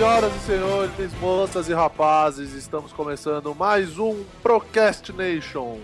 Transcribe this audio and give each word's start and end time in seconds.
Senhoras 0.00 0.34
e 0.34 0.38
senhores, 0.46 1.20
moças 1.20 1.68
e 1.68 1.74
rapazes, 1.74 2.54
estamos 2.54 2.90
começando 2.90 3.54
mais 3.54 3.98
um 3.98 4.24
Procrastination. 4.42 5.76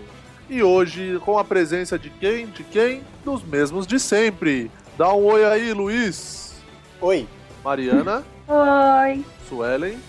E 0.49 0.63
hoje 0.63 1.19
com 1.23 1.37
a 1.37 1.43
presença 1.43 1.99
de 1.99 2.09
quem? 2.09 2.47
De 2.47 2.63
quem? 2.63 3.03
Dos 3.23 3.43
mesmos 3.43 3.85
de 3.85 3.99
sempre. 3.99 4.71
Dá 4.97 5.13
um 5.13 5.23
oi 5.23 5.45
aí, 5.45 5.71
Luiz. 5.71 6.55
Oi. 6.99 7.27
Mariana. 7.63 8.23
Oi. 8.49 9.23
Suelen. 9.47 9.99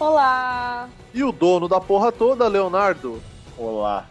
Olá. 0.00 0.88
E 1.14 1.22
o 1.22 1.30
dono 1.30 1.68
da 1.68 1.80
porra 1.80 2.10
toda, 2.10 2.48
Leonardo. 2.48 3.22
Olá. 3.56 4.08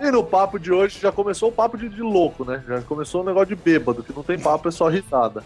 E 0.00 0.10
no 0.10 0.24
papo 0.24 0.58
de 0.58 0.72
hoje 0.72 0.98
já 0.98 1.12
começou 1.12 1.50
o 1.50 1.52
papo 1.52 1.76
de, 1.76 1.90
de 1.90 2.00
louco, 2.00 2.42
né? 2.42 2.64
Já 2.66 2.80
começou 2.80 3.20
o 3.20 3.24
negócio 3.26 3.54
de 3.54 3.62
bêbado, 3.62 4.02
que 4.02 4.16
não 4.16 4.22
tem 4.22 4.38
papo, 4.38 4.66
é 4.66 4.70
só 4.70 4.88
risada. 4.88 5.44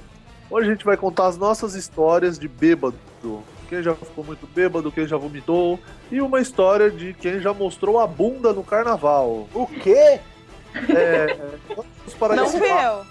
Hoje 0.53 0.69
a 0.69 0.73
gente 0.73 0.85
vai 0.85 0.99
contar 0.99 1.29
as 1.29 1.39
nossas 1.39 1.75
histórias 1.75 2.39
de 2.39 2.47
bêbado. 2.47 2.95
Quem 3.71 3.83
já 3.83 3.95
ficou 3.95 4.23
muito 4.23 4.47
bêbado, 4.47 4.93
quem 4.93 5.07
já 5.07 5.17
vomitou. 5.17 5.81
E 6.11 6.21
uma 6.21 6.41
história 6.41 6.91
de 6.91 7.15
quem 7.15 7.41
já 7.41 7.55
mostrou 7.55 7.99
a 7.99 8.07
bunda 8.07 8.53
no 8.53 8.63
carnaval. 8.63 9.49
O 9.55 9.67
quê? 9.67 10.21
É. 10.75 11.39
Vamos 11.75 12.15
para 12.19 12.37
Não 12.37 12.49
fui 12.51 12.61
eu. 12.71 13.05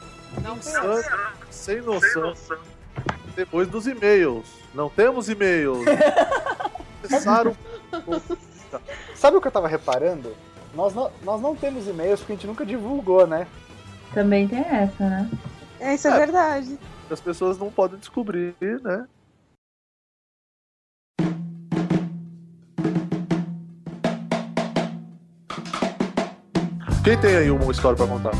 Não 0.43 0.55
fui 0.57 0.71
eu. 0.87 0.99
insano, 0.99 1.17
sem 1.49 1.81
noção. 1.81 2.33
Depois 3.35 3.67
dos 3.67 3.87
e-mails. 3.87 4.45
Não 4.75 4.87
temos 4.87 5.27
e-mails. 5.27 5.83
Começaram. 7.01 7.57
Sabe 9.15 9.37
o 9.37 9.41
que 9.41 9.47
eu 9.47 9.51
tava 9.51 9.67
reparando? 9.67 10.35
Nós 10.75 10.93
não, 10.93 11.11
nós 11.23 11.41
não 11.41 11.55
temos 11.55 11.87
e-mails 11.87 12.19
porque 12.19 12.33
a 12.33 12.35
gente 12.35 12.45
nunca 12.47 12.63
divulgou, 12.63 13.25
né? 13.25 13.47
Também 14.13 14.47
tem 14.47 14.59
essa, 14.59 15.03
né? 15.09 15.29
Isso 15.93 16.07
é 16.07 16.11
É. 16.11 16.17
verdade. 16.19 16.77
As 17.11 17.19
pessoas 17.19 17.57
não 17.57 17.69
podem 17.69 17.99
descobrir, 17.99 18.55
né? 18.61 19.05
Quem 27.03 27.19
tem 27.19 27.35
aí 27.35 27.51
uma 27.51 27.69
história 27.69 27.97
pra 27.97 28.07
contar? 28.07 28.31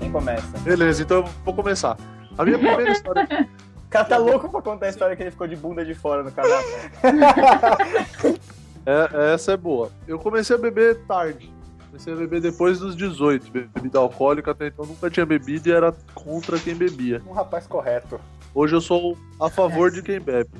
Quem 0.00 0.10
começa? 0.10 0.58
Beleza, 0.58 1.02
então 1.02 1.18
eu 1.18 1.24
vou 1.44 1.54
começar. 1.54 1.96
A 2.36 2.44
minha 2.44 2.58
primeira 2.58 2.90
história. 2.90 3.26
O 3.86 3.88
cara 3.88 4.04
tá 4.04 4.16
louco 4.16 4.48
pra 4.48 4.60
contar 4.60 4.86
a 4.86 4.88
história 4.88 5.14
que 5.14 5.22
ele 5.22 5.30
ficou 5.30 5.46
de 5.46 5.54
bunda 5.54 5.84
de 5.84 5.94
fora 5.94 6.24
no 6.24 6.32
canal. 6.32 6.60
É, 8.84 9.34
essa 9.34 9.52
é 9.52 9.56
boa. 9.56 9.90
Eu 10.06 10.16
comecei 10.16 10.54
a 10.54 10.58
beber 10.58 11.04
tarde. 11.06 11.52
Comecei 11.96 12.12
a 12.12 12.16
beber 12.16 12.40
depois 12.42 12.78
dos 12.78 12.94
18. 12.94 13.50
Bebida 13.50 13.98
alcoólica 13.98 14.50
até 14.50 14.68
então 14.68 14.84
nunca 14.84 15.08
tinha 15.08 15.24
bebido 15.24 15.68
e 15.68 15.72
era 15.72 15.92
contra 16.14 16.58
quem 16.58 16.74
bebia. 16.74 17.22
Um 17.26 17.32
rapaz 17.32 17.66
correto. 17.66 18.20
Hoje 18.54 18.76
eu 18.76 18.82
sou 18.82 19.16
a 19.40 19.48
favor 19.48 19.90
de 19.90 20.02
quem 20.02 20.20
bebe. 20.20 20.50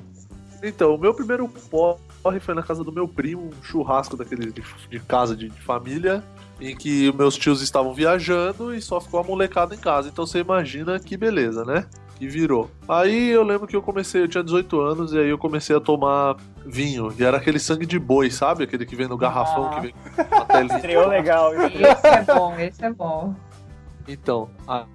Então, 0.62 0.94
o 0.94 0.98
meu 0.98 1.12
primeiro 1.12 1.46
porre 1.70 2.40
foi 2.40 2.54
na 2.54 2.62
casa 2.62 2.82
do 2.82 2.90
meu 2.90 3.06
primo, 3.06 3.50
um 3.50 3.62
churrasco 3.62 4.16
daquele 4.16 4.50
de, 4.50 4.62
de 4.88 5.00
casa 5.00 5.36
de, 5.36 5.50
de 5.50 5.60
família, 5.60 6.24
em 6.58 6.74
que 6.74 7.12
meus 7.12 7.36
tios 7.36 7.60
estavam 7.60 7.92
viajando 7.92 8.74
e 8.74 8.80
só 8.80 8.98
ficou 8.98 9.20
a 9.20 9.22
molecada 9.22 9.74
em 9.74 9.78
casa. 9.78 10.08
Então 10.08 10.26
você 10.26 10.38
imagina 10.38 10.98
que 10.98 11.18
beleza, 11.18 11.66
né? 11.66 11.86
Que 12.19 12.27
virou. 12.27 12.70
Aí 12.89 13.28
eu 13.28 13.42
lembro 13.42 13.67
que 13.67 13.77
eu 13.77 13.83
comecei, 13.83 14.22
eu 14.22 14.28
tinha 14.28 14.42
18 14.42 14.81
anos, 14.81 15.12
e 15.12 15.19
aí 15.19 15.28
eu 15.28 15.37
comecei 15.37 15.77
a 15.77 15.81
tomar 15.81 16.37
vinho. 16.65 17.12
E 17.19 17.22
era 17.22 17.37
aquele 17.37 17.59
sangue 17.59 17.84
de 17.84 17.99
boi, 17.99 18.31
sabe? 18.31 18.65
Aquele 18.65 18.87
que 18.87 18.97
vem 18.97 19.06
no 19.06 19.19
garrafão, 19.19 19.66
Ah. 19.66 19.75
que 19.75 19.81
vem 19.82 19.94
telinha. 20.49 20.76
Estreou 20.76 21.09
legal. 21.09 21.53
Esse 21.55 22.06
é 22.06 22.22
bom, 22.34 22.55
esse 22.59 22.84
é 22.84 22.91
bom. 22.93 23.34
Então, 24.09 24.49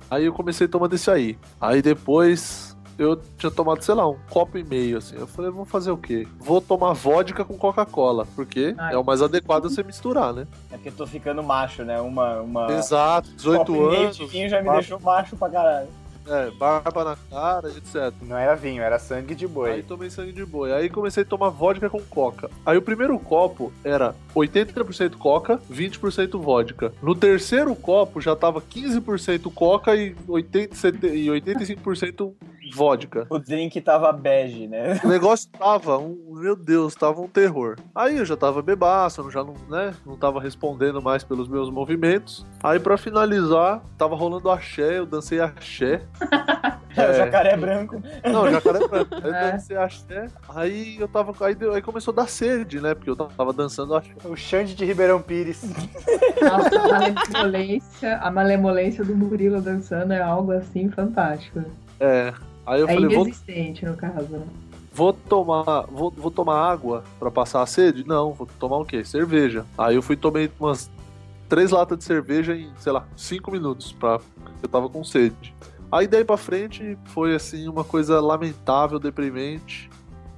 aí 0.09 0.25
eu 0.25 0.33
comecei 0.33 0.67
tomando 0.67 0.93
esse 0.95 1.11
aí. 1.11 1.37
Aí 1.59 1.81
depois 1.81 2.75
eu 2.97 3.15
tinha 3.37 3.51
tomado, 3.51 3.81
sei 3.83 3.93
lá, 3.93 4.07
um 4.07 4.17
copo 4.29 4.57
e 4.57 4.63
meio, 4.63 4.97
assim. 4.97 5.15
Eu 5.17 5.27
falei, 5.27 5.51
vou 5.51 5.65
fazer 5.65 5.91
o 5.91 5.97
quê? 5.97 6.27
Vou 6.39 6.59
tomar 6.61 6.93
vodka 6.93 7.43
com 7.45 7.57
Coca-Cola, 7.57 8.25
porque 8.35 8.73
Ai. 8.77 8.93
é 8.95 8.97
o 8.97 9.03
mais 9.03 9.21
adequado 9.21 9.63
você 9.69 9.83
misturar, 9.83 10.33
né? 10.33 10.47
É 10.71 10.75
porque 10.75 10.89
eu 10.89 10.93
tô 10.93 11.05
ficando 11.05 11.43
macho, 11.43 11.83
né? 11.83 11.99
Uma. 12.01 12.41
uma... 12.41 12.71
Exato, 12.71 13.29
18 13.35 13.57
copo 13.59 13.71
e 13.71 13.89
meio 13.89 14.01
anos, 14.05 14.17
de 14.17 14.25
vinho 14.25 14.49
já 14.49 14.57
me 14.57 14.63
barba- 14.65 14.79
deixou 14.79 14.99
macho 14.99 15.35
pra 15.35 15.49
caralho. 15.49 15.87
É, 16.31 16.49
barba 16.51 17.03
na 17.03 17.17
cara, 17.29 17.69
etc. 17.69 18.13
Não 18.21 18.37
era 18.37 18.55
vinho, 18.55 18.81
era 18.81 18.97
sangue 18.97 19.35
de 19.35 19.45
Aí 19.45 19.51
boi. 19.51 19.83
tomei 19.83 20.09
sangue 20.09 20.31
de 20.31 20.45
boi. 20.45 20.71
Aí 20.71 20.89
comecei 20.89 21.23
a 21.23 21.25
tomar 21.25 21.49
vodka 21.49 21.89
com 21.89 22.01
coca. 22.01 22.49
Aí 22.65 22.77
o 22.77 22.81
primeiro 22.81 23.17
copo 23.19 23.71
era 23.83 24.15
80% 24.35 25.15
coca, 25.17 25.59
20% 25.71 26.39
vodka. 26.39 26.93
No 27.01 27.13
terceiro 27.13 27.75
copo 27.75 28.21
já 28.21 28.35
tava 28.35 28.61
15% 28.61 29.51
coca 29.53 29.95
e, 29.95 30.15
80, 30.27 31.07
e 31.07 31.27
85% 31.27 32.33
vodka. 32.73 33.25
O 33.29 33.37
drink 33.39 33.79
tava 33.81 34.11
bege, 34.11 34.67
né? 34.67 34.99
O 35.03 35.07
negócio 35.07 35.49
tava, 35.49 35.97
um, 35.97 36.17
meu 36.35 36.55
Deus, 36.55 36.95
tava 36.95 37.21
um 37.21 37.27
terror. 37.27 37.77
Aí 37.93 38.17
eu 38.17 38.25
já 38.25 38.35
tava 38.37 38.61
bebaço, 38.61 39.21
eu 39.21 39.31
já 39.31 39.43
não, 39.43 39.53
né, 39.69 39.93
não 40.05 40.15
tava 40.17 40.39
respondendo 40.41 41.01
mais 41.01 41.23
pelos 41.23 41.47
meus 41.47 41.69
movimentos. 41.69 42.45
Aí 42.63 42.79
pra 42.79 42.97
finalizar, 42.97 43.81
tava 43.97 44.15
rolando 44.15 44.49
axé, 44.49 44.99
eu 44.99 45.05
dancei 45.05 45.39
axé. 45.39 46.01
É. 46.93 47.09
O 47.09 47.13
jacaré 47.13 47.55
branco. 47.55 48.03
Não, 48.29 48.51
jacaré 48.51 48.85
branco. 48.85 49.15
Aí 49.23 49.29
eu 49.29 49.33
É. 49.33 49.51
dancei 49.53 49.77
axé. 49.77 50.27
Aí 50.53 50.97
eu 50.99 51.07
tava, 51.07 51.33
aí, 51.45 51.55
deu- 51.55 51.73
aí 51.73 51.81
começou 51.81 52.11
a 52.11 52.15
dar 52.15 52.27
sede, 52.27 52.81
né, 52.81 52.93
porque 52.93 53.09
eu 53.09 53.15
tava 53.15 53.53
dançando 53.53 53.95
axé. 53.95 54.11
O 54.25 54.35
Xande 54.35 54.75
de 54.75 54.83
Ribeirão 54.83 55.21
Pires. 55.21 55.63
Nossa, 56.41 56.81
a 56.81 56.87
malemolência, 56.89 58.17
a 58.17 58.29
malemolência 58.29 59.05
do 59.05 59.15
Murilo 59.15 59.61
dançando 59.61 60.11
é 60.11 60.21
algo 60.21 60.51
assim 60.51 60.89
fantástico. 60.89 61.63
É. 61.97 62.33
Aí 62.71 62.79
eu 62.79 62.87
é 62.87 62.93
falei, 62.93 63.13
vou, 63.13 63.25
inexistente, 63.25 63.85
no 63.85 63.97
caso, 63.97 64.29
né? 64.29 64.47
vou 64.93 65.11
tomar, 65.11 65.87
vou, 65.91 66.09
vou 66.09 66.31
tomar 66.31 66.71
água 66.71 67.03
pra 67.19 67.29
passar 67.29 67.61
a 67.61 67.65
sede? 67.65 68.07
Não, 68.07 68.31
vou 68.31 68.47
tomar 68.57 68.77
o 68.77 68.85
quê? 68.85 69.03
Cerveja. 69.03 69.65
Aí 69.77 69.95
eu 69.95 70.01
fui 70.01 70.15
e 70.15 70.17
tomei 70.17 70.49
umas 70.57 70.89
três 71.49 71.71
latas 71.71 71.97
de 71.97 72.05
cerveja 72.05 72.55
em, 72.55 72.71
sei 72.79 72.93
lá, 72.93 73.05
cinco 73.17 73.51
minutos, 73.51 73.91
pra, 73.91 74.21
eu 74.63 74.69
tava 74.69 74.87
com 74.87 75.03
sede. 75.03 75.53
Aí 75.91 76.07
daí 76.07 76.23
pra 76.23 76.37
frente 76.37 76.97
foi 77.07 77.35
assim 77.35 77.67
uma 77.67 77.83
coisa 77.83 78.21
lamentável, 78.21 78.99
deprimente. 78.99 79.89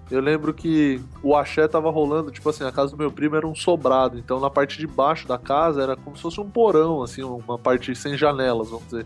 Eu 0.10 0.20
lembro 0.20 0.56
que 0.56 1.00
o 1.22 1.36
axé 1.36 1.68
tava 1.68 1.92
rolando, 1.92 2.32
tipo 2.32 2.50
assim, 2.50 2.64
a 2.64 2.72
casa 2.72 2.94
do 2.94 2.98
meu 2.98 3.12
primo 3.12 3.36
era 3.36 3.46
um 3.46 3.54
sobrado, 3.54 4.18
então 4.18 4.40
na 4.40 4.50
parte 4.50 4.80
de 4.80 4.88
baixo 4.88 5.28
da 5.28 5.38
casa 5.38 5.84
era 5.84 5.96
como 5.96 6.16
se 6.16 6.24
fosse 6.24 6.42
um 6.42 6.50
porão, 6.50 7.04
assim, 7.04 7.22
uma 7.22 7.60
parte 7.60 7.96
sem 7.96 8.18
janelas, 8.18 8.72
vamos 8.72 8.86
dizer. 8.86 9.06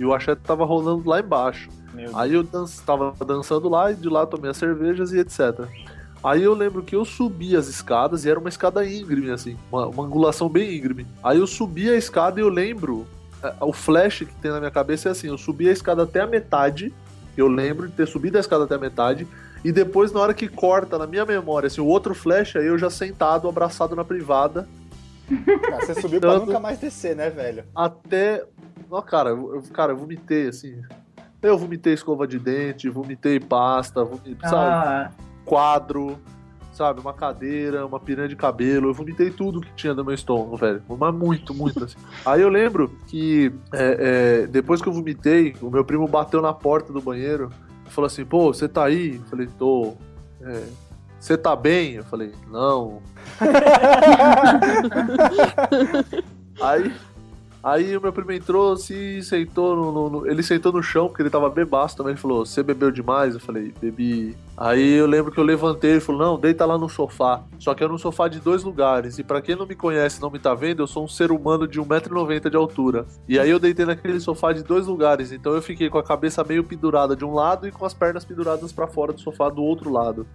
E 0.00 0.06
o 0.06 0.14
axé 0.14 0.34
tava 0.34 0.64
rolando 0.64 1.06
lá 1.06 1.20
embaixo. 1.20 1.68
Meu. 1.92 2.16
Aí 2.16 2.34
eu 2.34 2.42
dan 2.42 2.64
tava 2.86 3.14
dançando 3.24 3.68
lá 3.68 3.90
e 3.90 3.94
de 3.96 4.08
lá 4.08 4.26
tomei 4.26 4.50
as 4.50 4.56
cervejas 4.56 5.12
e 5.12 5.18
etc. 5.18 5.66
Aí 6.24 6.42
eu 6.42 6.54
lembro 6.54 6.82
que 6.82 6.94
eu 6.94 7.04
subi 7.04 7.56
as 7.56 7.66
escadas 7.66 8.24
e 8.24 8.30
era 8.30 8.38
uma 8.38 8.48
escada 8.48 8.86
íngreme, 8.86 9.30
assim, 9.30 9.56
uma, 9.70 9.86
uma 9.88 10.04
angulação 10.04 10.48
bem 10.48 10.76
íngreme. 10.76 11.06
Aí 11.22 11.38
eu 11.38 11.46
subi 11.46 11.90
a 11.90 11.96
escada 11.96 12.38
e 12.38 12.42
eu 12.42 12.48
lembro, 12.48 13.06
é, 13.42 13.52
o 13.60 13.72
flash 13.72 14.20
que 14.20 14.34
tem 14.36 14.50
na 14.52 14.58
minha 14.60 14.70
cabeça 14.70 15.08
é 15.08 15.12
assim: 15.12 15.26
eu 15.28 15.36
subi 15.38 15.68
a 15.68 15.72
escada 15.72 16.04
até 16.04 16.20
a 16.20 16.26
metade, 16.26 16.94
eu 17.36 17.48
lembro 17.48 17.88
de 17.88 17.94
ter 17.94 18.06
subido 18.06 18.36
a 18.36 18.40
escada 18.40 18.64
até 18.64 18.76
a 18.76 18.78
metade, 18.78 19.26
e 19.64 19.72
depois, 19.72 20.12
na 20.12 20.20
hora 20.20 20.32
que 20.34 20.46
corta 20.48 20.96
na 20.96 21.06
minha 21.06 21.26
memória, 21.26 21.66
assim, 21.66 21.80
o 21.80 21.86
outro 21.86 22.14
flash, 22.14 22.54
aí 22.56 22.66
eu 22.66 22.78
já 22.78 22.88
sentado, 22.90 23.48
abraçado 23.48 23.96
na 23.96 24.04
privada, 24.04 24.68
Ah, 25.72 25.80
Você 25.80 25.94
subiu 25.94 26.20
pra 26.20 26.38
nunca 26.38 26.60
mais 26.60 26.78
descer, 26.78 27.16
né, 27.16 27.30
velho? 27.30 27.64
até. 27.74 28.44
Ó, 28.90 29.00
cara, 29.00 29.30
eu- 29.30 29.62
cara, 29.72 29.92
eu 29.92 29.96
vomitei, 29.96 30.48
assim. 30.48 30.82
Eu 31.42 31.58
vomitei 31.58 31.92
escova 31.92 32.26
de 32.26 32.38
dente, 32.38 32.88
vomitei 32.88 33.40
pasta, 33.40 34.04
vomitei, 34.04 34.36
sabe? 34.48 34.56
Ah, 34.56 35.10
quadro, 35.44 36.18
sabe? 36.72 37.00
Uma 37.00 37.12
cadeira, 37.12 37.84
uma 37.84 37.98
piranha 37.98 38.28
de 38.28 38.36
cabelo. 38.36 38.90
Eu 38.90 38.94
vomitei 38.94 39.30
tudo 39.30 39.60
que 39.60 39.72
tinha 39.74 39.92
no 39.92 40.04
meu 40.04 40.14
estômago, 40.14 40.56
velho. 40.56 40.80
Mas 40.88 41.14
muito, 41.14 41.52
muito 41.52 41.82
assim. 41.84 41.96
Aí 42.24 42.40
eu 42.40 42.48
lembro 42.48 42.96
que 43.08 43.52
é, 43.72 44.42
é, 44.42 44.46
depois 44.46 44.80
que 44.80 44.88
eu 44.88 44.92
vomitei, 44.92 45.54
o 45.60 45.68
meu 45.68 45.84
primo 45.84 46.06
bateu 46.06 46.40
na 46.40 46.54
porta 46.54 46.92
do 46.92 47.00
banheiro 47.00 47.50
e 47.86 47.90
falou 47.90 48.06
assim: 48.06 48.24
pô, 48.24 48.54
você 48.54 48.68
tá 48.68 48.84
aí? 48.84 49.16
Eu 49.16 49.22
falei: 49.24 49.48
tô. 49.58 49.94
É, 50.40 50.62
Você 51.18 51.36
tá 51.36 51.56
bem? 51.56 51.94
Eu 51.94 52.04
falei: 52.04 52.32
não. 52.50 53.02
Aí. 56.60 56.92
Aí 57.62 57.96
o 57.96 58.00
meu 58.00 58.12
primo 58.12 58.32
entrou, 58.32 58.76
se 58.76 59.22
sentou 59.22 59.76
no, 59.76 59.92
no- 59.92 60.10
no- 60.10 60.26
Ele 60.26 60.42
sentou 60.42 60.72
no 60.72 60.82
chão, 60.82 61.06
porque 61.08 61.22
ele 61.22 61.30
tava 61.30 61.48
bebaço 61.48 61.96
também. 61.96 62.12
Ele 62.12 62.20
falou: 62.20 62.44
Você 62.44 62.62
bebeu 62.62 62.90
demais? 62.90 63.34
Eu 63.34 63.40
falei: 63.40 63.72
Bebi. 63.80 64.36
Aí 64.56 64.94
eu 64.94 65.06
lembro 65.06 65.30
que 65.30 65.38
eu 65.38 65.44
levantei. 65.44 65.92
Ele 65.92 66.00
falou: 66.00 66.20
Não, 66.20 66.38
deita 66.38 66.66
lá 66.66 66.76
no 66.76 66.88
sofá. 66.88 67.42
Só 67.60 67.72
que 67.74 67.84
era 67.84 67.92
um 67.92 67.98
sofá 67.98 68.26
de 68.26 68.40
dois 68.40 68.64
lugares. 68.64 69.18
E 69.18 69.22
pra 69.22 69.40
quem 69.40 69.54
não 69.54 69.64
me 69.66 69.76
conhece 69.76 70.20
não 70.20 70.30
me 70.30 70.38
tá 70.40 70.54
vendo, 70.54 70.82
eu 70.82 70.86
sou 70.88 71.04
um 71.04 71.08
ser 71.08 71.30
humano 71.30 71.68
de 71.68 71.80
1,90m 71.80 72.50
de 72.50 72.56
altura. 72.56 73.06
E 73.28 73.38
aí 73.38 73.48
eu 73.50 73.60
deitei 73.60 73.86
naquele 73.86 74.18
sofá 74.18 74.52
de 74.52 74.64
dois 74.64 74.86
lugares. 74.88 75.30
Então 75.30 75.52
eu 75.54 75.62
fiquei 75.62 75.88
com 75.88 75.98
a 75.98 76.02
cabeça 76.02 76.42
meio 76.42 76.64
pendurada 76.64 77.14
de 77.14 77.24
um 77.24 77.32
lado 77.32 77.68
e 77.68 77.70
com 77.70 77.84
as 77.86 77.94
pernas 77.94 78.24
penduradas 78.24 78.72
pra 78.72 78.88
fora 78.88 79.12
do 79.12 79.20
sofá 79.20 79.48
do 79.48 79.62
outro 79.62 79.90
lado. 79.90 80.26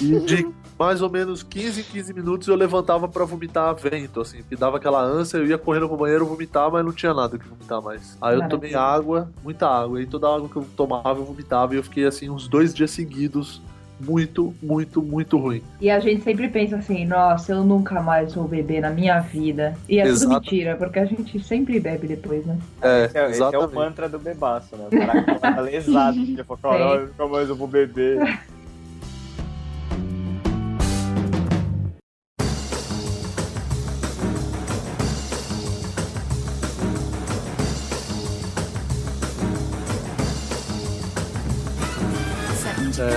E 0.00 0.18
de 0.20 0.46
mais 0.78 1.00
ou 1.02 1.08
menos 1.10 1.42
15 1.42 1.80
em 1.80 1.84
15 1.84 2.12
minutos 2.14 2.48
eu 2.48 2.54
levantava 2.56 3.06
pra 3.08 3.24
vomitar 3.24 3.74
vento, 3.74 4.20
assim, 4.20 4.42
que 4.42 4.56
dava 4.56 4.76
aquela 4.78 5.02
ânsia, 5.02 5.38
eu 5.38 5.46
ia 5.46 5.58
correndo 5.58 5.88
pro 5.88 5.96
banheiro 6.00 6.26
vomitar, 6.26 6.70
mas 6.70 6.84
não 6.84 6.92
tinha 6.92 7.14
nada 7.14 7.38
que 7.38 7.46
vomitar 7.46 7.82
mais. 7.82 8.16
Aí 8.20 8.36
eu 8.36 8.48
tomei 8.48 8.74
água, 8.74 9.30
muita 9.42 9.68
água, 9.68 10.00
e 10.02 10.06
toda 10.06 10.28
a 10.28 10.34
água 10.34 10.48
que 10.48 10.56
eu 10.56 10.66
tomava 10.76 11.20
eu 11.20 11.24
vomitava, 11.24 11.74
e 11.74 11.76
eu 11.76 11.82
fiquei 11.82 12.06
assim 12.06 12.30
uns 12.30 12.48
dois 12.48 12.74
dias 12.74 12.90
seguidos 12.90 13.62
muito, 14.00 14.54
muito, 14.62 15.02
muito 15.02 15.36
ruim. 15.36 15.62
E 15.80 15.90
a 15.90 16.00
gente 16.00 16.22
sempre 16.22 16.48
pensa 16.48 16.76
assim, 16.76 17.04
nossa, 17.04 17.52
eu 17.52 17.62
nunca 17.62 18.00
mais 18.00 18.34
vou 18.34 18.48
beber 18.48 18.80
na 18.80 18.90
minha 18.90 19.20
vida. 19.20 19.76
E 19.88 20.00
é 20.00 20.06
Exato. 20.06 20.20
tudo 20.20 20.40
mentira, 20.40 20.76
porque 20.76 20.98
a 20.98 21.04
gente 21.04 21.38
sempre 21.42 21.78
bebe 21.78 22.06
depois, 22.06 22.44
né? 22.46 22.58
É, 22.80 23.04
Esse 23.04 23.18
é, 23.18 23.30
esse 23.30 23.42
é 23.42 23.44
o 23.44 23.48
exatamente. 23.48 23.74
mantra 23.74 24.08
do 24.08 24.18
bebaço, 24.18 24.74
né? 24.76 24.86
O 24.86 25.06
cara 25.06 25.38
tá 25.38 25.60
lesado. 25.60 26.16
Caralho, 26.62 27.06
nunca 27.08 27.26
mais 27.26 27.48
eu 27.48 27.56
vou 27.56 27.68
beber. 27.68 28.18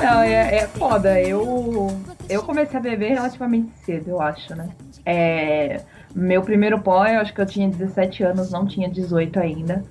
Não, 0.02 0.22
é, 0.22 0.56
é 0.56 0.68
foda. 0.68 1.20
Eu, 1.20 1.88
eu 2.30 2.44
comecei 2.44 2.80
a 2.80 2.82
beber 2.82 3.14
relativamente 3.14 3.72
cedo, 3.84 4.10
eu 4.10 4.22
acho, 4.22 4.56
né? 4.56 4.70
É, 5.06 5.82
meu 6.16 6.42
primeiro 6.42 6.80
pó, 6.80 7.06
eu 7.06 7.20
acho 7.20 7.34
que 7.34 7.42
eu 7.42 7.46
tinha 7.46 7.68
17 7.68 8.24
anos, 8.24 8.52
não 8.52 8.66
tinha 8.66 8.90
18 8.90 9.40
ainda. 9.40 9.84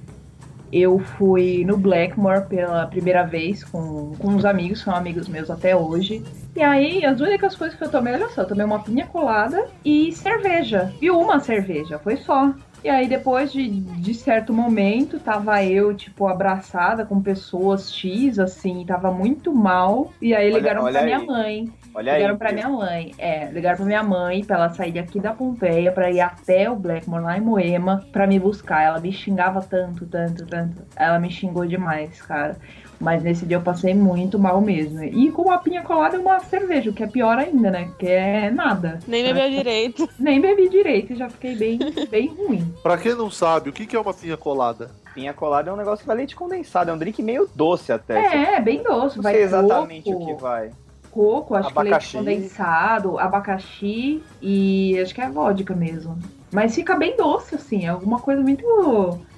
Eu 0.72 0.98
fui 0.98 1.64
no 1.66 1.76
Blackmore 1.76 2.46
pela 2.46 2.86
primeira 2.86 3.24
vez 3.24 3.62
com, 3.62 4.14
com 4.18 4.28
uns 4.28 4.44
amigos, 4.44 4.80
são 4.80 4.94
amigos 4.94 5.28
meus 5.28 5.50
até 5.50 5.76
hoje. 5.76 6.24
E 6.56 6.62
aí, 6.62 7.04
as 7.04 7.20
únicas 7.20 7.54
coisas 7.54 7.76
que 7.76 7.84
eu 7.84 7.90
tomei, 7.90 8.14
olha 8.14 8.30
só, 8.30 8.40
eu 8.40 8.46
tomei 8.46 8.64
uma 8.64 8.82
pinha 8.82 9.06
colada 9.06 9.66
e 9.84 10.12
cerveja. 10.12 10.90
E 11.00 11.10
uma 11.10 11.40
cerveja, 11.40 11.98
foi 11.98 12.16
só. 12.16 12.54
E 12.84 12.88
aí, 12.88 13.06
depois 13.08 13.52
de, 13.52 13.68
de 13.68 14.12
certo 14.12 14.52
momento, 14.52 15.20
tava 15.20 15.62
eu, 15.64 15.94
tipo, 15.94 16.26
abraçada 16.26 17.06
com 17.06 17.22
pessoas 17.22 17.92
X, 17.94 18.38
assim, 18.40 18.84
tava 18.84 19.12
muito 19.12 19.54
mal. 19.54 20.12
E 20.20 20.34
aí 20.34 20.48
Olha- 20.50 20.58
ligaram 20.58 20.82
olha 20.82 20.92
pra 20.98 21.02
minha 21.04 21.18
aí. 21.18 21.26
mãe. 21.26 21.72
Olha 21.94 22.12
aí. 22.12 22.18
ligaram 22.18 22.38
pra 22.38 22.52
minha 22.52 22.68
mãe. 22.68 23.12
É, 23.18 23.50
ligaram 23.52 23.76
pra 23.76 23.86
minha 23.86 24.02
mãe 24.02 24.44
pra 24.44 24.56
ela 24.56 24.68
sair 24.70 24.92
daqui 24.92 25.20
da 25.20 25.32
Pompeia 25.32 25.92
pra 25.92 26.10
ir 26.10 26.20
até 26.20 26.68
o 26.68 26.74
Blackmore, 26.74 27.22
lá 27.22 27.38
em 27.38 27.40
Moema, 27.40 28.04
pra 28.10 28.26
me 28.26 28.38
buscar. 28.40 28.82
Ela 28.82 28.98
me 28.98 29.12
xingava 29.12 29.60
tanto, 29.60 30.04
tanto, 30.06 30.44
tanto. 30.46 30.82
Ela 30.96 31.20
me 31.20 31.30
xingou 31.30 31.64
demais, 31.66 32.20
cara. 32.22 32.56
Mas 33.02 33.20
nesse 33.20 33.44
dia 33.44 33.56
eu 33.56 33.60
passei 33.60 33.92
muito 33.94 34.38
mal 34.38 34.60
mesmo. 34.60 35.02
E 35.02 35.28
com 35.32 35.42
uma 35.42 35.58
pinha 35.58 35.82
colada 35.82 36.16
e 36.16 36.20
uma 36.20 36.38
cerveja, 36.38 36.88
o 36.88 36.92
que 36.92 37.02
é 37.02 37.06
pior 37.08 37.36
ainda, 37.36 37.68
né? 37.68 37.90
Que 37.98 38.06
é 38.06 38.48
nada. 38.48 39.00
Nem 39.08 39.24
bebeu 39.24 39.50
direito. 39.50 40.08
Nem 40.16 40.40
bebi 40.40 40.68
direito 40.68 41.12
e 41.12 41.16
já 41.16 41.28
fiquei 41.28 41.56
bem, 41.56 41.78
bem 42.08 42.28
ruim. 42.28 42.72
Pra 42.80 42.96
quem 42.96 43.16
não 43.16 43.28
sabe, 43.28 43.70
o 43.70 43.72
que 43.72 43.86
que 43.86 43.96
é 43.96 44.00
uma 44.00 44.14
pinha 44.14 44.36
colada? 44.36 44.88
Pinha 45.12 45.34
colada 45.34 45.68
é 45.68 45.72
um 45.72 45.76
negócio 45.76 46.02
que 46.02 46.06
vai 46.06 46.16
leite 46.16 46.36
condensado. 46.36 46.90
É 46.90 46.94
um 46.94 46.98
drink 46.98 47.20
meio 47.22 47.48
doce 47.54 47.92
até. 47.92 48.54
É, 48.54 48.60
bem 48.60 48.84
doce. 48.84 49.16
Não 49.16 49.22
Vai 49.24 49.34
sei 49.34 49.42
exatamente 49.42 50.04
coco, 50.10 50.22
o 50.22 50.26
que 50.26 50.40
vai. 50.40 50.70
coco, 51.10 51.54
acho 51.56 51.68
Abacaxi. 51.70 52.16
que 52.18 52.22
leite 52.22 52.40
condensado, 52.42 53.18
abacaxi 53.18 54.22
e 54.40 54.96
acho 55.00 55.12
que 55.12 55.20
é 55.20 55.28
vodka 55.28 55.74
mesmo. 55.74 56.16
Mas 56.52 56.74
fica 56.74 56.94
bem 56.96 57.16
doce, 57.16 57.54
assim, 57.54 57.86
é 57.86 57.88
alguma 57.88 58.20
coisa 58.20 58.42
muito. 58.42 58.62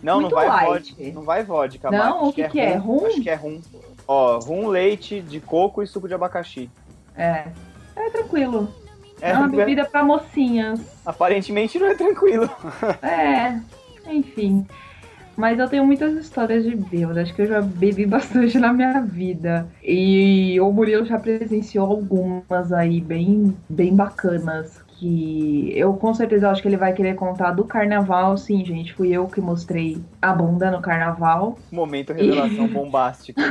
Não, 0.03 0.21
Muito 0.21 0.31
não 0.35 0.39
vai 0.39 0.47
light. 0.49 0.67
vodka. 0.95 1.13
Não 1.13 1.23
vai 1.23 1.45
vodka. 1.45 1.91
Não, 1.91 2.29
o 2.29 2.33
que 2.33 2.49
que 2.49 2.61
é? 2.61 2.75
Rum? 2.75 3.07
Acho 3.07 3.21
que 3.23 3.31
é 3.31 3.35
rum. 3.35 3.61
Ó, 4.07 4.39
rum, 4.41 4.67
leite 4.67 5.21
de 5.21 5.41
coco 5.41 5.83
e 5.83 5.87
suco 5.87 6.09
de 6.09 6.15
abacaxi. 6.15 6.69
É. 7.17 7.45
É 7.97 8.11
tranquilo. 8.11 8.69
É, 9.21 9.31
É, 9.31 9.39
uma 9.39 9.47
bebida 9.49 9.85
pra 9.85 10.05
mocinhas. 10.05 10.81
Aparentemente 11.07 11.79
não 11.79 11.87
é 11.87 11.95
tranquilo. 11.95 12.51
É, 13.01 13.61
enfim. 14.11 14.67
Mas 15.37 15.59
eu 15.59 15.69
tenho 15.69 15.85
muitas 15.87 16.13
histórias 16.15 16.65
de 16.65 16.75
bêbado. 16.77 17.19
Acho 17.19 17.35
que 17.35 17.43
eu 17.43 17.47
já 17.47 17.61
bebi 17.61 18.07
bastante 18.07 18.59
na 18.59 18.73
minha 18.73 19.01
vida. 19.01 19.69
E 19.83 20.61
o 20.61 20.71
Murilo 20.73 21.05
já 21.05 21.19
presenciou 21.19 21.87
algumas 21.87 22.73
aí 22.73 23.01
bem, 23.01 23.57
bem 23.69 23.95
bacanas. 23.95 24.84
Que 25.05 25.71
eu 25.77 25.93
com 25.93 26.15
certeza 26.15 26.49
acho 26.49 26.63
que 26.63 26.69
ele 26.69 26.79
vai 26.79 26.95
querer 26.95 27.15
contar 27.15 27.51
do 27.51 27.63
carnaval. 27.63 28.39
Sim, 28.39 28.65
gente, 28.65 28.95
fui 28.95 29.13
eu 29.13 29.27
que 29.27 29.39
mostrei 29.39 30.01
a 30.21 30.33
bunda 30.33 30.71
no 30.71 30.81
carnaval. 30.81 31.59
Momento 31.71 32.15
revelação 32.15 32.67
bombástica. 32.67 33.43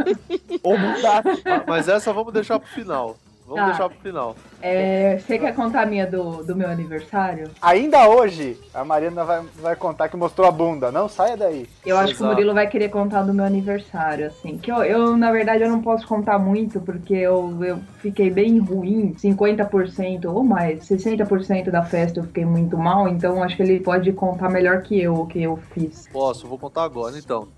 Ou 0.64 0.78
bombástica. 0.78 1.62
Mas 1.68 1.88
essa 1.88 2.10
vamos 2.10 2.32
deixar 2.32 2.58
pro 2.58 2.70
final. 2.70 3.18
Vamos 3.46 3.60
Tá. 3.60 3.66
deixar 3.66 3.88
pro 3.90 3.98
final. 4.00 4.34
É, 4.62 5.18
você 5.18 5.38
quer 5.38 5.54
contar 5.54 5.82
a 5.82 5.86
minha 5.86 6.06
do, 6.06 6.42
do 6.42 6.56
meu 6.56 6.66
aniversário? 6.68 7.50
Ainda 7.60 8.08
hoje, 8.08 8.58
a 8.72 8.82
Mariana 8.82 9.22
vai, 9.22 9.42
vai 9.60 9.76
contar 9.76 10.08
que 10.08 10.16
mostrou 10.16 10.48
a 10.48 10.50
bunda. 10.50 10.90
Não 10.90 11.08
saia 11.10 11.36
daí. 11.36 11.68
Eu 11.84 11.98
acho 11.98 12.14
que 12.14 12.22
o 12.22 12.24
Exato. 12.24 12.30
Murilo 12.34 12.54
vai 12.54 12.66
querer 12.66 12.88
contar 12.88 13.22
do 13.22 13.34
meu 13.34 13.44
aniversário, 13.44 14.26
assim. 14.28 14.56
Que 14.56 14.72
eu, 14.72 14.82
eu, 14.82 15.16
na 15.18 15.30
verdade, 15.30 15.62
eu 15.62 15.68
não 15.68 15.82
posso 15.82 16.06
contar 16.06 16.38
muito, 16.38 16.80
porque 16.80 17.12
eu, 17.12 17.62
eu 17.62 17.78
fiquei 17.98 18.30
bem 18.30 18.58
ruim, 18.58 19.14
50% 19.22 20.24
ou 20.24 20.42
mais, 20.42 20.88
60% 20.88 21.70
da 21.70 21.82
festa 21.84 22.20
eu 22.20 22.24
fiquei 22.24 22.44
muito 22.46 22.78
mal, 22.78 23.06
então 23.08 23.42
acho 23.42 23.56
que 23.56 23.62
ele 23.62 23.80
pode 23.80 24.10
contar 24.12 24.48
melhor 24.48 24.80
que 24.82 25.00
eu 25.00 25.14
o 25.14 25.26
que 25.26 25.42
eu 25.42 25.58
fiz. 25.72 26.08
Posso, 26.10 26.46
vou 26.48 26.58
contar 26.58 26.84
agora 26.84 27.18
então. 27.18 27.48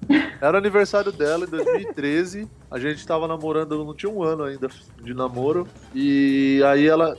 Era 0.41 0.59
aniversário 0.59 1.12
dela 1.12 1.44
em 1.47 1.49
2013. 1.49 2.49
A 2.76 2.78
gente 2.78 3.06
tava 3.06 3.26
namorando, 3.26 3.82
não 3.82 3.94
tinha 3.94 4.12
um 4.12 4.23
ano 4.23 4.44
ainda 4.44 4.69
de 5.02 5.14
namoro. 5.14 5.67
E 5.94 6.61
aí 6.67 6.87
ela 6.87 7.17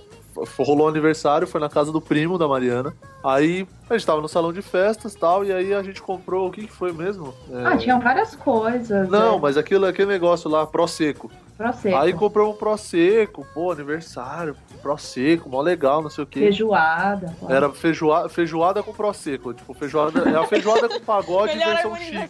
rolou 0.55 0.85
o 0.85 0.87
aniversário, 0.87 1.47
foi 1.47 1.59
na 1.59 1.67
casa 1.67 1.91
do 1.91 1.99
primo 1.99 2.37
da 2.37 2.47
Mariana. 2.47 2.93
Aí 3.23 3.67
a 3.89 3.97
gente 3.97 4.05
tava 4.05 4.21
no 4.21 4.27
salão 4.27 4.53
de 4.53 4.61
festas 4.61 5.15
e 5.15 5.17
tal. 5.17 5.43
E 5.43 5.51
aí 5.51 5.73
a 5.73 5.81
gente 5.81 5.99
comprou. 5.99 6.47
O 6.47 6.51
que, 6.51 6.67
que 6.67 6.71
foi 6.71 6.91
mesmo? 6.93 7.33
É, 7.51 7.65
Ah, 7.65 7.75
tinham 7.75 7.99
várias 7.99 8.35
coisas. 8.35 9.09
Não, 9.09 9.37
é, 9.37 9.39
mas 9.39 9.57
aquilo, 9.57 9.87
aquele 9.87 10.09
negócio 10.11 10.47
lá, 10.47 10.67
Prosecco. 10.67 11.31
Prosecco, 11.57 11.97
Aí 11.97 12.13
comprou 12.13 12.53
um 12.53 12.55
Prosecco, 12.55 13.43
pô, 13.51 13.71
aniversário, 13.71 14.55
Prosecco, 14.79 15.49
mó 15.49 15.59
legal, 15.59 16.03
não 16.03 16.09
sei 16.11 16.23
o 16.23 16.27
quê. 16.27 16.39
feijoada. 16.41 17.35
pô. 17.39 17.51
Era 17.51 17.71
feijoada, 17.71 18.29
feijoada 18.29 18.83
com 18.83 18.93
prosecco. 18.93 19.55
Tipo, 19.55 19.73
feijoada. 19.73 20.29
É 20.29 20.35
a 20.35 20.45
feijoada 20.45 20.87
com 20.87 20.99
pagode 20.99 21.57
versão 21.57 21.95
chique. 21.95 22.29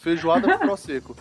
Feijoada 0.00 0.56
com 0.56 0.64
prosecco. 0.64 1.16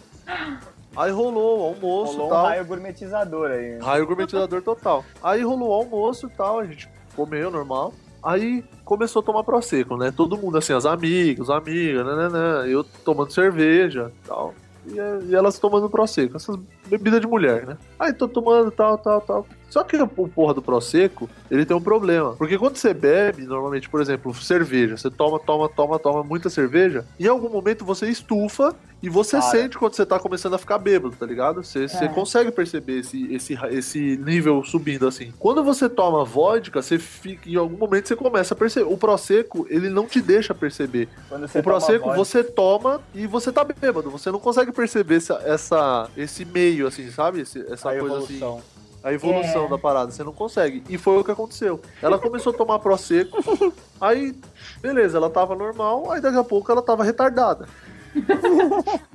Aí 0.95 1.12
rolou 1.12 1.60
o 1.62 1.63
almoço 1.65 2.13
Rolou 2.13 2.27
um 2.27 2.29
tal. 2.29 2.45
raio 2.45 2.65
gourmetizador 2.65 3.51
aí. 3.51 3.79
Raio 3.79 4.05
gourmetizador 4.05 4.62
total. 4.62 5.05
Aí 5.24 5.41
rolou 5.41 5.69
o 5.69 5.74
almoço 5.74 6.27
e 6.27 6.29
tal, 6.31 6.60
a 6.60 6.65
gente 6.65 6.89
comeu 7.15 7.50
normal. 7.50 7.93
Aí 8.24 8.63
começou 8.86 9.21
a 9.21 9.25
tomar 9.25 9.43
prosecco, 9.43 9.98
né? 9.98 10.12
Todo 10.15 10.38
mundo 10.38 10.57
assim, 10.57 10.74
as 10.74 10.86
amigas, 10.86 11.48
os 11.48 11.50
amigos, 11.50 12.05
né, 12.05 12.15
né, 12.15 12.29
né. 12.29 12.74
Eu 12.74 12.83
tomando 12.83 13.31
cerveja 13.31 14.12
e 14.24 14.27
tal. 14.27 14.53
E, 14.86 15.29
e 15.29 15.36
elas 15.36 15.57
tomando 15.57 15.89
prosecco, 15.89 16.38
essas 16.38 16.57
bebidas 16.91 17.21
de 17.21 17.27
mulher, 17.27 17.65
né? 17.65 17.77
Aí 17.98 18.12
tô 18.13 18.27
tomando 18.27 18.69
tal, 18.69 18.98
tal, 18.98 19.21
tal. 19.21 19.48
Só 19.69 19.86
que 19.86 19.95
o 19.95 20.05
porra 20.27 20.53
do 20.53 20.62
prosecco, 20.62 21.29
ele 21.50 21.65
tem 21.65 21.75
um 21.77 21.81
problema. 21.81 22.33
Porque 22.33 22.57
quando 22.57 22.75
você 22.75 22.93
bebe, 22.93 23.43
normalmente, 23.45 23.88
por 23.89 24.01
exemplo, 24.01 24.33
cerveja, 24.36 24.98
você 24.98 25.10
toma, 25.10 25.39
toma, 25.39 25.69
toma, 25.69 25.98
toma 25.98 26.24
muita 26.24 26.50
cerveja, 26.50 27.05
em 27.17 27.25
algum 27.25 27.48
momento 27.48 27.86
você 27.86 28.10
estufa 28.10 28.75
e 29.01 29.07
você 29.10 29.38
Para. 29.38 29.50
sente 29.50 29.77
quando 29.77 29.93
você 29.95 30.05
tá 30.05 30.19
começando 30.19 30.55
a 30.55 30.57
ficar 30.57 30.77
bêbado, 30.77 31.15
tá 31.17 31.25
ligado? 31.25 31.63
Você, 31.63 31.88
você 31.88 32.03
É. 32.03 32.07
consegue 32.10 32.51
perceber 32.51 33.00
esse, 33.00 33.33
esse, 33.33 33.57
esse 33.71 34.17
nível 34.17 34.62
subindo 34.65 35.07
assim. 35.07 35.31
Quando 35.39 35.63
você 35.63 35.88
toma 35.88 36.25
vodka, 36.25 36.81
você 36.81 37.00
fica, 37.00 37.50
em 37.50 37.55
algum 37.55 37.77
momento 37.77 38.10
você 38.10 38.15
começa 38.15 38.53
a 38.53 38.57
perceber. 38.57 38.91
O 38.91 38.98
prosecco, 38.98 39.65
ele 39.69 39.89
não 39.89 40.05
te 40.05 40.21
deixa 40.21 40.53
perceber. 40.53 41.07
Você 41.29 41.60
o 41.60 41.63
prosecco 41.63 42.13
você 42.13 42.43
toma 42.43 43.00
e 43.15 43.25
você 43.25 43.53
tá 43.53 43.63
bêbado. 43.63 44.12
Você 44.12 44.29
não 44.29 44.39
consegue 44.39 44.74
perceber 44.74 45.15
essa, 45.15 45.41
essa- 45.45 46.10
esse 46.17 46.43
meio, 46.43 46.80
assim, 46.88 47.09
sabe? 47.11 47.41
Esse- 47.41 47.65
essa 47.71 47.89
a 47.91 48.00
coisa 48.00 48.15
evolução. 48.15 48.57
assim. 48.57 48.81
A 49.03 49.11
evolução 49.13 49.65
É. 49.65 49.69
da 49.69 49.77
parada. 49.77 50.11
Você 50.11 50.23
não 50.23 50.31
consegue. 50.33 50.83
E 50.88 50.97
foi 50.97 51.17
o 51.17 51.23
que 51.23 51.31
aconteceu. 51.31 51.81
Ela 52.01 52.19
começou 52.19 52.53
a 52.53 52.55
tomar 52.57 52.77
prosecco. 52.79 53.38
aí, 54.00 54.35
beleza, 54.81 55.17
ela 55.17 55.29
tava 55.29 55.55
normal. 55.55 56.11
Aí 56.11 56.21
daqui 56.21 56.38
a 56.38 56.43
pouco 56.43 56.71
ela 56.71 56.81
tava 56.81 57.03
retardada. 57.03 57.67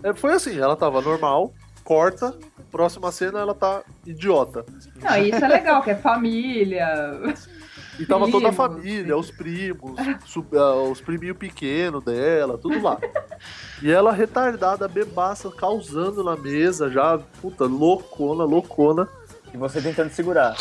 É, 0.03 0.15
foi 0.15 0.33
assim, 0.33 0.59
ela 0.59 0.77
tava 0.77 1.01
normal, 1.01 1.53
corta. 1.85 2.35
Próxima 2.71 3.11
cena 3.13 3.41
ela 3.41 3.55
tá 3.55 3.83
idiota. 4.05 4.65
Não, 5.03 5.17
isso 5.19 5.45
é 5.45 5.49
legal, 5.49 5.83
que 5.83 5.91
é 5.91 5.95
família. 5.95 6.87
E 7.99 8.05
tava 8.05 8.31
toda 8.31 8.51
a 8.51 8.53
família, 8.53 9.17
os 9.17 9.31
primos, 9.31 9.99
ah, 10.55 10.75
os 10.91 11.01
priminhos 11.01 11.37
pequenos 11.37 12.05
dela, 12.05 12.59
tudo 12.59 12.81
lá. 12.83 12.99
E 13.83 13.91
ela 13.91 14.13
retardada, 14.13 14.87
bebaça, 14.89 15.51
causando 15.51 16.23
na 16.23 16.37
mesa, 16.37 16.91
já, 16.91 17.19
puta, 17.41 17.65
loucona, 17.65 18.45
loucona. 18.45 19.09
E 19.53 19.57
você 19.57 19.81
tentando 19.81 20.11
segurar. 20.11 20.57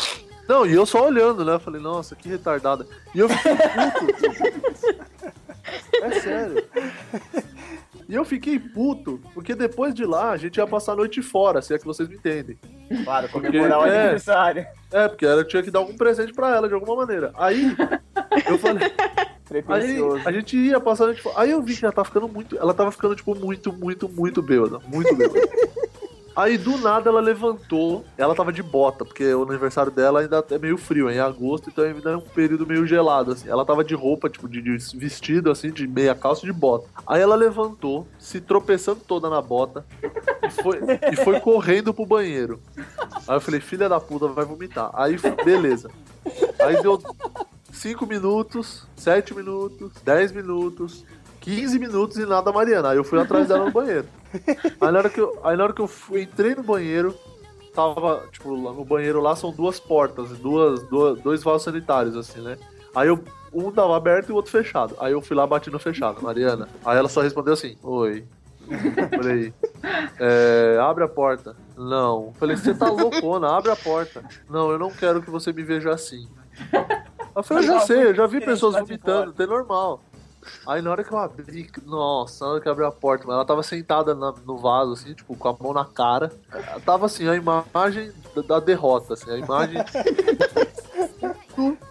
Não, 0.48 0.64
e 0.64 0.72
eu 0.72 0.86
só 0.86 1.04
olhando, 1.06 1.44
né? 1.44 1.58
Falei, 1.58 1.80
nossa, 1.80 2.14
que 2.14 2.28
retardada. 2.28 2.86
E 3.14 3.18
eu 3.18 3.28
fiquei 3.28 3.56
puto. 3.56 4.16
é 6.02 6.20
sério. 6.20 6.64
E 8.08 8.14
eu 8.14 8.24
fiquei 8.24 8.58
puto, 8.58 9.20
porque 9.34 9.54
depois 9.54 9.92
de 9.92 10.04
lá 10.04 10.30
a 10.30 10.36
gente 10.36 10.56
ia 10.56 10.66
passar 10.66 10.92
a 10.92 10.96
noite 10.96 11.20
fora, 11.22 11.60
se 11.60 11.74
é 11.74 11.78
que 11.78 11.84
vocês 11.84 12.08
me 12.08 12.14
entendem. 12.14 12.56
Claro, 13.04 13.28
comemorar 13.28 13.80
o 13.80 13.86
é. 13.86 14.00
aniversário. 14.00 14.66
É, 14.92 15.08
porque 15.08 15.26
ela 15.26 15.44
tinha 15.44 15.62
que 15.62 15.70
dar 15.70 15.80
algum 15.80 15.96
presente 15.96 16.32
pra 16.32 16.54
ela 16.54 16.68
de 16.68 16.74
alguma 16.74 16.94
maneira. 16.96 17.32
Aí, 17.34 17.74
eu 18.48 18.58
falei, 18.58 18.92
Aí 19.68 20.00
a 20.24 20.32
gente 20.32 20.56
ia 20.56 20.80
passando, 20.80 21.14
tipo, 21.14 21.32
aí 21.36 21.52
eu 21.52 21.62
vi 21.62 21.76
que 21.76 21.84
ela 21.84 21.92
tava 21.92 22.06
ficando 22.06 22.28
muito. 22.28 22.58
Ela 22.58 22.74
tava 22.74 22.90
ficando, 22.90 23.14
tipo, 23.14 23.34
muito, 23.34 23.72
muito, 23.72 24.08
muito 24.08 24.42
bêbada. 24.42 24.80
Muito 24.86 25.14
bêbada. 25.14 25.40
Aí 26.36 26.58
do 26.58 26.76
nada 26.76 27.08
ela 27.08 27.20
levantou, 27.20 28.04
ela 28.18 28.34
tava 28.34 28.52
de 28.52 28.62
bota, 28.62 29.06
porque 29.06 29.32
o 29.32 29.42
aniversário 29.44 29.90
dela 29.90 30.20
ainda 30.20 30.44
é 30.50 30.58
meio 30.58 30.76
frio, 30.76 31.08
é 31.08 31.14
em 31.14 31.18
agosto, 31.18 31.70
então 31.70 31.82
ainda 31.82 32.10
é 32.10 32.16
um 32.16 32.20
período 32.20 32.66
meio 32.66 32.86
gelado, 32.86 33.32
assim. 33.32 33.48
Ela 33.48 33.64
tava 33.64 33.82
de 33.82 33.94
roupa, 33.94 34.28
tipo, 34.28 34.46
de, 34.46 34.60
de 34.60 34.76
vestido, 34.98 35.50
assim, 35.50 35.70
de 35.70 35.86
meia 35.86 36.14
calça 36.14 36.44
e 36.44 36.46
de 36.46 36.52
bota. 36.52 36.86
Aí 37.06 37.22
ela 37.22 37.34
levantou, 37.34 38.06
se 38.18 38.38
tropeçando 38.38 39.00
toda 39.00 39.30
na 39.30 39.40
bota, 39.40 39.86
e 40.42 40.50
foi, 40.50 40.80
e 41.10 41.16
foi 41.16 41.40
correndo 41.40 41.94
pro 41.94 42.04
banheiro. 42.04 42.60
Aí 43.26 43.36
eu 43.36 43.40
falei, 43.40 43.58
filha 43.58 43.88
da 43.88 43.98
puta, 43.98 44.28
vai 44.28 44.44
vomitar. 44.44 44.90
Aí, 44.92 45.16
beleza. 45.42 45.90
Aí 46.60 46.82
deu 46.82 47.00
5 47.72 48.06
minutos, 48.06 48.86
7 48.94 49.34
minutos, 49.34 49.90
10 50.04 50.32
minutos, 50.32 51.02
15 51.40 51.78
minutos 51.78 52.18
e 52.18 52.26
nada 52.26 52.52
Mariana. 52.52 52.90
Aí 52.90 52.98
eu 52.98 53.04
fui 53.04 53.18
atrás 53.18 53.48
dela 53.48 53.64
no 53.64 53.70
banheiro. 53.70 54.06
Aí 54.80 54.92
na 54.92 54.98
hora 54.98 55.10
que 55.10 55.20
eu, 55.20 55.38
aí 55.42 55.56
na 55.56 55.64
hora 55.64 55.72
que 55.72 55.80
eu 55.80 55.86
fui, 55.86 56.22
entrei 56.22 56.54
no 56.54 56.62
banheiro, 56.62 57.14
tava, 57.74 58.24
tipo, 58.32 58.54
lá 58.54 58.72
no 58.72 58.84
banheiro 58.84 59.20
lá 59.20 59.36
são 59.36 59.50
duas 59.52 59.78
portas, 59.78 60.30
duas, 60.38 60.82
duas, 60.84 61.20
dois 61.20 61.42
vasos 61.42 61.62
sanitários, 61.62 62.16
assim, 62.16 62.40
né? 62.40 62.56
Aí 62.94 63.08
eu, 63.08 63.22
um 63.52 63.70
tava 63.70 63.96
aberto 63.96 64.30
e 64.30 64.32
o 64.32 64.36
outro 64.36 64.50
fechado. 64.50 64.96
Aí 64.98 65.12
eu 65.12 65.20
fui 65.20 65.36
lá 65.36 65.46
bati 65.46 65.70
no 65.70 65.78
fechado, 65.78 66.22
Mariana. 66.22 66.68
Aí 66.84 66.96
ela 66.96 67.08
só 67.08 67.20
respondeu 67.20 67.52
assim, 67.52 67.76
oi. 67.82 68.26
Falei, 69.14 69.52
é, 70.18 70.78
abre 70.80 71.04
a 71.04 71.08
porta. 71.08 71.54
Não. 71.76 72.32
Falei, 72.38 72.56
você 72.56 72.74
tá 72.74 72.88
loucona, 72.88 73.54
abre 73.56 73.70
a 73.70 73.76
porta. 73.76 74.24
Não, 74.48 74.70
eu 74.70 74.78
não 74.78 74.90
quero 74.90 75.22
que 75.22 75.30
você 75.30 75.52
me 75.52 75.62
veja 75.62 75.92
assim. 75.92 76.26
Eu 77.34 77.42
falei, 77.42 77.64
eu 77.64 77.74
já 77.74 77.80
sei, 77.80 78.02
eu 78.06 78.14
já 78.14 78.26
vi 78.26 78.40
pessoas 78.40 78.76
vomitando, 78.76 79.34
é 79.38 79.46
normal. 79.46 80.00
Aí 80.66 80.82
na 80.82 80.90
hora 80.90 81.04
que 81.04 81.12
eu 81.12 81.18
abri, 81.18 81.70
nossa, 81.84 82.44
na 82.44 82.52
hora 82.52 82.60
que 82.60 82.68
eu 82.68 82.72
abri 82.72 82.84
a 82.84 82.90
porta, 82.90 83.24
ela 83.24 83.44
tava 83.44 83.62
sentada 83.62 84.14
na, 84.14 84.32
no 84.44 84.58
vaso, 84.58 84.92
assim, 84.92 85.14
tipo, 85.14 85.36
com 85.36 85.48
a 85.48 85.56
mão 85.58 85.72
na 85.72 85.84
cara. 85.84 86.32
Tava 86.84 87.06
assim, 87.06 87.28
a 87.28 87.34
imagem 87.34 88.12
da, 88.34 88.42
da 88.42 88.60
derrota, 88.60 89.14
assim, 89.14 89.30
a 89.30 89.36
imagem. 89.36 89.78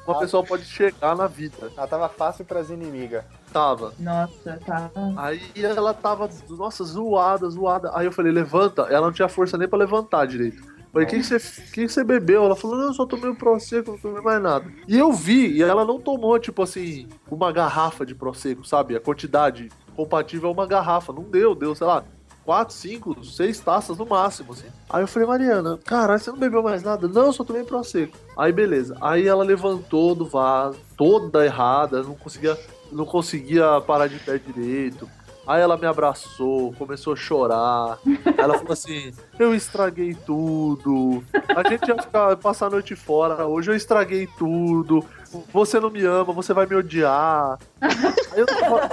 uma 0.06 0.20
pessoa 0.20 0.44
pode 0.44 0.66
chegar 0.66 1.16
na 1.16 1.28
vida. 1.28 1.72
Ela 1.76 1.88
tava 1.88 2.10
fácil 2.10 2.46
pras 2.46 2.70
inimigas. 2.70 3.24
Tava. 3.52 3.94
Nossa, 4.00 4.60
tá. 4.66 4.92
Aí 5.16 5.42
ela 5.56 5.94
tava, 5.94 6.30
nossa, 6.50 6.84
zoada, 6.84 7.50
zoada. 7.50 7.92
Aí 7.94 8.06
eu 8.06 8.12
falei, 8.12 8.32
levanta. 8.32 8.84
Ela 8.84 9.08
não 9.08 9.14
tinha 9.14 9.30
força 9.30 9.58
nem 9.58 9.68
pra 9.68 9.80
levantar 9.80 10.26
direito. 10.28 10.75
Falei, 10.96 11.08
o 11.08 11.10
que, 11.10 11.18
que, 11.18 11.24
você, 11.26 11.40
que, 11.40 11.72
que 11.72 11.90
você 11.90 12.06
bebeu? 12.06 12.46
Ela 12.46 12.56
falou, 12.56 12.78
não, 12.78 12.86
eu 12.86 12.94
só 12.94 13.06
tomei 13.06 13.30
um 13.30 13.36
Prosecco, 13.36 13.92
não 13.92 13.98
tomei 13.98 14.22
mais 14.22 14.42
nada. 14.42 14.66
E 14.88 14.98
eu 14.98 15.12
vi, 15.12 15.58
e 15.58 15.62
ela 15.62 15.84
não 15.84 16.00
tomou, 16.00 16.40
tipo 16.40 16.64
assim, 16.64 17.10
uma 17.30 17.52
garrafa 17.52 18.06
de 18.06 18.16
Prosecco, 18.16 18.66
sabe? 18.66 18.96
A 18.96 19.00
quantidade 19.02 19.70
compatível 19.94 20.48
a 20.48 20.54
uma 20.54 20.66
garrafa. 20.66 21.12
Não 21.12 21.24
deu, 21.24 21.54
deu, 21.54 21.76
sei 21.76 21.86
lá, 21.86 22.06
quatro, 22.46 22.74
cinco, 22.74 23.22
seis 23.26 23.60
taças 23.60 23.98
no 23.98 24.06
máximo, 24.06 24.54
assim. 24.54 24.68
Aí 24.90 25.04
eu 25.04 25.08
falei, 25.10 25.28
Mariana, 25.28 25.78
caralho, 25.84 26.18
você 26.18 26.32
não 26.32 26.40
bebeu 26.40 26.64
mais 26.64 26.82
nada? 26.82 27.10
Não, 27.10 27.26
eu 27.26 27.34
só 27.34 27.44
tomei 27.44 27.66
Prosecco. 27.66 28.18
Aí 28.38 28.54
beleza. 28.54 28.96
Aí 29.02 29.28
ela 29.28 29.44
levantou 29.44 30.16
do 30.16 30.26
vaso, 30.26 30.80
toda 30.96 31.44
errada, 31.44 32.04
não 32.04 32.16
conseguia, 32.16 32.58
não 32.90 33.06
conseguia 33.06 33.82
parar 33.82 34.08
de 34.08 34.18
pé 34.20 34.38
direito. 34.38 35.10
Aí 35.48 35.62
ela 35.62 35.78
me 35.78 35.86
abraçou, 35.86 36.74
começou 36.74 37.14
a 37.14 37.16
chorar. 37.16 38.00
ela 38.38 38.58
falou 38.58 38.74
assim: 38.74 39.14
Eu 39.38 39.54
estraguei 39.54 40.16
tudo. 40.26 41.24
A 41.56 41.68
gente 41.70 41.88
ia 41.88 42.02
ficar, 42.02 42.36
passar 42.38 42.68
a 42.68 42.72
noite 42.72 42.96
fora. 42.96 43.46
Hoje 43.46 43.72
eu 43.72 43.76
estraguei 43.76 44.28
tudo. 44.38 45.06
Você 45.52 45.80
não 45.80 45.90
me 45.90 46.04
ama, 46.04 46.32
você 46.32 46.54
vai 46.54 46.66
me 46.66 46.76
odiar. 46.76 47.60
Aí 47.82 48.40
eu 48.42 48.46
tava, 48.46 48.90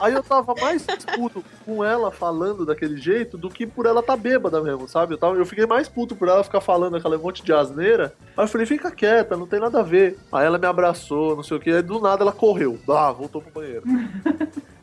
aí 0.00 0.12
eu 0.12 0.22
tava 0.22 0.54
mais 0.60 0.86
puto 1.14 1.44
com 1.64 1.84
ela 1.84 2.10
falando 2.10 2.64
daquele 2.64 2.96
jeito 2.96 3.36
do 3.36 3.48
que 3.48 3.66
por 3.66 3.86
ela 3.86 4.02
tá 4.02 4.16
bêbada 4.16 4.60
mesmo, 4.62 4.88
sabe? 4.88 5.14
Eu, 5.14 5.18
tava, 5.18 5.36
eu 5.36 5.46
fiquei 5.46 5.66
mais 5.66 5.88
puto 5.88 6.14
por 6.16 6.28
ela 6.28 6.44
ficar 6.44 6.60
falando 6.60 6.96
aquela 6.96 7.18
monte 7.18 7.42
de 7.42 7.52
asneira. 7.52 8.14
Aí 8.36 8.44
eu 8.44 8.48
falei, 8.48 8.66
fica 8.66 8.90
quieta, 8.90 9.36
não 9.36 9.46
tem 9.46 9.60
nada 9.60 9.80
a 9.80 9.82
ver. 9.82 10.18
Aí 10.32 10.46
ela 10.46 10.58
me 10.58 10.66
abraçou, 10.66 11.36
não 11.36 11.42
sei 11.42 11.56
o 11.56 11.60
que. 11.60 11.70
Aí 11.70 11.82
do 11.82 12.00
nada 12.00 12.22
ela 12.22 12.32
correu. 12.32 12.78
Ah, 12.88 13.12
voltou 13.12 13.42
pro 13.42 13.52
banheiro. 13.52 13.84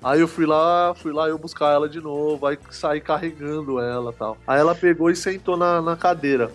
Aí 0.04 0.20
eu 0.20 0.27
fui 0.27 0.46
lá, 0.46 0.94
fui 0.96 1.12
lá 1.12 1.27
eu 1.27 1.38
buscar 1.38 1.74
ela 1.74 1.89
de 1.89 2.00
novo, 2.00 2.46
aí 2.46 2.58
saí 2.70 3.01
carregando 3.01 3.80
ela 3.80 4.13
tal. 4.13 4.38
Aí 4.46 4.60
ela 4.60 4.75
pegou 4.75 5.10
e 5.10 5.16
sentou 5.16 5.58
na, 5.58 5.82
na 5.82 5.96
cadeira. 5.96 6.51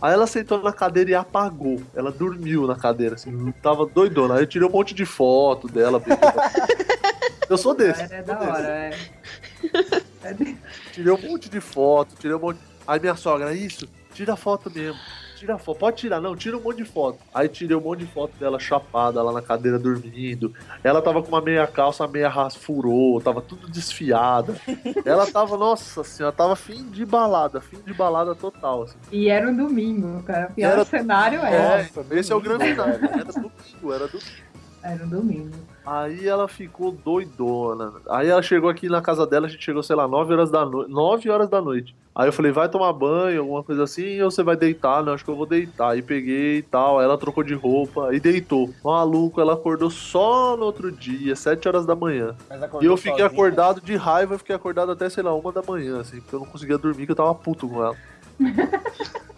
Aí 0.00 0.12
ela 0.12 0.26
sentou 0.26 0.62
na 0.62 0.72
cadeira 0.72 1.10
e 1.10 1.14
apagou. 1.14 1.80
Ela 1.94 2.10
dormiu 2.10 2.66
na 2.66 2.76
cadeira, 2.76 3.14
assim, 3.14 3.52
tava 3.62 3.86
doidona. 3.86 4.34
Aí 4.34 4.42
eu 4.42 4.46
tirei 4.46 4.68
um 4.68 4.72
monte 4.72 4.94
de 4.94 5.04
foto 5.04 5.68
dela. 5.68 6.02
eu 7.48 7.56
sou 7.56 7.74
desse. 7.74 8.02
É, 8.02 8.18
é 8.18 8.22
da 8.22 8.38
hora, 8.38 8.68
é. 8.68 8.90
Tirei 10.92 11.12
um 11.12 11.30
monte 11.30 11.48
de 11.48 11.60
foto, 11.60 12.14
tirei 12.18 12.36
um 12.36 12.40
monte. 12.40 12.58
Aí 12.86 13.00
minha 13.00 13.16
sogra, 13.16 13.54
isso, 13.54 13.88
tira 14.12 14.36
foto 14.36 14.70
mesmo 14.70 14.98
tira 15.36 15.58
foto. 15.58 15.78
Pode 15.78 15.96
tirar, 15.96 16.20
não, 16.20 16.34
tira 16.34 16.56
um 16.56 16.60
monte 16.60 16.78
de 16.78 16.84
foto. 16.84 17.18
Aí 17.34 17.48
tirei 17.48 17.76
um 17.76 17.80
monte 17.80 18.00
de 18.00 18.06
foto 18.06 18.32
dela 18.38 18.58
chapada 18.58 19.22
lá 19.22 19.32
na 19.32 19.42
cadeira 19.42 19.78
dormindo. 19.78 20.52
Ela 20.82 21.02
tava 21.02 21.22
com 21.22 21.28
uma 21.28 21.40
meia 21.40 21.66
calça, 21.66 22.04
a 22.04 22.08
meia 22.08 22.32
furou, 22.50 23.20
tava 23.20 23.40
tudo 23.40 23.68
desfiada. 23.68 24.56
Ela 25.04 25.26
tava, 25.26 25.56
nossa 25.56 26.02
senhora, 26.02 26.34
tava 26.34 26.56
fim 26.56 26.88
de 26.88 27.04
balada, 27.04 27.60
fim 27.60 27.78
de 27.84 27.92
balada 27.92 28.34
total. 28.34 28.82
Assim. 28.82 28.96
E 29.12 29.28
era 29.28 29.48
um 29.48 29.56
domingo, 29.56 30.22
cara. 30.22 30.48
O 30.50 30.54
pior 30.54 30.72
era... 30.72 30.84
cenário 30.84 31.40
era. 31.40 31.56
É, 31.56 31.82
nossa, 31.82 32.14
esse 32.14 32.32
é 32.32 32.34
o 32.34 32.40
grande 32.40 32.64
cenário. 32.64 32.94
Era 32.94 33.24
domingo, 33.24 33.92
era 33.92 34.06
domingo. 34.06 34.46
Era 34.82 35.04
um 35.04 35.08
domingo. 35.08 35.56
Aí 35.84 36.26
ela 36.26 36.48
ficou 36.48 36.92
doidona. 36.92 37.92
Aí 38.08 38.28
ela 38.28 38.42
chegou 38.42 38.70
aqui 38.70 38.88
na 38.88 39.00
casa 39.00 39.26
dela, 39.26 39.46
a 39.46 39.48
gente 39.48 39.64
chegou, 39.64 39.82
sei 39.82 39.96
lá, 39.96 40.06
9 40.06 40.32
horas 40.32 40.50
da 40.50 40.64
noite. 40.64 40.90
9 40.90 41.30
horas 41.30 41.48
da 41.48 41.60
noite. 41.60 41.94
Aí 42.16 42.26
eu 42.26 42.32
falei, 42.32 42.50
vai 42.50 42.66
tomar 42.66 42.94
banho, 42.94 43.42
alguma 43.42 43.62
coisa 43.62 43.84
assim, 43.84 44.22
ou 44.22 44.30
você 44.30 44.42
vai 44.42 44.56
deitar? 44.56 45.04
Não, 45.04 45.12
acho 45.12 45.22
que 45.22 45.30
eu 45.30 45.36
vou 45.36 45.44
deitar. 45.44 45.90
Aí 45.90 46.00
peguei 46.00 46.58
e 46.58 46.62
tal, 46.62 46.98
aí 46.98 47.04
ela 47.04 47.18
trocou 47.18 47.44
de 47.44 47.52
roupa 47.52 48.08
e 48.14 48.18
deitou. 48.18 48.72
Maluco, 48.82 49.38
ela 49.38 49.52
acordou 49.52 49.90
só 49.90 50.56
no 50.56 50.64
outro 50.64 50.90
dia, 50.90 51.36
7 51.36 51.68
horas 51.68 51.84
da 51.84 51.94
manhã. 51.94 52.34
E 52.80 52.86
eu 52.86 52.96
fiquei 52.96 53.12
sozinha. 53.12 53.26
acordado 53.26 53.82
de 53.82 53.94
raiva, 53.96 54.38
fiquei 54.38 54.56
acordado 54.56 54.92
até, 54.92 55.10
sei 55.10 55.22
lá, 55.22 55.34
uma 55.34 55.52
da 55.52 55.60
manhã, 55.60 56.00
assim, 56.00 56.22
porque 56.22 56.34
eu 56.34 56.40
não 56.40 56.46
conseguia 56.46 56.78
dormir, 56.78 57.04
que 57.04 57.12
eu 57.12 57.16
tava 57.16 57.34
puto 57.34 57.68
com 57.68 57.84
ela. 57.84 57.96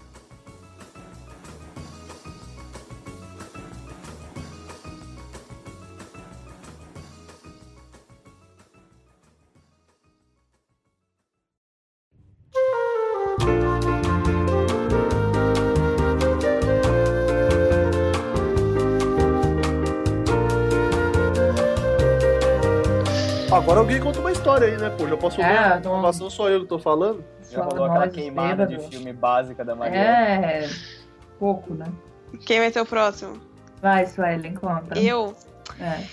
aí, 24.62 24.76
né, 24.76 24.90
pô? 24.90 25.08
Já 25.08 25.16
posso 25.16 25.40
é, 25.40 25.78
informação, 25.78 26.30
só 26.30 26.48
eu 26.48 26.62
que 26.62 26.66
tô 26.66 26.78
falando? 26.78 27.24
Já 27.50 27.64
falou 27.64 27.84
aquela 27.84 28.08
queimada 28.08 28.66
de 28.66 28.78
filme 28.88 29.12
básica 29.12 29.64
da 29.64 29.74
Maria. 29.74 29.98
É, 29.98 30.70
pouco, 31.38 31.74
né? 31.74 31.86
Quem 32.44 32.60
vai 32.60 32.70
ser 32.70 32.80
o 32.80 32.86
próximo? 32.86 33.40
Vai, 33.80 34.06
Suelen, 34.06 34.54
conta. 34.54 34.98
Eu? 34.98 35.34
É. 35.80 36.04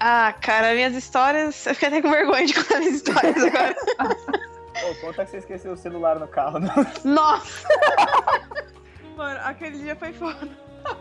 Ah, 0.00 0.34
cara, 0.40 0.74
minhas 0.74 0.94
histórias. 0.94 1.66
Eu 1.66 1.74
fiquei 1.74 1.88
até 1.88 2.02
com 2.02 2.10
vergonha 2.10 2.46
de 2.46 2.54
contar 2.54 2.78
minhas 2.78 2.96
histórias 2.96 3.44
agora. 3.44 3.76
Pô, 4.80 4.94
conta 5.00 5.24
que 5.24 5.30
você 5.30 5.38
esqueceu 5.38 5.72
o 5.72 5.76
celular 5.76 6.18
no 6.18 6.28
carro. 6.28 6.58
Não? 6.58 6.74
Nossa! 7.04 7.68
Mano, 9.16 9.40
aquele 9.42 9.78
dia 9.78 9.96
foi 9.96 10.12
foda. 10.12 10.48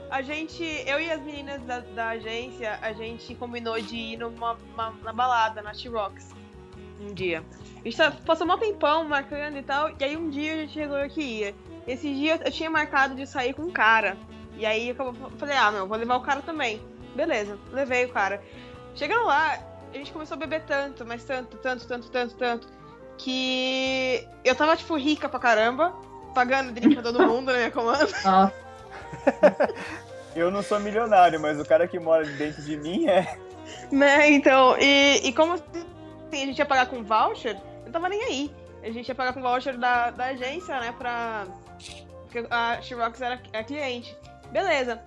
A 0.09 0.21
gente, 0.21 0.63
eu 0.87 0.99
e 0.99 1.11
as 1.11 1.21
meninas 1.21 1.61
da, 1.63 1.79
da 1.79 2.09
agência, 2.09 2.79
a 2.81 2.93
gente 2.93 3.35
combinou 3.35 3.79
de 3.79 3.95
ir 3.95 4.17
numa 4.17 4.53
uma, 4.73 4.93
na 5.03 5.13
balada, 5.13 5.61
na 5.61 5.71
T-Rocks, 5.71 6.33
um 6.99 7.13
dia. 7.13 7.43
A 7.81 7.83
gente 7.83 7.97
tá, 7.97 8.11
passou 8.25 8.47
um 8.47 8.57
tempão 8.57 9.03
marcando 9.07 9.57
e 9.57 9.63
tal, 9.63 9.91
e 9.99 10.03
aí 10.03 10.17
um 10.17 10.29
dia 10.29 10.53
a 10.53 10.57
gente 10.57 10.73
chegou 10.73 10.97
que 11.09 11.21
ia. 11.21 11.55
Esse 11.87 12.13
dia 12.13 12.39
eu 12.43 12.51
tinha 12.51 12.69
marcado 12.69 13.15
de 13.15 13.27
sair 13.27 13.53
com 13.53 13.63
um 13.63 13.71
cara. 13.71 14.17
E 14.57 14.65
aí 14.65 14.89
eu 14.89 14.95
falei, 15.37 15.57
ah, 15.57 15.71
meu, 15.71 15.87
vou 15.87 15.97
levar 15.97 16.15
o 16.15 16.21
cara 16.21 16.41
também. 16.41 16.81
Beleza, 17.15 17.57
levei 17.71 18.05
o 18.05 18.09
cara. 18.09 18.41
Chegando 18.95 19.25
lá, 19.25 19.59
a 19.93 19.97
gente 19.97 20.11
começou 20.11 20.35
a 20.35 20.39
beber 20.39 20.63
tanto, 20.63 21.05
mas 21.05 21.23
tanto, 21.23 21.57
tanto, 21.57 21.87
tanto, 21.87 22.09
tanto, 22.09 22.35
tanto, 22.35 22.67
que 23.17 24.27
eu 24.43 24.55
tava, 24.55 24.75
tipo, 24.75 24.95
rica 24.95 25.29
pra 25.29 25.39
caramba, 25.39 25.93
pagando 26.33 26.71
drink 26.71 26.95
pra 26.95 27.03
todo 27.03 27.27
mundo 27.27 27.51
na 27.51 27.57
minha 27.57 27.71
comanda. 27.71 28.07
Nossa. 28.23 28.53
Eu 30.35 30.51
não 30.51 30.61
sou 30.61 30.79
milionário, 30.79 31.39
mas 31.39 31.59
o 31.59 31.65
cara 31.65 31.87
que 31.87 31.97
mora 31.97 32.25
dentro 32.25 32.61
de 32.61 32.75
mim 32.77 33.07
é. 33.07 33.37
Né, 33.91 34.31
então, 34.31 34.75
e, 34.79 35.21
e 35.23 35.33
como 35.33 35.57
assim, 36.27 36.43
a 36.43 36.45
gente 36.45 36.57
ia 36.59 36.65
pagar 36.65 36.87
com 36.87 37.03
voucher, 37.03 37.57
eu 37.85 37.91
tava 37.91 38.09
nem 38.09 38.21
aí. 38.23 38.51
A 38.83 38.91
gente 38.91 39.07
ia 39.07 39.15
pagar 39.15 39.33
com 39.33 39.41
voucher 39.41 39.77
da, 39.77 40.11
da 40.11 40.25
agência, 40.25 40.79
né, 40.79 40.93
pra. 40.97 41.45
Porque 42.23 42.45
a 42.49 42.81
Xerox 42.81 43.21
era 43.21 43.39
a 43.53 43.63
cliente. 43.63 44.15
Beleza. 44.51 45.01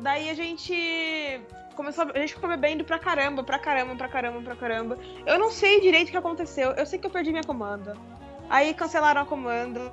Daí 0.00 0.28
a 0.30 0.34
gente 0.34 1.40
começou, 1.74 2.04
a 2.14 2.18
gente 2.18 2.34
ficou 2.34 2.48
bebendo 2.48 2.84
pra 2.84 2.98
caramba, 2.98 3.42
pra 3.42 3.58
caramba, 3.58 3.94
pra 3.96 4.08
caramba, 4.08 4.40
pra 4.42 4.56
caramba. 4.56 4.98
Eu 5.26 5.38
não 5.38 5.50
sei 5.50 5.80
direito 5.80 6.08
o 6.08 6.10
que 6.12 6.16
aconteceu. 6.16 6.70
Eu 6.72 6.86
sei 6.86 6.98
que 6.98 7.06
eu 7.06 7.10
perdi 7.10 7.30
minha 7.30 7.42
comanda. 7.44 7.96
Aí 8.50 8.72
cancelaram 8.74 9.22
a 9.22 9.26
comanda. 9.26 9.92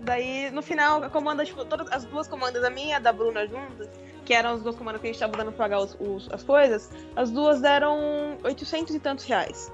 Daí, 0.00 0.50
no 0.50 0.62
final, 0.62 1.02
a 1.04 1.08
comanda, 1.10 1.44
tipo, 1.44 1.64
todas 1.64 1.90
as 1.92 2.04
duas 2.04 2.26
comandas, 2.26 2.64
a 2.64 2.70
minha 2.70 2.88
e 2.88 2.92
a 2.94 2.98
da 2.98 3.12
Bruna 3.12 3.46
juntas, 3.46 3.88
que 4.24 4.34
eram 4.34 4.54
as 4.54 4.62
duas 4.62 4.74
comandas 4.74 5.00
que 5.00 5.06
a 5.06 5.12
gente 5.12 5.20
tava 5.20 5.36
dando 5.36 5.52
pra 5.52 5.64
pagar 5.66 5.78
os, 5.78 5.96
os- 6.00 6.28
as 6.32 6.42
coisas, 6.42 6.90
as 7.14 7.30
duas 7.30 7.60
deram 7.60 8.36
800 8.42 8.94
e 8.96 8.98
tantos 8.98 9.24
reais. 9.26 9.72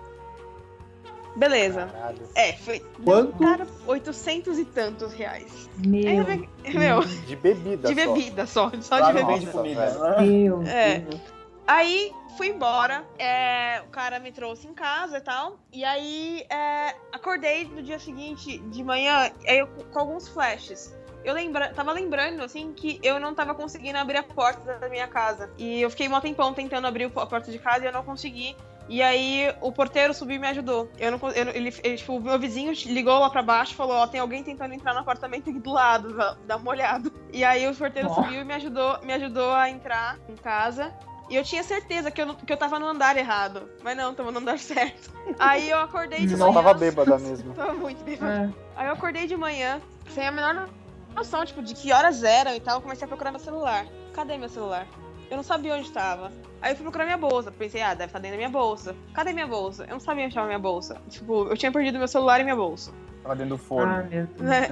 Beleza. 1.37 1.87
Caralho. 1.87 2.29
É, 2.35 2.53
foi. 2.55 2.81
Quanto? 3.05 3.39
Cara, 3.39 3.67
800 3.87 4.59
e 4.59 4.65
tantos 4.65 5.13
reais. 5.13 5.69
Meu, 5.79 6.09
eu 6.19 6.25
vi- 6.25 6.49
Meu, 6.79 7.01
De 7.05 7.37
bebida 7.37 7.93
de 7.93 8.05
só. 8.05 8.13
bebida 8.13 8.47
só. 8.47 8.73
Só 8.81 8.99
Lá 8.99 9.13
de 9.13 9.25
bebida. 9.25 9.51
comida. 9.53 9.87
velho. 9.87 10.01
né? 10.01 10.27
Deus. 10.27 10.69
É. 10.69 10.99
Deus. 10.99 11.21
Aí 11.67 12.13
fui 12.37 12.49
embora, 12.49 13.05
é, 13.19 13.81
o 13.87 13.91
cara 13.91 14.19
me 14.19 14.33
trouxe 14.33 14.67
em 14.67 14.75
casa 14.75 15.19
e 15.19 15.21
tal. 15.21 15.59
E 15.73 15.85
aí 15.85 16.45
é, 16.51 16.95
acordei 17.13 17.65
no 17.67 17.83
dia 17.83 17.99
seguinte 17.99 18.59
de 18.59 18.83
manhã 18.85 19.31
aí 19.47 19.59
eu, 19.59 19.69
com 19.69 19.99
alguns 19.99 20.29
flashes. 20.29 20.95
Eu 21.25 21.35
lembra, 21.35 21.73
tava 21.73 21.93
lembrando, 21.93 22.43
assim, 22.43 22.73
que 22.73 22.99
eu 23.01 23.21
não 23.21 23.33
tava 23.33 23.55
conseguindo 23.55 23.97
abrir 23.97 24.17
a 24.19 24.25
porta 24.25 24.75
da 24.79 24.89
minha 24.89 25.07
casa. 25.07 25.49
E 25.57 25.81
eu 25.81 25.89
fiquei 25.89 26.09
mó 26.09 26.21
tempão 26.21 26.53
tentando 26.53 26.85
abrir 26.87 27.05
a 27.05 27.11
porta 27.11 27.49
de 27.51 27.61
casa 27.61 27.85
e 27.85 27.87
eu 27.87 27.93
não 27.93 28.03
consegui. 28.03 28.57
E 28.89 29.01
aí 29.03 29.55
o 29.61 29.71
porteiro 29.73 30.13
subiu 30.13 30.37
e 30.37 30.39
me 30.39 30.49
ajudou. 30.49 30.91
Eu 30.99 31.13
não, 31.13 31.31
eu 31.31 31.45
não- 31.47 31.53
ele, 31.53 31.75
ele, 31.83 31.97
tipo, 31.97 32.17
o 32.17 32.21
meu 32.21 32.39
vizinho 32.39 32.73
ligou 32.87 33.19
lá 33.19 33.31
pra 33.31 33.43
baixo 33.43 33.73
e 33.73 33.77
falou: 33.77 33.95
Ó, 33.97 34.07
tem 34.07 34.21
alguém 34.21 34.43
tentando 34.43 34.75
entrar 34.75 34.93
no 34.93 35.01
apartamento 35.01 35.49
aqui 35.49 35.59
do 35.59 35.73
lado, 35.73 36.15
dá- 36.47 36.57
uma 36.57 36.71
olhada. 36.71 37.11
E 37.33 37.45
aí 37.45 37.67
o 37.69 37.75
porteiro 37.75 38.09
Nossa. 38.09 38.23
subiu 38.23 38.41
e 38.41 38.45
me 38.45 38.55
ajudou, 38.55 38.99
me 39.03 39.13
ajudou 39.15 39.53
a 39.53 39.71
entrar 39.71 40.19
em 40.29 40.35
casa. 40.37 40.93
E 41.31 41.37
eu 41.37 41.45
tinha 41.45 41.63
certeza 41.63 42.11
que 42.11 42.21
eu, 42.21 42.27
não- 42.27 42.35
que 42.35 42.53
eu 42.53 42.57
tava 42.57 42.79
no 42.79 42.87
andar 42.87 43.17
errado. 43.17 43.71
Mas 43.83 43.97
não, 43.97 44.13
tava 44.15 44.31
no 44.31 44.39
andar 44.41 44.59
certo. 44.61 45.11
Aí 45.39 45.71
eu 45.71 45.79
acordei 45.79 46.27
de 46.27 46.37
Não, 46.37 46.53
manhã. 46.53 46.63
tava 46.63 46.75
bêbada 46.79 47.19
mesmo. 47.19 47.55
Tava 47.55 47.73
muito 47.73 48.05
bêbada. 48.05 48.53
É. 48.55 48.81
Aí 48.81 48.87
eu 48.89 48.93
acordei 48.93 49.27
de 49.27 49.37
manhã, 49.37 49.81
sem 50.11 50.27
a 50.27 50.31
menor 50.33 50.69
noção, 51.15 51.45
tipo, 51.47 51.63
de 51.63 51.73
que 51.75 51.93
horas 51.93 52.23
eram 52.23 52.55
e 52.55 52.61
tal. 52.61 52.77
Eu 52.79 52.83
comecei 52.83 53.05
a 53.05 53.09
procurar 53.09 53.31
meu 53.31 53.41
celular. 53.41 53.87
Cadê 54.13 54.37
meu 54.37 54.49
celular? 54.51 54.87
Eu 55.31 55.37
não 55.37 55.45
sabia 55.45 55.75
onde 55.75 55.91
tava. 55.91 56.31
Aí 56.63 56.73
eu 56.73 56.77
fui 56.77 56.85
procurar 56.85 57.05
minha 57.05 57.19
bolsa. 57.19 57.51
Pensei, 57.51 57.83
ah, 57.83 57.93
deve 57.93 58.07
estar 58.07 58.21
dentro 58.21 58.37
da 58.37 58.47
minha 58.47 58.49
bolsa. 58.49 58.95
Cadê 59.13 59.33
minha 59.33 59.47
bolsa? 59.49 59.85
Eu 59.85 59.95
não 59.95 60.01
sabia 60.01 60.25
onde 60.25 60.35
tava 60.35 60.47
minha 60.47 60.59
bolsa. 60.59 61.01
Tipo, 61.11 61.49
eu 61.49 61.57
tinha 61.57 61.73
perdido 61.73 61.99
meu 61.99 62.07
celular 62.09 62.41
e 62.41 62.45
minha 62.45 62.55
bolsa. 62.57 62.93
Tava 63.23 63.37
dentro 63.37 63.51
do 63.51 63.59
forno. 63.59 63.93
Ah, 63.93 64.03
meu 64.03 64.27
Deus. 64.27 64.41
Né? 64.41 64.69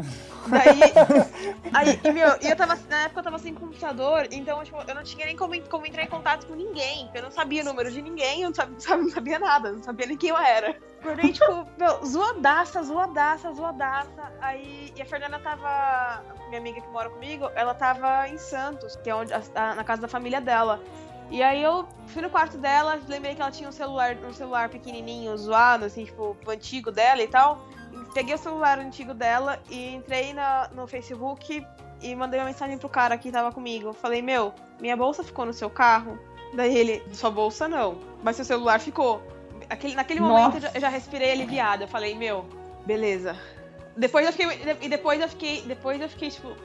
Daí. 0.48 0.80
Aí, 1.74 2.00
e, 2.02 2.12
meu, 2.12 2.28
e 2.40 2.48
eu 2.48 2.56
tava. 2.56 2.76
Na 2.88 3.02
época 3.02 3.20
eu 3.20 3.24
tava 3.24 3.38
sem 3.38 3.54
computador, 3.54 4.26
então, 4.32 4.62
tipo, 4.64 4.76
eu 4.88 4.94
não 4.94 5.02
tinha 5.04 5.24
nem 5.26 5.36
como, 5.36 5.60
como 5.68 5.86
entrar 5.86 6.02
em 6.04 6.08
contato 6.08 6.46
com 6.46 6.54
ninguém. 6.54 7.08
Eu 7.14 7.22
não 7.22 7.30
sabia 7.30 7.62
o 7.62 7.64
número 7.64 7.90
de 7.92 8.02
ninguém, 8.02 8.42
eu 8.42 8.48
não 8.48 8.54
sabia, 8.54 8.76
não 8.96 9.10
sabia 9.10 9.38
nada, 9.38 9.72
não 9.72 9.82
sabia 9.82 10.06
nem 10.06 10.16
quem 10.16 10.30
eu 10.30 10.38
era. 10.38 10.76
Acordei, 11.00 11.32
tipo, 11.32 11.66
meu, 11.78 12.04
zoadaça, 12.04 12.82
zoadaça, 12.82 13.52
zoadaça. 13.52 14.32
Aí. 14.40 14.92
E 14.96 15.02
a 15.02 15.06
Fernanda 15.06 15.38
tava. 15.38 16.22
Minha 16.48 16.60
amiga 16.60 16.80
que 16.80 16.88
mora 16.88 17.08
comigo, 17.10 17.48
ela 17.54 17.72
tava 17.74 18.28
em 18.28 18.36
Santos, 18.38 18.96
que 18.96 19.08
é 19.10 19.14
onde, 19.14 19.32
a- 19.32 19.42
a- 19.54 19.74
na 19.76 19.84
casa 19.84 20.02
da 20.02 20.08
família 20.08 20.40
dela. 20.40 20.80
E 21.30 21.42
aí 21.42 21.62
eu 21.62 21.86
fui 22.08 22.20
no 22.20 22.28
quarto 22.28 22.58
dela, 22.58 23.00
lembrei 23.08 23.36
que 23.36 23.40
ela 23.40 23.52
tinha 23.52 23.68
um 23.68 23.72
celular, 23.72 24.16
um 24.28 24.32
celular 24.32 24.68
pequenininho, 24.68 25.36
zoado, 25.38 25.84
assim, 25.84 26.04
tipo, 26.04 26.36
antigo 26.48 26.90
dela 26.90 27.22
e 27.22 27.28
tal. 27.28 27.68
Peguei 28.12 28.34
o 28.34 28.38
celular 28.38 28.80
antigo 28.80 29.14
dela 29.14 29.60
e 29.70 29.94
entrei 29.94 30.32
na, 30.32 30.68
no 30.74 30.88
Facebook 30.88 31.64
e 32.02 32.14
mandei 32.16 32.40
uma 32.40 32.46
mensagem 32.46 32.76
pro 32.76 32.88
cara 32.88 33.16
que 33.16 33.30
tava 33.30 33.52
comigo. 33.52 33.92
Falei, 33.92 34.20
meu, 34.20 34.52
minha 34.80 34.96
bolsa 34.96 35.22
ficou 35.22 35.46
no 35.46 35.52
seu 35.52 35.70
carro? 35.70 36.18
Daí 36.54 36.76
ele, 36.76 37.02
sua 37.12 37.30
bolsa 37.30 37.68
não, 37.68 37.98
mas 38.24 38.34
seu 38.34 38.44
celular 38.44 38.80
ficou. 38.80 39.22
Aquele, 39.68 39.94
naquele 39.94 40.18
Nossa. 40.18 40.32
momento 40.32 40.66
eu 40.74 40.80
já, 40.80 40.88
respirei 40.88 41.30
aliviada. 41.30 41.84
Eu 41.84 41.88
falei, 41.88 42.16
meu, 42.16 42.44
beleza. 42.84 43.36
Depois 43.96 44.26
eu 44.26 44.32
fiquei. 44.32 44.76
E 44.80 44.88
depois 44.88 45.20
eu 45.20 45.28
fiquei. 45.28 45.62
Depois 45.62 46.00
eu 46.00 46.08
fiquei, 46.08 46.30
tipo, 46.30 46.56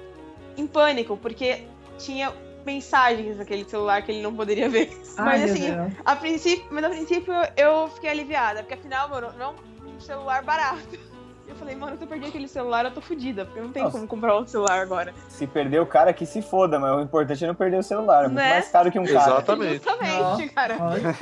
em 0.58 0.66
pânico, 0.66 1.16
porque 1.18 1.68
tinha 2.00 2.34
mensagens 2.66 3.38
naquele 3.38 3.64
celular 3.66 4.02
que 4.02 4.12
ele 4.12 4.22
não 4.22 4.34
poderia 4.36 4.70
ver. 4.70 4.90
Ai, 5.18 5.26
mas 5.26 5.52
assim, 5.52 5.72
Deus. 5.74 5.94
a 6.04 6.16
princípio, 6.16 6.66
mas 6.72 6.84
a 6.84 6.90
princípio 6.90 7.34
eu 7.56 7.88
fiquei 7.90 8.10
aliviada, 8.10 8.62
porque 8.62 8.74
afinal, 8.74 9.08
mano, 9.10 9.32
não 9.38 9.54
um 9.86 10.00
celular 10.00 10.44
barato. 10.44 10.98
Eu 11.48 11.56
falei, 11.56 11.76
mano, 11.76 11.96
se 11.96 12.04
eu 12.04 12.08
perder 12.08 12.28
aquele 12.30 12.48
celular, 12.48 12.86
eu 12.86 12.92
tô 12.92 13.00
fodida, 13.02 13.46
porque 13.46 13.60
eu 13.60 13.64
não 13.66 13.72
tenho 13.72 13.86
Nossa. 13.86 13.98
como 13.98 14.08
comprar 14.08 14.34
outro 14.34 14.52
celular 14.52 14.80
agora. 14.80 15.14
Se 15.30 15.46
perder 15.46 15.80
o 15.80 15.86
cara, 15.86 16.12
que 16.12 16.26
se 16.26 16.42
foda, 16.42 16.80
mas 16.80 16.92
o 16.98 17.02
importante 17.02 17.44
é 17.44 17.48
não 17.48 17.54
perder 17.56 17.78
o 17.78 17.84
celular. 17.84 18.22
É 18.26 18.28
muito 18.28 18.36
Né? 18.38 18.50
mais 18.50 18.68
caro 18.70 18.92
que 18.92 18.98
um 19.00 19.06
cara. 19.06 19.18
Exatamente. 19.20 19.86
Nossa. 19.86 20.48
cara. 20.50 20.78
Olha. 20.82 21.16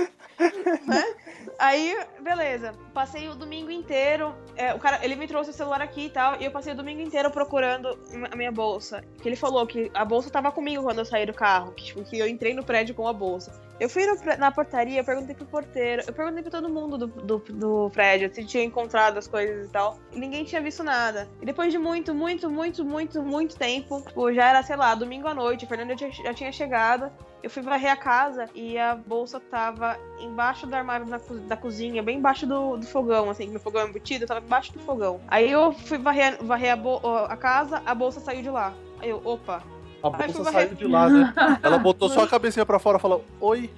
Aí, 1.60 1.94
beleza. 2.22 2.72
Passei 2.94 3.28
o 3.28 3.34
domingo 3.34 3.70
inteiro. 3.70 4.34
é, 4.56 4.72
o 4.72 4.78
cara, 4.78 4.98
ele 5.04 5.14
me 5.14 5.28
trouxe 5.28 5.50
o 5.50 5.52
celular 5.52 5.82
aqui 5.82 6.06
e 6.06 6.10
tal. 6.10 6.40
E 6.40 6.46
eu 6.46 6.50
passei 6.50 6.72
o 6.72 6.76
domingo 6.76 7.02
inteiro 7.02 7.30
procurando 7.30 7.98
a 8.32 8.34
minha 8.34 8.50
bolsa. 8.50 9.04
Que 9.20 9.28
ele 9.28 9.36
falou 9.36 9.66
que 9.66 9.90
a 9.92 10.02
bolsa 10.02 10.30
tava 10.30 10.50
comigo 10.50 10.82
quando 10.82 11.00
eu 11.00 11.04
saí 11.04 11.26
do 11.26 11.34
carro. 11.34 11.72
Que, 11.72 11.84
tipo, 11.84 12.02
que 12.02 12.18
eu 12.18 12.26
entrei 12.26 12.54
no 12.54 12.64
prédio 12.64 12.94
com 12.94 13.06
a 13.06 13.12
bolsa. 13.12 13.52
Eu 13.80 13.88
fui 13.88 14.04
no 14.06 14.14
na 14.38 14.52
portaria, 14.52 15.00
eu 15.00 15.04
perguntei 15.04 15.34
pro 15.34 15.46
porteiro, 15.46 16.02
eu 16.06 16.12
perguntei 16.12 16.42
pra 16.42 16.50
todo 16.50 16.68
mundo 16.68 16.98
do, 16.98 17.06
do, 17.06 17.38
do 17.38 17.90
prédio 17.90 18.32
se 18.32 18.44
tinha 18.44 18.62
encontrado 18.62 19.16
as 19.16 19.26
coisas 19.26 19.66
e 19.66 19.70
tal. 19.70 19.98
E 20.12 20.18
ninguém 20.20 20.44
tinha 20.44 20.60
visto 20.60 20.84
nada. 20.84 21.26
E 21.40 21.46
depois 21.46 21.72
de 21.72 21.78
muito, 21.78 22.14
muito, 22.14 22.50
muito, 22.50 22.84
muito, 22.84 23.22
muito 23.22 23.56
tempo, 23.56 24.02
tipo, 24.06 24.30
já 24.34 24.50
era, 24.50 24.62
sei 24.62 24.76
lá, 24.76 24.94
domingo 24.94 25.26
à 25.26 25.32
noite, 25.34 25.64
o 25.64 25.68
Fernando 25.68 25.90
já 25.90 25.96
tinha- 25.96 26.12
já 26.12 26.34
tinha 26.34 26.52
chegado. 26.52 27.10
Eu 27.42 27.48
fui 27.48 27.62
varrer 27.62 27.90
a 27.90 27.96
casa 27.96 28.50
e 28.54 28.76
a 28.76 28.94
bolsa 28.94 29.40
tava 29.40 29.96
embaixo 30.20 30.66
do 30.66 30.74
armário 30.76 31.06
da, 31.06 31.18
da 31.48 31.56
cozinha, 31.56 32.02
bem 32.02 32.18
embaixo 32.18 32.46
do, 32.46 32.76
do 32.76 32.86
fogão, 32.86 33.30
assim, 33.30 33.48
meu 33.48 33.58
fogão 33.60 33.88
embutido, 33.88 34.26
tava 34.26 34.44
embaixo 34.44 34.74
do 34.74 34.78
fogão. 34.80 35.22
Aí 35.26 35.50
eu 35.50 35.72
fui 35.72 35.96
varrer, 35.96 36.36
varrer 36.44 36.74
a, 36.78 37.24
a 37.32 37.36
casa, 37.38 37.82
a 37.86 37.94
bolsa 37.94 38.20
saiu 38.20 38.42
de 38.42 38.50
lá. 38.50 38.74
Aí 39.00 39.08
eu, 39.08 39.22
opa. 39.24 39.62
A 40.02 40.10
bolsa 40.10 40.44
saiu 40.50 40.74
de 40.74 40.86
lá, 40.86 41.08
né? 41.08 41.34
Ela 41.62 41.78
botou 41.78 42.08
só 42.08 42.24
a 42.24 42.28
cabecinha 42.28 42.64
pra 42.64 42.78
fora 42.78 42.98
e 42.98 43.00
falou: 43.00 43.24
Oi. 43.40 43.70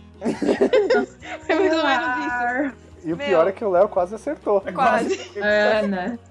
Foi 1.46 1.54
mais 1.54 1.76
ou 1.76 1.85
menos 1.85 2.26
isso. 2.26 2.82
E 3.04 3.12
o 3.12 3.16
Meu. 3.16 3.26
pior 3.26 3.48
é 3.48 3.52
que 3.52 3.64
o 3.64 3.70
Léo 3.70 3.88
quase 3.88 4.14
acertou. 4.14 4.61
Quase. 4.61 5.32
É, 5.37 5.82
né? 5.87 6.18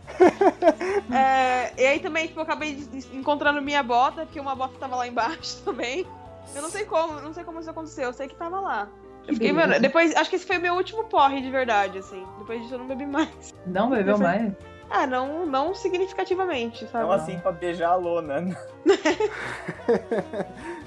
É, 1.13 1.73
e 1.77 1.85
aí 1.85 1.99
também, 1.99 2.27
tipo, 2.27 2.39
eu 2.39 2.43
acabei 2.43 2.87
encontrando 3.11 3.61
minha 3.61 3.83
bota, 3.83 4.25
porque 4.25 4.39
uma 4.39 4.55
bota 4.55 4.75
tava 4.79 4.95
lá 4.95 5.07
embaixo 5.07 5.57
também. 5.65 6.05
Eu 6.55 6.61
não 6.61 6.69
sei 6.69 6.85
como, 6.85 7.19
não 7.19 7.33
sei 7.33 7.43
como 7.43 7.59
isso 7.59 7.69
aconteceu, 7.69 8.05
eu 8.05 8.13
sei 8.13 8.27
que 8.27 8.35
tava 8.35 8.59
lá. 8.59 8.87
Eu 9.27 9.33
fiquei, 9.33 9.51
mano, 9.51 9.79
depois, 9.79 10.15
acho 10.15 10.29
que 10.29 10.35
esse 10.35 10.45
foi 10.45 10.57
o 10.57 10.61
meu 10.61 10.73
último 10.75 11.03
porre 11.05 11.41
de 11.41 11.49
verdade, 11.49 11.97
assim. 11.97 12.25
Depois 12.39 12.61
disso 12.61 12.75
eu 12.75 12.79
não 12.79 12.87
bebi 12.87 13.05
mais. 13.05 13.53
Não 13.65 13.89
bebeu 13.89 14.17
mais? 14.17 14.51
Ah, 14.91 15.07
não, 15.07 15.45
não 15.45 15.73
significativamente, 15.73 16.85
sabe? 16.87 17.05
Não 17.05 17.13
assim 17.13 17.39
pra 17.39 17.51
beijar 17.51 17.91
a 17.91 17.95
lona. 17.95 18.57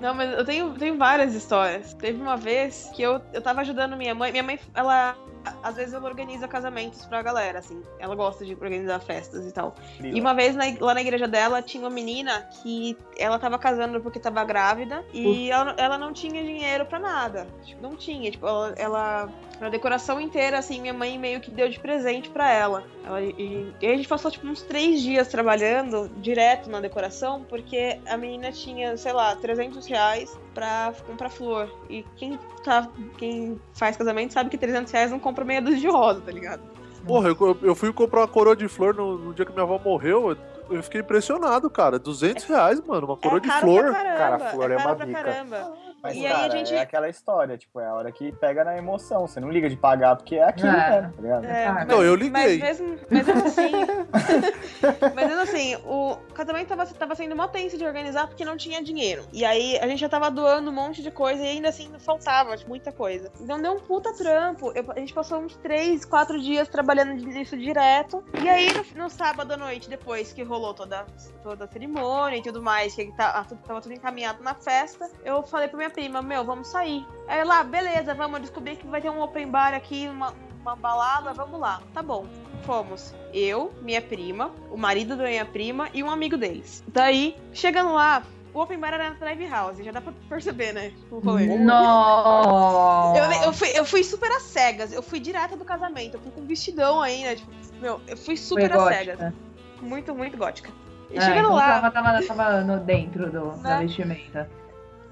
Não, 0.00 0.14
mas 0.14 0.32
eu 0.32 0.44
tenho, 0.44 0.74
tenho 0.74 0.96
várias 0.96 1.34
histórias. 1.34 1.92
Teve 1.94 2.22
uma 2.22 2.36
vez 2.36 2.88
que 2.94 3.02
eu, 3.02 3.20
eu 3.32 3.42
tava 3.42 3.62
ajudando 3.62 3.96
minha 3.96 4.14
mãe. 4.14 4.30
Minha 4.30 4.44
mãe, 4.44 4.60
ela. 4.74 5.16
Às 5.62 5.76
vezes 5.76 5.94
ela 5.94 6.06
organiza 6.08 6.46
casamentos 6.48 7.04
pra 7.06 7.22
galera, 7.22 7.58
assim. 7.58 7.82
Ela 7.98 8.14
gosta 8.14 8.44
de 8.44 8.54
organizar 8.54 8.98
festas 9.00 9.46
e 9.46 9.52
tal. 9.52 9.74
E 10.00 10.20
uma 10.20 10.34
vez 10.34 10.54
na- 10.54 10.64
lá 10.80 10.94
na 10.94 11.00
igreja 11.00 11.26
dela 11.28 11.62
tinha 11.62 11.82
uma 11.84 11.90
menina 11.90 12.48
que 12.62 12.96
ela 13.16 13.38
tava 13.38 13.58
casando 13.58 14.00
porque 14.00 14.18
tava 14.20 14.44
grávida 14.44 15.04
e 15.12 15.50
ela, 15.50 15.74
ela 15.78 15.98
não 15.98 16.12
tinha 16.12 16.42
dinheiro 16.42 16.86
pra 16.86 16.98
nada. 16.98 17.46
Tipo, 17.64 17.82
não 17.82 17.96
tinha. 17.96 18.30
Tipo, 18.30 18.46
ela, 18.46 18.74
ela. 18.76 19.28
A 19.60 19.68
decoração 19.68 20.20
inteira, 20.20 20.56
assim, 20.58 20.80
minha 20.80 20.94
mãe 20.94 21.18
meio 21.18 21.40
que 21.40 21.50
deu 21.50 21.68
de 21.68 21.80
presente 21.80 22.28
pra 22.28 22.48
ela. 22.52 22.84
ela 23.04 23.20
e, 23.20 23.72
e 23.80 23.86
a 23.86 23.96
gente 23.96 24.06
passou, 24.06 24.30
tipo, 24.30 24.46
uns 24.46 24.62
três 24.62 25.02
dias 25.02 25.26
trabalhando 25.26 26.08
direto 26.18 26.70
na 26.70 26.80
decoração, 26.80 27.44
porque 27.48 27.98
a 28.06 28.16
menina 28.16 28.52
tinha, 28.52 28.96
sei 28.96 29.12
lá, 29.12 29.34
300 29.34 29.84
reais 29.86 30.38
pra 30.58 30.92
comprar 31.06 31.30
flor. 31.30 31.70
E 31.88 32.04
quem, 32.16 32.36
tá, 32.64 32.88
quem 33.16 33.60
faz 33.72 33.96
casamento 33.96 34.32
sabe 34.32 34.50
que 34.50 34.58
300 34.58 34.92
reais 34.92 35.10
não 35.10 35.20
compra 35.20 35.44
meia 35.44 35.62
dúzia 35.62 35.78
de 35.78 35.86
rosa, 35.86 36.20
tá 36.20 36.32
ligado? 36.32 36.62
Porra, 37.06 37.28
eu, 37.28 37.58
eu 37.62 37.74
fui 37.76 37.92
comprar 37.92 38.22
uma 38.22 38.28
coroa 38.28 38.56
de 38.56 38.66
flor 38.66 38.92
no, 38.92 39.16
no 39.16 39.32
dia 39.32 39.46
que 39.46 39.52
minha 39.52 39.62
avó 39.62 39.78
morreu. 39.78 40.36
Eu, 40.68 40.82
fiquei 40.82 41.00
impressionado, 41.00 41.70
cara. 41.70 41.98
200 41.98 42.44
reais, 42.44 42.80
mano. 42.84 43.06
Uma 43.06 43.16
coroa 43.16 43.38
é 43.38 43.40
de 43.40 43.50
flor. 43.60 43.84
pra 43.84 43.94
caramba. 43.94 44.18
Cara, 44.18 44.50
flor 44.50 44.70
é 44.70 44.76
caro 44.76 44.88
uma 44.88 44.96
pra 44.96 45.06
bica. 45.06 45.22
caramba. 45.22 45.72
Mas, 46.02 46.16
E 46.16 46.24
aí 46.26 46.32
cara, 46.32 46.46
a 46.46 46.56
gente- 46.56 46.74
é 46.74 46.80
aquela 46.80 47.08
história, 47.08 47.58
tipo, 47.58 47.80
é 47.80 47.86
a 47.86 47.94
hora 47.94 48.12
que 48.12 48.30
pega 48.32 48.62
na 48.64 48.76
emoção. 48.76 49.26
Você 49.26 49.40
não 49.40 49.50
liga 49.50 49.68
de 49.68 49.76
pagar 49.76 50.16
porque 50.16 50.36
é 50.36 50.44
aquilo, 50.44 50.68
É. 50.68 51.00
né? 51.02 51.12
Tá 51.14 51.22
ligado? 51.22 51.44
É, 51.44 51.66
Ah, 51.66 51.72
mas, 51.72 51.86
não, 51.88 52.02
eu 52.02 52.14
liguei. 52.14 52.58
Mas 52.58 52.80
mesmo, 52.80 52.98
mas 53.10 53.26
mesmo 53.26 53.46
assim. 53.46 53.70
mas 55.14 55.26
mesmo 55.26 55.40
assim, 55.42 55.76
o 55.84 56.16
casamento 56.34 56.68
tava, 56.68 56.86
tava 56.86 57.14
sendo 57.14 57.32
uma 57.34 57.48
tenso 57.48 57.76
de 57.76 57.84
organizar 57.84 58.26
porque 58.28 58.44
não 58.44 58.56
tinha 58.56 58.82
dinheiro. 58.82 59.24
E 59.32 59.44
aí 59.44 59.78
a 59.78 59.86
gente 59.88 59.98
já 60.00 60.08
tava 60.08 60.30
doando 60.30 60.70
um 60.70 60.74
monte 60.74 61.02
de 61.02 61.10
coisa 61.10 61.42
e 61.42 61.48
ainda 61.48 61.68
assim 61.68 61.90
faltava 61.98 62.56
tipo, 62.56 62.68
muita 62.70 62.92
coisa. 62.92 63.30
Então 63.40 63.60
deu 63.60 63.72
um 63.72 63.80
puta 63.80 64.12
trampo. 64.14 64.72
Eu- 64.74 64.90
a 64.92 64.98
gente 65.00 65.12
passou 65.12 65.38
uns 65.40 65.56
três, 65.56 66.04
quatro 66.04 66.40
dias 66.40 66.68
trabalhando 66.68 67.12
nisso 67.14 67.56
direto. 67.56 68.22
E 68.42 68.48
aí 68.48 68.68
no, 68.94 69.02
no 69.04 69.10
sábado 69.10 69.52
à 69.52 69.56
noite, 69.56 69.88
depois 69.88 70.32
que 70.32 70.42
rolou 70.42 70.74
toda, 70.74 71.06
toda 71.42 71.64
a 71.64 71.68
cerimônia 71.68 72.38
e 72.38 72.42
tudo 72.42 72.62
mais, 72.62 72.94
que 72.94 73.10
tá, 73.16 73.44
tudo- 73.48 73.60
tava 73.62 73.80
tudo 73.80 73.92
encaminhado 73.94 74.42
na 74.42 74.54
festa, 74.54 75.10
eu 75.24 75.42
falei 75.42 75.68
pra 75.68 75.76
minha 75.76 75.87
prima, 75.90 76.22
meu, 76.22 76.44
vamos 76.44 76.68
sair. 76.68 77.06
Aí 77.26 77.42
lá, 77.44 77.62
beleza, 77.64 78.14
vamos 78.14 78.40
descobrir 78.40 78.76
que 78.76 78.86
vai 78.86 79.00
ter 79.00 79.10
um 79.10 79.20
open 79.22 79.48
bar 79.48 79.74
aqui, 79.74 80.08
uma, 80.08 80.32
uma 80.62 80.76
balada, 80.76 81.32
vamos 81.32 81.58
lá. 81.60 81.80
Tá 81.92 82.02
bom. 82.02 82.26
fomos 82.62 83.14
eu, 83.32 83.72
minha 83.82 84.00
prima, 84.02 84.50
o 84.70 84.76
marido 84.76 85.16
da 85.16 85.24
minha 85.24 85.44
prima 85.44 85.88
e 85.94 86.02
um 86.02 86.10
amigo 86.10 86.36
deles. 86.36 86.82
Daí, 86.88 87.36
chegando 87.52 87.92
lá, 87.92 88.22
o 88.52 88.60
open 88.60 88.78
bar 88.78 88.92
era 88.94 89.10
na 89.10 89.16
Drive 89.16 89.46
House, 89.48 89.78
já 89.78 89.92
dá 89.92 90.00
pra 90.00 90.12
perceber, 90.28 90.72
né? 90.72 90.92
O 91.10 91.18
rolê. 91.18 91.46
Nossa! 91.58 93.18
Eu, 93.18 93.24
eu, 93.46 93.52
fui, 93.52 93.68
eu 93.74 93.84
fui 93.84 94.02
super 94.04 94.30
às 94.32 94.42
cegas, 94.42 94.92
eu 94.92 95.02
fui 95.02 95.20
direta 95.20 95.56
do 95.56 95.64
casamento, 95.64 96.14
eu 96.14 96.20
fui 96.20 96.30
com 96.32 96.44
vestidão 96.46 97.00
ainda, 97.00 97.36
tipo, 97.36 97.50
meu, 97.80 98.00
eu 98.06 98.16
fui 98.16 98.36
super 98.36 98.72
às 98.72 98.82
cegas. 98.96 99.32
Muito, 99.80 100.14
muito 100.14 100.36
gótica. 100.36 100.70
E 101.10 101.18
Ah, 101.18 101.22
chegando 101.22 101.44
então 101.46 101.56
lá, 101.56 101.80
Tava, 101.80 101.90
tava, 101.90 102.22
tava 102.26 102.60
no 102.62 102.80
dentro 102.80 103.30
do, 103.30 103.50
da 103.62 103.76
Né? 103.78 103.86
vestimenta. 103.86 104.50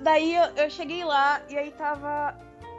Daí 0.06 0.36
eu, 0.36 0.44
eu 0.56 0.70
cheguei 0.70 1.04
lá 1.04 1.40
e 1.48 1.58
aí 1.58 1.72
tava. 1.72 2.34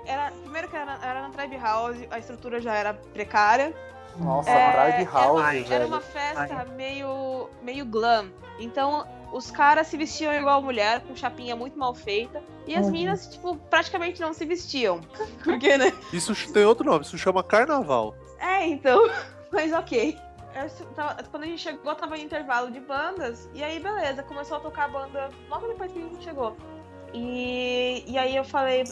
Era, 0.05 0.31
primeiro 0.31 0.69
que 0.69 0.75
era, 0.77 0.97
era 1.03 1.21
na 1.23 1.27
Drive 1.27 1.57
House, 1.57 1.97
a 2.09 2.17
estrutura 2.17 2.61
já 2.61 2.73
era 2.73 2.93
precária. 2.93 3.75
Nossa, 4.15 4.49
É, 4.49 4.71
Drive 4.71 5.11
House, 5.13 5.41
Ai, 5.43 5.59
velho. 5.63 5.73
Era 5.73 5.85
uma 5.87 5.99
festa 6.01 6.65
meio, 6.77 7.49
meio 7.61 7.85
glam. 7.85 8.31
Então, 8.57 9.05
os 9.33 9.51
caras 9.51 9.87
se 9.87 9.97
vestiam 9.97 10.33
igual 10.33 10.61
mulher, 10.61 11.01
com 11.01 11.13
chapinha 11.15 11.55
muito 11.57 11.77
mal 11.77 11.93
feita. 11.93 12.41
E 12.65 12.73
as 12.73 12.83
Olha. 12.85 12.91
meninas, 12.93 13.27
tipo, 13.27 13.57
praticamente 13.69 14.21
não 14.21 14.33
se 14.33 14.45
vestiam. 14.45 15.01
Porque, 15.43 15.77
né? 15.77 15.91
Isso 16.13 16.33
tem 16.53 16.63
outro 16.63 16.85
nome, 16.85 17.03
isso 17.03 17.17
chama 17.17 17.43
carnaval. 17.43 18.15
É, 18.39 18.65
então. 18.65 19.09
Mas 19.51 19.73
ok. 19.73 20.17
Eu 20.55 20.69
tava- 20.95 21.21
quando 21.29 21.43
a 21.43 21.47
gente 21.47 21.61
chegou, 21.61 21.93
tava 21.93 22.17
em 22.17 22.23
intervalo 22.23 22.71
de 22.71 22.79
bandas. 22.79 23.47
E 23.53 23.61
aí, 23.63 23.77
beleza, 23.79 24.23
começou 24.23 24.57
a 24.57 24.59
tocar 24.61 24.85
a 24.85 24.87
banda 24.87 25.29
logo 25.49 25.67
depois 25.67 25.91
que 25.91 25.99
a 25.99 26.01
gente 26.01 26.23
chegou. 26.23 26.55
E, 27.13 28.03
e 28.07 28.17
aí 28.17 28.35
eu 28.35 28.43
falei, 28.43 28.83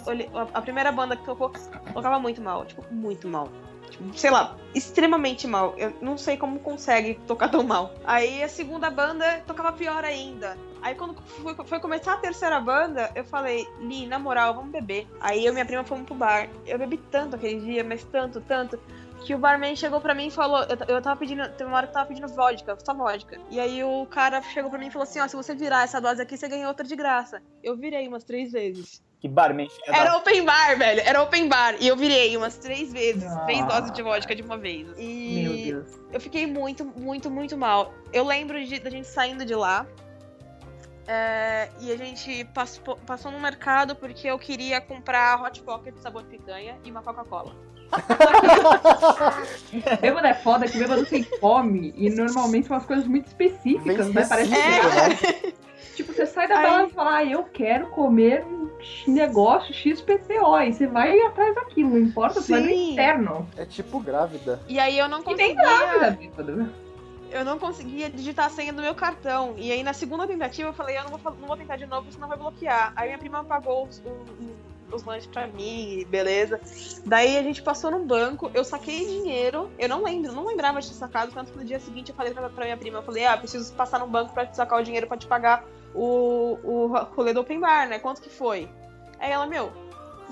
a 0.54 0.62
primeira 0.62 0.92
banda 0.92 1.16
que 1.16 1.26
tocou, 1.26 1.52
tocava 1.94 2.20
muito 2.20 2.42
mal, 2.42 2.66
tipo, 2.66 2.84
muito 2.92 3.28
mal. 3.28 3.50
Tipo, 3.90 4.18
sei 4.18 4.32
lá, 4.32 4.58
extremamente 4.74 5.48
mal. 5.48 5.74
Eu 5.78 5.94
não 6.02 6.18
sei 6.18 6.38
como 6.38 6.60
consegue 6.60 7.16
tocar 7.28 7.50
tão 7.50 7.64
mal. 7.64 7.94
Aí 8.04 8.44
a 8.44 8.50
segunda 8.50 8.90
banda 8.90 9.42
tocava 9.46 9.72
pior 9.72 10.04
ainda. 10.04 10.58
Aí 10.82 10.94
quando 10.96 11.16
foi, 11.22 11.56
foi 11.66 11.80
começar 11.80 12.14
a 12.14 12.18
terceira 12.18 12.60
banda, 12.60 13.12
eu 13.16 13.24
falei, 13.26 13.68
Li, 13.80 14.06
na 14.06 14.20
moral, 14.20 14.54
vamos 14.54 14.72
beber. 14.72 15.08
Aí 15.20 15.46
eu 15.46 15.52
e 15.52 15.54
minha 15.54 15.66
prima 15.66 15.84
fomos 15.84 16.06
pro 16.06 16.16
bar. 16.16 16.50
Eu 16.66 16.78
bebi 16.78 16.98
tanto 17.10 17.36
aquele 17.36 17.60
dia, 17.60 17.84
mas 17.84 18.04
tanto, 18.04 18.42
tanto, 18.42 18.80
que 19.24 19.34
o 19.34 19.38
barman 19.38 19.76
chegou 19.76 20.00
pra 20.02 20.14
mim 20.14 20.28
e 20.28 20.32
falou, 20.32 20.60
eu, 20.64 20.96
eu 20.96 21.02
tava 21.02 21.20
pedindo, 21.20 21.48
teve 21.50 21.66
uma 21.66 21.78
hora 21.78 21.88
que 21.88 21.92
eu 21.92 21.94
tava 21.96 22.08
pedindo 22.08 22.28
vodka, 22.28 22.78
só 22.84 22.94
vodka. 22.94 23.40
E 23.50 23.60
aí 23.60 23.84
o 23.84 24.06
cara 24.08 24.42
chegou 24.42 24.70
pra 24.70 24.78
mim 24.80 24.88
e 24.88 24.92
falou 24.92 25.04
assim, 25.04 25.20
ó, 25.20 25.28
se 25.28 25.36
você 25.36 25.56
virar 25.56 25.84
essa 25.84 26.00
dose 26.02 26.22
aqui, 26.22 26.38
você 26.38 26.48
ganha 26.48 26.68
outra 26.68 26.86
de 26.86 26.96
graça. 26.96 27.42
Eu 27.64 27.76
virei 27.76 28.08
umas 28.08 28.24
três 28.24 28.52
vezes. 28.52 29.04
Que 29.20 29.28
barman 29.30 29.68
filha 29.70 29.92
da 29.92 29.98
Era 29.98 30.18
open 30.18 30.46
bar, 30.46 30.78
velho. 30.78 31.02
Era 31.04 31.24
open 31.24 31.48
bar. 31.48 31.76
E 31.80 31.88
eu 31.88 31.96
virei 31.96 32.36
umas 32.38 32.58
três 32.58 32.94
vezes. 32.94 33.24
Ah. 33.26 33.40
Três 33.46 33.66
doses 33.66 33.92
de 33.92 34.04
vodka 34.04 34.36
de 34.36 34.44
uma 34.44 34.58
vez. 34.58 34.86
Meu 34.88 34.96
E 35.00 35.72
Deus. 35.72 36.00
eu 36.12 36.22
fiquei 36.22 36.46
muito, 36.46 36.86
muito, 36.86 37.32
muito 37.32 37.58
mal. 37.58 37.92
Eu 38.14 38.24
lembro 38.24 38.64
de, 38.64 38.80
da 38.80 38.90
gente 38.90 39.08
saindo 39.08 39.44
de 39.46 39.56
lá. 39.56 39.88
é, 41.08 41.70
e 41.80 41.92
a 41.92 41.98
gente 41.98 42.44
passou, 42.46 42.98
passou 42.98 43.32
no 43.32 43.40
mercado 43.40 43.96
porque 43.96 44.28
eu 44.28 44.38
queria 44.38 44.82
comprar 44.82 45.42
Hot 45.42 45.62
Pocket 45.64 45.96
sabor 45.98 46.24
picanha 46.26 46.78
e 46.84 46.92
uma 46.92 47.02
Coca-Cola. 47.02 47.56
Bêbado 50.02 50.28
é 50.28 50.34
foda 50.34 50.68
que 50.68 50.78
bêbado 50.78 51.06
tem 51.06 51.24
fome 51.24 51.94
e 51.96 52.10
normalmente 52.10 52.68
são 52.68 52.76
umas 52.76 52.86
coisas 52.86 53.08
muito 53.08 53.28
específicas, 53.28 54.08
Bem 54.08 54.16
né? 54.16 54.26
Parece 54.28 54.50
que 54.50 54.56
específico, 54.58 54.96
né? 54.96 55.54
Tipo, 55.96 56.14
você 56.14 56.26
sai 56.26 56.48
da 56.48 56.56
balada 56.56 56.88
e 56.88 56.92
fala, 56.92 57.16
ah, 57.18 57.26
eu 57.26 57.44
quero 57.44 57.88
comer 57.88 58.44
um 58.46 58.70
negócio 59.08 59.74
XPTO. 59.74 60.60
E 60.62 60.74
você 60.74 60.88
vai 60.88 61.18
atrás 61.22 61.56
daquilo, 61.56 61.92
não 61.92 62.00
importa, 62.00 62.42
você 62.42 62.52
vai 62.52 62.62
no 62.62 62.68
Sim. 62.68 62.92
interno. 62.94 63.50
É 63.56 63.66
tipo 63.66 64.00
grávida. 64.02 64.62
E 64.68 64.78
aí 64.78 65.00
eu 65.00 65.08
não 65.08 65.22
E 65.22 65.36
nem 65.36 65.56
conseguia. 65.56 65.64
grávida, 65.64 66.12
bêbado. 66.12 66.74
Eu 67.32 67.46
não 67.46 67.58
conseguia 67.58 68.10
digitar 68.10 68.46
a 68.46 68.50
senha 68.50 68.74
do 68.74 68.82
meu 68.82 68.94
cartão. 68.94 69.54
E 69.58 69.72
aí 69.72 69.84
na 69.84 69.94
segunda 69.94 70.28
tentativa 70.28 70.70
eu 70.70 70.74
falei, 70.74 70.98
eu 70.98 71.04
não 71.06 71.18
vou, 71.18 71.32
não 71.40 71.48
vou 71.48 71.58
tentar 71.58 71.78
de 71.78 71.86
novo, 71.86 72.12
senão 72.12 72.28
vai 72.28 72.38
bloquear. 72.38 72.92
Aí 72.96 73.08
minha 73.08 73.18
prima 73.18 73.44
pagou 73.44 73.88
os, 73.88 74.00
o- 74.00 74.56
os 74.96 75.04
lanches 75.04 75.28
pra 75.28 75.48
mim, 75.48 76.00
e 76.00 76.06
beleza. 76.06 76.60
Daí 77.06 77.38
a 77.38 77.44
gente 77.44 77.62
passou 77.62 77.92
num 77.92 78.06
banco, 78.06 78.50
eu 78.54 78.64
saquei 78.64 79.06
dinheiro. 79.06 79.70
Eu 79.78 79.88
não 79.90 80.04
lembro, 80.04 80.32
não 80.32 80.46
lembrava 80.46 80.82
de 80.82 80.88
ter 80.88 80.94
sacado, 80.96 81.32
tanto 81.34 81.52
que 81.52 81.58
no 81.58 81.66
dia 81.66 81.80
seguinte 81.80 82.10
eu 82.10 82.16
falei 82.16 82.34
pra, 82.34 82.50
pra 82.50 82.64
minha 82.66 82.78
prima, 82.78 83.00
eu 83.00 83.04
falei, 83.04 83.26
ah, 83.26 83.38
preciso 83.38 83.74
passar 83.74 84.00
no 84.00 84.08
banco 84.08 84.34
pra 84.34 84.46
te 84.46 84.56
sacar 84.56 84.80
o 84.80 84.84
dinheiro 84.84 85.08
pra 85.08 85.18
te 85.18 85.28
pagar 85.28 85.64
o, 85.94 86.58
o 86.64 86.88
rolê 87.16 87.34
do 87.34 87.42
open 87.42 87.60
bar, 87.60 87.88
né? 87.88 88.00
Quanto 88.00 88.22
que 88.22 88.30
foi? 88.30 88.70
Aí 89.20 89.32
ela, 89.32 89.46
meu, 89.46 89.72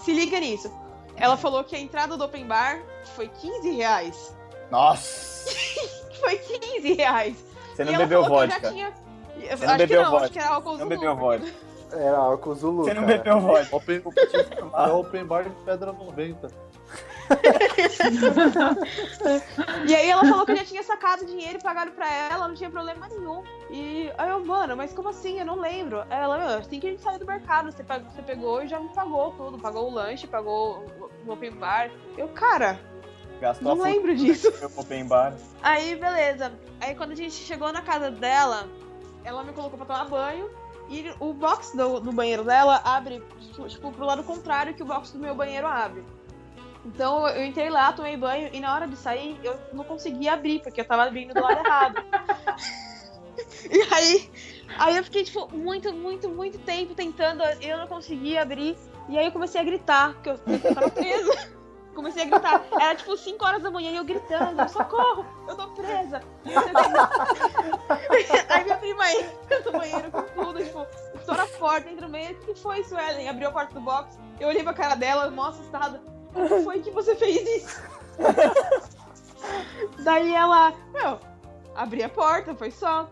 se 0.03 0.11
liga 0.13 0.39
nisso. 0.39 0.71
Ela 1.15 1.37
falou 1.37 1.63
que 1.63 1.75
a 1.75 1.79
entrada 1.79 2.17
do 2.17 2.23
open 2.23 2.45
bar 2.47 2.81
foi 3.15 3.27
15 3.27 3.69
reais. 3.71 4.35
Nossa! 4.71 5.51
Foi 6.19 6.37
15 6.37 6.93
reais. 6.93 7.35
Você 7.75 7.83
não 7.83 7.97
bebeu 7.97 8.23
vodka. 8.23 8.69
tinha- 8.71 8.93
Você 9.35 9.65
não 9.65 9.73
acho 9.73 9.77
bebeu 9.77 9.97
que 9.99 10.03
não, 10.05 10.11
vodka. 10.11 10.23
acho 10.25 10.33
que 10.33 10.39
era 10.39 10.49
álcool 10.49 10.77
Não 10.77 10.87
bebeu 10.87 11.15
vodka. 11.17 11.51
Era 11.95 12.17
álcool 12.17 12.55
Zulu, 12.55 12.83
Você 12.83 12.93
não 12.93 13.03
cara. 13.05 13.17
bebeu 13.17 13.39
vodka. 13.39 13.75
Open, 13.75 14.01
é 14.73 14.91
open 14.91 15.25
bar 15.25 15.43
de 15.43 15.55
pedra 15.63 15.91
90. 15.91 16.47
E 19.87 19.95
aí 19.95 20.09
ela 20.09 20.25
falou 20.25 20.45
que 20.45 20.51
eu 20.51 20.57
já 20.57 20.65
tinha 20.65 20.83
sacado 20.83 21.25
dinheiro 21.25 21.57
e 21.57 21.61
pagado 21.61 21.91
pra 21.91 22.11
ela, 22.11 22.47
não 22.47 22.55
tinha 22.55 22.69
problema 22.69 23.07
nenhum. 23.07 23.43
E 23.69 24.11
aí 24.17 24.29
eu, 24.29 24.43
mano, 24.45 24.75
mas 24.75 24.93
como 24.93 25.09
assim? 25.09 25.39
Eu 25.39 25.45
não 25.45 25.59
lembro. 25.59 26.03
Ela, 26.09 26.37
meu, 26.37 26.47
assim 26.57 26.79
que 26.79 26.87
a 26.87 26.89
gente 26.91 27.01
saiu 27.01 27.19
do 27.19 27.25
mercado, 27.25 27.71
você, 27.71 27.83
você 27.83 28.21
pegou 28.21 28.63
e 28.63 28.67
já 28.67 28.79
me 28.79 28.89
pagou 28.89 29.31
tudo. 29.31 29.57
Pagou 29.57 29.89
o 29.89 29.93
lanche, 29.93 30.27
pagou 30.27 30.85
o, 31.25 31.31
open 31.31 31.51
bar. 31.51 31.89
Eu, 32.17 32.27
cara, 32.29 32.79
Gastou 33.39 33.75
não 33.75 33.83
lembro 33.83 34.15
disso. 34.15 34.51
open 34.75 35.05
bar. 35.05 35.33
Aí, 35.61 35.95
beleza. 35.95 36.51
Aí 36.79 36.95
quando 36.95 37.11
a 37.11 37.15
gente 37.15 37.35
chegou 37.35 37.71
na 37.71 37.81
casa 37.81 38.11
dela, 38.11 38.67
ela 39.23 39.43
me 39.43 39.53
colocou 39.53 39.77
pra 39.77 39.85
tomar 39.85 40.09
banho. 40.09 40.49
E 40.89 41.13
o 41.19 41.33
box 41.33 41.75
do, 41.75 41.99
do 41.99 42.11
banheiro 42.11 42.43
dela 42.43 42.81
abre, 42.83 43.23
tipo, 43.67 43.91
pro 43.91 44.05
lado 44.05 44.23
contrário 44.23 44.73
que 44.73 44.83
o 44.83 44.85
box 44.85 45.11
do 45.11 45.19
meu 45.19 45.33
banheiro 45.33 45.65
abre. 45.65 46.03
Então 46.85 47.27
eu 47.29 47.45
entrei 47.45 47.69
lá, 47.69 47.93
tomei 47.93 48.17
banho, 48.17 48.49
e 48.51 48.59
na 48.59 48.73
hora 48.73 48.87
de 48.87 48.97
sair 48.97 49.39
eu 49.43 49.57
não 49.71 49.83
conseguia 49.83 50.33
abrir, 50.33 50.61
porque 50.61 50.81
eu 50.81 50.85
tava 50.85 51.03
abrindo 51.03 51.33
do 51.33 51.41
lado 51.41 51.59
errado. 51.59 52.03
E 53.69 53.81
aí, 53.93 54.29
aí 54.77 54.97
eu 54.97 55.03
fiquei, 55.03 55.23
tipo, 55.23 55.49
muito, 55.55 55.91
muito, 55.93 56.29
muito 56.29 56.59
tempo 56.59 56.93
tentando, 56.93 57.41
eu 57.61 57.77
não 57.77 57.87
conseguia 57.87 58.41
abrir. 58.41 58.77
E 59.09 59.17
aí 59.17 59.25
eu 59.25 59.31
comecei 59.31 59.59
a 59.59 59.63
gritar, 59.63 60.13
porque 60.13 60.29
eu, 60.29 60.39
eu 60.47 60.73
tava 60.75 60.89
presa. 60.91 61.51
Comecei 61.93 62.23
a 62.23 62.25
gritar. 62.25 62.65
Era 62.79 62.95
tipo 62.95 63.15
5 63.15 63.45
horas 63.45 63.61
da 63.61 63.69
manhã 63.69 63.91
e 63.91 63.97
eu 63.97 64.03
gritando, 64.03 64.67
socorro, 64.69 65.25
eu 65.47 65.55
tô 65.55 65.67
presa. 65.69 66.21
Aí 68.49 68.63
minha 68.63 68.77
prima 68.77 69.11
entra 69.11 69.59
no 69.65 69.71
banheiro 69.71 70.11
com 70.11 70.21
tudo, 70.23 70.63
tipo, 70.63 70.85
estoura 71.15 71.43
a 71.43 71.47
porta, 71.47 71.89
entra 71.89 72.07
no 72.07 72.11
meio. 72.11 72.31
O 72.31 72.39
que 72.39 72.55
foi, 72.55 72.83
Suelen? 72.83 73.29
Abriu 73.29 73.49
a 73.49 73.51
porta 73.51 73.73
do 73.73 73.81
box, 73.81 74.17
eu 74.39 74.47
olhei 74.47 74.63
pra 74.63 74.73
cara 74.73 74.95
dela, 74.95 75.29
mó 75.29 75.47
assustada. 75.47 76.01
Como 76.33 76.63
foi 76.63 76.79
que 76.79 76.91
você 76.91 77.15
fez 77.15 77.63
isso? 77.63 77.81
Daí 80.03 80.33
ela, 80.33 80.73
meu, 80.91 81.19
abri 81.75 82.03
a 82.03 82.09
porta, 82.09 82.55
foi 82.55 82.71
só. 82.71 83.09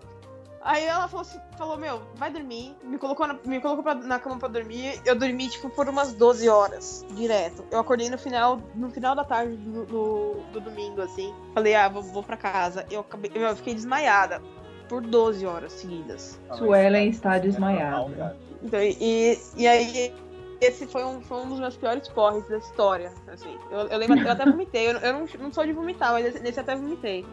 Aí 0.64 0.86
ela 0.86 1.08
falou, 1.08 1.22
assim, 1.22 1.40
falou 1.58 1.78
meu, 1.78 2.02
vai 2.16 2.32
dormir. 2.32 2.76
Me 2.84 2.98
colocou, 2.98 3.28
na, 3.28 3.36
me 3.46 3.60
colocou 3.60 3.84
pra- 3.84 3.96
na 3.96 4.20
cama 4.20 4.38
pra 4.38 4.48
dormir. 4.48 5.02
Eu 5.06 5.16
dormi, 5.16 5.50
tipo, 5.50 5.70
por 5.70 5.90
umas 5.90 6.14
12 6.14 6.48
horas, 6.48 7.06
direto. 7.12 7.66
Eu 7.72 7.80
acordei 7.80 8.10
no 8.10 8.18
final, 8.18 8.60
no 8.76 8.90
final 8.92 9.16
da 9.16 9.24
tarde 9.24 9.56
do, 9.58 9.86
do, 9.86 10.34
do 10.54 10.62
domingo, 10.62 11.02
assim. 11.02 11.34
Falei, 11.54 11.74
ah, 11.74 11.90
vou, 11.90 12.04
vou 12.04 12.22
pra 12.24 12.38
casa. 12.38 12.86
Eu, 12.92 13.02
acabei, 13.02 13.32
eu 13.34 13.56
fiquei 13.56 13.74
desmaiada 13.74 14.40
por 14.88 15.02
12 15.02 15.46
horas 15.46 15.72
seguidas. 15.74 16.40
Suelen 16.54 17.10
está 17.10 17.38
É 17.38 17.48
normal, 17.48 18.10
desmaiada. 18.10 18.38
Então, 18.62 18.80
e, 18.82 19.40
e 19.58 19.68
aí, 19.68 20.14
esse 20.60 20.86
foi 20.86 21.04
um, 21.04 21.22
foi 21.22 21.38
um 21.40 21.50
dos 21.50 21.60
meus 21.60 21.76
piores 21.76 22.08
porres 22.10 22.48
da 22.48 22.58
história. 22.58 23.12
Assim. 23.34 23.58
Eu, 23.72 23.80
eu 23.88 23.98
lembro, 23.98 24.20
eu 24.20 24.32
até 24.32 24.46
vomitei. 24.46 24.92
Eu, 24.92 25.00
eu 25.00 25.14
não, 25.14 25.26
não 25.40 25.52
sou 25.52 25.66
de 25.66 25.74
vomitar, 25.74 26.12
mas 26.12 26.26
esse, 26.28 26.40
nesse 26.40 26.60
eu 26.60 26.64
até 26.64 26.76
vomitei. 26.76 27.26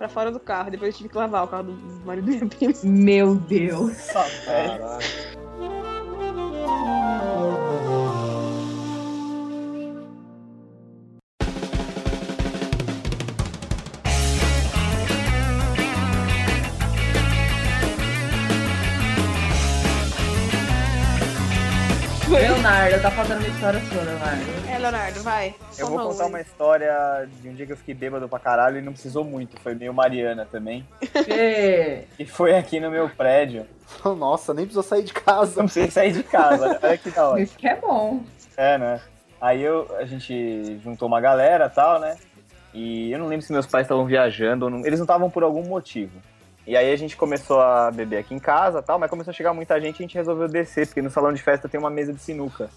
Pra 0.00 0.08
fora 0.08 0.32
do 0.32 0.40
carro. 0.40 0.70
Depois 0.70 0.94
eu 0.94 0.96
tive 0.96 1.10
que 1.10 1.18
lavar 1.18 1.44
o 1.44 1.46
carro 1.46 1.64
do 1.64 2.06
marido 2.06 2.48
prima. 2.48 2.72
Meu 2.82 3.34
Deus. 3.34 3.94
Só, 3.98 4.24
Leonardo, 22.70 23.02
tá 23.02 23.10
faltando 23.10 23.40
uma 23.40 23.48
história 23.48 23.80
sua, 23.80 24.02
Leonardo. 24.02 24.42
É, 24.68 24.78
Leonardo, 24.78 25.22
vai. 25.24 25.54
Eu 25.76 25.88
vou 25.88 25.98
contar 25.98 26.24
um. 26.24 26.28
uma 26.28 26.40
história 26.40 27.28
de 27.42 27.48
um 27.48 27.52
dia 27.52 27.66
que 27.66 27.72
eu 27.72 27.76
fiquei 27.76 27.94
bêbado 27.94 28.28
pra 28.28 28.38
caralho 28.38 28.78
e 28.78 28.80
não 28.80 28.92
precisou 28.92 29.24
muito. 29.24 29.60
Foi 29.60 29.74
meio 29.74 29.92
Mariana 29.92 30.46
também. 30.48 30.86
Porque 31.00 32.04
E 32.16 32.24
foi 32.24 32.56
aqui 32.56 32.78
no 32.78 32.88
meu 32.88 33.08
prédio. 33.08 33.66
Nossa, 34.16 34.54
nem 34.54 34.66
precisou 34.66 34.84
sair 34.84 35.02
de 35.02 35.12
casa. 35.12 35.56
Não 35.56 35.64
precisei 35.64 35.90
sair 35.90 36.12
de 36.12 36.22
casa. 36.22 36.68
Olha, 36.68 36.80
olha 36.80 36.96
que 36.96 37.10
da 37.10 37.28
hora. 37.30 37.42
isso 37.42 37.58
que 37.58 37.66
é 37.66 37.74
bom. 37.74 38.22
É, 38.56 38.78
né? 38.78 39.00
Aí 39.40 39.60
eu, 39.62 39.88
a 39.98 40.04
gente 40.04 40.78
juntou 40.84 41.08
uma 41.08 41.20
galera 41.20 41.66
e 41.66 41.70
tal, 41.70 41.98
né? 41.98 42.16
E 42.72 43.10
eu 43.10 43.18
não 43.18 43.26
lembro 43.26 43.44
se 43.44 43.52
meus 43.52 43.66
pais 43.66 43.84
estavam 43.84 44.06
viajando 44.06 44.66
ou 44.66 44.70
não. 44.70 44.86
Eles 44.86 45.00
não 45.00 45.04
estavam 45.04 45.28
por 45.28 45.42
algum 45.42 45.64
motivo. 45.66 46.12
E 46.66 46.76
aí 46.76 46.92
a 46.92 46.96
gente 46.96 47.16
começou 47.16 47.60
a 47.60 47.90
beber 47.90 48.18
aqui 48.18 48.34
em 48.34 48.38
casa 48.38 48.80
tal, 48.82 48.98
mas 48.98 49.10
começou 49.10 49.30
a 49.30 49.34
chegar 49.34 49.52
muita 49.52 49.80
gente 49.80 49.96
e 49.98 50.02
a 50.02 50.06
gente 50.06 50.14
resolveu 50.14 50.46
descer, 50.48 50.86
porque 50.86 51.02
no 51.02 51.10
salão 51.10 51.32
de 51.32 51.42
festa 51.42 51.68
tem 51.68 51.80
uma 51.80 51.90
mesa 51.90 52.12
de 52.12 52.20
sinuca. 52.20 52.68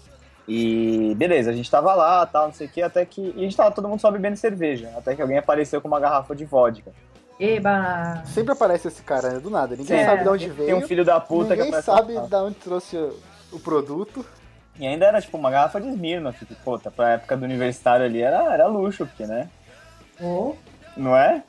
E 0.48 1.14
beleza, 1.16 1.50
a 1.50 1.54
gente 1.54 1.70
tava 1.70 1.94
lá, 1.94 2.26
tal, 2.26 2.46
não 2.48 2.52
sei 2.54 2.66
o 2.66 2.70
que, 2.70 2.82
até 2.82 3.04
que. 3.04 3.32
E 3.36 3.40
a 3.40 3.42
gente 3.44 3.56
tava 3.56 3.70
todo 3.70 3.88
mundo 3.88 4.00
só 4.00 4.10
bebendo 4.10 4.36
cerveja. 4.36 4.90
Até 4.96 5.14
que 5.14 5.22
alguém 5.22 5.38
apareceu 5.38 5.80
com 5.80 5.88
uma 5.88 6.00
garrafa 6.00 6.34
de 6.34 6.44
vodka. 6.44 6.92
Eba! 7.40 8.22
Sempre 8.26 8.52
aparece 8.52 8.88
esse 8.88 9.02
cara, 9.02 9.30
né? 9.30 9.40
Do 9.40 9.50
nada. 9.50 9.74
Ninguém 9.74 10.00
É, 10.00 10.04
sabe 10.04 10.22
de 10.22 10.28
onde 10.28 10.46
Tem 10.46 10.54
veio. 10.66 10.76
um 10.76 10.82
filho 10.82 11.04
da 11.04 11.18
puta 11.18 11.56
que 11.56 11.62
ninguém 11.62 11.68
aparece 11.68 11.90
lá. 11.90 11.96
sabe 11.96 12.12
de 12.28 12.36
onde 12.36 12.54
trouxe 12.56 12.96
o- 13.52 13.58
produto. 13.60 14.24
E 14.78 14.86
ainda 14.86 15.06
era 15.06 15.20
tipo 15.20 15.36
uma 15.36 15.50
garrafa 15.50 15.80
de 15.80 15.88
Smirnoff, 15.88 16.44
que, 16.44 16.54
puta, 16.56 16.90
pra 16.90 17.10
época 17.12 17.36
do 17.36 17.44
universitário 17.44 18.04
ali 18.04 18.20
era, 18.20 18.52
era 18.52 18.66
luxo, 18.66 19.06
porque, 19.06 19.24
né? 19.26 19.48
Oh, 20.20 20.54
Não 20.96 21.16
é? 21.16 21.42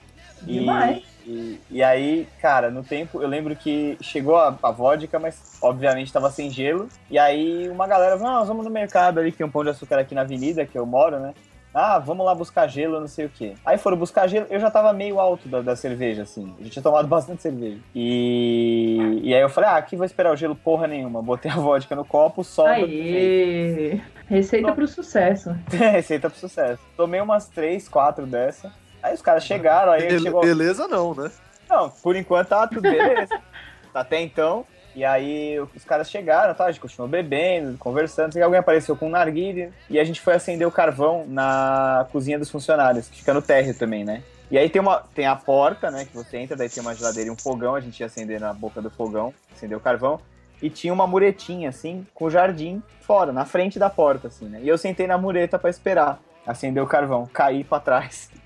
E, 0.47 0.59
Demais. 0.59 0.97
e, 0.97 1.05
e 1.27 1.83
aí, 1.83 2.27
cara, 2.41 2.69
no 2.69 2.83
tempo, 2.83 3.21
eu 3.21 3.27
lembro 3.27 3.55
que 3.55 3.97
chegou 4.01 4.37
a, 4.37 4.57
a 4.61 4.71
vodka, 4.71 5.17
mas 5.19 5.57
obviamente 5.61 6.13
tava 6.13 6.29
sem 6.29 6.49
gelo. 6.49 6.87
E 7.09 7.17
aí 7.17 7.67
uma 7.69 7.87
galera 7.87 8.17
falou, 8.17 8.33
ah, 8.33 8.39
nós 8.39 8.47
vamos 8.47 8.65
no 8.65 8.71
mercado 8.71 9.19
ali, 9.19 9.31
que 9.31 9.37
tem 9.37 9.45
um 9.45 9.51
pão 9.51 9.63
de 9.63 9.69
açúcar 9.69 9.99
aqui 9.99 10.13
na 10.13 10.21
avenida, 10.21 10.65
que 10.65 10.77
eu 10.77 10.85
moro, 10.85 11.19
né? 11.19 11.33
Ah, 11.77 11.99
vamos 11.99 12.25
lá 12.25 12.33
buscar 12.33 12.67
gelo, 12.67 13.01
não 13.01 13.07
sei 13.07 13.25
o 13.25 13.29
quê. 13.29 13.53
Aí 13.65 13.77
foram 13.77 13.97
buscar 13.97 14.27
gelo, 14.27 14.45
eu 14.49 14.61
já 14.61 14.71
tava 14.71 14.93
meio 14.93 15.19
alto 15.19 15.49
da, 15.49 15.61
da 15.61 15.75
cerveja, 15.75 16.21
assim. 16.21 16.55
A 16.57 16.63
gente 16.63 16.71
tinha 16.71 16.83
tomado 16.83 17.05
bastante 17.09 17.41
cerveja. 17.41 17.79
E, 17.93 19.19
e 19.21 19.35
aí 19.35 19.41
eu 19.41 19.49
falei, 19.49 19.69
ah, 19.69 19.75
aqui 19.75 19.97
vou 19.97 20.05
esperar 20.05 20.31
o 20.31 20.37
gelo 20.37 20.55
porra 20.55 20.87
nenhuma. 20.87 21.21
Botei 21.21 21.51
a 21.51 21.55
vodka 21.55 21.93
no 21.93 22.05
copo, 22.05 22.45
só. 22.45 22.67
Aê! 22.67 23.99
Receita 24.27 24.71
pro 24.71 24.87
sucesso. 24.87 25.53
Receita 25.69 26.29
pro 26.29 26.39
sucesso. 26.39 26.81
Tomei 26.95 27.19
umas 27.19 27.49
três, 27.49 27.89
quatro 27.89 28.25
dessa. 28.25 28.71
Aí 29.05 29.13
os 29.13 29.21
caras 29.21 29.45
chegaram, 29.45 29.91
aí 29.91 30.01
Bele- 30.07 30.19
chegou. 30.19 30.41
Beleza 30.41 30.87
não, 30.87 31.13
né? 31.13 31.29
Não, 31.69 31.91
por 31.91 32.15
enquanto 32.15 32.47
tá 32.47 32.67
tudo 32.67 32.81
beleza. 32.81 33.39
Até 33.93 34.19
então. 34.19 34.65
E 34.95 35.05
aí 35.05 35.59
os 35.59 35.83
caras 35.83 36.09
chegaram, 36.09 36.55
tá? 36.55 36.65
A 36.65 36.71
gente 36.71 36.81
continuou 36.81 37.07
bebendo, 37.07 37.77
conversando. 37.77 38.31
Que 38.31 38.41
alguém 38.41 38.59
apareceu 38.59 38.95
com 38.95 39.05
um 39.05 39.11
narguilha. 39.11 39.71
E 39.91 39.99
a 39.99 40.03
gente 40.03 40.19
foi 40.19 40.33
acender 40.33 40.67
o 40.67 40.71
carvão 40.71 41.23
na 41.27 42.07
cozinha 42.11 42.39
dos 42.39 42.49
funcionários, 42.49 43.07
que 43.07 43.19
fica 43.19 43.31
no 43.31 43.43
térreo 43.43 43.77
também, 43.77 44.03
né? 44.03 44.23
E 44.49 44.57
aí 44.57 44.69
tem, 44.71 44.81
uma, 44.81 45.03
tem 45.13 45.27
a 45.27 45.35
porta, 45.35 45.91
né? 45.91 46.05
Que 46.05 46.15
você 46.15 46.37
entra, 46.37 46.55
daí 46.55 46.69
tem 46.69 46.81
uma 46.81 46.95
geladeira 46.95 47.29
e 47.29 47.31
um 47.31 47.37
fogão. 47.37 47.75
A 47.75 47.79
gente 47.81 47.99
ia 47.99 48.07
acender 48.07 48.39
na 48.39 48.53
boca 48.53 48.81
do 48.81 48.89
fogão, 48.89 49.31
acender 49.55 49.77
o 49.77 49.81
carvão. 49.81 50.19
E 50.63 50.69
tinha 50.69 50.91
uma 50.91 51.05
muretinha, 51.05 51.69
assim, 51.69 52.07
com 52.15 52.25
o 52.25 52.29
jardim 52.31 52.81
fora, 53.01 53.31
na 53.31 53.45
frente 53.45 53.77
da 53.77 53.89
porta, 53.89 54.29
assim, 54.29 54.45
né? 54.45 54.61
E 54.63 54.67
eu 54.67 54.79
sentei 54.79 55.05
na 55.05 55.15
mureta 55.17 55.59
pra 55.59 55.69
esperar 55.69 56.17
acender 56.47 56.81
o 56.81 56.87
carvão. 56.87 57.29
Caí 57.31 57.63
pra 57.63 57.79
trás. 57.79 58.31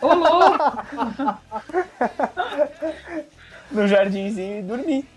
Ô, 0.00 0.14
louco! 0.14 1.38
No 3.70 3.86
jardinzinho 3.88 4.58
e 4.58 4.62
dormi. 4.62 5.08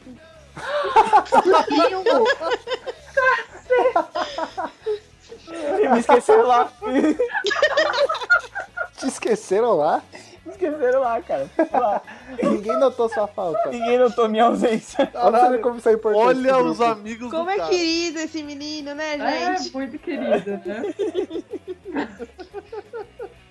E 5.81 5.87
me 5.89 5.99
esqueceram 5.99 6.47
lá. 6.47 6.71
Te 8.97 9.07
esqueceram 9.07 9.75
lá? 9.77 10.01
Me 10.45 10.51
esqueceram 10.51 11.01
lá, 11.01 11.21
cara. 11.21 11.49
Lá. 11.71 12.01
Ninguém 12.41 12.77
notou 12.77 13.07
sua 13.09 13.27
falta. 13.27 13.69
Ninguém 13.69 13.97
notou 13.97 14.27
minha 14.27 14.45
ausência. 14.45 15.09
Olha 15.13 15.57
como 15.59 15.77
isso 15.77 15.89
é 15.89 15.93
importante. 15.93 16.25
Olha 16.25 16.57
os 16.57 16.77
grupo. 16.77 16.91
amigos 16.91 17.31
Como 17.31 17.43
do 17.45 17.49
é 17.51 17.57
cara. 17.57 17.69
querido 17.69 18.19
esse 18.19 18.43
menino, 18.43 18.93
né, 18.95 19.15
É, 19.15 19.57
gente? 19.57 19.73
muito 19.73 19.97
querida, 19.99 20.61
né? 20.65 20.83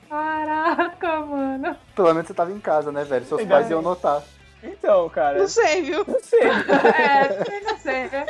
Caraca, 0.08 1.20
mano. 1.20 1.76
Pelo 1.94 2.08
menos 2.14 2.26
você 2.26 2.34
tava 2.34 2.52
em 2.52 2.60
casa, 2.60 2.90
né, 2.90 3.04
velho? 3.04 3.24
Seus 3.24 3.44
pais 3.44 3.70
iam 3.70 3.82
notar. 3.82 4.22
Então, 4.62 5.08
cara. 5.08 5.38
Não 5.38 5.48
sei, 5.48 5.82
viu? 5.82 6.04
Não 6.06 6.20
sei. 6.20 6.40
É, 6.98 7.44
sei, 7.44 7.60
não 7.60 7.78
sei. 7.78 8.08
né? 8.08 8.26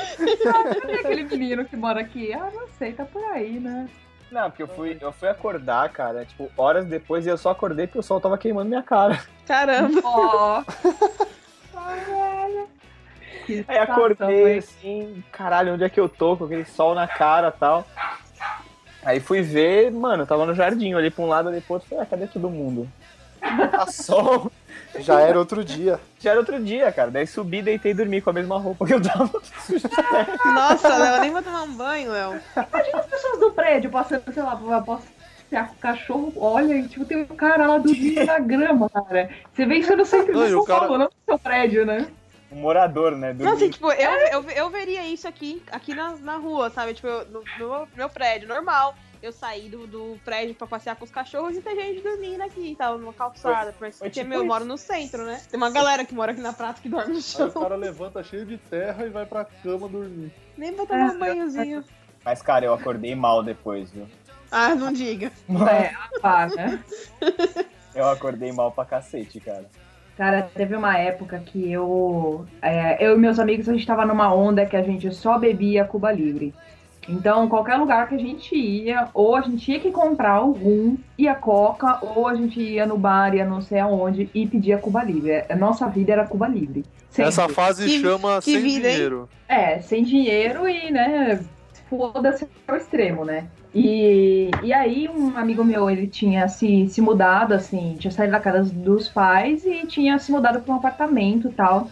Ah, 0.47 0.75
cadê 0.81 0.95
aquele 0.95 1.25
menino 1.25 1.65
que 1.65 1.77
mora 1.77 2.01
aqui? 2.01 2.33
Ah, 2.33 2.51
não 2.55 2.69
sei, 2.79 2.93
tá 2.93 3.05
por 3.05 3.23
aí, 3.33 3.59
né? 3.59 3.89
Não, 4.31 4.51
porque 4.51 4.63
eu 4.63 4.69
fui, 4.69 4.99
eu 5.01 5.11
fui 5.11 5.27
acordar, 5.29 5.89
cara, 5.89 6.25
tipo, 6.27 6.51
horas 6.57 6.85
depois 6.85 7.25
e 7.25 7.31
eu 7.31 7.39
só 7.39 7.51
acordei 7.51 7.87
porque 7.87 7.99
o 7.99 8.03
sol 8.03 8.21
tava 8.21 8.37
queimando 8.37 8.69
minha 8.69 8.83
cara. 8.83 9.19
Caramba. 9.47 10.01
Ó. 10.05 10.63
Ai, 11.75 12.01
velho. 12.05 12.69
Que 13.47 13.65
Aí 13.67 13.79
acordei 13.79 14.59
assim, 14.59 15.25
caralho, 15.33 15.73
onde 15.73 15.85
é 15.85 15.89
que 15.89 15.99
eu 15.99 16.11
tô? 16.11 16.37
Com 16.37 16.45
aquele 16.45 16.67
sol 16.67 16.95
na 16.95 17.09
cara 17.09 17.49
e 17.57 17.59
tal. 17.59 17.87
Aí 19.05 19.21
fui 19.21 19.41
ver, 19.43 19.91
mano, 19.91 20.23
eu 20.25 20.27
tava 20.27 20.45
no 20.45 20.55
jardim, 20.55 20.95
olhei 20.95 21.11
pra 21.11 21.25
um 21.25 21.29
lado, 21.29 21.49
olhei 21.49 21.61
pro 21.61 21.75
outro, 21.75 21.89
falei, 21.89 22.05
ah, 22.05 22.07
cadê 22.07 22.27
todo 22.27 22.51
mundo? 22.51 22.89
Tá 23.41 23.87
sol. 23.87 24.51
Já 24.99 25.21
era 25.21 25.39
outro 25.39 25.65
dia. 25.65 26.01
Já 26.19 26.31
era 26.31 26.41
outro 26.41 26.59
dia, 26.63 26.91
cara. 26.91 27.11
Daí 27.11 27.27
subi, 27.27 27.63
deitei 27.63 27.93
e 27.93 27.95
dormi 27.95 28.21
com 28.21 28.31
a 28.31 28.33
mesma 28.33 28.59
roupa 28.59 28.85
que 28.87 28.95
eu 28.95 29.01
tava. 29.01 29.31
Nossa, 30.45 30.97
Léo, 30.97 31.21
nem 31.21 31.31
vou 31.31 31.43
tomar 31.43 31.63
um 31.63 31.73
banho, 31.77 32.11
Léo. 32.11 32.41
Imagina 32.57 32.99
as 32.99 33.07
pessoas 33.07 33.39
do 33.39 33.51
prédio 33.53 33.91
passando, 33.91 34.23
sei 34.33 34.43
lá, 34.43 34.57
posso 34.85 35.05
passear 35.45 35.69
com 35.69 35.75
o 35.75 35.79
cachorro, 35.79 36.33
olha, 36.37 36.75
e 36.75 36.89
tipo, 36.89 37.05
tem 37.05 37.19
um 37.19 37.27
cara 37.27 37.67
lá 37.67 37.79
dormindo 37.79 38.25
na 38.25 38.39
grama, 38.41 38.91
cara. 38.91 39.31
Você 39.55 39.65
vê 39.67 39.77
isso 39.77 39.97
no 39.97 40.05
centro 40.05 40.33
Não, 40.35 40.45
de 40.45 40.51
São 40.53 40.65
cara- 40.65 40.81
Paulo, 40.81 40.99
não 40.99 41.05
no 41.07 41.13
seu 41.25 41.39
prédio, 41.39 41.87
né? 41.87 42.07
Um 42.51 42.57
morador, 42.61 43.13
né? 43.17 43.35
Não, 43.39 43.53
assim, 43.53 43.69
tipo, 43.71 43.93
eu, 43.93 44.11
eu, 44.33 44.51
eu 44.51 44.71
veria 44.71 45.05
isso 45.07 45.29
aqui, 45.29 45.63
aqui 45.71 45.95
na, 45.95 46.17
na 46.17 46.37
rua, 46.37 46.71
sabe? 46.71 46.95
Tipo, 46.95 47.07
eu- 47.09 47.25
no, 47.27 47.41
no 47.59 47.69
meu- 47.69 47.89
meu 47.95 48.09
prédio, 48.09 48.49
normal. 48.49 48.95
Eu 49.21 49.33
saí 49.33 49.69
do, 49.69 49.85
do 49.85 50.17
prédio 50.25 50.55
pra 50.55 50.65
passear 50.69 50.95
com 50.95 51.05
os 51.05 51.11
cachorros 51.11 51.57
e 51.57 51.61
tem 51.61 51.75
gente 51.75 52.01
dormindo 52.03 52.41
aqui, 52.41 52.77
tava 52.79 52.97
numa 52.97 53.13
calçada. 53.13 53.73
Porque 53.77 53.91
foi 53.97 54.09
tipo 54.11 54.29
meu, 54.29 54.39
eu 54.43 54.47
moro 54.47 54.65
no 54.65 54.79
centro, 54.79 55.25
né? 55.25 55.43
Tem 55.51 55.59
uma 55.59 55.71
galera 55.71 56.05
que 56.05 56.15
mora 56.15 56.31
aqui 56.31 56.41
na 56.41 56.53
praça 56.53 56.81
que 56.81 56.89
dorme 56.89 57.11
no 57.11 57.17
Aí 57.17 57.23
chão. 57.23 57.49
o 57.49 57.53
cara 57.61 57.75
levanta 57.75 58.23
cheio 58.23 58.47
de 58.47 58.57
terra 58.57 59.05
e 59.05 59.09
vai 59.11 59.27
pra 59.27 59.45
cama 59.45 59.89
dormir. 59.89 60.33
Nem 60.57 60.73
vou 60.73 60.87
tomar 60.87 61.11
um 61.15 61.19
banhozinho. 61.19 61.85
Mas, 62.25 62.41
cara, 62.43 62.65
eu 62.65 62.73
acordei 62.73 63.13
mal 63.17 63.43
depois, 63.43 63.91
viu? 63.91 64.07
Ah, 64.53 64.75
não 64.77 64.93
diga. 64.93 65.33
É, 65.69 66.21
pá, 66.21 66.47
né? 66.47 66.81
Eu 67.95 68.09
acordei 68.09 68.53
mal 68.53 68.71
pra 68.71 68.85
cacete, 68.85 69.41
cara. 69.41 69.67
Cara, 70.19 70.51
teve 70.53 70.75
uma 70.75 70.99
época 70.99 71.39
que 71.39 71.71
eu. 71.71 72.45
é, 72.61 73.07
eu 73.07 73.15
e 73.15 73.19
meus 73.19 73.39
amigos, 73.39 73.69
a 73.69 73.73
gente 73.73 73.87
tava 73.87 74.05
numa 74.05 74.35
onda 74.35 74.67
que 74.67 74.77
a 74.77 74.83
gente 74.83 75.15
só 75.15 75.39
bebia 75.39 75.85
Cuba 75.85 76.11
Livre. 76.11 76.53
Então, 77.09 77.49
qualquer 77.49 77.77
lugar 77.77 78.09
que 78.09 78.17
a 78.17 78.19
gente 78.19 78.55
ia, 78.55 79.09
ou 79.15 79.37
a 79.37 79.41
gente 79.43 79.65
tinha 79.65 79.79
que 79.79 79.93
comprar 79.93 80.41
rum 80.41 80.99
e 81.17 81.29
a 81.29 81.37
coca, 81.37 82.01
ou 82.03 82.27
a 82.27 82.35
gente 82.35 82.61
ia 82.61 82.85
no 82.85 82.99
bar, 82.99 83.33
ia 83.33 83.47
não 83.47 83.61
sei 83.61 83.79
aonde, 83.79 84.29
e 84.35 84.45
pedia 84.45 84.77
Cuba 84.77 85.05
Livre. 85.05 85.45
A 85.49 85.55
nossa 85.55 85.87
vida 85.87 86.13
era 86.13 86.27
Cuba 86.27 86.49
Livre. 86.49 86.85
Sempre. 87.09 87.29
Essa 87.29 87.49
fase 87.49 87.87
Que- 87.87 88.01
chama 88.01 88.41
que 88.43 88.53
sem 88.53 88.61
vida, 88.61 88.89
hein? 88.89 88.95
dinheiro. 88.95 89.29
É, 89.49 89.79
sem 89.79 90.03
dinheiro 90.03 90.69
e, 90.69 90.91
né, 90.91 91.41
foda-se 91.89 92.47
ao 92.67 92.77
extremo, 92.77 93.25
né? 93.25 93.47
E, 93.79 94.51
e 94.63 94.73
aí 94.73 95.09
um 95.09 95.37
amigo 95.37 95.65
meu, 95.65 95.89
ele 95.89 96.09
tinha 96.09 96.49
se, 96.49 96.89
se 96.89 97.01
mudado, 97.01 97.55
assim, 97.55 97.97
tinha 97.99 98.11
saído 98.11 98.33
da 98.33 98.41
casa 98.41 98.73
dos 98.73 99.09
pais 99.09 99.65
e 99.65 99.87
tinha 99.87 100.19
se 100.19 100.33
mudado 100.33 100.61
para 100.61 100.75
um 100.75 100.79
apartamento 100.79 101.49
e 101.49 101.53
tal. 101.53 101.89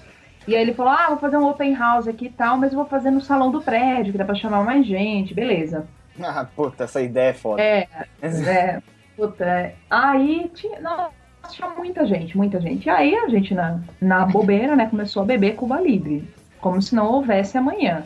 E 0.48 0.54
aí 0.54 0.62
ele 0.62 0.74
falou, 0.74 0.92
ah, 0.92 1.06
vou 1.08 1.18
fazer 1.18 1.36
um 1.36 1.48
open 1.48 1.74
house 1.74 2.08
aqui 2.08 2.26
e 2.26 2.30
tal, 2.30 2.56
mas 2.56 2.72
eu 2.72 2.78
vou 2.78 2.86
fazer 2.86 3.10
no 3.10 3.20
salão 3.20 3.52
do 3.52 3.60
prédio, 3.60 4.12
que 4.12 4.18
dá 4.18 4.24
pra 4.24 4.34
chamar 4.34 4.64
mais 4.64 4.84
gente, 4.86 5.32
beleza. 5.32 5.86
Ah, 6.20 6.46
puta, 6.56 6.84
essa 6.84 7.00
ideia 7.00 7.30
é 7.30 7.34
foda. 7.34 7.62
É, 7.62 7.86
é, 8.22 8.82
puta, 9.16 9.44
é. 9.44 9.74
aí 9.90 10.50
tinha, 10.54 10.80
nossa, 10.80 11.12
tinha 11.50 11.68
muita 11.70 12.06
gente, 12.06 12.36
muita 12.36 12.60
gente. 12.60 12.86
E 12.86 12.90
aí 12.90 13.14
a 13.14 13.28
gente, 13.28 13.54
na, 13.54 13.80
na 14.00 14.24
bobeira, 14.24 14.74
né, 14.74 14.86
começou 14.86 15.22
a 15.22 15.26
beber 15.26 15.54
Cuba 15.54 15.80
Livre, 15.80 16.28
como 16.60 16.80
se 16.82 16.94
não 16.94 17.06
houvesse 17.12 17.56
amanhã. 17.58 18.04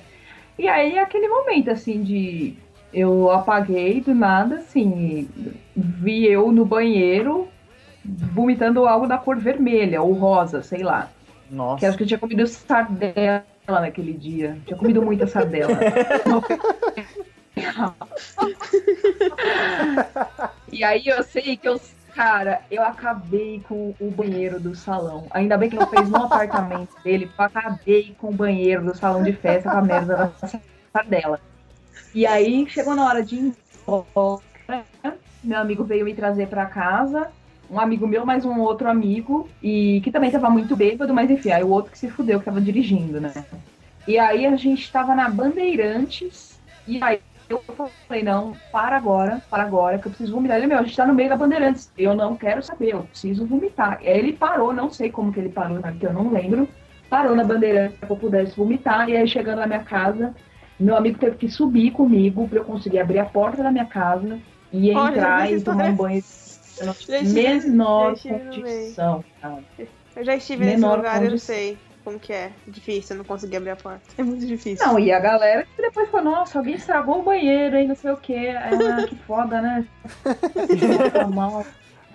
E 0.59 0.69
aí 0.69 0.99
aquele 0.99 1.29
momento, 1.29 1.71
assim, 1.71 2.03
de 2.03 2.57
eu 2.92 3.31
apaguei 3.31 4.00
do 4.00 4.12
nada, 4.14 4.57
assim, 4.57 5.29
vi 5.76 6.26
eu 6.26 6.50
no 6.50 6.64
banheiro 6.64 7.48
vomitando 8.05 8.85
algo 8.87 9.07
da 9.07 9.16
cor 9.18 9.37
vermelha 9.37 10.03
ou 10.03 10.12
rosa, 10.12 10.61
sei 10.62 10.83
lá. 10.83 11.09
Que 11.48 11.55
Nossa. 11.55 11.88
acho 11.88 11.96
que 11.96 12.03
eu 12.05 12.09
tinha 12.09 12.18
comido 12.18 12.46
sardela 12.46 13.44
naquele 13.68 14.12
dia. 14.12 14.59
Tinha 14.66 14.76
comido 14.76 15.00
muita 15.03 15.26
sardela. 15.26 15.72
e 20.72 20.85
aí 20.85 21.07
eu 21.07 21.22
sei 21.22 21.57
que 21.57 21.68
eu, 21.68 21.81
cara, 22.14 22.61
eu 22.70 22.83
acabei 22.83 23.61
com 23.68 23.94
o 24.00 24.11
banheiro 24.11 24.61
do 24.61 24.74
salão. 24.74 25.26
Ainda 25.31 25.59
bem 25.59 25.70
que 25.70 25.76
não 25.76 25.87
fez 25.87 26.09
no 26.09 26.24
apartamento 26.24 26.94
dele, 27.03 27.31
eu 27.38 27.44
acabei 27.44 28.14
com 28.18 28.29
o 28.29 28.35
banheiro 28.35 28.85
do 28.85 28.96
salão 28.96 29.22
de 29.22 29.33
festa 29.33 29.70
com 29.70 29.79
a 29.79 29.83
merda 29.83 30.16
da 30.16 30.33
sardela. 30.92 31.40
E 32.14 32.27
aí 32.27 32.66
chegou 32.68 32.94
na 32.94 33.07
hora 33.07 33.23
de 33.23 33.37
ir 33.37 33.55
embora, 33.87 34.40
meu 35.42 35.59
amigo 35.59 35.85
veio 35.85 36.05
me 36.05 36.14
trazer 36.14 36.49
pra 36.49 36.66
casa 36.66 37.31
um 37.70 37.79
amigo 37.79 38.07
meu, 38.07 38.27
mais 38.27 38.44
um 38.44 38.59
outro 38.59 38.90
amigo, 38.90 39.49
e 39.62 40.01
que 40.03 40.11
também 40.11 40.31
tava 40.31 40.51
muito 40.51 40.75
bêbado, 40.75 41.14
mas 41.14 41.31
enfim, 41.31 41.53
aí 41.53 41.62
o 41.62 41.68
outro 41.68 41.92
que 41.92 41.99
se 41.99 42.11
fudeu, 42.11 42.40
que 42.40 42.44
tava 42.44 42.61
dirigindo, 42.61 43.20
né? 43.20 43.33
E 44.09 44.18
aí 44.18 44.44
a 44.44 44.57
gente 44.57 44.90
tava 44.90 45.14
na 45.14 45.29
Bandeirantes, 45.29 46.61
e 46.87 46.99
aí 47.01 47.20
eu 47.49 47.62
falei, 48.09 48.23
não, 48.23 48.57
para 48.73 48.96
agora, 48.96 49.40
para 49.49 49.62
agora, 49.62 49.99
que 49.99 50.07
eu 50.07 50.11
preciso 50.11 50.35
vomitar. 50.35 50.57
Ele, 50.57 50.66
meu, 50.66 50.79
a 50.79 50.83
gente 50.83 50.96
tá 50.96 51.07
no 51.07 51.14
meio 51.14 51.29
da 51.29 51.37
Bandeirantes. 51.37 51.90
Eu 51.99 52.14
não 52.14 52.37
quero 52.37 52.62
saber, 52.62 52.94
eu 52.94 53.03
preciso 53.03 53.46
vomitar. 53.46 53.99
Aí 54.01 54.07
ele 54.07 54.33
parou, 54.33 54.73
não 54.73 54.90
sei 54.90 55.11
como 55.11 55.33
que 55.33 55.40
ele 55.40 55.49
parou, 55.49 55.79
né, 55.79 55.90
porque 55.90 56.07
eu 56.07 56.12
não 56.12 56.31
lembro. 56.31 56.68
Parou 57.09 57.35
na 57.35 57.44
Bandeirantes 57.44 57.99
pra 57.99 58.07
que 58.07 58.12
eu 58.12 58.16
pudesse 58.16 58.57
vomitar. 58.57 59.09
E 59.09 59.16
aí, 59.16 59.27
chegando 59.27 59.59
na 59.59 59.66
minha 59.66 59.83
casa, 59.83 60.35
meu 60.85 60.97
amigo 60.97 61.19
teve 61.19 61.37
que 61.37 61.49
subir 61.51 61.90
comigo 61.93 62.49
pra 62.49 62.59
eu 62.61 62.64
conseguir 62.64 62.99
abrir 63.01 63.19
a 63.19 63.25
porta 63.25 63.62
da 63.62 63.71
minha 63.71 63.87
casa 63.87 64.38
e 64.73 64.90
Olha, 64.95 65.11
entrar 65.16 65.53
e 65.53 65.61
tomar 65.61 65.77
um 65.85 65.88
história- 65.88 65.93
banho. 65.93 66.19
Estive- 66.19 67.23
menor 67.69 68.16
já 68.16 68.38
condição. 68.38 69.25
cara. 69.43 69.62
Eu 70.16 70.25
já 70.25 70.35
estive 70.37 70.64
nesse 70.64 70.77
Menor 70.81 70.97
lugar 70.99 71.21
e 71.23 71.25
eu 71.27 71.31
condição. 71.31 71.55
sei 71.55 71.79
como 72.03 72.19
que 72.19 72.33
é. 72.33 72.51
Difícil, 72.66 73.14
eu 73.14 73.19
não 73.19 73.25
consegui 73.27 73.57
abrir 73.57 73.71
a 73.71 73.77
porta. 73.77 74.01
É 74.16 74.23
muito 74.23 74.47
difícil. 74.47 74.87
Não, 74.87 74.99
e 74.99 75.12
a 75.12 75.21
galera 75.21 75.66
que 75.77 75.83
depois 75.83 76.09
falou, 76.09 76.33
nossa, 76.33 76.59
alguém 76.59 76.75
estragou 76.75 77.21
o 77.21 77.23
banheiro 77.23 77.77
aí, 77.77 77.87
não 77.87 77.95
sei 77.95 78.11
o 78.11 78.16
quê. 78.16 78.55
Ah, 78.57 78.71
que 79.07 79.14
foda, 79.27 79.61
né? 79.61 79.87
Tá 81.12 81.27
mal. 81.29 81.64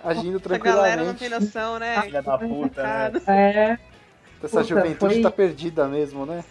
Agindo 0.04 0.38
Essa 0.44 0.58
galera 0.58 1.02
não 1.04 1.14
tranquilamente. 1.14 1.18
tem 1.18 1.28
noção, 1.30 1.78
né? 1.78 2.02
Filha 2.02 2.22
da 2.22 2.38
puta, 2.38 2.82
né? 2.82 3.12
É, 3.26 3.78
Essa 4.42 4.60
Puta, 4.60 4.64
juventude 4.64 5.14
foi- 5.14 5.22
tá 5.22 5.30
perdida 5.30 5.86
mesmo, 5.88 6.26
né? 6.26 6.44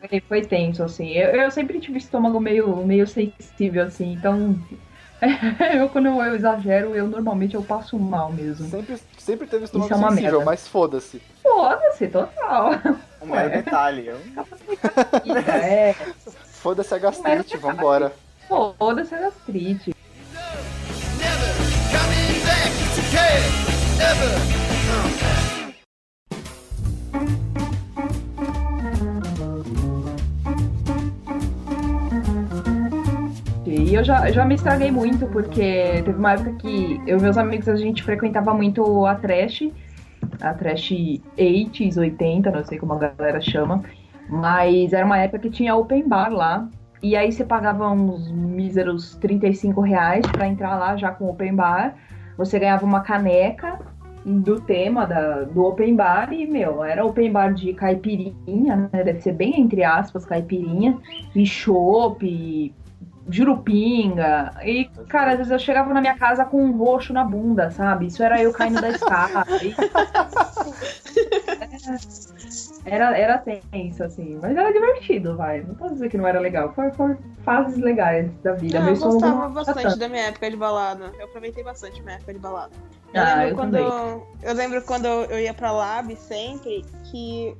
Foi, 0.00 0.20
foi 0.20 0.42
tenso, 0.42 0.82
assim. 0.82 1.12
Eu, 1.12 1.30
eu 1.30 1.50
sempre 1.50 1.80
tive 1.80 1.98
estômago 1.98 2.40
meio, 2.40 2.76
meio 2.84 3.06
sensível, 3.06 3.84
assim, 3.84 4.12
então. 4.12 4.58
eu, 5.74 5.88
quando 5.88 6.06
eu 6.06 6.34
exagero, 6.34 6.94
eu 6.94 7.06
normalmente 7.08 7.54
eu 7.54 7.62
passo 7.62 7.98
mal 7.98 8.32
mesmo. 8.32 8.68
Sempre, 8.68 8.96
sempre 9.18 9.46
teve 9.46 9.64
estômago 9.64 9.86
Isso 9.86 9.94
é 9.94 9.96
uma 9.96 10.10
sensível, 10.10 10.38
merda. 10.38 10.44
mas 10.44 10.68
foda-se. 10.68 11.20
Foda-se, 11.42 12.06
total. 12.08 12.70
Um 13.20 13.26
mero 13.26 13.50
detalhe. 13.50 14.06
Eu... 14.06 14.20
É, 15.52 15.94
Foda-se 16.60 16.94
a 16.94 16.98
gastrite, 16.98 17.56
vambora. 17.56 18.12
foda-se 18.78 19.14
a 19.14 19.18
gastrite. 19.18 19.94
Coming 21.90 22.40
back 22.44 22.72
to 22.94 23.02
care, 23.10 23.42
never. 23.98 24.67
Eu 33.98 34.04
já, 34.04 34.30
já 34.30 34.44
me 34.44 34.54
estraguei 34.54 34.92
muito, 34.92 35.26
porque 35.26 36.02
teve 36.04 36.16
uma 36.16 36.32
época 36.32 36.52
que 36.52 37.00
eu 37.04 37.18
e 37.18 37.20
meus 37.20 37.36
amigos 37.36 37.68
a 37.68 37.74
gente 37.74 38.04
frequentava 38.04 38.54
muito 38.54 39.04
a 39.04 39.16
trash, 39.16 39.68
a 40.40 40.54
trash 40.54 40.92
80s, 41.36 41.96
80, 41.96 42.50
não 42.50 42.64
sei 42.64 42.78
como 42.78 42.92
a 42.92 42.98
galera 42.98 43.40
chama, 43.40 43.82
mas 44.28 44.92
era 44.92 45.04
uma 45.04 45.18
época 45.18 45.40
que 45.40 45.50
tinha 45.50 45.74
open 45.74 46.06
bar 46.06 46.30
lá, 46.30 46.68
e 47.02 47.16
aí 47.16 47.32
você 47.32 47.44
pagava 47.44 47.90
uns 47.90 48.30
míseros 48.30 49.16
35 49.16 49.80
reais 49.80 50.24
pra 50.26 50.46
entrar 50.46 50.76
lá 50.76 50.96
já 50.96 51.10
com 51.10 51.28
open 51.28 51.56
bar, 51.56 51.96
você 52.36 52.56
ganhava 52.56 52.86
uma 52.86 53.00
caneca 53.00 53.80
do 54.24 54.60
tema 54.60 55.06
da, 55.06 55.42
do 55.42 55.64
open 55.64 55.96
bar 55.96 56.32
e, 56.32 56.46
meu, 56.46 56.84
era 56.84 57.04
open 57.04 57.32
bar 57.32 57.52
de 57.52 57.72
caipirinha, 57.72 58.88
né, 58.92 59.02
deve 59.02 59.20
ser 59.22 59.32
bem 59.32 59.60
entre 59.60 59.82
aspas 59.82 60.24
caipirinha, 60.24 60.96
e 61.34 61.44
chopp, 61.44 62.72
jurupinga. 63.28 64.54
E, 64.64 64.86
cara, 65.08 65.32
às 65.32 65.38
vezes 65.38 65.52
eu 65.52 65.58
chegava 65.58 65.92
na 65.92 66.00
minha 66.00 66.16
casa 66.16 66.44
com 66.44 66.62
um 66.62 66.76
roxo 66.76 67.12
na 67.12 67.24
bunda, 67.24 67.70
sabe? 67.70 68.06
Isso 68.06 68.22
era 68.22 68.42
eu 68.42 68.52
caindo 68.52 68.80
da 68.80 68.88
escada. 68.90 69.44
E- 69.60 69.74
Era, 72.84 73.16
era 73.18 73.38
tenso, 73.38 74.02
assim. 74.02 74.38
Mas 74.40 74.56
era 74.56 74.72
divertido, 74.72 75.36
vai. 75.36 75.60
Não 75.62 75.74
posso 75.74 75.94
dizer 75.94 76.08
que 76.08 76.16
não 76.16 76.26
era 76.26 76.40
legal. 76.40 76.72
Foram 76.72 77.18
fases 77.44 77.76
legais 77.78 78.30
da 78.42 78.52
vida. 78.54 78.80
Não, 78.80 78.88
eu 78.88 78.96
gostava 78.96 79.48
bastante 79.50 79.98
da 79.98 80.08
minha 80.08 80.24
época 80.26 80.50
de 80.50 80.56
balada. 80.56 81.12
Eu 81.18 81.26
aproveitei 81.26 81.62
bastante 81.62 82.02
minha 82.02 82.14
época 82.16 82.32
de 82.32 82.38
balada. 82.38 82.72
Eu 83.12 83.22
Ah, 83.22 83.34
lembro 83.34 83.48
eu 83.50 83.54
quando 83.56 83.70
também. 83.72 84.22
eu 84.42 84.54
lembro 84.54 84.82
quando 84.82 85.06
eu 85.06 85.40
ia 85.40 85.52
pra 85.54 85.70
Lab 85.70 86.14
sempre 86.16 86.84
que 87.10 87.56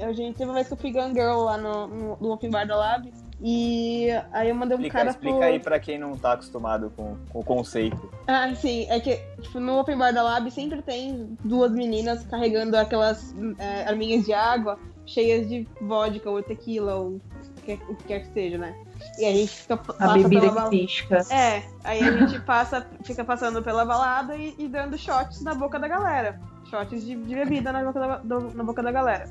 a 0.00 0.12
gente 0.12 0.36
teve 0.36 0.48
uma 0.50 0.54
vez 0.54 0.68
que 0.68 0.74
eu 0.74 0.78
fui 0.78 0.92
Girl 0.92 1.40
lá 1.44 1.56
no, 1.58 1.86
no, 1.86 2.16
no 2.20 2.32
Open 2.32 2.50
Bar 2.50 2.66
da 2.66 2.76
Lab. 2.76 3.12
E 3.44 4.08
aí 4.32 4.48
eu 4.50 4.54
mandei 4.54 4.76
um 4.76 4.80
Explica, 4.80 4.98
cara 4.98 5.10
explica 5.10 5.36
pro. 5.36 5.44
aí 5.46 5.58
pra 5.58 5.80
quem 5.80 5.98
não 5.98 6.16
tá 6.16 6.32
acostumado 6.34 6.92
com, 6.96 7.16
com 7.32 7.40
o 7.40 7.44
conceito. 7.44 8.10
Ah, 8.28 8.54
sim, 8.54 8.86
é 8.88 9.00
que 9.00 9.16
tipo, 9.40 9.58
no 9.58 9.80
Open 9.80 9.98
Bar 9.98 10.12
da 10.12 10.22
Lab 10.22 10.48
sempre 10.50 10.80
tem 10.80 11.36
duas 11.42 11.72
meninas 11.72 12.24
carregando 12.26 12.76
aquelas 12.76 13.34
é, 13.58 13.84
arminhas 13.88 14.24
de 14.24 14.32
água 14.32 14.78
cheias 15.04 15.48
de 15.48 15.66
vodka 15.80 16.30
ou 16.30 16.40
tequila 16.40 16.94
ou 16.94 17.06
o 17.16 17.20
que, 17.64 17.72
o 17.88 17.96
que 17.96 18.04
quer 18.04 18.20
que 18.20 18.32
seja, 18.32 18.58
né? 18.58 18.72
E 19.18 19.24
a 19.24 19.32
gente 19.32 19.48
fica 19.48 19.80
A 19.98 20.12
bebida 20.12 20.28
pela 20.28 20.48
que 20.48 20.54
balada. 20.54 20.70
pisca. 20.70 21.18
É, 21.28 21.62
aí 21.82 22.00
a 22.04 22.12
gente 22.18 22.40
passa, 22.42 22.86
fica 23.02 23.24
passando 23.24 23.60
pela 23.60 23.84
balada 23.84 24.36
e, 24.36 24.54
e 24.56 24.68
dando 24.68 24.96
shots 24.96 25.42
na 25.42 25.54
boca 25.54 25.80
da 25.80 25.88
galera. 25.88 26.40
Shots 26.70 27.04
de, 27.04 27.16
de 27.16 27.34
bebida 27.34 27.72
na 27.72 27.82
boca 27.82 27.98
da, 27.98 28.16
do- 28.18 28.54
na 28.54 28.62
boca 28.62 28.80
da 28.80 28.92
galera. 28.92 29.28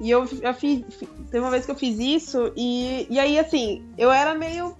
E 0.00 0.10
eu, 0.10 0.24
eu 0.42 0.54
fiz. 0.54 0.84
fi- 0.94 1.06
Teve 1.06 1.40
uma 1.40 1.50
vez 1.50 1.64
que 1.64 1.70
eu 1.70 1.76
fiz 1.76 1.98
isso, 1.98 2.52
e, 2.56 3.06
e 3.10 3.18
aí, 3.18 3.38
assim, 3.38 3.84
eu 3.98 4.10
era 4.12 4.34
meio 4.34 4.76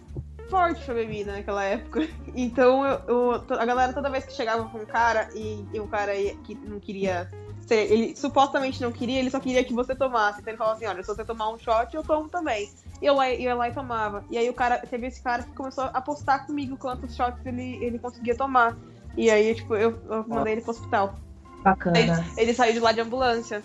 forte 0.48 0.82
pra 0.84 0.94
bebida 0.94 1.32
naquela 1.32 1.62
época. 1.64 2.08
Então 2.34 2.86
eu, 2.86 3.00
eu- 3.08 3.58
a 3.58 3.64
galera 3.64 3.92
toda 3.92 4.08
vez 4.10 4.24
que 4.24 4.32
chegava 4.32 4.68
com 4.68 4.78
um 4.78 4.86
cara 4.86 5.28
e, 5.34 5.64
e 5.72 5.80
o 5.80 5.88
cara 5.88 6.12
que 6.44 6.54
não 6.62 6.78
queria. 6.78 7.28
ser- 7.66 7.90
Ele 7.90 8.14
supostamente 8.16 8.80
não 8.80 8.92
queria, 8.92 9.18
ele 9.18 9.30
só 9.30 9.40
queria 9.40 9.64
que 9.64 9.72
você 9.74 9.94
tomasse. 9.94 10.40
Então 10.40 10.50
ele 10.52 10.58
falava 10.58 10.76
assim: 10.76 10.86
olha, 10.86 11.02
se 11.02 11.08
você 11.08 11.24
tomar 11.24 11.50
um 11.50 11.58
shot, 11.58 11.94
eu 11.94 12.02
tomo 12.02 12.28
também. 12.28 12.70
E 13.02 13.06
eu, 13.06 13.20
eu 13.22 13.40
ia 13.40 13.54
lá 13.54 13.68
e 13.68 13.72
tomava. 13.72 14.24
E 14.30 14.38
aí 14.38 14.48
o 14.48 14.54
cara, 14.54 14.78
teve 14.78 15.06
esse 15.08 15.20
cara 15.22 15.42
que 15.42 15.54
começou 15.54 15.84
a 15.84 15.88
apostar 15.88 16.46
comigo 16.46 16.76
quantos 16.76 17.14
shots 17.16 17.44
ele, 17.44 17.78
ele 17.84 17.98
conseguia 17.98 18.36
tomar. 18.36 18.76
E 19.16 19.30
aí, 19.30 19.54
tipo, 19.54 19.74
eu, 19.74 19.98
eu 20.08 20.24
mandei 20.28 20.52
ele 20.54 20.62
pro 20.62 20.70
hospital. 20.70 21.14
Ele, 21.56 21.64
Bacana. 21.64 22.26
ele 22.36 22.54
saiu 22.54 22.72
de 22.72 22.80
lá 22.80 22.92
de 22.92 23.00
ambulância. 23.00 23.64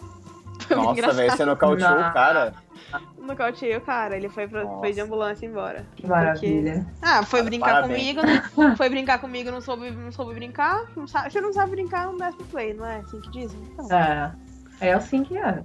Foi 0.67 0.77
Nossa, 0.77 1.11
velho, 1.13 1.31
você 1.31 1.45
nocauteou 1.45 1.89
Não. 1.99 2.09
o 2.09 2.13
cara. 2.13 2.53
Nocauteei 3.17 3.75
o 3.77 3.81
cara, 3.81 4.15
ele 4.17 4.29
foi, 4.29 4.47
pra, 4.47 4.63
Nossa. 4.63 4.79
foi 4.79 4.91
de 4.93 5.01
ambulância 5.01 5.45
embora. 5.45 5.85
Que 5.95 6.05
maravilha. 6.05 6.85
Ah, 7.01 7.23
foi 7.23 7.41
brincar 7.41 7.81
Parabéns. 7.81 7.99
comigo, 7.99 8.21
não- 8.57 8.75
foi 8.77 8.89
brincar 8.89 9.19
comigo, 9.19 9.49
não 9.49 9.61
soube, 9.61 9.89
não 9.89 10.11
soube 10.11 10.33
brincar. 10.35 10.83
Não 10.95 11.07
sabe, 11.07 11.31
você 11.31 11.41
não 11.41 11.53
sabe 11.53 11.71
brincar, 11.71 12.05
não 12.05 12.17
desce 12.17 12.37
pro 12.37 12.45
play, 12.47 12.73
não 12.73 12.85
é 12.85 12.97
assim 12.97 13.19
que 13.21 13.31
dizem? 13.31 13.59
Então, 13.73 13.97
É. 13.97 14.31
É 14.81 14.93
assim 14.93 15.23
que 15.23 15.37
é. 15.37 15.63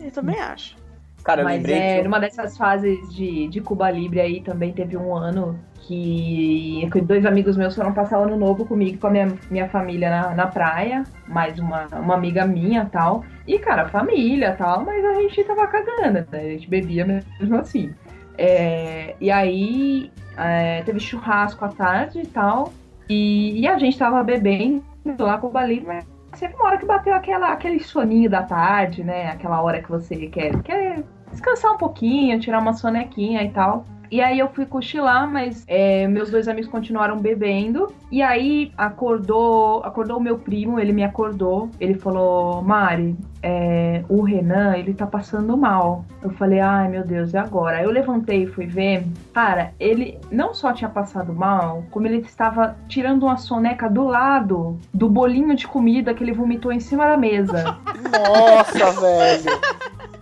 eu 0.00 0.10
também 0.12 0.38
acho. 0.40 0.76
Cara, 1.22 1.42
eu 1.42 1.44
Mas 1.44 1.56
lembrei 1.58 1.78
é, 1.78 1.96
que. 1.96 2.02
numa 2.02 2.18
dessas 2.18 2.56
fases 2.56 3.14
de, 3.14 3.48
de 3.48 3.60
Cuba 3.60 3.90
Libre 3.90 4.20
aí 4.20 4.40
também 4.40 4.72
teve 4.72 4.96
um 4.96 5.14
ano 5.14 5.58
que, 5.82 6.88
que 6.92 7.00
dois 7.00 7.24
amigos 7.26 7.56
meus 7.56 7.74
foram 7.74 7.92
passar 7.92 8.20
o 8.20 8.24
ano 8.24 8.36
novo 8.36 8.64
comigo, 8.64 8.98
com 8.98 9.08
a 9.08 9.10
minha, 9.10 9.32
minha 9.50 9.68
família 9.68 10.10
na, 10.10 10.34
na 10.34 10.46
praia, 10.46 11.04
mais 11.26 11.58
uma, 11.58 11.86
uma 11.92 12.14
amiga 12.14 12.46
minha 12.46 12.86
tal. 12.86 13.24
E, 13.46 13.58
cara, 13.58 13.88
família 13.88 14.54
tal, 14.56 14.84
mas 14.84 15.04
a 15.04 15.14
gente 15.14 15.44
tava 15.44 15.66
cagando, 15.66 16.12
né? 16.12 16.26
A 16.32 16.36
gente 16.38 16.68
bebia 16.68 17.04
mesmo 17.04 17.56
assim. 17.56 17.92
É, 18.38 19.14
e 19.20 19.30
aí 19.30 20.10
é, 20.36 20.82
teve 20.82 21.00
churrasco 21.00 21.64
à 21.64 21.68
tarde 21.68 22.20
e 22.20 22.26
tal. 22.26 22.72
E, 23.08 23.60
e 23.60 23.66
a 23.66 23.78
gente 23.78 23.98
tava 23.98 24.22
bebendo 24.22 24.82
lá 25.18 25.36
com 25.38 25.48
o 25.48 25.50
Bali, 25.50 25.82
mas 25.84 26.11
sempre 26.34 26.56
uma 26.56 26.66
hora 26.66 26.78
que 26.78 26.86
bateu 26.86 27.14
aquela, 27.14 27.52
aquele 27.52 27.80
soninho 27.80 28.28
da 28.30 28.42
tarde, 28.42 29.04
né? 29.04 29.30
Aquela 29.30 29.60
hora 29.62 29.82
que 29.82 29.88
você 29.88 30.26
quer, 30.28 30.62
quer 30.62 31.04
descansar 31.30 31.72
um 31.72 31.78
pouquinho, 31.78 32.40
tirar 32.40 32.58
uma 32.58 32.72
sonequinha 32.72 33.42
e 33.42 33.50
tal. 33.50 33.84
E 34.12 34.20
aí 34.20 34.38
eu 34.38 34.48
fui 34.50 34.66
cochilar, 34.66 35.26
mas 35.26 35.64
é, 35.66 36.06
meus 36.06 36.30
dois 36.30 36.46
amigos 36.46 36.70
continuaram 36.70 37.16
bebendo. 37.16 37.90
E 38.10 38.20
aí 38.20 38.70
acordou, 38.76 39.82
acordou 39.82 40.18
o 40.18 40.20
meu 40.20 40.36
primo, 40.38 40.78
ele 40.78 40.92
me 40.92 41.02
acordou. 41.02 41.70
Ele 41.80 41.94
falou, 41.94 42.60
Mari, 42.60 43.16
é, 43.42 44.04
o 44.10 44.20
Renan, 44.20 44.76
ele 44.76 44.92
tá 44.92 45.06
passando 45.06 45.56
mal. 45.56 46.04
Eu 46.22 46.28
falei, 46.32 46.60
ai 46.60 46.88
meu 46.88 47.02
Deus, 47.06 47.32
e 47.32 47.38
agora? 47.38 47.78
Aí 47.78 47.84
eu 47.84 47.90
levantei 47.90 48.42
e 48.42 48.46
fui 48.46 48.66
ver. 48.66 49.06
Cara, 49.32 49.72
ele 49.80 50.18
não 50.30 50.52
só 50.52 50.74
tinha 50.74 50.90
passado 50.90 51.32
mal, 51.32 51.82
como 51.90 52.06
ele 52.06 52.18
estava 52.18 52.76
tirando 52.88 53.22
uma 53.22 53.38
soneca 53.38 53.88
do 53.88 54.04
lado 54.04 54.78
do 54.92 55.08
bolinho 55.08 55.56
de 55.56 55.66
comida 55.66 56.12
que 56.12 56.22
ele 56.22 56.34
vomitou 56.34 56.70
em 56.70 56.80
cima 56.80 57.06
da 57.06 57.16
mesa. 57.16 57.78
Nossa, 58.12 59.00
velho. 59.00 59.58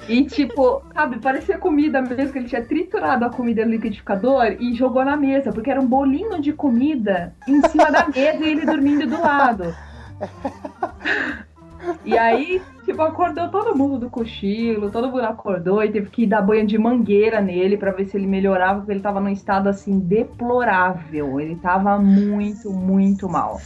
E 0.08 0.24
tipo, 0.24 0.82
sabe, 0.92 1.18
parecia 1.18 1.58
comida 1.58 2.02
mesmo, 2.02 2.32
que 2.32 2.38
ele 2.38 2.48
tinha 2.48 2.64
triturado 2.64 3.24
a 3.24 3.30
comida 3.30 3.64
no 3.64 3.70
liquidificador 3.70 4.56
e 4.58 4.74
jogou 4.74 5.04
na 5.04 5.16
mesa, 5.16 5.52
porque 5.52 5.70
era 5.70 5.80
um 5.80 5.86
bolinho 5.86 6.40
de 6.40 6.52
comida 6.52 7.34
em 7.46 7.62
cima 7.68 7.90
da 7.90 8.08
mesa 8.08 8.44
e 8.44 8.50
ele 8.50 8.66
dormindo 8.66 9.06
do 9.06 9.20
lado. 9.20 9.74
E 12.04 12.16
aí, 12.16 12.60
tipo, 12.84 13.00
acordou 13.02 13.48
todo 13.48 13.76
mundo 13.76 13.98
do 13.98 14.10
cochilo, 14.10 14.90
todo 14.90 15.08
mundo 15.08 15.24
acordou 15.24 15.82
e 15.82 15.90
teve 15.90 16.10
que 16.10 16.26
dar 16.26 16.42
banho 16.42 16.66
de 16.66 16.76
mangueira 16.76 17.40
nele 17.40 17.76
pra 17.76 17.92
ver 17.92 18.06
se 18.06 18.16
ele 18.16 18.26
melhorava, 18.26 18.80
porque 18.80 18.92
ele 18.92 19.00
tava 19.00 19.20
num 19.20 19.30
estado 19.30 19.68
assim 19.68 19.98
deplorável. 19.98 21.40
Ele 21.40 21.56
tava 21.56 21.98
muito, 21.98 22.70
muito 22.70 23.28
mal. 23.28 23.60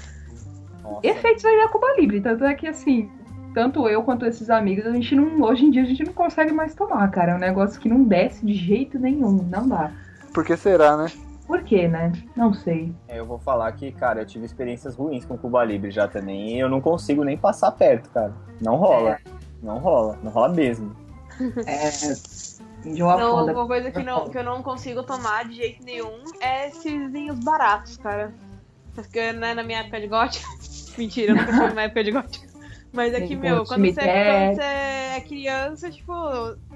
Nossa. 0.83 1.01
Efeitos 1.03 1.45
aí 1.45 1.57
da 1.57 1.69
Cuba 1.69 1.87
Libre, 1.99 2.21
tanto 2.21 2.45
é 2.45 2.55
que 2.55 2.69
assim, 2.69 3.11
tanto 3.55 3.89
eu 3.89 4.03
quanto 4.03 4.27
esses 4.27 4.51
amigos, 4.51 4.85
a 4.85 4.93
gente 4.93 5.15
não, 5.15 5.41
hoje 5.43 5.65
em 5.65 5.71
dia 5.71 5.83
a 5.83 5.87
gente 5.87 6.05
não 6.05 6.13
consegue 6.13 6.53
mais 6.53 6.75
tomar, 6.75 7.09
cara. 7.11 7.33
É 7.33 7.35
um 7.37 7.39
negócio 7.39 7.81
que 7.81 7.89
não 7.89 8.03
desce 8.03 8.45
de 8.45 8.53
jeito 8.53 8.99
nenhum, 8.99 9.33
não 9.49 9.69
dá. 9.69 9.93
Por 10.35 10.45
que 10.45 10.57
será, 10.57 10.97
né? 10.97 11.07
Por 11.47 11.63
quê, 11.63 11.87
né? 11.87 12.13
Não 12.35 12.53
sei. 12.53 12.93
É, 13.07 13.19
Eu 13.19 13.27
vou 13.27 13.39
falar 13.39 13.71
que, 13.73 13.93
cara, 13.93 14.21
eu 14.21 14.27
tive 14.27 14.45
experiências 14.45 14.97
ruins 14.97 15.25
com 15.25 15.39
Cuba 15.39 15.63
Libre 15.63 15.91
já 15.91 16.09
também. 16.09 16.57
E 16.57 16.59
eu 16.59 16.69
não 16.69 16.81
consigo 16.81 17.23
nem 17.23 17.37
passar 17.37 17.71
perto, 17.73 18.11
cara. 18.11 18.33
Não 18.61 18.77
rola. 18.77 19.19
Não 19.63 19.79
rola. 19.79 20.19
Não 20.23 20.31
rola 20.31 20.49
mesmo. 20.49 20.95
É. 21.67 21.91
Não, 22.85 23.19
foda. 23.19 23.53
uma 23.53 23.67
coisa 23.67 23.91
que, 23.91 24.03
não, 24.03 24.29
que 24.29 24.37
eu 24.37 24.45
não 24.45 24.63
consigo 24.63 25.03
tomar 25.03 25.47
de 25.47 25.55
jeito 25.55 25.83
nenhum 25.83 26.23
é 26.39 26.69
esses 26.69 27.11
vinhos 27.11 27.39
baratos, 27.43 27.97
cara. 27.97 28.33
Porque 28.95 29.33
né, 29.33 29.55
na 29.55 29.63
minha 29.63 29.81
época 29.81 30.01
de 30.01 30.07
gótica. 30.07 30.47
Mentira, 30.99 31.33
eu 31.33 31.37
nunca 31.37 31.53
tive 31.53 31.75
na 31.75 31.83
época 31.83 32.05
de 32.05 32.11
gótica. 32.13 32.44
Mas 32.95 33.13
é 33.13 33.21
que, 33.21 33.35
meu, 33.37 33.67
quando 33.67 33.87
você, 33.87 34.01
mité. 34.03 34.23
quando 34.25 34.55
você 34.55 34.63
é 34.63 35.21
criança, 35.23 35.91
tipo. 35.91 36.13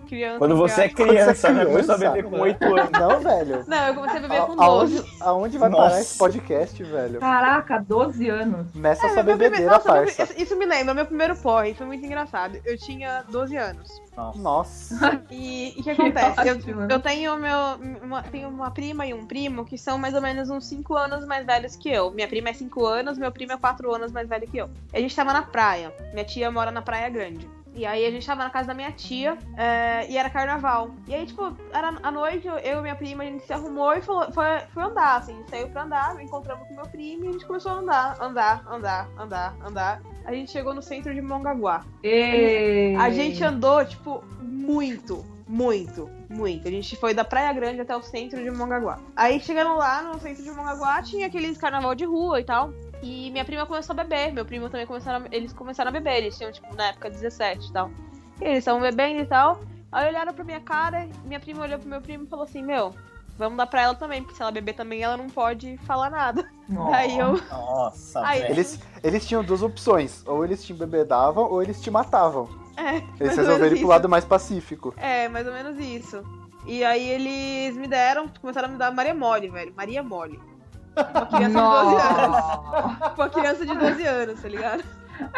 Criança. 0.09 0.39
Quando 0.39 0.57
você 0.57 0.83
é 0.83 0.89
criança, 0.89 1.51
né? 1.51 1.65
criança, 1.65 1.71
Começou 1.71 1.95
a 1.95 1.99
beber 1.99 2.25
com 2.25 2.41
8 2.41 2.65
anos. 2.65 2.91
Não, 2.91 3.21
velho. 3.21 3.65
Não, 3.67 3.87
eu 3.89 3.95
comecei 3.95 4.19
a 4.19 4.23
beber 4.23 4.41
A- 4.41 4.47
com 4.47 4.57
12. 4.57 4.97
aonde, 4.99 5.17
aonde 5.21 5.59
vai 5.59 5.69
Nossa. 5.69 5.83
parar 5.89 6.01
esse 6.01 6.19
podcast, 6.19 6.83
velho? 6.83 7.21
Caraca, 7.21 7.79
12 7.87 8.29
anos. 8.29 8.67
Meça 8.75 9.07
É, 9.07 9.13
meu 9.13 9.25
primeiro- 9.25 9.39
bebedeira, 9.39 9.73
nossa, 9.73 9.93
meu 9.93 10.03
parça. 10.05 10.27
pri- 10.27 10.43
isso 10.43 10.57
me 10.57 10.67
lembra, 10.67 10.95
meu 10.95 11.07
primeiro 11.07 11.37
porre, 11.37 11.75
foi 11.75 11.87
muito 11.87 12.05
engraçado. 12.05 12.59
Eu 12.65 12.77
tinha 12.79 13.25
12 13.31 13.57
anos. 13.57 13.89
Nossa. 14.35 15.23
E 15.31 15.71
o 15.71 15.75
que, 15.77 15.83
Que 15.83 15.91
acontece? 15.91 16.41
ótimo, 16.41 16.71
Eu, 16.83 16.87
né? 16.87 16.95
eu 16.95 17.01
tenho 17.01 17.37
meu, 17.37 17.59
uma, 18.03 18.23
tenho 18.23 18.49
uma 18.49 18.71
prima 18.71 19.07
e 19.07 19.15
um 19.15 19.25
primo 19.27 19.65
que 19.65 19.79
são 19.79 19.97
mais 19.97 20.13
ou 20.15 20.21
menos 20.21 20.51
uns 20.51 20.67
5 20.67 20.97
anos 20.97 21.25
mais 21.25 21.47
velhos 21.47 21.77
que 21.77 21.89
eu. 21.89 22.11
Minha 22.11 22.27
prima 22.27 22.49
é 22.49 22.53
5 22.53 22.85
anos, 22.85 23.17
meu 23.17 23.31
primo 23.31 23.53
é 23.53 23.57
4 23.57 23.95
anos 23.95 24.11
mais 24.11 24.29
velho 24.29 24.49
que 24.49 24.59
eu. 24.59 24.69
A 24.93 24.99
gente 24.99 25.15
tava 25.15 25.33
na 25.33 25.43
praia. 25.43 25.95
Minha 26.13 26.25
tia 26.25 26.51
mora 26.51 26.71
na 26.73 26.83
Praia 26.83 27.09
Grande. 27.09 27.49
E 27.79 27.87
aí 27.87 28.05
a 28.05 28.11
gente 28.11 28.27
tava 28.27 28.43
na 28.43 28.51
casa 28.51 28.67
da 28.67 28.75
minha 28.75 28.91
tia 28.91 29.39
é, 29.57 30.05
e 30.11 30.17
era 30.17 30.29
carnaval. 30.29 30.91
E 31.07 31.15
aí, 31.15 31.25
tipo, 31.25 31.57
era 31.73 31.95
à 32.03 32.11
noite, 32.11 32.49
eu 32.49 32.79
e 32.79 32.83
minha 32.83 32.97
prima, 32.97 33.23
a 33.23 33.27
gente 33.27 33.47
se 33.47 33.53
arrumou 33.53 33.95
e 33.95 34.03
falou, 34.03 34.33
foi, 34.33 34.45
foi 34.75 34.83
andar, 34.83 35.19
assim. 35.19 35.41
Saiu 35.49 35.69
pra 35.69 35.85
andar, 35.85 36.21
encontramos 36.21 36.67
com 36.67 36.75
meu 36.75 36.87
primo 36.87 37.25
e 37.25 37.29
a 37.29 37.33
gente 37.33 37.47
começou 37.47 37.71
a 37.71 37.75
andar, 37.77 38.21
andar, 38.21 38.65
andar, 38.69 39.09
andar, 39.17 39.57
andar. 39.65 40.03
A 40.25 40.33
gente 40.33 40.51
chegou 40.51 40.75
no 40.75 40.83
centro 40.83 41.15
de 41.15 41.23
Mongaguá. 41.23 41.85
Ei. 42.03 42.97
A 42.97 43.11
gente 43.11 43.45
andou, 43.45 43.85
tipo, 43.85 44.25
muito, 44.43 45.25
muito, 45.47 46.11
muito. 46.29 46.67
A 46.67 46.71
gente 46.73 46.97
foi 46.97 47.15
da 47.15 47.25
Praia 47.25 47.53
Grande 47.53 47.81
até 47.81 47.97
o 47.97 48.03
centro 48.03 48.43
de 48.43 48.51
Mongaguá. 48.51 48.99
Aí 49.15 49.39
chegando 49.39 49.77
lá 49.77 50.03
no 50.03 50.19
centro 50.19 50.43
de 50.43 50.51
Mongaguá, 50.51 51.01
tinha 51.01 51.29
aqueles 51.29 51.57
carnaval 51.57 51.95
de 51.95 52.05
rua 52.05 52.41
e 52.41 52.45
tal. 52.45 52.73
E 53.03 53.31
minha 53.31 53.45
prima 53.45 53.65
começou 53.67 53.93
a 53.93 54.03
beber, 54.03 54.33
meu 54.33 54.45
primo 54.45 54.69
também 54.69 54.87
começaram 54.87 55.25
a, 55.25 55.29
eles 55.31 55.53
começaram 55.53 55.89
a 55.91 55.93
beber, 55.93 56.17
eles 56.17 56.37
tinham, 56.37 56.51
tipo, 56.53 56.75
na 56.75 56.89
época 56.89 57.11
17 57.11 57.69
e 57.69 57.73
tal. 57.73 57.91
E 58.41 58.45
eles 58.45 58.59
estavam 58.59 58.81
bebendo 58.81 59.21
e 59.21 59.27
tal. 59.27 59.61
Aí 59.91 60.09
olharam 60.09 60.33
pra 60.35 60.45
minha 60.45 60.61
cara, 60.61 61.09
minha 61.25 61.41
prima 61.41 61.63
olhou 61.63 61.79
pro 61.79 61.89
meu 61.89 62.01
primo 62.01 62.25
e 62.25 62.27
falou 62.27 62.45
assim, 62.45 62.63
meu, 62.63 62.93
vamos 63.39 63.57
dar 63.57 63.67
pra 63.67 63.83
ela 63.83 63.95
também, 63.95 64.21
porque 64.23 64.37
se 64.37 64.43
ela 64.43 64.51
beber 64.51 64.75
também, 64.75 65.03
ela 65.03 65.17
não 65.17 65.29
pode 65.29 65.79
falar 65.87 66.11
nada. 66.11 66.47
Nossa. 66.69 66.91
Daí 66.91 67.19
eu. 67.19 67.41
Nossa, 67.51 68.27
Aí, 68.27 68.41
velho. 68.41 68.53
Eles, 68.53 68.81
eles 69.03 69.27
tinham 69.27 69.43
duas 69.45 69.63
opções. 69.63 70.23
Ou 70.27 70.45
eles 70.45 70.65
te 70.65 70.75
bebedavam, 70.75 71.45
ou 71.51 71.63
eles 71.63 71.81
te 71.81 71.91
matavam. 71.91 72.49
É, 72.77 73.03
Eles 73.19 73.37
resolveram 73.37 73.75
ir 73.77 73.81
pro 73.81 73.89
lado 73.89 74.09
mais 74.09 74.25
pacífico. 74.25 74.95
É, 74.97 75.29
mais 75.29 75.47
ou 75.47 75.53
menos 75.53 75.79
isso. 75.79 76.23
E 76.67 76.85
aí 76.85 77.09
eles 77.09 77.77
me 77.77 77.89
deram, 77.89 78.29
começaram 78.41 78.69
a 78.69 78.71
me 78.71 78.77
dar 78.79 78.93
Maria 78.93 79.15
Mole, 79.15 79.49
velho. 79.49 79.73
Maria 79.77 80.03
Mole. 80.03 80.39
Uma 81.15 81.27
criança 81.27 81.49
de 81.49 81.65
12 81.65 81.97
anos. 82.23 83.17
Uma 83.17 83.29
criança 83.29 83.67
de 83.67 83.75
12 83.77 84.07
anos, 84.07 84.41
tá 84.43 84.49
ligado? 84.49 84.85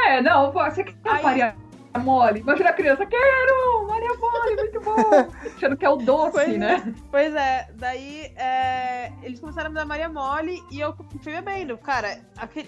É, 0.06 0.20
não, 0.22 0.52
você 0.52 0.84
quer 0.84 0.94
Aí- 1.04 1.22
Maria 1.22 1.54
Mole? 1.98 2.40
Imagina 2.40 2.70
a 2.70 2.72
criança, 2.72 3.04
quero! 3.06 3.86
Maria 3.88 4.11
Mole, 4.14 4.56
muito 4.56 4.80
bom! 4.80 4.94
Achando 5.56 5.76
que 5.76 5.84
é 5.84 5.88
o 5.88 5.96
doce, 5.96 6.32
Pois 6.32 6.48
é. 6.54 6.58
né? 6.58 6.94
Pois 7.11 7.34
é, 7.34 7.68
daí 7.74 8.32
é, 8.36 9.11
eles 9.22 9.40
começaram 9.40 9.66
a 9.66 9.70
me 9.70 9.74
dar 9.74 9.84
Maria 9.86 10.08
Mole 10.08 10.62
e 10.70 10.78
eu 10.80 10.94
fui 11.22 11.32
bebendo. 11.32 11.76
Cara, 11.78 12.18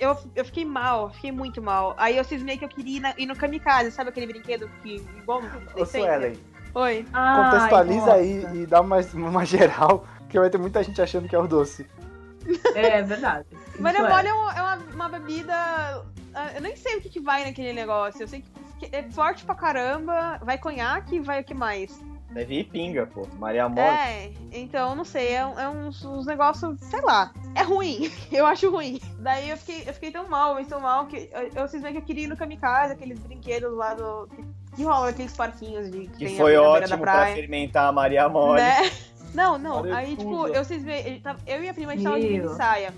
eu, 0.01 0.16
eu 0.34 0.45
fiquei 0.45 0.64
mal, 0.64 1.11
fiquei 1.11 1.30
muito 1.30 1.62
mal. 1.62 1.95
Aí 1.99 2.16
eu 2.16 2.24
cismei 2.24 2.57
que 2.59 2.64
eu 2.64 2.68
queria 2.68 2.97
ir, 2.97 3.01
na- 3.01 3.14
ir 3.16 3.26
no 3.26 3.36
kamikaze, 3.36 3.90
sabe 3.93 4.11
aquele 4.11 4.26
brinquedo 4.26 4.68
que 4.82 4.97
igual 5.18 5.40
no 5.43 5.49
Ô? 5.80 5.86
Suelen, 5.86 6.32
Oi. 6.74 7.07
Ai, 7.12 7.45
contextualiza 7.45 8.01
nossa. 8.01 8.14
aí 8.14 8.47
e 8.55 8.66
dá 8.66 8.80
uma, 8.80 8.97
uma 9.14 9.45
geral, 9.47 10.05
que 10.28 10.38
vai 10.40 10.49
ter 10.51 10.59
muita 10.59 10.82
gente 10.82 11.01
achando 11.01 11.28
que 11.28 11.36
é 11.36 11.38
o 11.38 11.47
doce. 11.47 11.86
É 12.74 13.03
verdade. 13.03 13.47
Isso 13.53 13.82
Maria 13.82 14.01
é. 14.01 14.09
Mole 14.09 14.28
é, 14.28 14.34
um- 14.34 14.51
é 14.51 14.62
uma, 14.62 14.76
uma 14.95 15.09
bebida. 15.09 15.55
ah, 16.34 16.51
Eu 16.55 16.61
nem 16.61 16.76
sei 16.76 16.97
o 16.97 17.01
que, 17.01 17.09
que 17.09 17.20
vai 17.20 17.45
naquele 17.45 17.72
negócio. 17.72 18.22
Eu 18.22 18.28
sei 18.28 18.45
que 18.78 18.95
é 18.95 19.03
forte 19.11 19.45
pra 19.45 19.55
caramba. 19.55 20.38
Vai 20.43 20.59
conhaque, 20.59 21.20
vai 21.20 21.40
o 21.40 21.45
que 21.45 21.55
mais? 21.55 22.01
Deve 22.30 22.61
ir 22.61 22.64
pinga, 22.64 23.07
pô. 23.07 23.26
Maria 23.38 23.68
Mole. 23.68 23.80
É, 23.86 24.32
então, 24.53 24.95
não 24.95 25.05
sei, 25.05 25.28
é, 25.34 25.40
é 25.40 25.68
uns, 25.68 26.03
uns 26.03 26.24
negócios, 26.24 26.80
sei 26.80 27.03
lá, 27.03 27.30
é 27.55 27.62
ruim, 27.62 28.11
eu 28.32 28.47
acho 28.47 28.70
ruim. 28.70 28.99
Daí 29.18 29.51
eu 29.51 29.57
fiquei, 29.59 29.82
eu 29.86 29.93
fiquei 29.93 30.11
tão 30.11 30.26
mal, 30.30 30.55
mas 30.55 30.66
tão 30.66 30.80
mal, 30.80 31.05
que 31.09 31.28
eu, 31.30 31.51
eu 31.55 31.68
cismei 31.68 31.93
que 31.93 31.99
eu 31.99 32.03
queria 32.03 32.24
ir 32.24 32.28
no 32.28 32.36
kamikaze, 32.36 32.95
aqueles 32.95 33.18
brinquedos 33.18 33.76
lá 33.76 33.93
do. 33.93 34.26
que, 34.28 34.43
que 34.76 34.82
rola 34.82 35.11
aqueles 35.11 35.36
parquinhos 35.36 35.90
de 35.90 36.07
que, 36.07 36.09
Que 36.09 36.24
tem 36.24 36.36
foi 36.38 36.57
ótimo 36.57 37.05
da 37.05 37.12
pra 37.12 37.26
fermentar 37.34 37.88
a 37.88 37.93
Maria 37.93 38.26
Mole. 38.30 38.62
Né? 38.62 38.90
Não, 39.35 39.59
não, 39.59 39.76
Maria 39.76 39.97
aí 39.97 40.16
tipo, 40.16 40.47
eu 40.49 40.64
cismei, 40.64 41.22
eu 41.47 41.57
e 41.57 41.61
minha 41.61 41.74
prima 41.74 41.93
a 41.93 41.97
gente 41.97 42.05
tava 42.05 42.20
de 42.20 42.57
saia. 42.57 42.95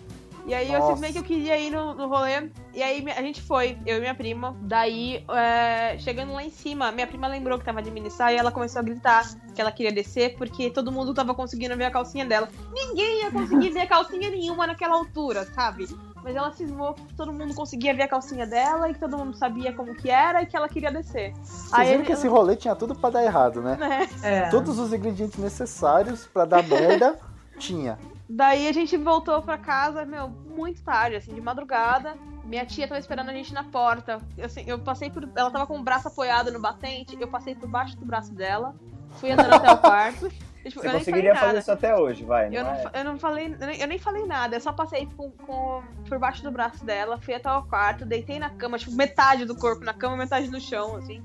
E 0.47 0.53
aí 0.53 0.71
eu 0.71 0.79
Nossa. 0.79 0.93
cismei 0.93 1.11
que 1.11 1.19
eu 1.19 1.23
queria 1.23 1.59
ir 1.59 1.71
no, 1.71 1.95
no 1.95 2.07
rolê. 2.07 2.51
E 2.75 2.83
aí 2.83 3.03
a 3.11 3.23
gente 3.23 3.41
foi, 3.41 3.79
eu 3.87 3.97
e 3.97 4.01
minha 4.01 4.15
prima. 4.15 4.55
Daí, 4.61 5.25
é, 5.29 5.97
chegando 5.99 6.35
lá 6.35 6.45
em 6.45 6.51
cima, 6.51 6.93
minha 6.93 7.07
prima 7.07 7.27
lembrou 7.27 7.59
que 7.59 7.65
tava 7.65 7.81
de 7.81 7.91
mini 7.91 8.11
saia 8.11 8.37
e 8.37 8.39
ela 8.39 8.53
começou 8.53 8.81
a 8.81 8.83
gritar 8.83 9.27
que 9.55 9.61
ela 9.61 9.73
queria 9.73 9.93
descer 9.93 10.37
porque 10.37 10.69
todo 10.69 10.93
mundo 10.93 11.15
tava 11.15 11.35
conseguindo 11.35 11.75
ver 11.77 11.85
a 11.85 11.91
calcinha 11.91 12.27
dela. 12.27 12.49
Ninguém 12.75 13.23
ia 13.23 13.31
conseguir 13.31 13.71
ver 13.71 13.87
calcinha 13.87 14.29
nenhuma 14.29 14.67
naquela 14.67 14.97
altura, 14.97 15.47
sabe? 15.55 15.89
Mas 16.25 16.35
ela 16.35 16.51
cismou 16.53 16.95
que 16.95 17.15
todo 17.15 17.31
mundo 17.35 17.55
conseguia 17.55 17.93
ver 17.95 18.05
a 18.05 18.09
calcinha 18.09 18.47
dela 18.47 18.89
e 18.89 18.95
que 18.95 18.99
todo 18.99 19.19
mundo 19.19 19.37
sabia 19.37 19.75
como 19.75 19.95
que 19.95 20.09
era 20.11 20.43
e 20.43 20.47
que 20.47 20.57
ela 20.57 20.69
queria 20.71 20.91
descer. 20.91 21.35
Vocês 21.35 21.71
Aí 21.75 21.87
viram 21.89 21.99
ele- 22.01 22.07
que 22.07 22.13
esse 22.13 22.27
rolê 22.27 22.57
tinha 22.57 22.75
tudo 22.75 22.95
pra 22.95 23.11
dar 23.11 23.23
errado, 23.23 23.61
né? 23.61 23.77
Né? 23.77 24.09
É. 24.23 24.49
Todos 24.49 24.79
os 24.79 24.91
ingredientes 24.91 25.39
necessários 25.39 26.27
pra 26.27 26.47
dar 26.47 26.63
merda, 26.63 27.19
tinha. 27.59 27.99
Daí 28.27 28.67
a 28.67 28.73
gente 28.73 28.97
voltou 28.97 29.43
pra 29.43 29.59
casa, 29.59 30.07
meu, 30.07 30.29
muito 30.31 30.83
tarde, 30.83 31.17
assim, 31.17 31.35
de 31.35 31.43
madrugada. 31.43 32.15
Minha 32.43 32.65
tia 32.65 32.89
tava 32.89 32.99
esperando 32.99 33.29
a 33.29 33.33
gente 33.35 33.53
na 33.53 33.65
porta. 33.65 34.19
Eu, 34.39 34.47
assim, 34.47 34.65
eu 34.67 34.79
passei 34.79 35.11
por. 35.11 35.29
Ela 35.37 35.51
tava 35.51 35.67
com 35.67 35.79
o 35.79 35.83
braço 35.83 36.09
apoiado 36.09 36.51
no 36.51 36.59
batente, 36.59 37.19
eu 37.21 37.29
passei 37.29 37.55
por 37.55 37.69
baixo 37.69 37.99
do 37.99 38.07
braço 38.07 38.33
dela, 38.33 38.75
fui 39.21 39.31
andando 39.31 39.53
até 39.53 39.71
o 39.73 39.77
quarto. 39.79 40.31
Tipo, 40.65 40.81
Você 40.81 40.91
conseguiria 40.91 41.35
fazer 41.37 41.59
isso 41.59 41.71
até 41.73 41.95
hoje, 41.95 42.25
vai. 42.25 42.47
Eu 42.47 42.65
não 42.65 42.73
não, 42.73 42.79
é? 42.79 42.91
eu 42.95 43.05
não 43.05 43.19
falei, 43.19 43.55
eu 43.61 43.67
nem, 43.67 43.81
eu 43.81 43.87
nem 43.87 43.99
falei 43.99 44.25
nada, 44.25 44.57
eu 44.57 44.61
só 44.61 44.73
passei 44.73 45.07
com, 45.17 45.31
com- 45.31 45.83
por 46.09 46.19
baixo 46.19 46.43
do 46.43 46.51
braço 46.51 46.85
dela, 46.85 47.19
fui 47.21 47.35
até 47.35 47.51
o 47.53 47.63
quarto, 47.63 48.07
deitei 48.07 48.39
na 48.39 48.49
cama, 48.49 48.79
tipo, 48.79 48.93
metade 48.93 49.45
do 49.45 49.55
corpo 49.55 49.85
na 49.85 49.93
cama, 49.93 50.17
metade 50.17 50.49
no 50.49 50.61
chão, 50.61 50.97
assim. 50.97 51.23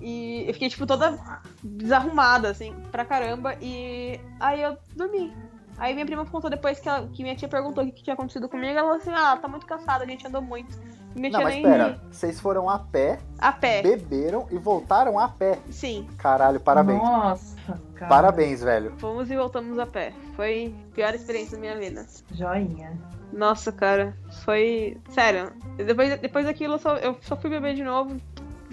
E 0.00 0.44
eu 0.46 0.54
fiquei, 0.54 0.68
tipo, 0.70 0.86
toda 0.86 1.18
desarrumada, 1.62 2.48
assim, 2.50 2.74
pra 2.90 3.04
caramba. 3.04 3.56
E 3.60 4.18
aí 4.40 4.62
eu 4.62 4.78
dormi. 4.94 5.34
Aí 5.78 5.94
minha 5.94 6.04
prima 6.06 6.24
contou 6.26 6.50
depois 6.50 6.80
que, 6.80 6.88
ela- 6.88 7.06
que 7.08 7.22
minha 7.22 7.36
tia 7.36 7.48
perguntou 7.48 7.82
o 7.84 7.86
que, 7.86 7.92
que 7.92 8.02
tinha 8.02 8.14
acontecido 8.14 8.48
comigo. 8.48 8.72
Ela 8.72 8.82
falou 8.82 8.96
assim: 8.96 9.12
Ah, 9.14 9.36
tá 9.40 9.46
muito 9.48 9.66
cansada, 9.66 10.04
a 10.04 10.06
gente 10.06 10.26
andou 10.26 10.42
muito. 10.42 10.76
Minha 11.14 11.30
Não, 11.30 11.38
tia 11.40 11.44
mas 11.44 11.54
nem 11.54 11.62
pera, 11.64 12.00
vocês 12.10 12.38
foram 12.40 12.68
a 12.68 12.78
pé, 12.78 13.18
a 13.38 13.50
pé. 13.50 13.82
beberam 13.82 14.46
e 14.50 14.58
voltaram 14.58 15.18
a 15.18 15.28
pé. 15.28 15.58
Sim, 15.70 16.06
Caralho, 16.18 16.60
parabéns. 16.60 17.02
Nossa, 17.02 17.56
cara. 17.94 18.08
Parabéns, 18.08 18.62
velho. 18.62 18.92
fomos 18.98 19.30
e 19.30 19.36
voltamos 19.36 19.78
a 19.78 19.86
pé. 19.86 20.12
Foi 20.36 20.74
a 20.90 20.94
pior 20.94 21.14
experiência 21.14 21.56
da 21.56 21.60
minha 21.60 21.76
vida. 21.78 22.06
Joinha. 22.32 22.92
Nossa, 23.32 23.72
cara, 23.72 24.14
foi. 24.44 24.96
Sério. 25.10 25.52
Depois, 25.76 26.18
depois 26.20 26.44
daquilo, 26.46 26.74
eu 26.74 26.78
só, 26.78 26.96
eu 26.96 27.16
só 27.22 27.36
fui 27.36 27.50
beber 27.50 27.74
de 27.74 27.82
novo 27.84 28.16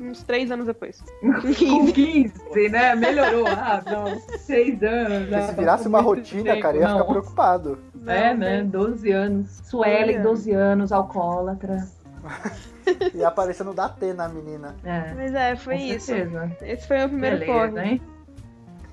uns 0.01 0.23
três 0.23 0.51
anos 0.51 0.65
depois. 0.67 1.03
Com 1.21 1.91
15, 1.91 2.69
né? 2.69 2.95
Melhorou. 2.95 3.45
Ah, 3.47 3.81
não. 3.85 4.19
Seis 4.39 4.81
anos. 4.83 5.31
Ah, 5.33 5.41
se 5.47 5.55
virasse 5.55 5.87
uma 5.87 6.01
rotina, 6.01 6.43
tempo, 6.43 6.61
cara, 6.61 6.77
ia 6.77 6.87
ficar 6.87 6.99
não. 6.99 7.07
preocupado. 7.07 7.79
É, 8.05 8.33
né? 8.33 8.63
12 8.63 9.11
anos. 9.11 9.61
Suelen, 9.63 10.21
12 10.21 10.51
anos, 10.51 10.91
alcoólatra. 10.91 11.87
Ia 13.13 13.27
aparecendo 13.29 13.73
da 13.73 13.89
T 13.89 14.13
na 14.13 14.27
menina. 14.29 14.75
É, 14.83 15.13
Mas 15.13 15.33
é, 15.33 15.51
com 15.51 15.61
foi 15.61 15.75
isso. 15.77 16.07
certeza. 16.07 16.51
Esse 16.61 16.87
foi 16.87 17.03
o 17.03 17.09
primeiro 17.09 17.39
Beleza, 17.39 17.69
porre. 17.71 17.89
hein? 17.89 18.01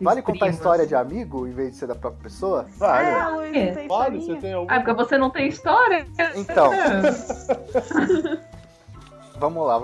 Vale 0.00 0.18
Esses 0.18 0.32
contar 0.32 0.48
história 0.48 0.84
de 0.86 0.96
amigo 0.96 1.46
em 1.46 1.52
vez 1.52 1.70
de 1.70 1.76
ser 1.76 1.86
da 1.86 1.94
própria 1.94 2.24
pessoa? 2.24 2.66
Vale. 2.76 3.08
É, 3.08 3.28
Luiz, 3.28 3.52
não 3.66 3.74
tem 3.74 3.88
Vale, 3.88 4.20
você 4.20 4.36
tem 4.36 4.52
algum. 4.52 4.72
Ah, 4.72 4.80
porque 4.80 4.92
você 4.94 5.16
não 5.16 5.30
tem 5.30 5.46
história? 5.46 6.06
Então, 6.34 6.72
vamos 9.42 9.66
lá, 9.66 9.74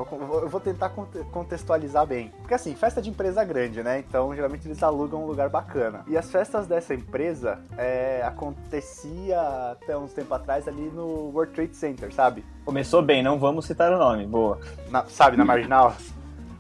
eu 0.40 0.48
vou 0.48 0.61
tentar 0.61 0.90
conte- 0.90 1.18
contextualizar 1.32 2.06
bem. 2.06 2.32
Porque 2.38 2.54
assim, 2.54 2.74
festa 2.76 3.02
de 3.02 3.11
empresa 3.11 3.42
grande, 3.44 3.82
né? 3.82 3.98
Então, 3.98 4.32
geralmente 4.34 4.68
eles 4.68 4.80
alugam 4.84 5.24
um 5.24 5.26
lugar 5.26 5.48
bacana. 5.48 6.02
E 6.06 6.16
as 6.16 6.30
festas 6.30 6.68
dessa 6.68 6.94
empresa 6.94 7.59
é, 7.76 8.22
acontecia 8.24 9.40
até 9.72 9.98
uns 9.98 10.12
tempo 10.12 10.32
atrás 10.32 10.68
ali 10.68 10.90
no 10.94 11.30
World 11.34 11.52
Trade 11.52 11.74
Center, 11.74 12.12
sabe? 12.14 12.44
Começou 12.64 13.02
bem, 13.02 13.20
não 13.20 13.36
vamos 13.38 13.66
citar 13.66 13.92
o 13.92 13.98
nome. 13.98 14.26
Boa. 14.26 14.61
Na- 14.90 15.04
sabe, 15.06 15.36
na 15.36 15.44
marginal. 15.44 15.94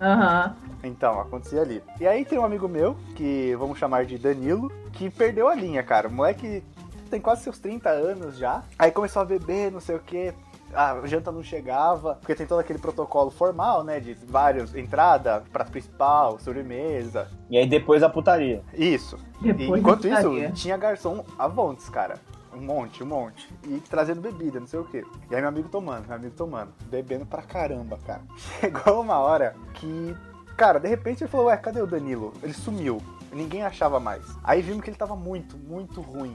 Aham. 0.00 0.56
Então, 0.82 1.20
acontecia 1.20 1.60
ali. 1.62 1.82
E 2.00 2.06
aí 2.06 2.24
tem 2.24 2.38
um 2.38 2.44
amigo 2.44 2.68
meu, 2.68 2.96
que 3.14 3.54
vamos 3.56 3.78
chamar 3.78 4.04
de 4.06 4.18
Danilo, 4.18 4.72
que 4.92 5.08
perdeu 5.08 5.46
a 5.48 5.54
linha, 5.54 5.82
cara. 5.84 6.08
O 6.08 6.12
moleque 6.12 6.62
tem 7.10 7.20
quase 7.20 7.42
seus 7.42 7.58
30 7.58 7.90
anos 7.90 8.36
já. 8.38 8.62
Aí 8.78 8.90
começou 8.90 9.22
a 9.22 9.24
beber, 9.24 9.70
não 9.72 9.80
sei 9.80 9.94
o 9.96 10.00
quê. 10.00 10.34
A 10.74 11.06
janta 11.06 11.32
não 11.32 11.42
chegava, 11.42 12.16
porque 12.16 12.34
tem 12.34 12.46
todo 12.46 12.60
aquele 12.60 12.78
protocolo 12.78 13.30
formal, 13.30 13.82
né? 13.82 14.00
De 14.00 14.14
vários, 14.14 14.74
entrada, 14.74 15.42
prato 15.52 15.70
principal, 15.70 16.38
sobremesa. 16.38 17.28
E 17.50 17.56
aí 17.56 17.66
depois 17.66 18.02
a 18.02 18.08
putaria. 18.08 18.62
Isso. 18.74 19.18
E 19.42 19.50
enquanto 19.50 20.06
isso, 20.06 20.52
tinha 20.54 20.76
garçom 20.76 21.24
avontes, 21.38 21.88
cara. 21.88 22.16
Um 22.52 22.60
monte, 22.60 23.02
um 23.02 23.06
monte. 23.06 23.48
E 23.64 23.80
trazendo 23.88 24.20
bebida, 24.20 24.58
não 24.58 24.66
sei 24.66 24.80
o 24.80 24.84
quê. 24.84 25.04
E 25.30 25.34
aí 25.34 25.40
meu 25.40 25.48
amigo 25.48 25.68
tomando, 25.68 26.06
meu 26.06 26.16
amigo 26.16 26.34
tomando. 26.34 26.72
Bebendo 26.86 27.24
pra 27.24 27.42
caramba, 27.42 27.98
cara. 28.04 28.22
Chegou 28.60 29.00
uma 29.00 29.18
hora 29.18 29.54
que. 29.74 30.16
Cara, 30.56 30.80
de 30.80 30.88
repente 30.88 31.22
ele 31.22 31.30
falou, 31.30 31.46
ué, 31.46 31.56
cadê 31.56 31.80
o 31.80 31.86
Danilo? 31.86 32.32
Ele 32.42 32.52
sumiu. 32.52 33.00
Ninguém 33.32 33.62
achava 33.62 34.00
mais. 34.00 34.24
Aí 34.42 34.60
vimos 34.60 34.82
que 34.82 34.90
ele 34.90 34.96
tava 34.96 35.14
muito, 35.14 35.56
muito 35.56 36.00
ruim. 36.00 36.34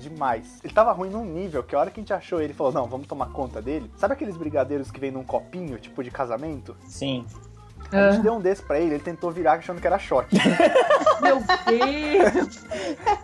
Demais. 0.00 0.58
Ele 0.64 0.72
tava 0.72 0.92
ruim 0.92 1.10
num 1.10 1.24
nível 1.24 1.62
que 1.62 1.74
a 1.74 1.78
hora 1.78 1.90
que 1.90 2.00
a 2.00 2.02
gente 2.02 2.12
achou 2.12 2.40
ele 2.40 2.54
falou, 2.54 2.72
não, 2.72 2.86
vamos 2.86 3.06
tomar 3.06 3.26
conta 3.26 3.60
dele. 3.60 3.90
Sabe 3.96 4.14
aqueles 4.14 4.36
brigadeiros 4.36 4.90
que 4.90 4.98
vem 4.98 5.10
num 5.10 5.22
copinho, 5.24 5.78
tipo 5.78 6.02
de 6.02 6.10
casamento? 6.10 6.76
Sim. 6.86 7.26
A 7.92 8.10
gente 8.10 8.20
Ah, 8.20 8.22
deu 8.22 8.34
um 8.34 8.40
desse 8.40 8.62
pra 8.62 8.78
ele, 8.78 8.94
ele 8.94 9.02
tentou 9.02 9.30
virar 9.30 9.54
achando 9.54 9.80
que 9.80 9.86
era 9.86 9.98
shot. 9.98 10.26
meu 11.20 11.38
Deus! 11.66 12.64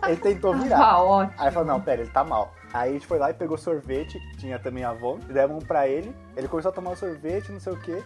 ele 0.07 0.17
tentou 0.17 0.53
virar. 0.55 0.77
Tá 0.77 1.01
ótimo. 1.01 1.33
Aí 1.37 1.51
falou, 1.51 1.67
não, 1.67 1.81
pera, 1.81 2.01
ele 2.01 2.09
tá 2.09 2.23
mal. 2.23 2.53
Aí 2.73 2.89
a 2.89 2.93
gente 2.93 3.07
foi 3.07 3.17
lá 3.17 3.29
e 3.29 3.33
pegou 3.33 3.57
sorvete, 3.57 4.19
tinha 4.37 4.59
também 4.59 4.83
a 4.83 4.89
Avon, 4.89 5.19
demos 5.19 5.63
um 5.63 5.65
pra 5.65 5.87
ele, 5.87 6.13
ele 6.35 6.47
começou 6.47 6.69
a 6.69 6.73
tomar 6.73 6.91
o 6.91 6.95
sorvete, 6.97 7.51
não 7.51 7.59
sei 7.59 7.73
o 7.73 7.79
que, 7.79 8.03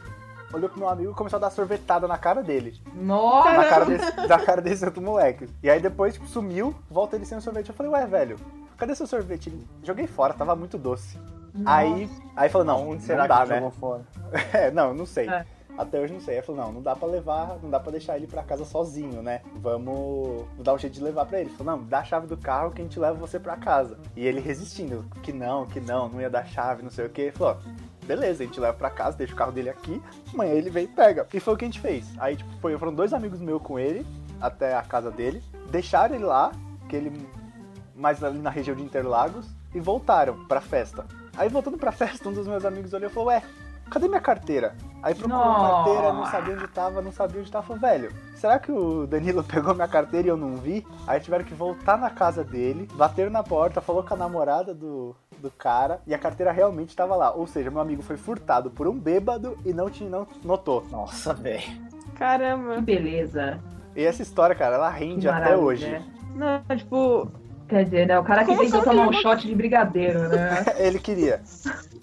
olhou 0.53 0.69
pro 0.69 0.79
meu 0.79 0.89
amigo 0.89 1.11
e 1.11 1.15
começou 1.15 1.37
a 1.37 1.39
dar 1.39 1.49
sorvetada 1.49 2.07
na 2.07 2.17
cara 2.17 2.41
dele. 2.43 2.79
Nossa! 2.93 3.51
Na 3.53 3.65
cara 3.69 3.85
desse, 3.85 4.15
na 4.27 4.39
cara 4.39 4.61
desse 4.61 4.85
outro 4.85 5.01
moleque. 5.01 5.47
E 5.63 5.69
aí 5.69 5.79
depois, 5.79 6.13
tipo, 6.13 6.27
sumiu, 6.27 6.75
volta 6.89 7.15
ele 7.15 7.25
sem 7.25 7.37
o 7.37 7.41
sorvete. 7.41 7.69
Eu 7.69 7.75
falei, 7.75 7.91
ué, 7.91 8.05
velho, 8.05 8.37
cadê 8.77 8.93
seu 8.95 9.07
sorvete? 9.07 9.49
Ele- 9.49 9.67
Joguei 9.83 10.07
fora, 10.07 10.33
tava 10.33 10.55
muito 10.55 10.77
doce. 10.77 11.17
Aí, 11.65 12.09
aí 12.35 12.47
falou, 12.49 12.65
não, 12.65 12.81
Onde 12.83 12.95
não 12.95 13.01
será 13.01 13.27
dá, 13.27 13.43
que 13.43 13.49
né? 13.49 13.55
jogou 13.55 13.71
fora? 13.71 14.01
É, 14.53 14.71
não, 14.71 14.93
não 14.93 15.05
sei. 15.05 15.27
É. 15.29 15.45
Até 15.77 15.99
hoje 15.99 16.13
não 16.13 16.19
sei. 16.21 16.35
Aí 16.37 16.41
falou, 16.41 16.61
não, 16.65 16.71
não 16.73 16.81
dá 16.81 16.95
pra 16.95 17.07
levar, 17.07 17.57
não 17.63 17.69
dá 17.69 17.79
pra 17.79 17.91
deixar 17.91 18.15
ele 18.17 18.27
pra 18.27 18.43
casa 18.43 18.63
sozinho, 18.65 19.21
né? 19.21 19.41
Vamos 19.55 20.45
dar 20.59 20.73
um 20.73 20.77
jeito 20.77 20.93
de 20.93 21.01
levar 21.03 21.25
pra 21.25 21.39
ele. 21.39 21.49
Ele 21.49 21.57
falou, 21.57 21.77
não, 21.77 21.83
dá 21.85 21.99
a 21.99 22.03
chave 22.03 22.27
do 22.27 22.37
carro 22.37 22.71
que 22.71 22.81
a 22.81 22.83
gente 22.85 22.99
leva 22.99 23.15
você 23.17 23.39
pra 23.39 23.55
casa. 23.57 23.97
E 24.15 24.25
ele 24.25 24.39
resistindo, 24.41 25.05
que 25.23 25.31
não, 25.33 25.65
que 25.65 25.79
não, 25.79 26.07
não 26.09 26.21
ia 26.21 26.29
dar 26.29 26.45
chave, 26.45 26.83
não 26.83 26.89
sei 26.89 27.05
o 27.05 27.09
que. 27.09 27.21
Ele 27.21 27.31
falou, 27.31 27.57
beleza, 28.05 28.43
a 28.43 28.45
gente 28.45 28.59
leva 28.59 28.77
pra 28.77 28.89
casa, 28.89 29.17
deixa 29.17 29.33
o 29.33 29.35
carro 29.37 29.51
dele 29.51 29.69
aqui, 29.69 30.01
amanhã 30.33 30.53
ele 30.53 30.69
vem 30.69 30.85
e 30.85 30.87
pega. 30.87 31.27
E 31.33 31.39
foi 31.39 31.53
o 31.53 31.57
que 31.57 31.65
a 31.65 31.67
gente 31.67 31.79
fez. 31.79 32.05
Aí, 32.17 32.35
tipo, 32.35 32.51
foi, 32.59 32.77
foram 32.77 32.93
dois 32.93 33.13
amigos 33.13 33.39
meus 33.41 33.61
com 33.61 33.79
ele, 33.79 34.05
até 34.39 34.75
a 34.75 34.81
casa 34.81 35.11
dele, 35.11 35.41
deixaram 35.69 36.15
ele 36.15 36.25
lá, 36.25 36.51
que 36.89 36.95
ele 36.95 37.29
mais 37.95 38.23
ali 38.23 38.39
na 38.39 38.49
região 38.49 38.75
de 38.75 38.83
Interlagos, 38.83 39.47
e 39.73 39.79
voltaram 39.79 40.45
pra 40.45 40.59
festa. 40.59 41.05
Aí 41.37 41.47
voltando 41.47 41.77
pra 41.77 41.91
festa, 41.93 42.27
um 42.27 42.33
dos 42.33 42.47
meus 42.47 42.65
amigos 42.65 42.93
olhou 42.93 43.09
e 43.09 43.13
falou, 43.13 43.29
ué, 43.29 43.43
cadê 43.89 44.07
minha 44.07 44.21
carteira? 44.21 44.75
Aí 45.03 45.15
procurou 45.15 45.41
a 45.41 45.69
carteira, 45.69 46.13
não 46.13 46.25
sabia 46.25 46.55
onde 46.55 46.67
tava, 46.67 47.01
não 47.01 47.11
sabia 47.11 47.41
onde 47.41 47.51
tava. 47.51 47.65
Falou, 47.65 47.81
velho, 47.81 48.13
será 48.35 48.59
que 48.59 48.71
o 48.71 49.07
Danilo 49.07 49.43
pegou 49.45 49.73
minha 49.73 49.87
carteira 49.87 50.27
e 50.27 50.29
eu 50.29 50.37
não 50.37 50.57
vi? 50.57 50.85
Aí 51.07 51.19
tiveram 51.19 51.45
que 51.45 51.53
voltar 51.53 51.97
na 51.97 52.09
casa 52.09 52.43
dele, 52.43 52.87
bateram 52.93 53.31
na 53.31 53.43
porta, 53.43 53.81
falou 53.81 54.03
com 54.03 54.13
a 54.13 54.17
namorada 54.17 54.73
do, 54.73 55.15
do 55.41 55.51
cara 55.51 55.99
e 56.07 56.13
a 56.13 56.17
carteira 56.17 56.51
realmente 56.51 56.95
tava 56.95 57.15
lá. 57.15 57.31
Ou 57.33 57.45
seja, 57.47 57.69
meu 57.71 57.81
amigo 57.81 58.01
foi 58.01 58.15
furtado 58.17 58.69
por 58.71 58.87
um 58.87 58.97
bêbado 58.97 59.57
e 59.65 59.73
não, 59.73 59.89
tinha, 59.89 60.09
não 60.09 60.27
notou. 60.43 60.85
Nossa, 60.89 61.33
velho. 61.33 61.61
Que 61.61 62.11
Caramba. 62.17 62.79
beleza. 62.79 63.59
E 63.95 64.03
essa 64.03 64.21
história, 64.21 64.55
cara, 64.55 64.75
ela 64.75 64.93
Que 64.93 64.99
rende 65.03 65.27
até 65.27 65.57
hoje. 65.57 66.01
Não, 66.35 66.63
tipo, 66.77 67.29
Quer 67.67 67.85
dizer, 67.85 68.05
né? 68.05 68.19
O 68.19 68.23
cara 68.23 68.43
que 68.43 68.53
tentou 68.55 68.83
tomar 68.83 69.07
um 69.07 69.11
que- 69.11 69.21
shot 69.21 69.47
de 69.47 69.55
brigadeiro, 69.55 70.27
né? 70.27 70.63
Ele 70.77 70.99
queria. 70.99 71.41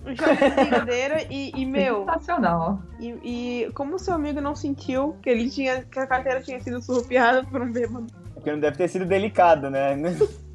um 0.06 0.16
shot 0.16 0.34
de 0.34 0.50
brigadeira 0.54 1.22
e, 1.30 1.52
e, 1.54 1.66
meu, 1.66 2.06
Sensacional. 2.06 2.80
e, 2.98 3.64
e 3.66 3.72
como 3.74 3.98
seu 3.98 4.14
amigo 4.14 4.40
não 4.40 4.56
sentiu 4.56 5.14
que 5.22 5.28
ele 5.28 5.50
tinha. 5.50 5.82
que 5.82 5.98
a 5.98 6.06
carteira 6.06 6.40
tinha 6.40 6.58
sido 6.60 6.80
surrupiada 6.80 7.44
por 7.44 7.60
um 7.60 7.70
bêbado? 7.70 8.06
Porque 8.32 8.50
não 8.50 8.58
deve 8.58 8.78
ter 8.78 8.88
sido 8.88 9.04
delicado, 9.04 9.68
né? 9.68 9.94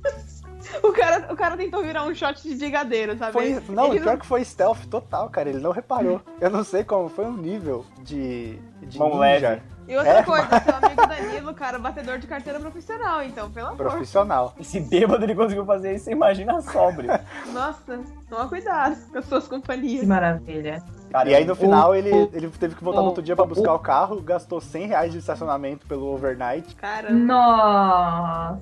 O 0.83 0.91
cara, 0.91 1.31
o 1.33 1.35
cara 1.35 1.57
tentou 1.57 1.81
virar 1.83 2.03
um 2.03 2.13
shot 2.15 2.41
de 2.41 2.55
brigadeiro, 2.55 3.17
sabe? 3.17 3.31
Foi, 3.33 3.45
Ele 3.51 3.61
não, 3.69 3.91
pior 3.91 4.17
que 4.17 4.25
foi 4.25 4.43
stealth 4.43 4.85
total, 4.89 5.29
cara. 5.29 5.49
Ele 5.49 5.59
não 5.59 5.71
reparou. 5.71 6.21
Eu 6.41 6.49
não 6.49 6.63
sei 6.63 6.83
como, 6.83 7.09
foi 7.09 7.25
um 7.25 7.37
nível 7.37 7.85
de. 8.01 8.57
de 8.81 8.97
Mão 8.97 9.09
ninja 9.09 9.19
leve. 9.49 9.61
E 9.85 9.97
outra 9.97 10.19
É, 10.19 10.23
coisa, 10.23 10.47
seu 10.61 10.75
amigo 10.77 11.07
Danilo, 11.07 11.53
cara, 11.53 11.77
batedor 11.77 12.17
de 12.17 12.25
carteira 12.25 12.57
profissional, 12.57 13.21
então, 13.21 13.51
pelo 13.51 13.67
amor. 13.67 13.77
profissional. 13.77 14.53
Esse 14.57 14.79
bêbado 14.79 15.25
ele 15.25 15.35
conseguiu 15.35 15.65
fazer 15.65 15.95
isso, 15.95 16.09
imagina 16.09 16.61
sóbrio. 16.61 17.09
Nossa, 17.51 17.99
toma 18.29 18.47
cuidado 18.47 18.95
com 19.11 19.17
as 19.17 19.25
suas 19.25 19.43
Que 19.43 19.49
companhias. 19.49 20.05
maravilha. 20.07 20.81
Cara, 21.11 21.29
E 21.29 21.35
aí 21.35 21.43
no 21.45 21.53
final 21.53 21.93
ele, 21.93 22.09
ele 22.33 22.47
teve 22.49 22.75
que 22.75 22.83
voltar 22.83 23.01
no 23.01 23.07
outro 23.07 23.21
dia 23.21 23.35
pra 23.35 23.45
buscar 23.45 23.73
o 23.73 23.79
carro, 23.79 24.21
gastou 24.21 24.61
100 24.61 24.87
reais 24.87 25.11
de 25.11 25.17
estacionamento 25.19 25.85
pelo 25.85 26.07
overnight. 26.13 26.73
Cara, 26.75 27.11
Nossa, 27.11 28.59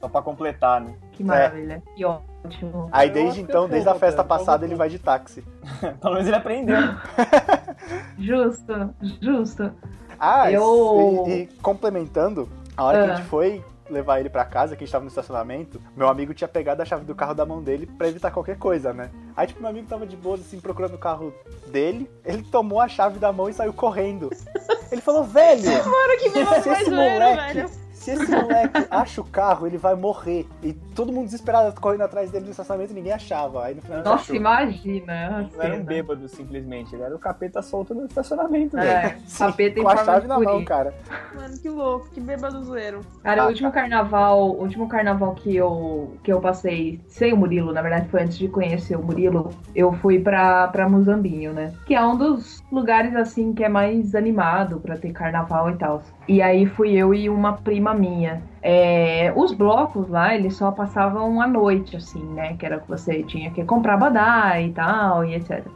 Só 0.00 0.08
pra 0.08 0.22
completar, 0.22 0.80
né? 0.80 0.94
que 1.12 1.22
maravilha. 1.22 1.82
Que 1.94 2.04
ótimo. 2.04 2.88
Aí 2.90 3.10
desde 3.10 3.42
então, 3.42 3.68
desde 3.68 3.88
a 3.88 3.94
festa 3.94 4.24
passada, 4.24 4.64
ele 4.64 4.74
vai 4.74 4.88
de 4.88 4.98
táxi. 4.98 5.44
Pelo 6.00 6.14
menos 6.14 6.26
ele 6.26 6.36
aprendeu. 6.36 6.76
Justo, 8.18 8.94
justo. 9.20 9.72
Ah, 10.18 10.50
Eu- 10.50 11.24
e, 11.26 11.30
e 11.42 11.46
complementando, 11.62 12.48
a 12.76 12.84
hora 12.84 12.98
que 13.04 13.10
a 13.10 13.12
Ah. 13.12 13.16
gente 13.16 13.28
foi 13.28 13.64
levar 13.88 14.20
ele 14.20 14.30
pra 14.30 14.44
casa, 14.44 14.76
que 14.76 14.84
a 14.84 14.86
gente 14.86 14.92
tava 14.92 15.02
no 15.04 15.08
estacionamento, 15.08 15.80
meu 15.96 16.08
amigo 16.08 16.32
tinha 16.32 16.46
pegado 16.46 16.80
a 16.80 16.84
chave 16.84 17.04
do 17.04 17.14
carro 17.14 17.34
da 17.34 17.44
mão 17.44 17.60
dele 17.60 17.86
pra 17.86 18.06
evitar 18.06 18.30
qualquer 18.30 18.56
coisa, 18.56 18.92
né? 18.92 19.10
Aí, 19.36 19.48
tipo, 19.48 19.60
meu 19.60 19.68
amigo 19.70 19.88
tava 19.88 20.06
de 20.06 20.16
boa, 20.16 20.36
assim, 20.36 20.60
procurando 20.60 20.94
o 20.94 20.98
carro 20.98 21.34
dele, 21.66 22.08
ele 22.24 22.42
tomou 22.44 22.80
a 22.80 22.86
chave 22.86 23.18
da 23.18 23.32
mão 23.32 23.48
e 23.48 23.52
saiu 23.52 23.72
correndo. 23.72 24.30
Ele 24.92 25.00
falou, 25.00 25.22
velho, 25.22 25.62
Mano, 25.70 26.18
que 26.20 26.30
bêbado 26.30 26.62
se 26.64 26.68
esse 26.68 26.90
brasileiro, 26.90 27.24
moleque, 27.24 27.54
velho. 27.54 27.70
Se 28.00 28.12
esse 28.12 28.30
moleque 28.30 28.86
acha 28.90 29.20
o 29.20 29.24
carro, 29.24 29.66
ele 29.66 29.76
vai 29.76 29.94
morrer. 29.94 30.46
E 30.62 30.72
todo 30.72 31.12
mundo 31.12 31.26
desesperado 31.26 31.78
correndo 31.78 32.02
atrás 32.02 32.30
dele 32.30 32.46
no 32.46 32.50
estacionamento 32.50 32.92
e 32.92 32.94
ninguém 32.94 33.12
achava. 33.12 33.64
Aí 33.66 33.74
no 33.74 33.82
final 33.82 33.98
Nossa, 34.02 34.14
achou. 34.24 34.36
imagina. 34.36 35.12
a 35.52 35.56
Não 35.56 35.62
era 35.62 35.74
um 35.76 35.84
bêbado, 35.84 36.26
simplesmente. 36.28 36.94
Ele 36.94 37.02
era 37.02 37.14
o 37.14 37.18
capeta 37.18 37.60
solto 37.60 37.94
no 37.94 38.06
estacionamento, 38.06 38.76
velho. 38.76 38.88
É, 38.88 39.16
Sim, 39.26 39.38
capeta 39.44 39.78
em 39.78 39.82
com 39.82 39.88
a 39.90 39.96
chave 40.04 40.22
de 40.22 40.28
na 40.28 40.38
mão, 40.40 40.64
cara. 40.64 40.94
Mano, 41.34 41.58
que 41.58 41.68
louco, 41.68 42.08
que 42.10 42.20
bêbado 42.20 42.62
zoeiro. 42.64 43.00
Cara, 43.22 43.42
Ah, 43.42 43.46
o 43.46 43.48
último 43.48 43.70
carnaval, 43.70 44.50
o 44.50 44.62
último 44.62 44.88
carnaval 44.88 45.34
que 45.34 45.54
eu, 45.54 46.14
que 46.22 46.32
eu 46.32 46.40
passei 46.40 46.98
sem 47.06 47.32
o 47.34 47.36
Murilo, 47.36 47.72
na 47.72 47.82
verdade 47.82 48.08
foi 48.08 48.22
antes 48.22 48.38
de 48.38 48.48
conhecer 48.48 48.96
o 48.96 49.02
Murilo, 49.02 49.50
eu 49.74 49.92
fui 49.92 50.18
pra, 50.18 50.68
pra 50.68 50.88
Muzambinho, 50.88 51.52
né? 51.52 51.74
Que 51.84 51.94
é 51.94 52.02
um 52.02 52.16
dos 52.16 52.62
lugares, 52.72 53.14
assim, 53.14 53.52
que 53.52 53.62
é 53.62 53.68
mais 53.68 54.14
animado 54.14 54.80
pra 54.80 54.96
ter 54.96 55.12
carnaval 55.12 55.70
e 55.70 55.76
tal. 55.76 56.02
E 56.26 56.40
aí 56.40 56.64
fui 56.64 56.92
eu 56.94 57.12
e 57.12 57.28
uma 57.28 57.54
prima 57.54 57.89
minha. 57.94 58.42
É, 58.62 59.32
os 59.36 59.52
blocos 59.52 60.08
lá, 60.08 60.34
eles 60.34 60.54
só 60.56 60.70
passavam 60.70 61.40
à 61.40 61.46
noite, 61.46 61.96
assim, 61.96 62.22
né? 62.34 62.56
Que 62.56 62.66
era 62.66 62.78
que 62.78 62.88
você 62.88 63.22
tinha 63.22 63.50
que 63.50 63.64
comprar 63.64 63.96
badá 63.96 64.60
e 64.60 64.70
tal, 64.72 65.24
e 65.24 65.34
etc. 65.34 65.66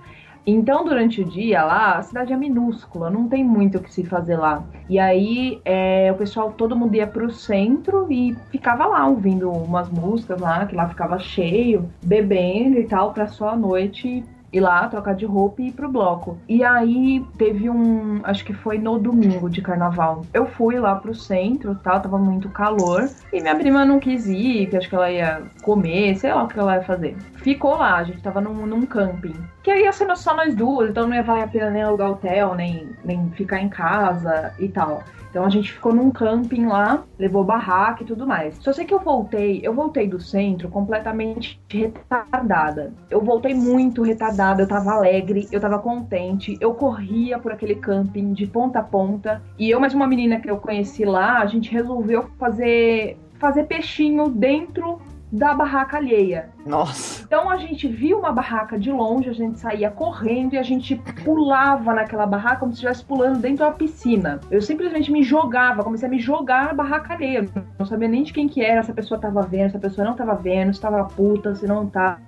Então, 0.46 0.84
durante 0.84 1.22
o 1.22 1.24
dia 1.24 1.64
lá, 1.64 1.96
a 1.96 2.02
cidade 2.02 2.32
é 2.32 2.36
minúscula, 2.36 3.08
não 3.08 3.26
tem 3.26 3.42
muito 3.42 3.78
o 3.78 3.80
que 3.80 3.92
se 3.92 4.04
fazer 4.04 4.36
lá. 4.36 4.62
E 4.90 4.98
aí, 4.98 5.58
é, 5.64 6.12
o 6.12 6.16
pessoal, 6.16 6.52
todo 6.52 6.76
mundo 6.76 6.94
ia 6.94 7.06
pro 7.06 7.30
centro 7.30 8.06
e 8.12 8.36
ficava 8.50 8.84
lá 8.86 9.06
ouvindo 9.06 9.50
umas 9.50 9.88
músicas 9.88 10.38
lá, 10.38 10.66
que 10.66 10.76
lá 10.76 10.86
ficava 10.86 11.18
cheio, 11.18 11.88
bebendo 12.04 12.78
e 12.78 12.84
tal, 12.84 13.14
pra 13.14 13.26
só 13.26 13.50
à 13.50 13.56
noite 13.56 14.22
ir 14.54 14.60
lá, 14.60 14.86
trocar 14.88 15.14
de 15.14 15.26
roupa 15.26 15.60
e 15.60 15.68
ir 15.68 15.72
pro 15.72 15.88
bloco. 15.88 16.38
E 16.48 16.62
aí 16.62 17.24
teve 17.36 17.68
um, 17.68 18.20
acho 18.22 18.44
que 18.44 18.52
foi 18.52 18.78
no 18.78 18.98
domingo 18.98 19.50
de 19.50 19.60
carnaval. 19.60 20.24
Eu 20.32 20.46
fui 20.46 20.78
lá 20.78 20.94
pro 20.94 21.14
centro, 21.14 21.74
tal, 21.82 22.00
tava 22.00 22.18
muito 22.18 22.48
calor. 22.48 23.08
E 23.32 23.40
minha 23.40 23.56
prima 23.56 23.84
não 23.84 23.98
quis 23.98 24.26
ir, 24.26 24.66
que 24.66 24.76
acho 24.76 24.88
que 24.88 24.94
ela 24.94 25.10
ia 25.10 25.42
comer, 25.62 26.16
sei 26.16 26.32
lá 26.32 26.44
o 26.44 26.48
que 26.48 26.58
ela 26.58 26.76
ia 26.76 26.82
fazer. 26.82 27.16
Ficou 27.36 27.76
lá, 27.76 27.96
a 27.96 28.04
gente 28.04 28.22
tava 28.22 28.40
num, 28.40 28.64
num 28.64 28.86
camping. 28.86 29.34
Que 29.62 29.70
aí 29.70 29.82
ia 29.82 29.92
ser 29.92 30.14
só 30.16 30.36
nós 30.36 30.54
duas, 30.54 30.90
então 30.90 31.08
não 31.08 31.16
ia 31.16 31.22
valer 31.22 31.44
a 31.44 31.48
pena 31.48 31.70
nem 31.70 31.82
alugar 31.82 32.12
hotel, 32.12 32.54
nem, 32.54 32.88
nem 33.04 33.30
ficar 33.30 33.60
em 33.60 33.68
casa 33.68 34.52
e 34.58 34.68
tal. 34.68 35.02
Então 35.34 35.44
a 35.44 35.50
gente 35.50 35.72
ficou 35.72 35.92
num 35.92 36.12
camping 36.12 36.66
lá, 36.66 37.02
levou 37.18 37.42
barraca 37.42 38.04
e 38.04 38.06
tudo 38.06 38.24
mais. 38.24 38.56
Só 38.58 38.72
sei 38.72 38.84
que 38.84 38.94
eu 38.94 39.00
voltei, 39.00 39.60
eu 39.64 39.74
voltei 39.74 40.06
do 40.06 40.20
centro 40.20 40.68
completamente 40.68 41.60
retardada. 41.68 42.92
Eu 43.10 43.20
voltei 43.20 43.52
muito 43.52 44.02
retardada, 44.02 44.62
eu 44.62 44.68
tava 44.68 44.92
alegre, 44.92 45.48
eu 45.50 45.60
tava 45.60 45.80
contente, 45.80 46.56
eu 46.60 46.72
corria 46.72 47.36
por 47.36 47.50
aquele 47.50 47.74
camping 47.74 48.32
de 48.32 48.46
ponta 48.46 48.78
a 48.78 48.82
ponta. 48.84 49.42
E 49.58 49.68
eu 49.68 49.80
mais 49.80 49.92
uma 49.92 50.06
menina 50.06 50.38
que 50.38 50.48
eu 50.48 50.58
conheci 50.58 51.04
lá, 51.04 51.40
a 51.40 51.46
gente 51.46 51.68
resolveu 51.72 52.30
fazer 52.38 53.18
fazer 53.40 53.64
peixinho 53.64 54.28
dentro 54.28 55.00
da 55.34 55.52
barraca 55.52 55.96
alheia. 55.96 56.50
Nossa. 56.64 57.24
Então 57.24 57.50
a 57.50 57.56
gente 57.56 57.88
via 57.88 58.16
uma 58.16 58.30
barraca 58.30 58.78
de 58.78 58.92
longe, 58.92 59.28
a 59.28 59.32
gente 59.32 59.58
saía 59.58 59.90
correndo 59.90 60.54
e 60.54 60.58
a 60.58 60.62
gente 60.62 60.94
pulava 61.24 61.92
naquela 61.92 62.24
barraca 62.24 62.60
como 62.60 62.70
se 62.72 62.76
estivesse 62.76 63.04
pulando 63.04 63.40
dentro 63.40 63.64
da 63.64 63.72
piscina. 63.72 64.40
Eu 64.48 64.62
simplesmente 64.62 65.10
me 65.10 65.24
jogava, 65.24 65.82
comecei 65.82 66.06
a 66.06 66.10
me 66.10 66.20
jogar 66.20 66.66
na 66.66 66.72
barraca 66.72 67.14
alheia. 67.14 67.48
Não 67.76 67.84
sabia 67.84 68.06
nem 68.06 68.22
de 68.22 68.32
quem 68.32 68.48
que 68.48 68.62
era, 68.62 68.84
se 68.84 68.92
a 68.92 68.94
pessoa 68.94 69.20
tava 69.20 69.42
vendo, 69.42 69.72
se 69.72 69.76
a 69.76 69.80
pessoa 69.80 70.06
não 70.06 70.14
tava 70.14 70.36
vendo, 70.36 70.72
se 70.72 70.80
tava 70.80 71.02
puta, 71.04 71.54
se 71.56 71.66
não 71.66 71.86
tava. 71.86 72.20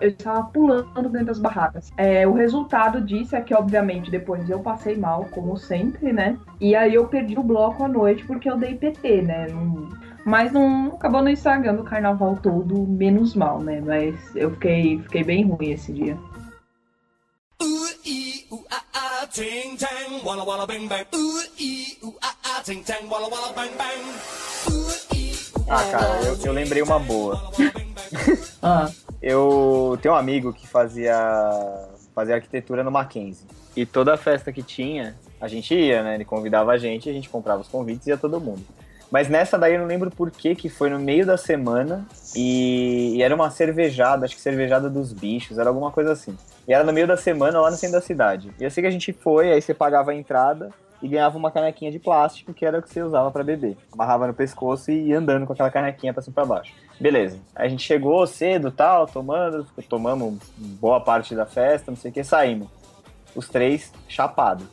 Eu 0.00 0.08
estava 0.08 0.44
pulando 0.44 1.08
dentro 1.08 1.26
das 1.26 1.38
barracas. 1.38 1.90
É, 1.96 2.26
o 2.26 2.32
resultado 2.32 3.00
disso 3.00 3.34
é 3.34 3.40
que, 3.40 3.52
obviamente, 3.52 4.10
depois 4.10 4.48
eu 4.48 4.60
passei 4.60 4.96
mal, 4.96 5.26
como 5.32 5.56
sempre, 5.56 6.12
né? 6.12 6.38
E 6.60 6.74
aí 6.76 6.94
eu 6.94 7.06
perdi 7.08 7.36
o 7.36 7.42
bloco 7.42 7.84
à 7.84 7.88
noite 7.88 8.24
porque 8.24 8.48
eu 8.48 8.56
dei 8.56 8.76
PT, 8.76 9.22
né? 9.22 9.48
Não- 9.48 9.88
Mas 10.24 10.52
não 10.52 10.94
acabou 10.94 11.22
não 11.22 11.30
estragando 11.30 11.82
o 11.82 11.84
carnaval 11.84 12.38
todo, 12.42 12.86
menos 12.86 13.34
mal, 13.34 13.60
né? 13.60 13.80
Mas 13.80 14.14
eu 14.36 14.50
fiquei, 14.52 14.98
fiquei 15.00 15.24
bem 15.24 15.44
ruim 15.44 15.70
esse 15.70 15.92
dia. 15.92 16.16
Ah 25.68 25.84
cara, 25.90 26.22
eu, 26.24 26.36
eu 26.44 26.52
lembrei 26.52 26.82
uma 26.82 26.98
boa. 26.98 27.40
Ah, 28.62 28.90
Eu 29.22 29.96
tenho 30.02 30.12
um 30.14 30.16
amigo 30.16 30.52
que 30.52 30.66
fazia, 30.66 31.16
fazia 32.14 32.34
arquitetura 32.34 32.82
no 32.82 32.90
Mackenzie. 32.90 33.46
E 33.76 33.86
toda 33.86 34.16
festa 34.16 34.52
que 34.52 34.62
tinha, 34.62 35.16
a 35.40 35.46
gente 35.48 35.74
ia, 35.74 36.02
né? 36.02 36.16
Ele 36.16 36.24
convidava 36.24 36.72
a 36.72 36.76
gente, 36.76 37.08
a 37.08 37.12
gente 37.12 37.28
comprava 37.28 37.62
os 37.62 37.68
convites 37.68 38.06
e 38.06 38.10
ia 38.10 38.18
todo 38.18 38.40
mundo. 38.40 38.62
Mas 39.10 39.28
nessa 39.28 39.58
daí 39.58 39.74
eu 39.74 39.80
não 39.80 39.86
lembro 39.86 40.10
por 40.10 40.30
que 40.30 40.54
que 40.54 40.68
foi 40.68 40.88
no 40.88 40.98
meio 40.98 41.26
da 41.26 41.36
semana 41.36 42.06
e, 42.34 43.16
e 43.16 43.22
era 43.22 43.34
uma 43.34 43.50
cervejada, 43.50 44.24
acho 44.24 44.36
que 44.36 44.40
cervejada 44.40 44.88
dos 44.88 45.12
bichos, 45.12 45.58
era 45.58 45.68
alguma 45.68 45.90
coisa 45.90 46.12
assim. 46.12 46.36
E 46.68 46.72
era 46.72 46.84
no 46.84 46.92
meio 46.92 47.06
da 47.06 47.16
semana 47.16 47.60
lá 47.60 47.70
no 47.70 47.76
centro 47.76 47.96
da 47.96 48.00
cidade. 48.00 48.52
E 48.58 48.64
eu 48.64 48.70
sei 48.70 48.82
que 48.82 48.88
a 48.88 48.92
gente 48.92 49.12
foi, 49.12 49.52
aí 49.52 49.60
você 49.60 49.74
pagava 49.74 50.12
a 50.12 50.14
entrada 50.14 50.70
e 51.02 51.08
ganhava 51.08 51.36
uma 51.36 51.50
canequinha 51.50 51.90
de 51.90 51.98
plástico 51.98 52.52
que 52.52 52.64
era 52.64 52.78
o 52.78 52.82
que 52.82 52.90
você 52.90 53.02
usava 53.02 53.30
pra 53.30 53.42
beber. 53.42 53.76
Amarrava 53.92 54.26
no 54.26 54.34
pescoço 54.34 54.90
e 54.90 55.08
ia 55.08 55.18
andando 55.18 55.46
com 55.46 55.52
aquela 55.52 55.70
canequinha 55.70 56.12
pra 56.12 56.22
cima 56.22 56.34
pra 56.34 56.44
baixo. 56.44 56.72
Beleza. 57.00 57.38
A 57.56 57.66
gente 57.66 57.82
chegou 57.82 58.26
cedo 58.26 58.70
tal, 58.70 59.06
tomando, 59.06 59.66
tomamos 59.88 60.38
boa 60.56 61.00
parte 61.00 61.34
da 61.34 61.46
festa, 61.46 61.90
não 61.90 61.96
sei 61.96 62.10
o 62.10 62.14
que, 62.14 62.22
saímos. 62.22 62.68
Os 63.34 63.48
três 63.48 63.92
chapados. 64.06 64.66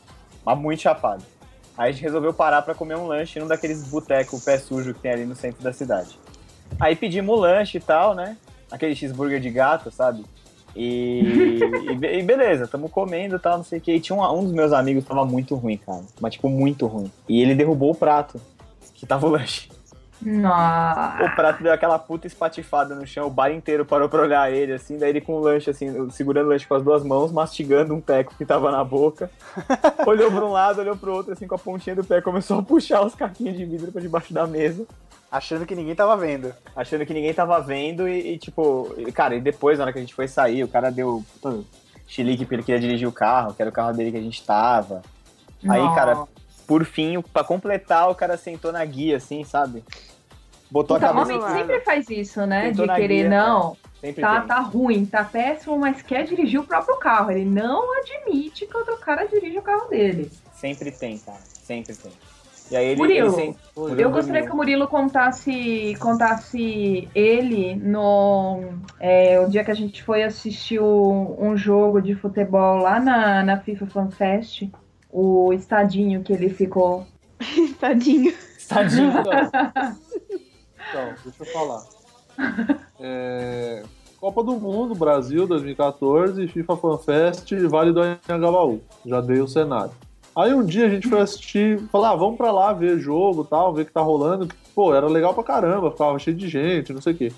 Mas 0.46 0.58
muito 0.58 0.82
chapados. 0.82 1.37
Aí 1.78 1.90
a 1.90 1.92
gente 1.92 2.02
resolveu 2.04 2.34
parar 2.34 2.62
pra 2.64 2.74
comer 2.74 2.96
um 2.98 3.06
lanche 3.08 3.40
num 3.40 3.48
daqueles 3.48 3.84
botecos 3.84 4.44
pé 4.44 4.58
sujo 4.58 4.94
que 4.94 5.00
tem 5.00 5.12
ali 5.12 5.26
no 5.26 5.36
centro 5.36 5.62
da 5.64 5.72
cidade. 5.72 6.18
Aí 6.80 6.96
pedimos 6.96 7.38
o 7.38 7.40
lanche 7.40 7.78
e 7.78 7.82
tal, 7.82 8.16
né? 8.16 8.36
Aquele 8.72 8.96
cheeseburger 8.96 9.40
de 9.40 9.50
gato, 9.50 9.92
sabe? 9.92 10.26
E, 10.76 11.60
e 11.92 11.96
be- 11.96 12.20
e 12.20 12.24
beleza, 12.24 12.68
tamo 12.68 12.90
comendo 12.90 13.36
e 13.36 13.40
tal, 13.40 13.58
não 13.58 13.64
sei 13.64 13.80
o 13.80 13.82
que. 13.82 13.92
E 13.94 14.00
tinha 14.00 14.16
um, 14.18 14.40
um 14.40 14.44
dos 14.44 14.52
meus 14.54 14.74
amigos 14.74 15.04
que 15.04 15.10
tava 15.10 15.26
muito 15.26 15.56
ruim, 15.56 15.78
cara. 15.78 16.02
Mas, 16.20 16.34
tipo, 16.34 16.50
muito 16.50 16.86
ruim. 16.88 17.12
E 17.30 17.42
ele 17.42 17.56
derrubou 17.56 17.92
o 17.92 17.96
prato 17.96 18.42
que 18.94 19.06
tava 19.06 19.28
o 19.28 19.30
lanche. 19.30 19.70
Nossa. 20.22 21.24
O 21.24 21.36
prato 21.36 21.64
deu 21.64 21.72
aquela 21.72 22.00
puta 22.00 22.28
espatifada 22.28 22.96
no 22.96 23.06
chão, 23.06 23.28
o 23.28 23.30
bar 23.30 23.52
inteiro 23.52 23.86
parou 23.86 24.10
pra 24.10 24.22
olhar 24.22 24.52
ele, 24.52 24.74
assim, 24.74 24.98
daí 24.98 25.10
ele 25.10 25.22
com 25.22 25.34
o 25.34 25.40
lanche, 25.40 25.70
assim, 25.70 26.10
segurando 26.10 26.48
o 26.48 26.50
lanche 26.50 26.68
com 26.68 26.76
as 26.76 26.84
duas 26.84 27.04
mãos, 27.04 27.32
mastigando 27.32 27.94
um 27.94 28.02
teco 28.02 28.34
que 28.36 28.46
tava 28.46 28.72
na 28.72 28.84
boca. 28.84 29.30
olhou 30.06 30.32
pra 30.32 30.46
um 30.46 30.52
lado, 30.52 30.82
olhou 30.82 30.98
pro 30.98 31.14
outro, 31.14 31.34
assim, 31.34 31.48
com 31.48 31.56
a 31.56 31.60
pontinha 31.60 31.96
do 31.96 32.04
pé, 32.04 32.22
começou 32.22 32.60
a 32.60 32.64
puxar 32.64 33.06
os 33.06 33.16
caquinhos 33.16 33.58
de 33.58 33.66
vidro 33.66 33.92
pra 33.92 34.02
debaixo 34.02 34.34
da 34.34 34.48
mesa, 34.48 34.86
Achando 35.30 35.66
que 35.66 35.76
ninguém 35.76 35.94
tava 35.94 36.16
vendo. 36.16 36.54
achando 36.74 37.06
que 37.06 37.14
ninguém 37.14 37.34
tava 37.34 37.60
vendo 37.60 38.08
e, 38.08 38.34
e, 38.34 38.38
tipo, 38.38 38.94
e, 38.98 39.12
cara, 39.12 39.36
e 39.36 39.42
depois, 39.42 39.78
na 39.78 39.84
hora 39.84 39.92
que 39.94 40.00
a 40.00 40.02
gente 40.02 40.16
foi 40.16 40.28
sair, 40.28 40.64
o 40.64 40.70
cara 40.70 40.90
deu 40.90 41.24
puta, 41.34 41.60
chilique 42.08 42.46
porque 42.46 42.56
ele 42.56 42.64
queria 42.64 42.80
dirigir 42.80 43.08
o 43.08 43.12
carro, 43.12 43.54
que 43.54 43.62
era 43.62 43.70
o 43.70 43.74
carro 43.74 43.94
dele 43.94 44.12
que 44.12 44.18
a 44.18 44.22
gente 44.22 44.42
tava. 44.46 45.02
Aí, 45.68 45.82
Nossa. 45.82 45.96
cara, 45.96 46.24
por 46.68 46.84
fim, 46.86 47.22
pra 47.34 47.44
completar, 47.44 48.10
o 48.10 48.16
cara 48.16 48.38
sentou 48.38 48.72
na 48.72 48.84
guia, 48.86 49.18
assim, 49.18 49.44
sabe? 49.44 49.84
Botou 50.70 50.98
Então, 50.98 51.10
a 51.10 51.14
cabeça 51.14 51.26
homem 51.34 51.38
do 51.40 51.44
lado. 51.44 51.58
sempre 51.60 51.80
faz 51.80 52.10
isso, 52.10 52.46
né? 52.46 52.70
Sentou 52.70 52.88
de 52.88 52.94
querer, 52.96 53.22
guia, 53.22 53.30
não, 53.30 53.78
Sempre 54.02 54.22
tá, 54.22 54.40
tem. 54.40 54.48
tá 54.48 54.60
ruim, 54.60 55.06
tá 55.06 55.24
péssimo, 55.24 55.78
mas 55.80 56.02
quer 56.02 56.24
dirigir 56.26 56.60
o 56.60 56.64
próprio 56.66 56.98
carro. 56.98 57.32
Ele 57.32 57.46
não 57.46 57.84
admite 58.00 58.68
que 58.68 58.78
outro 58.78 58.98
cara 58.98 59.26
dirige 59.26 59.58
o 59.58 59.62
carro 59.62 59.88
dele. 59.90 60.30
Sempre 60.54 60.92
tem, 60.92 61.18
cara. 61.20 61.40
Sempre 61.64 61.96
tem. 61.96 62.12
E 62.70 62.76
aí 62.76 62.86
ele, 62.86 62.98
Murilo, 63.00 63.40
ele 63.40 63.56
Murilo 63.78 64.02
Eu 64.02 64.12
gostaria 64.12 64.44
que 64.46 64.52
o 64.52 64.56
Murilo 64.58 64.88
contasse, 64.90 65.96
contasse 66.02 67.08
ele 67.16 67.76
no 67.76 68.60
é, 69.00 69.40
o 69.40 69.48
dia 69.50 69.64
que 69.64 69.72
a 69.72 69.74
gente 69.74 70.04
foi 70.04 70.22
assistir 70.22 70.78
o- 70.80 71.38
um 71.40 71.56
jogo 71.56 72.02
de 72.02 72.14
futebol 72.14 72.78
lá 72.80 73.00
na, 73.00 73.42
na 73.42 73.58
FIFA 73.58 73.88
Fan 73.88 74.12
Fest, 74.12 74.64
o 75.20 75.52
estadinho 75.52 76.22
que 76.22 76.32
ele 76.32 76.48
ficou. 76.48 77.04
Tadinho. 77.80 78.34
Tadinho. 78.68 79.12
Então, 80.90 81.14
deixa 81.22 81.44
eu 81.44 81.46
falar. 81.48 81.84
É, 82.98 83.84
Copa 84.22 84.42
do 84.42 84.54
Mundo, 84.54 84.96
Brasil 84.96 85.46
2014, 85.46 86.48
FIFA 86.48 86.78
Fan 86.78 86.98
Fest, 87.00 87.54
Vale 87.68 87.92
do 87.92 88.00
Anhangabaú. 88.00 88.80
Já 89.06 89.20
dei 89.20 89.42
o 89.42 89.48
cenário. 89.50 89.92
Aí 90.34 90.54
um 90.54 90.64
dia 90.64 90.86
a 90.86 90.90
gente 90.90 91.10
foi 91.10 91.20
assistir, 91.20 91.78
falar, 91.92 92.12
ah, 92.12 92.16
vamos 92.16 92.38
pra 92.38 92.54
lá 92.54 92.72
ver 92.72 93.00
jogo 93.00 93.44
e 93.44 93.48
tal, 93.48 93.74
ver 93.74 93.82
o 93.82 93.86
que 93.86 93.92
tá 93.92 94.00
rolando. 94.00 94.48
Pô, 94.74 94.96
era 94.96 95.08
legal 95.08 95.34
pra 95.34 95.44
caramba, 95.44 95.92
ficava 95.92 96.18
cheio 96.20 96.38
de 96.38 96.48
gente, 96.48 96.94
não 96.94 97.02
sei 97.02 97.12
o 97.14 97.18
quê. 97.18 97.34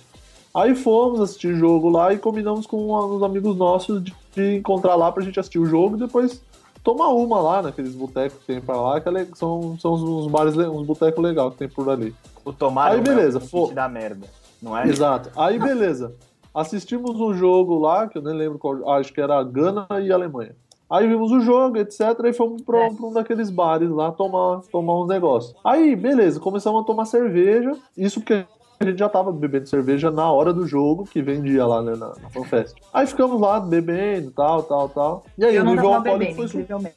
Aí 0.53 0.75
fomos 0.75 1.21
assistir 1.21 1.55
jogo 1.55 1.89
lá 1.89 2.13
e 2.13 2.19
combinamos 2.19 2.67
com 2.67 2.93
uns 2.93 3.23
amigos 3.23 3.57
nossos 3.57 4.03
de, 4.03 4.13
de 4.35 4.57
encontrar 4.57 4.95
lá 4.95 5.11
pra 5.11 5.23
gente 5.23 5.39
assistir 5.39 5.57
o 5.57 5.65
jogo 5.65 5.95
e 5.95 5.99
depois 6.01 6.39
tomar 6.83 7.09
uma 7.09 7.39
lá 7.41 7.61
naqueles 7.61 7.93
botecos 7.95 8.39
que 8.39 8.45
tem 8.45 8.61
pra 8.61 8.75
lá, 8.79 8.99
que 9.01 9.09
é 9.09 9.25
são, 9.35 9.77
são 9.79 9.93
uns, 9.93 10.01
uns 10.03 10.27
bares, 10.27 10.55
uns 10.57 10.85
botecos 10.85 11.23
legais 11.23 11.51
que 11.53 11.57
tem 11.59 11.69
por 11.69 11.89
ali. 11.89 12.15
O 12.45 12.51
tomar 12.53 12.91
Aí, 12.91 13.01
beleza, 13.01 13.37
é 13.37 13.41
fo- 13.41 13.67
o 13.69 13.73
da 13.73 13.87
merda. 13.89 14.27
Não 14.61 14.77
é? 14.77 14.87
Exato. 14.87 15.29
Aí, 15.37 15.57
beleza. 15.59 16.13
Assistimos 16.53 17.19
um 17.19 17.33
jogo 17.33 17.77
lá, 17.79 18.07
que 18.07 18.17
eu 18.17 18.21
nem 18.21 18.35
lembro 18.35 18.57
qual, 18.57 18.89
acho 18.93 19.13
que 19.13 19.21
era 19.21 19.41
Gana 19.43 19.87
e 20.01 20.11
Alemanha. 20.11 20.55
Aí 20.89 21.07
vimos 21.07 21.31
o 21.31 21.39
jogo, 21.39 21.77
etc. 21.77 22.01
E 22.25 22.33
fomos 22.33 22.63
pra, 22.63 22.85
É. 22.85 22.89
pra 22.91 23.05
um 23.05 23.13
daqueles 23.13 23.51
bares 23.51 23.89
lá 23.91 24.11
tomar, 24.11 24.61
tomar 24.71 24.99
uns 25.03 25.07
negócios. 25.07 25.53
Aí, 25.63 25.95
beleza, 25.95 26.39
começamos 26.39 26.81
a 26.81 26.83
tomar 26.85 27.05
cerveja. 27.05 27.71
Isso 27.95 28.19
porque 28.19 28.43
a 28.79 28.85
gente 28.85 28.97
já 28.97 29.09
tava 29.09 29.31
bebendo 29.31 29.67
cerveja 29.67 30.09
na 30.09 30.31
hora 30.31 30.53
do 30.53 30.65
jogo, 30.65 31.03
que 31.03 31.21
vendia 31.21 31.65
lá 31.65 31.81
né, 31.81 31.91
na, 31.97 32.15
na 32.15 32.29
FanFest. 32.29 32.75
Aí 32.93 33.05
ficamos 33.05 33.39
lá 33.39 33.59
bebendo, 33.59 34.31
tal, 34.31 34.63
tal, 34.63 34.87
tal. 34.87 35.25
E 35.37 35.43
aí 35.43 35.55
Eu 35.55 35.63
o 35.63 35.65
nível 35.65 35.93
alcoólico 35.93 36.19
bebendo, 36.19 36.35
foi 36.35 36.47
subindo. 36.47 36.89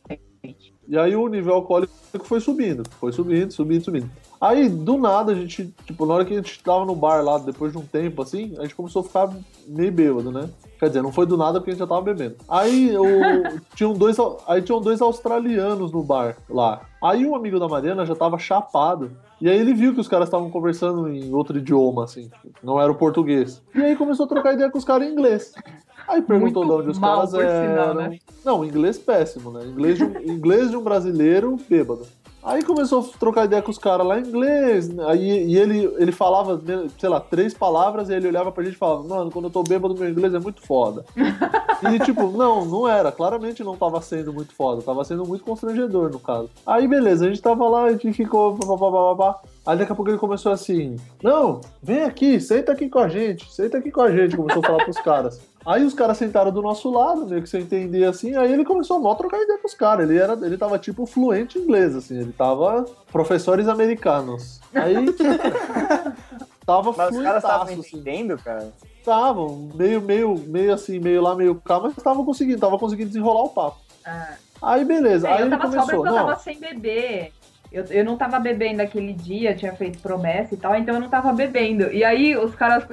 E 0.86 0.98
aí 0.98 1.16
o 1.16 1.28
nível 1.28 1.54
alcoólico 1.54 1.92
foi 2.22 2.40
subindo, 2.40 2.84
foi 3.00 3.12
subindo, 3.12 3.50
subindo, 3.52 3.84
subindo. 3.84 4.10
Aí, 4.42 4.68
do 4.68 4.98
nada, 4.98 5.30
a 5.30 5.34
gente, 5.36 5.72
tipo, 5.86 6.04
na 6.04 6.14
hora 6.14 6.24
que 6.24 6.32
a 6.32 6.36
gente 6.36 6.60
tava 6.64 6.84
no 6.84 6.96
bar 6.96 7.22
lá, 7.22 7.38
depois 7.38 7.70
de 7.70 7.78
um 7.78 7.86
tempo, 7.86 8.22
assim, 8.22 8.56
a 8.58 8.62
gente 8.62 8.74
começou 8.74 8.98
a 8.98 9.04
ficar 9.04 9.30
meio 9.68 9.92
bêbado, 9.92 10.32
né? 10.32 10.50
Quer 10.80 10.88
dizer, 10.88 11.00
não 11.00 11.12
foi 11.12 11.26
do 11.26 11.36
nada 11.36 11.60
porque 11.60 11.70
a 11.70 11.74
gente 11.74 11.78
já 11.78 11.86
tava 11.86 12.02
bebendo. 12.02 12.34
Aí, 12.48 12.92
o, 12.96 13.04
tinham, 13.76 13.92
dois, 13.92 14.16
aí 14.48 14.60
tinham 14.60 14.80
dois 14.80 15.00
australianos 15.00 15.92
no 15.92 16.02
bar 16.02 16.36
lá. 16.50 16.80
Aí 17.00 17.24
um 17.24 17.36
amigo 17.36 17.60
da 17.60 17.68
Mariana 17.68 18.04
já 18.04 18.16
tava 18.16 18.36
chapado. 18.36 19.12
E 19.40 19.48
aí 19.48 19.56
ele 19.56 19.74
viu 19.74 19.94
que 19.94 20.00
os 20.00 20.08
caras 20.08 20.26
estavam 20.26 20.50
conversando 20.50 21.08
em 21.08 21.32
outro 21.32 21.58
idioma, 21.58 22.02
assim, 22.02 22.28
não 22.64 22.80
era 22.80 22.90
o 22.90 22.96
português. 22.96 23.62
E 23.72 23.80
aí 23.80 23.94
começou 23.94 24.26
a 24.26 24.28
trocar 24.28 24.54
ideia 24.54 24.70
com 24.72 24.78
os 24.78 24.84
caras 24.84 25.06
em 25.06 25.12
inglês. 25.12 25.52
Aí 26.08 26.20
perguntou 26.20 26.64
Muito 26.64 26.74
de 26.74 26.80
onde 26.82 26.90
os 26.90 26.98
caras 26.98 27.30
por 27.30 27.40
sinal, 27.40 27.90
eram. 27.90 27.94
né? 27.94 28.18
Não, 28.44 28.64
inglês 28.64 28.98
péssimo, 28.98 29.52
né? 29.52 29.64
Inglês 29.66 29.98
de 29.98 30.04
um, 30.04 30.20
inglês 30.20 30.70
de 30.70 30.76
um 30.76 30.82
brasileiro 30.82 31.56
bêbado. 31.68 32.06
Aí 32.42 32.62
começou 32.64 33.00
a 33.00 33.18
trocar 33.18 33.44
ideia 33.44 33.62
com 33.62 33.70
os 33.70 33.78
caras 33.78 34.04
lá 34.04 34.18
em 34.18 34.24
inglês, 34.24 34.88
né? 34.88 35.04
aí 35.06 35.46
e 35.46 35.56
ele, 35.56 35.84
ele 35.96 36.10
falava, 36.10 36.56
né, 36.56 36.88
sei 36.98 37.08
lá, 37.08 37.20
três 37.20 37.54
palavras, 37.54 38.08
e 38.08 38.14
ele 38.14 38.26
olhava 38.26 38.50
pra 38.50 38.64
gente 38.64 38.74
e 38.74 38.78
falava, 38.78 39.04
mano, 39.04 39.30
quando 39.30 39.44
eu 39.44 39.50
tô 39.50 39.62
bêbado, 39.62 39.94
meu 39.94 40.10
inglês 40.10 40.34
é 40.34 40.40
muito 40.40 40.60
foda. 40.60 41.04
e 41.94 41.98
tipo, 42.00 42.26
não, 42.36 42.64
não 42.64 42.88
era, 42.88 43.12
claramente 43.12 43.62
não 43.62 43.76
tava 43.76 44.00
sendo 44.02 44.32
muito 44.32 44.52
foda, 44.54 44.82
tava 44.82 45.04
sendo 45.04 45.24
muito 45.24 45.44
constrangedor 45.44 46.10
no 46.10 46.18
caso. 46.18 46.50
Aí 46.66 46.88
beleza, 46.88 47.26
a 47.26 47.28
gente 47.28 47.40
tava 47.40 47.68
lá, 47.68 47.84
a 47.84 47.92
gente 47.92 48.12
ficou, 48.12 48.56
pá, 48.56 48.66
pá, 48.66 48.90
pá, 48.90 49.16
pá. 49.16 49.40
Aí 49.64 49.78
daqui 49.78 49.92
a 49.92 49.94
pouco 49.94 50.10
ele 50.10 50.18
começou 50.18 50.50
assim, 50.50 50.96
não, 51.22 51.60
vem 51.80 52.02
aqui, 52.02 52.40
senta 52.40 52.72
aqui 52.72 52.88
com 52.88 52.98
a 52.98 53.08
gente, 53.08 53.52
senta 53.52 53.78
aqui 53.78 53.92
com 53.92 54.00
a 54.00 54.10
gente, 54.10 54.36
começou 54.36 54.62
a 54.64 54.66
falar 54.66 54.84
pros 54.84 54.98
caras. 54.98 55.40
Aí 55.64 55.84
os 55.84 55.94
caras 55.94 56.18
sentaram 56.18 56.50
do 56.50 56.60
nosso 56.60 56.90
lado, 56.90 57.26
meio 57.26 57.42
que 57.42 57.48
sem 57.48 57.62
entender 57.62 58.04
assim, 58.04 58.36
aí 58.36 58.52
ele 58.52 58.64
começou 58.64 58.96
a 58.96 59.00
mó 59.00 59.14
trocar 59.14 59.40
ideia 59.40 59.58
com 59.58 59.68
os 59.68 59.74
caras. 59.74 60.08
Ele, 60.08 60.18
era, 60.18 60.32
ele 60.44 60.58
tava 60.58 60.78
tipo 60.78 61.06
fluente 61.06 61.58
em 61.58 61.62
inglês, 61.62 61.94
assim, 61.94 62.18
ele 62.18 62.32
tava 62.32 62.84
professores 63.12 63.68
americanos. 63.68 64.60
Aí 64.74 64.94
tava 66.66 66.92
Mas 66.96 67.16
os 67.16 67.22
caras 67.22 67.44
estavam 67.44 67.62
assim. 67.62 67.96
entendendo, 67.96 68.36
cara. 68.38 68.72
Estavam, 68.98 69.70
meio, 69.74 70.00
meio, 70.00 70.36
meio 70.46 70.72
assim, 70.72 70.98
meio 70.98 71.22
lá, 71.22 71.34
meio 71.34 71.54
cá, 71.56 71.78
mas 71.78 71.96
estavam 71.96 72.24
conseguindo, 72.24 72.60
tava 72.60 72.78
conseguindo 72.78 73.08
desenrolar 73.08 73.42
o 73.42 73.48
papo. 73.50 73.78
Ah. 74.04 74.34
Aí 74.62 74.84
beleza, 74.84 75.28
É, 75.28 75.32
aí 75.32 75.40
eu 75.40 75.46
ele 75.46 75.56
tava 75.56 75.64
sóbria 75.64 75.80
começou, 75.80 76.02
porque 76.02 76.08
eu 76.08 76.18
não, 76.18 76.26
tava 76.26 76.40
sem 76.40 76.58
beber. 76.58 77.32
Eu, 77.72 77.84
eu 77.84 78.04
não 78.04 78.16
tava 78.16 78.38
bebendo 78.38 78.82
aquele 78.82 79.12
dia, 79.12 79.56
tinha 79.56 79.74
feito 79.74 79.98
promessa 79.98 80.54
e 80.54 80.56
tal, 80.56 80.76
então 80.76 80.94
eu 80.94 81.00
não 81.00 81.08
tava 81.08 81.32
bebendo. 81.32 81.90
E 81.92 82.04
aí 82.04 82.36
os 82.36 82.54
caras. 82.54 82.84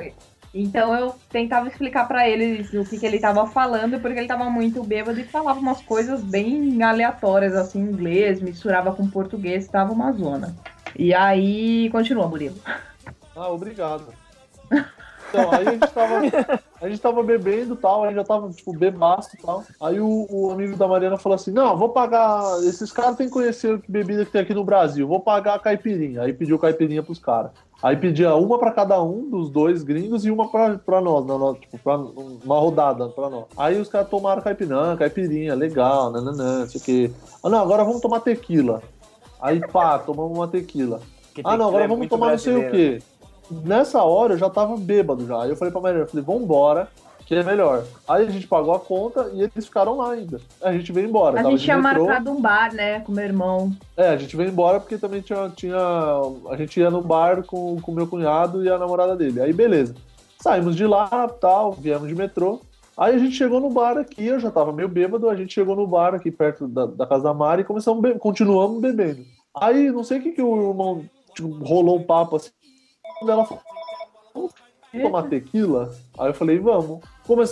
Então 0.54 0.96
eu 0.96 1.16
tentava 1.30 1.68
explicar 1.68 2.08
pra 2.08 2.28
eles 2.28 2.74
o 2.74 2.84
que, 2.84 2.98
que 2.98 3.06
ele 3.06 3.20
tava 3.20 3.46
falando, 3.46 4.00
porque 4.00 4.18
ele 4.18 4.28
tava 4.28 4.50
muito 4.50 4.84
bêbado 4.84 5.20
e 5.20 5.24
falava 5.24 5.60
umas 5.60 5.82
coisas 5.82 6.24
bem 6.24 6.82
aleatórias, 6.82 7.56
assim, 7.56 7.80
inglês, 7.80 8.42
misturava 8.42 8.92
com 8.94 9.08
português, 9.08 9.68
tava 9.68 9.94
uma 9.94 10.12
zona. 10.12 10.56
E 10.98 11.14
aí, 11.14 11.90
continua, 11.92 12.28
Murilo. 12.28 12.58
Ah, 13.36 13.50
obrigado. 13.50 14.08
Então, 15.30 15.52
aí 15.52 15.68
a 15.68 15.72
gente 15.72 15.92
tava, 15.92 16.22
a 16.82 16.90
gente 16.90 17.02
tava 17.02 17.24
bebendo 17.24 17.76
e 17.76 17.78
tal, 17.78 18.04
aí 18.04 18.16
já 18.16 18.24
tava, 18.24 18.50
tipo, 18.50 18.74
bebaço 18.74 19.36
e 19.36 19.42
tal. 19.42 19.64
Aí 19.80 20.00
o, 20.00 20.28
o 20.30 20.52
amigo 20.52 20.76
da 20.76 20.88
Mariana 20.88 21.18
falou 21.18 21.36
assim: 21.36 21.52
Não, 21.52 21.78
vou 21.78 21.90
pagar. 21.90 22.42
Esses 22.64 22.92
caras 22.92 23.16
têm 23.16 23.28
que 23.28 23.34
conhecer 23.34 23.80
que 23.80 23.92
bebida 23.92 24.26
que 24.26 24.32
tem 24.32 24.42
aqui 24.42 24.54
no 24.54 24.64
Brasil, 24.64 25.08
vou 25.08 25.20
pagar 25.20 25.54
a 25.56 25.60
caipirinha. 25.60 26.24
Aí 26.24 26.34
pediu 26.34 26.58
caipirinha 26.58 27.04
pros 27.04 27.20
caras. 27.20 27.52
Aí 27.82 27.96
pedia 27.96 28.36
uma 28.36 28.60
pra 28.60 28.72
cada 28.72 29.02
um 29.02 29.30
dos 29.30 29.50
dois 29.50 29.84
gringos 29.84 30.26
e 30.26 30.32
uma 30.32 30.50
pra, 30.52 30.78
pra 30.78 31.00
nós, 31.00 31.26
na, 31.26 31.38
no- 31.38 31.56
tipo, 31.56 31.78
pra 31.80 31.96
uma 31.98 32.60
rodada 32.60 33.08
pra 33.10 33.30
nós. 33.30 33.46
Aí 33.58 33.80
os 33.80 33.88
caras 33.88 34.10
tomaram 34.10 34.42
caipirinha, 34.42 34.98
caipirinha, 34.98 35.56
legal, 35.56 36.12
nananã, 36.12 36.60
não 36.60 36.68
sei 36.68 36.82
o 36.82 36.84
quê. 36.84 37.12
Ah, 37.42 37.50
não, 37.50 37.60
agora 37.60 37.86
vamos 37.86 38.02
tomar 38.02 38.20
tequila. 38.20 38.82
Aí, 39.42 39.62
pá, 39.72 39.98
tomamos 39.98 40.38
uma 40.38 40.48
tequila. 40.48 41.00
Que 41.34 41.40
Ah, 41.42 41.52
não, 41.52 41.68
tequila 41.68 41.68
agora 41.70 41.84
é 41.86 41.88
vamos 41.88 42.08
tomar 42.10 42.32
não 42.32 42.38
sei 42.38 42.56
o 42.58 42.70
quê. 42.72 43.02
Nessa 43.50 44.04
hora 44.04 44.34
eu 44.34 44.38
já 44.38 44.50
tava 44.50 44.76
bêbado 44.76 45.26
já. 45.26 45.42
Aí 45.44 45.50
eu 45.50 45.56
falei 45.56 45.72
pra 45.72 45.80
Mariana, 45.82 46.04
eu 46.04 46.10
falei, 46.10 46.26
vambora, 46.26 46.90
que 47.30 47.36
é 47.36 47.44
melhor. 47.44 47.84
Aí 48.08 48.26
a 48.26 48.30
gente 48.32 48.48
pagou 48.48 48.74
a 48.74 48.80
conta 48.80 49.30
e 49.36 49.44
eles 49.44 49.68
ficaram 49.68 49.96
lá 49.98 50.14
ainda. 50.14 50.42
A 50.64 50.74
gente 50.74 50.92
veio 50.92 51.08
embora. 51.08 51.40
A 51.40 51.44
gente 51.44 51.64
tinha 51.64 51.78
metrô. 51.78 52.06
marcado 52.08 52.32
um 52.32 52.42
bar, 52.42 52.74
né, 52.74 53.02
com 53.02 53.12
meu 53.12 53.24
irmão. 53.24 53.72
É, 53.96 54.08
a 54.10 54.18
gente 54.18 54.36
veio 54.36 54.50
embora 54.50 54.80
porque 54.80 54.98
também 54.98 55.22
tinha. 55.22 55.48
tinha 55.56 55.78
a 55.78 56.56
gente 56.58 56.80
ia 56.80 56.90
no 56.90 57.04
bar 57.04 57.44
com 57.44 57.76
o 57.76 57.92
meu 57.92 58.08
cunhado 58.08 58.66
e 58.66 58.70
a 58.70 58.80
namorada 58.80 59.16
dele. 59.16 59.40
Aí 59.42 59.54
beleza. 59.54 59.94
Saímos 60.42 60.76
de 60.76 60.88
lá, 60.88 61.08
tal, 61.40 61.74
viemos 61.74 62.08
de 62.08 62.16
metrô. 62.16 62.62
Aí 62.98 63.14
a 63.14 63.20
gente 63.20 63.36
chegou 63.36 63.60
no 63.60 63.70
bar 63.70 63.96
aqui, 63.96 64.26
eu 64.26 64.40
já 64.40 64.50
tava 64.50 64.74
meio 64.74 64.90
bêbado, 64.90 65.30
a 65.30 65.36
gente 65.36 65.54
chegou 65.54 65.76
no 65.76 65.86
bar 65.86 66.16
aqui 66.16 66.32
perto 66.32 66.68
da, 66.68 66.88
da 66.88 67.06
casa 67.06 67.26
da 67.26 67.34
Mari 67.34 67.62
e 67.62 67.66
começamos 67.66 68.02
be- 68.02 68.18
continuamos 68.18 68.82
bebendo. 68.82 69.24
Aí 69.56 69.92
não 69.92 70.04
sei 70.04 70.18
o 70.18 70.24
que, 70.24 70.32
que 70.32 70.42
o 70.42 70.72
irmão 70.72 71.06
tipo, 71.36 71.64
rolou 71.64 72.00
um 72.00 72.04
papo 72.04 72.38
assim. 72.38 72.50
Ela 73.22 73.46
falou, 73.46 73.62
vamos 74.34 74.52
tomar 74.92 75.30
tequila? 75.30 75.92
Aí 76.18 76.30
eu 76.30 76.34
falei, 76.34 76.58
vamos. 76.58 77.02
Come- 77.30 77.46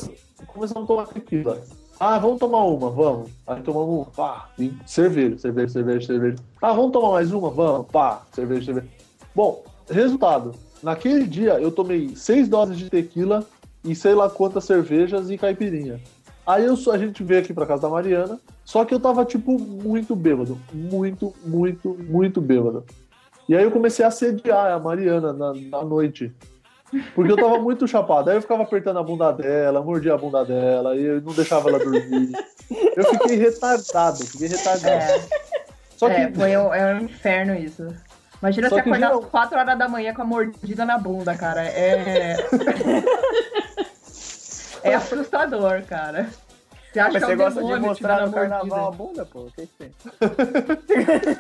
começamos 0.47 0.83
a 0.85 0.87
tomar 0.87 1.05
tequila. 1.05 1.61
Ah, 1.99 2.17
vamos 2.17 2.39
tomar 2.39 2.63
uma, 2.65 2.89
vamos. 2.89 3.29
Aí 3.45 3.61
tomamos, 3.61 4.07
pá, 4.15 4.49
cerveja, 4.87 5.37
cerveja, 5.37 5.67
cerveja, 5.69 6.07
cerveja. 6.07 6.35
Ah, 6.59 6.73
vamos 6.73 6.91
tomar 6.91 7.11
mais 7.11 7.31
uma? 7.31 7.51
Vamos, 7.51 7.85
pá, 7.91 8.23
cerveja, 8.31 8.65
cerveja. 8.65 8.87
Bom, 9.35 9.63
resultado. 9.87 10.55
Naquele 10.81 11.27
dia 11.27 11.59
eu 11.59 11.71
tomei 11.71 12.15
seis 12.15 12.49
doses 12.49 12.75
de 12.75 12.89
tequila 12.89 13.45
e 13.83 13.93
sei 13.93 14.15
lá 14.15 14.27
quantas 14.27 14.63
cervejas 14.63 15.29
e 15.29 15.37
caipirinha. 15.37 16.01
Aí 16.45 16.65
eu, 16.65 16.73
a 16.91 16.97
gente 16.97 17.23
veio 17.23 17.41
aqui 17.41 17.53
pra 17.53 17.65
casa 17.67 17.83
da 17.83 17.89
Mariana, 17.89 18.39
só 18.65 18.83
que 18.83 18.95
eu 18.95 18.99
tava, 18.99 19.25
tipo, 19.25 19.59
muito 19.59 20.15
bêbado. 20.15 20.57
Muito, 20.73 21.35
muito, 21.45 21.89
muito 22.09 22.41
bêbado. 22.41 22.83
E 23.47 23.55
aí 23.55 23.63
eu 23.63 23.69
comecei 23.71 24.03
a 24.03 24.07
assediar 24.07 24.71
a 24.73 24.79
Mariana 24.79 25.31
na, 25.33 25.53
na 25.53 25.83
noite. 25.83 26.33
Porque 27.13 27.31
eu 27.31 27.35
tava 27.35 27.59
muito 27.59 27.87
chapado. 27.87 28.29
Aí 28.29 28.37
eu 28.37 28.41
ficava 28.41 28.63
apertando 28.63 28.99
a 28.99 29.03
bunda 29.03 29.31
dela, 29.31 29.81
mordia 29.81 30.13
a 30.13 30.17
bunda 30.17 30.45
dela, 30.45 30.95
e 30.95 31.03
eu 31.03 31.21
não 31.21 31.33
deixava 31.33 31.69
ela 31.69 31.79
dormir. 31.79 32.31
Eu 32.95 33.03
fiquei 33.05 33.35
retardado, 33.37 34.25
fiquei 34.25 34.47
retardado. 34.47 34.89
É, 34.89 35.21
Só 35.97 36.07
que 36.07 36.15
é, 36.15 36.31
foi 36.31 36.55
um, 36.57 36.73
é 36.73 36.93
um 36.95 37.01
inferno 37.01 37.55
isso. 37.55 37.87
Imagina 38.41 38.69
Só 38.69 38.75
você 38.75 38.83
que 38.83 38.89
acordar 38.89 39.07
geral- 39.07 39.23
às 39.23 39.29
4 39.29 39.59
horas 39.59 39.77
da 39.77 39.89
manhã 39.89 40.13
com 40.13 40.21
a 40.21 40.25
mordida 40.25 40.85
na 40.85 40.97
bunda, 40.97 41.35
cara. 41.35 41.65
É. 41.65 42.37
é 44.83 44.93
assustador, 44.95 45.81
cara. 45.83 46.29
Você 46.93 46.99
acha 46.99 47.11
Mas 47.19 47.25
que 47.25 47.31
é 47.31 47.35
você 47.35 47.59
um 47.59 47.63
gosta 47.63 47.63
de 47.63 47.79
mostrar 47.79 48.25
no 48.25 48.31
carnaval 48.33 48.87
a 48.87 48.91
bunda, 48.91 49.25
pô? 49.25 49.41
O 49.41 49.51
que 49.51 49.67
que 49.67 49.73
tem? 49.77 49.91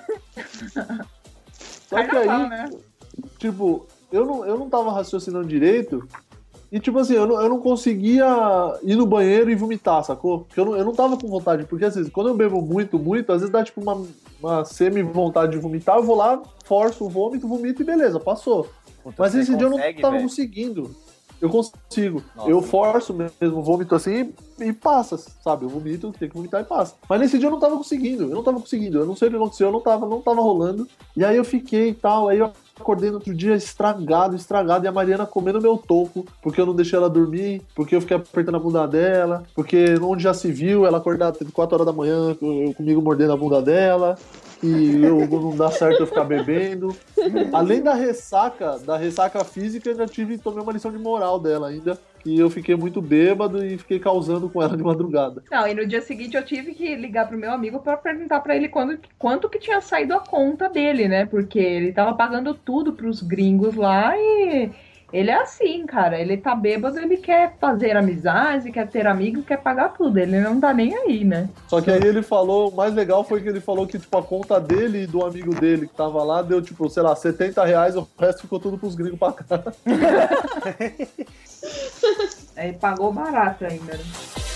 Só 1.89 2.03
que 2.03 2.07
Carnaval, 2.07 2.41
aí, 2.41 2.49
né? 2.49 2.69
tipo, 3.39 3.87
eu 4.11 4.25
não, 4.25 4.45
eu 4.45 4.57
não 4.57 4.69
tava 4.69 4.91
raciocinando 4.91 5.47
direito. 5.47 6.07
E, 6.71 6.79
tipo 6.79 6.99
assim, 6.99 7.13
eu 7.13 7.25
não, 7.25 7.41
eu 7.41 7.47
não 7.47 7.59
conseguia 7.59 8.25
ir 8.83 8.95
no 8.95 9.05
banheiro 9.05 9.49
e 9.49 9.55
vomitar, 9.55 10.03
sacou? 10.03 10.39
Porque 10.41 10.59
eu 10.59 10.65
não, 10.65 10.75
eu 10.75 10.83
não 10.83 10.93
tava 10.93 11.17
com 11.17 11.27
vontade. 11.27 11.65
Porque, 11.65 11.85
às 11.85 11.95
vezes, 11.95 12.11
quando 12.11 12.27
eu 12.27 12.35
bebo 12.35 12.61
muito, 12.61 12.99
muito, 12.99 13.31
às 13.31 13.39
vezes 13.39 13.51
dá, 13.51 13.63
tipo, 13.63 13.79
uma, 13.79 14.05
uma 14.41 14.65
semi-vontade 14.65 15.53
de 15.53 15.57
vomitar. 15.57 15.97
Eu 15.97 16.03
vou 16.03 16.17
lá, 16.17 16.41
forço 16.65 17.05
o 17.05 17.09
vômito, 17.09 17.47
vomito 17.47 17.81
e 17.81 17.85
beleza, 17.85 18.19
passou. 18.19 18.67
Puta, 19.01 19.15
Mas 19.17 19.33
esse 19.33 19.55
dia 19.55 19.65
eu 19.65 19.69
não 19.69 19.77
consegue, 19.77 20.01
tava 20.01 20.15
velho? 20.15 20.27
conseguindo. 20.27 20.95
Eu 21.39 21.49
consigo. 21.49 22.23
Nossa. 22.35 22.49
Eu 22.49 22.61
forço 22.61 23.13
mesmo, 23.13 23.61
vômito 23.61 23.93
assim 23.93 24.33
e 24.59 24.73
passa, 24.73 25.17
sabe? 25.17 25.65
Eu 25.65 25.69
vomito, 25.69 26.11
tenho 26.17 26.31
que 26.31 26.35
vomitar 26.35 26.61
e 26.61 26.63
passa. 26.63 26.95
Mas 27.07 27.21
nesse 27.21 27.37
dia 27.37 27.47
eu 27.47 27.51
não 27.51 27.59
tava 27.59 27.77
conseguindo, 27.77 28.23
eu 28.23 28.35
não 28.35 28.43
tava 28.43 28.59
conseguindo. 28.59 28.97
Eu 28.97 29.05
não 29.05 29.15
sei 29.15 29.27
o 29.27 29.31
que 29.31 29.37
aconteceu, 29.37 29.67
eu 29.67 29.71
não 29.71 29.79
tava, 29.79 30.07
não 30.07 30.19
tava 30.19 30.41
rolando. 30.41 30.87
E 31.15 31.23
aí 31.23 31.37
eu 31.37 31.45
fiquei 31.45 31.89
e 31.89 31.93
tal, 31.93 32.27
aí 32.27 32.39
eu 32.39 32.51
acordei 32.79 33.09
no 33.09 33.15
outro 33.15 33.33
dia 33.33 33.55
estragado, 33.55 34.35
estragado, 34.35 34.85
e 34.85 34.87
a 34.87 34.91
Mariana 34.91 35.25
comendo 35.25 35.61
meu 35.61 35.77
toco, 35.77 36.25
porque 36.41 36.59
eu 36.61 36.65
não 36.65 36.75
deixei 36.75 36.97
ela 36.97 37.09
dormir, 37.09 37.61
porque 37.75 37.95
eu 37.95 38.01
fiquei 38.01 38.17
apertando 38.17 38.55
a 38.55 38.59
bunda 38.59 38.87
dela, 38.87 39.43
porque 39.55 39.95
onde 40.01 40.23
já 40.23 40.33
se 40.33 40.51
viu, 40.51 40.85
ela 40.85 40.97
acordar 40.97 41.33
4 41.33 41.75
horas 41.75 41.85
da 41.85 41.93
manhã, 41.93 42.35
comigo 42.75 43.01
mordendo 43.01 43.33
a 43.33 43.37
bunda 43.37 43.61
dela, 43.61 44.17
que 44.59 45.03
eu, 45.03 45.27
não 45.27 45.55
dá 45.55 45.69
certo 45.71 46.01
eu 46.01 46.07
ficar 46.07 46.23
bebendo. 46.23 46.95
Além 47.53 47.81
da 47.81 47.93
ressaca, 47.93 48.77
da 48.79 48.97
ressaca 48.97 49.43
física, 49.43 49.89
eu 49.89 49.93
ainda 49.93 50.07
tive, 50.07 50.37
tomei 50.37 50.61
uma 50.61 50.73
lição 50.73 50.91
de 50.91 50.97
moral 50.97 51.39
dela 51.39 51.69
ainda, 51.69 51.99
que 52.19 52.37
eu 52.37 52.49
fiquei 52.49 52.75
muito 52.75 53.01
bêbado 53.01 53.63
e 53.63 53.77
fiquei 53.77 53.99
causando 53.99 54.49
com 54.49 54.61
ela 54.61 54.75
de 54.75 54.83
madrugada. 54.83 55.43
Não, 55.51 55.67
e 55.67 55.73
no 55.73 55.85
dia 55.85 56.01
seguinte 56.01 56.35
eu 56.35 56.43
tive 56.43 56.73
que 56.73 56.95
ligar 56.95 57.27
pro 57.27 57.37
meu 57.37 57.51
amigo 57.51 57.79
pra 57.79 57.95
perguntar 57.97 58.39
pra 58.41 58.55
ele 58.55 58.67
quando, 58.67 58.97
quanto 59.17 59.49
que 59.49 59.59
tinha 59.59 59.79
saído 59.81 60.13
a 60.13 60.19
conta 60.19 60.67
dele, 60.69 61.07
né? 61.07 61.25
Porque 61.25 61.59
ele 61.59 61.91
tava 61.91 62.15
pagando 62.15 62.53
tudo 62.53 62.93
pros 62.93 63.21
gringos 63.21 63.75
lá 63.75 64.17
e 64.17 64.69
ele 65.11 65.31
é 65.31 65.41
assim, 65.41 65.85
cara. 65.85 66.19
Ele 66.19 66.37
tá 66.37 66.53
bêbado, 66.53 66.99
ele 66.99 67.17
quer 67.17 67.55
fazer 67.59 67.95
amizade, 67.95 68.71
quer 68.71 68.87
ter 68.87 69.07
amigo, 69.07 69.41
quer 69.43 69.57
pagar 69.57 69.89
tudo. 69.93 70.17
Ele 70.17 70.39
não 70.39 70.59
tá 70.59 70.73
nem 70.73 70.95
aí, 70.95 71.23
né? 71.23 71.49
Só 71.67 71.79
que 71.81 71.89
aí 71.89 72.03
ele 72.03 72.21
falou, 72.21 72.69
o 72.69 72.75
mais 72.75 72.93
legal 72.93 73.23
foi 73.23 73.41
que 73.41 73.47
ele 73.47 73.61
falou 73.61 73.87
que, 73.87 73.97
tipo, 73.97 74.17
a 74.17 74.23
conta 74.23 74.59
dele 74.59 75.03
e 75.03 75.07
do 75.07 75.25
amigo 75.25 75.55
dele 75.55 75.87
que 75.87 75.95
tava 75.95 76.23
lá 76.23 76.41
deu, 76.41 76.61
tipo, 76.61 76.89
sei 76.89 77.03
lá, 77.03 77.15
70 77.15 77.63
reais, 77.63 77.95
o 77.95 78.07
resto 78.19 78.41
ficou 78.41 78.59
tudo 78.59 78.77
pros 78.77 78.95
gringos 78.95 79.19
pra 79.19 79.31
cá. 79.31 79.63
Aí 82.55 82.73
pagou 82.73 83.13
barato 83.13 83.65
ainda. 83.65 83.93
né? 83.93 84.46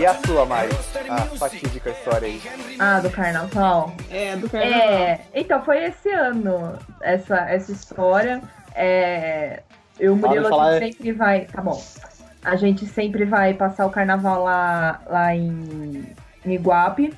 E 0.00 0.06
a 0.06 0.14
sua, 0.14 0.46
Mari? 0.46 0.70
A 1.10 1.18
fatídica 1.36 1.90
história 1.90 2.26
aí. 2.26 2.40
Ah, 2.78 3.00
do 3.00 3.10
carnaval. 3.10 3.92
É, 4.10 4.34
do 4.34 4.48
carnaval. 4.48 4.80
É, 4.80 5.20
então 5.34 5.62
foi 5.62 5.84
esse 5.84 6.08
ano 6.08 6.78
essa, 7.02 7.36
essa 7.40 7.70
história. 7.70 8.40
É, 8.74 9.62
eu, 9.98 10.14
o 10.14 10.16
Murilo, 10.16 10.48
falar, 10.48 10.70
a 10.70 10.76
é. 10.76 10.80
gente 10.80 10.96
sempre 10.96 11.12
vai. 11.12 11.44
Tá 11.44 11.60
bom. 11.60 11.84
A 12.42 12.56
gente 12.56 12.86
sempre 12.86 13.26
vai 13.26 13.52
passar 13.52 13.84
o 13.84 13.90
carnaval 13.90 14.42
lá, 14.42 15.02
lá 15.06 15.36
em, 15.36 16.16
em 16.46 16.54
Iguape, 16.54 17.12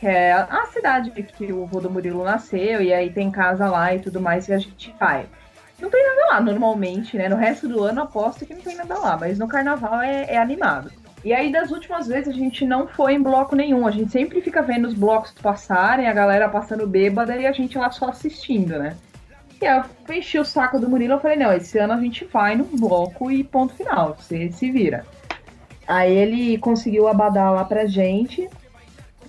que 0.00 0.06
é 0.08 0.32
a 0.32 0.66
cidade 0.72 1.12
que 1.12 1.52
o 1.52 1.66
vô 1.66 1.80
do 1.80 1.88
Murilo 1.88 2.24
nasceu, 2.24 2.82
e 2.82 2.92
aí 2.92 3.12
tem 3.12 3.30
casa 3.30 3.68
lá 3.68 3.94
e 3.94 4.00
tudo 4.00 4.20
mais, 4.20 4.48
e 4.48 4.52
a 4.52 4.58
gente 4.58 4.92
vai. 4.98 5.26
Não 5.80 5.88
tem 5.88 6.04
nada 6.04 6.32
lá 6.32 6.40
normalmente, 6.40 7.16
né? 7.16 7.28
No 7.28 7.36
resto 7.36 7.68
do 7.68 7.84
ano 7.84 8.02
aposto 8.02 8.44
que 8.44 8.54
não 8.54 8.60
tem 8.60 8.74
nada 8.74 8.98
lá, 8.98 9.16
mas 9.16 9.38
no 9.38 9.46
carnaval 9.46 10.00
é, 10.00 10.24
é 10.30 10.36
animado. 10.36 10.90
E 11.24 11.32
aí, 11.32 11.50
das 11.50 11.70
últimas 11.70 12.06
vezes, 12.06 12.28
a 12.28 12.36
gente 12.36 12.66
não 12.66 12.86
foi 12.86 13.14
em 13.14 13.22
bloco 13.22 13.56
nenhum. 13.56 13.86
A 13.86 13.90
gente 13.90 14.12
sempre 14.12 14.42
fica 14.42 14.60
vendo 14.60 14.86
os 14.86 14.92
blocos 14.92 15.32
passarem, 15.32 16.06
a 16.06 16.12
galera 16.12 16.50
passando 16.50 16.86
bêbada 16.86 17.34
e 17.36 17.46
a 17.46 17.52
gente 17.52 17.78
lá 17.78 17.90
só 17.90 18.10
assistindo, 18.10 18.78
né? 18.78 18.94
E 19.60 19.66
aí 19.66 19.82
eu 20.08 20.14
enchi 20.14 20.38
o 20.38 20.44
saco 20.44 20.78
do 20.78 20.88
Murilo 20.88 21.16
e 21.16 21.20
falei, 21.20 21.38
não, 21.38 21.50
esse 21.50 21.78
ano 21.78 21.94
a 21.94 22.00
gente 22.00 22.26
vai 22.26 22.54
no 22.54 22.64
bloco 22.64 23.30
e 23.30 23.42
ponto 23.42 23.72
final, 23.72 24.14
você 24.14 24.50
se 24.52 24.70
vira. 24.70 25.06
Aí 25.88 26.14
ele 26.14 26.58
conseguiu 26.58 27.08
abadar 27.08 27.52
lá 27.52 27.64
pra 27.64 27.86
gente 27.86 28.46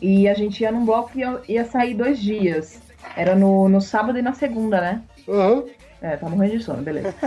e 0.02 0.28
a 0.28 0.34
gente 0.34 0.62
ia 0.62 0.74
num 0.74 0.86
bloco 0.86 1.12
que 1.12 1.20
ia, 1.20 1.42
ia 1.48 1.64
sair 1.66 1.94
dois 1.94 2.20
dias. 2.20 2.82
Era 3.16 3.36
no, 3.36 3.70
no 3.70 3.80
sábado 3.80 4.20
e 4.20 4.22
na 4.22 4.34
segunda, 4.34 4.82
né? 4.82 5.02
É, 6.02 6.18
tá 6.18 6.30
morrendo 6.30 6.58
de 6.58 6.64
sono, 6.64 6.84
beleza. 6.84 7.14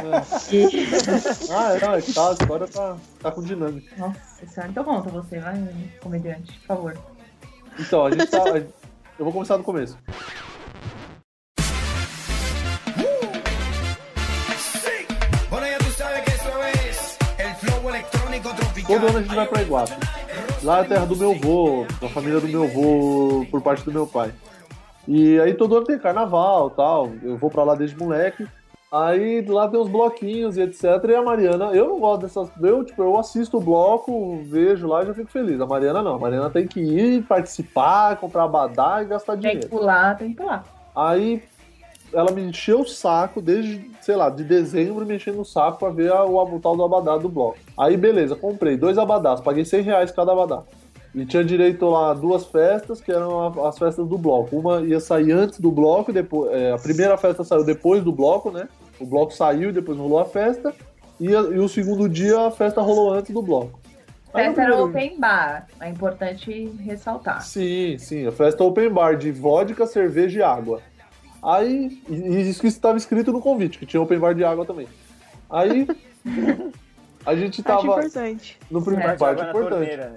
Ah, 1.51 1.75
é, 1.75 1.81
não, 1.81 1.95
é 1.95 2.01
tá, 2.01 2.29
a 2.29 2.33
história 2.33 2.67
tá, 2.67 2.97
tá 3.21 3.31
com 3.31 3.43
dinâmica. 3.43 3.95
Nossa 3.97 4.47
senhora, 4.47 4.71
então 4.71 4.85
conta 4.85 5.11
você, 5.11 5.39
vai, 5.41 5.69
comediante, 6.01 6.53
por 6.61 6.67
favor. 6.67 6.99
Então, 7.79 8.07
a 8.07 8.11
gente 8.11 8.27
tá. 8.27 8.45
Eu 9.19 9.25
vou 9.25 9.33
começar 9.33 9.57
do 9.57 9.65
começo. 9.65 9.97
Todo 18.87 19.07
ano 19.07 19.19
a 19.19 19.23
gente 19.23 19.35
vai 19.35 19.47
pra 19.47 19.63
Iguape. 19.63 19.93
Lá 20.63 20.79
é 20.79 20.81
a 20.81 20.85
terra 20.85 21.05
do 21.05 21.15
meu 21.15 21.33
avô, 21.33 21.87
da 22.01 22.09
família 22.09 22.41
do 22.41 22.49
meu 22.49 22.65
avô, 22.65 23.47
por 23.51 23.61
parte 23.61 23.85
do 23.85 23.93
meu 23.93 24.07
pai. 24.07 24.33
E 25.11 25.41
aí 25.41 25.55
todo 25.55 25.75
ano 25.75 25.87
tem 25.87 25.99
carnaval 25.99 26.69
tal. 26.71 27.11
Eu 27.23 27.37
vou 27.39 27.49
pra 27.51 27.65
lá 27.65 27.75
desde 27.75 27.97
moleque. 27.97 28.47
Aí 28.93 29.43
lá 29.47 29.67
tem 29.69 29.81
uns 29.81 29.89
bloquinhos 29.89 30.57
e 30.57 30.63
etc. 30.63 30.85
E 31.09 31.15
a 31.15 31.23
Mariana, 31.23 31.67
eu 31.75 31.89
não 31.89 31.99
gosto 31.99 32.23
dessas. 32.23 32.51
Eu, 32.63 32.85
tipo, 32.85 33.03
eu 33.03 33.19
assisto 33.19 33.57
o 33.57 33.61
bloco, 33.61 34.43
vejo 34.45 34.87
lá 34.87 35.03
e 35.03 35.07
já 35.07 35.15
fico 35.15 35.31
feliz. 35.31 35.61
A 35.61 35.67
Mariana 35.67 36.03
não. 36.03 36.15
A 36.17 36.19
Mariana 36.19 36.51
tem 36.51 36.67
que 36.67 36.81
ir, 36.81 37.23
participar, 37.25 38.17
comprar 38.17 38.45
abadá 38.45 39.03
e 39.03 39.07
gastar 39.07 39.33
Tem 39.33 39.41
que 39.43 39.49
dinheiro. 39.49 39.69
pular, 39.69 40.17
tem 40.17 40.31
que 40.31 40.37
pular. 40.37 40.65
Aí 40.95 41.43
ela 42.15 42.31
me 42.33 42.43
encheu 42.43 42.81
o 42.81 42.87
saco 42.87 43.43
desde, 43.43 43.91
sei 44.01 44.17
lá, 44.17 44.31
de 44.31 44.43
dezembro 44.43 45.05
me 45.05 45.17
enchendo 45.17 45.41
o 45.43 45.45
saco 45.45 45.79
pra 45.79 45.91
ver 45.91 46.11
a- 46.11 46.25
o, 46.25 46.57
o 46.57 46.59
tal 46.61 46.75
do 46.75 46.83
abadá 46.83 47.19
do 47.19 47.29
bloco. 47.29 47.59
Aí 47.77 47.95
beleza, 47.97 48.35
comprei 48.35 48.77
dois 48.79 48.97
abadás, 48.97 49.41
paguei 49.43 49.65
100 49.67 49.83
reais 49.83 50.11
cada 50.11 50.33
abadá. 50.33 50.63
E 51.19 51.27
tinha 51.27 51.45
direito 51.45 51.85
lá 51.89 52.11
a 52.11 52.15
duas 52.15 52.47
festas, 52.47 53.01
que 53.01 53.11
eram 53.11 53.65
as 53.67 53.79
festas 53.79 54.07
do 54.07 54.17
bloco. 54.17 54.57
Uma 54.57 54.81
ia 54.83 55.01
sair 55.01 55.33
antes 55.33 55.59
do 55.59 55.71
bloco, 55.71 56.11
e 56.11 56.15
depois, 56.15 56.53
é, 56.53 56.73
a 56.73 56.79
primeira 56.79 57.17
festa 57.19 57.43
saiu 57.43 57.65
depois 57.65 58.05
do 58.05 58.13
bloco, 58.13 58.51
né? 58.51 58.69
O 59.01 59.07
bloco 59.07 59.33
saiu 59.33 59.71
e 59.71 59.73
depois 59.73 59.99
rolou 59.99 60.19
a 60.21 60.25
festa. 60.25 60.73
E, 61.19 61.29
a- 61.35 61.41
e 61.41 61.59
o 61.59 61.69
segundo 61.69 62.09
dia 62.09 62.39
a 62.47 62.51
festa 62.51 62.81
rolou 62.81 63.13
antes 63.13 63.33
do 63.33 63.43
bloco. 63.43 63.81
Aí 64.33 64.45
Festa 64.45 64.63
era 64.63 64.77
open 64.85 65.19
bar, 65.19 65.67
é 65.81 65.89
importante 65.89 66.67
ressaltar. 66.85 67.43
Sim, 67.43 67.97
sim, 67.99 68.27
a 68.27 68.31
festa 68.33 68.63
open 68.63 68.91
bar 68.91 69.17
de 69.17 69.33
vodka, 69.33 69.87
cerveja 69.87 70.39
e 70.39 70.43
água. 70.43 70.81
Aí, 71.43 72.01
e 72.09 72.15
e 72.15 72.51
isso 72.51 72.61
que 72.61 72.67
estava 72.67 72.99
escrito 72.99 73.33
no 73.33 73.41
convite, 73.41 73.79
que 73.79 73.87
tinha 73.87 74.01
open 74.03 74.19
bar 74.19 74.35
de 74.35 74.45
água 74.45 74.67
também. 74.67 74.87
Aí, 75.49 75.89
a 77.25 77.35
gente 77.35 77.63
tava 77.63 77.81
importante. 77.87 78.59
no 78.71 78.83
primeiro 78.83 79.09
Certo. 79.09 79.19
parte 79.21 79.43
importante. 79.43 79.71
torneira, 79.71 80.11
né? 80.11 80.17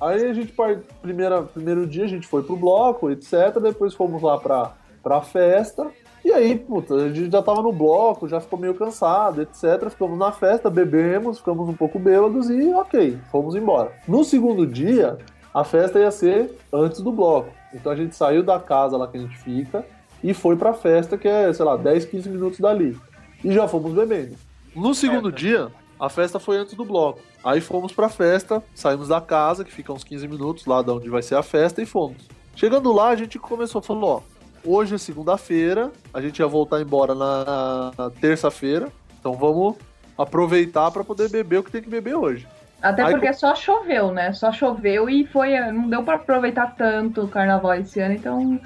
Aí 0.00 0.26
a 0.26 0.32
gente, 0.32 0.54
primeira, 1.02 1.42
primeiro 1.42 1.86
dia 1.86 2.04
a 2.04 2.08
gente 2.08 2.26
foi 2.26 2.42
pro 2.42 2.56
bloco, 2.56 3.10
etc. 3.10 3.58
Depois 3.60 3.94
fomos 3.94 4.22
lá 4.22 4.38
pra, 4.38 4.72
pra 5.02 5.20
festa. 5.20 5.90
E 6.24 6.32
aí, 6.32 6.58
puta, 6.58 6.94
a 6.94 7.08
gente 7.08 7.30
já 7.30 7.42
tava 7.42 7.62
no 7.62 7.72
bloco, 7.72 8.28
já 8.28 8.40
ficou 8.40 8.58
meio 8.58 8.74
cansado, 8.74 9.42
etc. 9.42 9.88
Ficamos 9.88 10.18
na 10.18 10.32
festa, 10.32 10.68
bebemos, 10.68 11.38
ficamos 11.38 11.68
um 11.68 11.74
pouco 11.74 11.98
bêbados 11.98 12.50
e 12.50 12.72
ok, 12.74 13.18
fomos 13.30 13.54
embora. 13.54 13.92
No 14.06 14.24
segundo 14.24 14.66
dia, 14.66 15.16
a 15.54 15.64
festa 15.64 15.98
ia 15.98 16.10
ser 16.10 16.56
antes 16.72 17.00
do 17.00 17.12
bloco. 17.12 17.50
Então 17.72 17.92
a 17.92 17.96
gente 17.96 18.14
saiu 18.14 18.42
da 18.42 18.58
casa 18.58 18.96
lá 18.96 19.06
que 19.06 19.16
a 19.16 19.20
gente 19.20 19.36
fica 19.38 19.84
e 20.22 20.34
foi 20.34 20.56
pra 20.56 20.72
festa, 20.72 21.16
que 21.16 21.28
é, 21.28 21.52
sei 21.52 21.64
lá, 21.64 21.76
10, 21.76 22.06
15 22.06 22.28
minutos 22.28 22.60
dali. 22.60 22.96
E 23.44 23.52
já 23.52 23.68
fomos 23.68 23.92
bebendo. 23.92 24.34
No 24.74 24.94
segundo 24.94 25.30
dia, 25.32 25.68
a 25.98 26.08
festa 26.08 26.38
foi 26.38 26.58
antes 26.58 26.74
do 26.74 26.84
bloco. 26.84 27.20
Aí 27.44 27.60
fomos 27.60 27.92
pra 27.92 28.08
festa, 28.08 28.62
saímos 28.74 29.08
da 29.08 29.20
casa, 29.20 29.64
que 29.64 29.72
fica 29.72 29.92
uns 29.92 30.04
15 30.04 30.28
minutos 30.28 30.66
lá 30.66 30.82
de 30.82 30.90
onde 30.90 31.08
vai 31.08 31.22
ser 31.22 31.36
a 31.36 31.42
festa, 31.42 31.82
e 31.82 31.86
fomos. 31.86 32.28
Chegando 32.54 32.92
lá, 32.92 33.08
a 33.08 33.16
gente 33.16 33.38
começou, 33.38 33.80
falou, 33.80 34.10
ó, 34.10 34.22
hoje 34.64 34.94
é 34.94 34.98
segunda-feira, 34.98 35.92
a 36.12 36.20
gente 36.20 36.38
ia 36.40 36.46
voltar 36.46 36.80
embora 36.80 37.14
na, 37.14 37.92
na 37.96 38.10
terça-feira, 38.10 38.88
então 39.18 39.32
vamos 39.34 39.76
aproveitar 40.16 40.90
pra 40.90 41.04
poder 41.04 41.30
beber 41.30 41.58
o 41.58 41.62
que 41.62 41.70
tem 41.70 41.82
que 41.82 41.88
beber 41.88 42.16
hoje. 42.16 42.46
Até 42.80 43.02
Aí 43.02 43.12
porque 43.12 43.32
só 43.32 43.54
choveu, 43.54 44.12
né? 44.12 44.32
Só 44.32 44.52
choveu 44.52 45.10
e 45.10 45.26
foi. 45.26 45.58
Não 45.72 45.88
deu 45.88 46.02
pra 46.04 46.14
aproveitar 46.14 46.76
tanto 46.76 47.22
o 47.22 47.28
carnaval 47.28 47.74
esse 47.74 48.00
ano, 48.00 48.14
então 48.14 48.60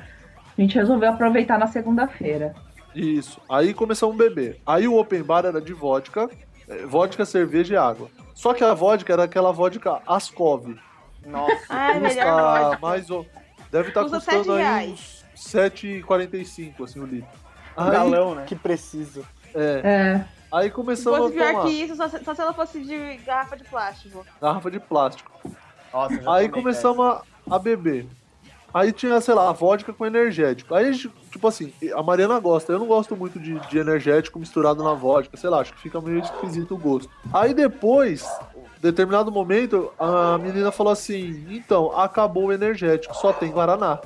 a 0.57 0.61
gente 0.61 0.75
resolveu 0.75 1.11
aproveitar 1.11 1.59
na 1.59 1.67
segunda-feira. 1.67 2.55
Isso. 2.95 3.41
Aí 3.49 3.73
começamos 3.73 4.15
a 4.15 4.19
beber. 4.19 4.61
Aí 4.67 4.87
o 4.87 4.99
open 4.99 5.23
bar 5.23 5.47
era 5.47 5.61
de 5.61 5.73
vodka, 5.73 6.29
eh, 6.29 6.52
vodka, 6.87 7.25
cerveja 7.25 7.75
e 7.75 7.77
água. 7.77 8.09
Só 8.35 8.53
que 8.55 8.63
a 8.65 8.75
vodka 8.75 9.13
era 9.13 9.25
aquela 9.25 9.53
vodka 9.53 10.01
Ascov. 10.07 10.75
Nossa. 11.27 11.55
Ai, 11.69 12.01
melhor 12.01 12.61
Custa 12.71 12.79
mais 12.81 13.11
ou 13.11 13.27
deve 13.71 13.89
estar 13.89 14.03
Custa 14.03 14.17
custando 14.19 14.45
sete 14.45 14.63
aí 14.65 14.91
uns 14.93 15.25
7,45 15.37 16.85
assim 16.85 17.01
o 17.01 17.07
litro. 17.07 17.29
Aí, 17.77 17.91
Galão, 17.91 18.35
né? 18.35 18.45
Que 18.47 18.55
preciso. 18.57 19.25
é, 19.55 19.81
É. 19.85 20.25
aí 20.51 20.71
começamos 20.71 21.29
a 21.29 21.31
pior 21.31 21.53
tomar 21.53 21.63
que 21.67 21.71
isso, 21.71 21.97
só, 21.97 22.09
se- 22.09 22.23
só 22.25 22.35
se 22.35 22.41
ela 22.41 22.53
fosse 22.53 22.81
de 22.83 23.17
garrafa 23.19 23.57
de 23.57 23.65
plástico. 23.65 24.27
garrafa 24.41 24.71
de 24.71 24.81
plástico. 24.81 25.31
Nossa, 25.93 26.33
Aí 26.33 26.49
começamos 26.49 27.05
a, 27.05 27.23
a 27.51 27.59
beber. 27.59 28.07
Aí 28.75 28.91
tinha, 28.91 29.21
sei 29.21 29.35
lá, 29.35 29.53
vodka 29.53 29.93
com 29.93 30.07
energético. 30.07 30.75
Aí, 30.75 30.97
tipo 31.31 31.47
assim, 31.47 31.73
a 31.95 32.03
Mariana 32.03 32.39
gosta. 32.39 32.73
Eu 32.73 32.79
não 32.79 32.87
gosto 32.87 33.15
muito 33.15 33.39
de, 33.39 33.59
de 33.69 33.79
energético 33.79 34.39
misturado 34.39 34.83
na 34.83 34.95
vodka. 34.95 35.37
Sei 35.37 35.51
lá, 35.51 35.61
acho 35.61 35.75
que 35.75 35.81
fica 35.81 36.01
meio 36.01 36.21
esquisito 36.21 36.75
o 36.75 36.79
gosto. 36.79 37.11
Aí 37.33 37.53
depois, 37.53 38.27
determinado 38.81 39.31
momento, 39.31 39.93
a 39.99 40.39
menina 40.39 40.73
falou 40.73 40.93
assim: 40.93 41.47
então, 41.51 41.93
acabou 41.99 42.47
o 42.47 42.53
energético, 42.53 43.15
só 43.15 43.33
tem 43.33 43.51
Guaraná. 43.51 44.01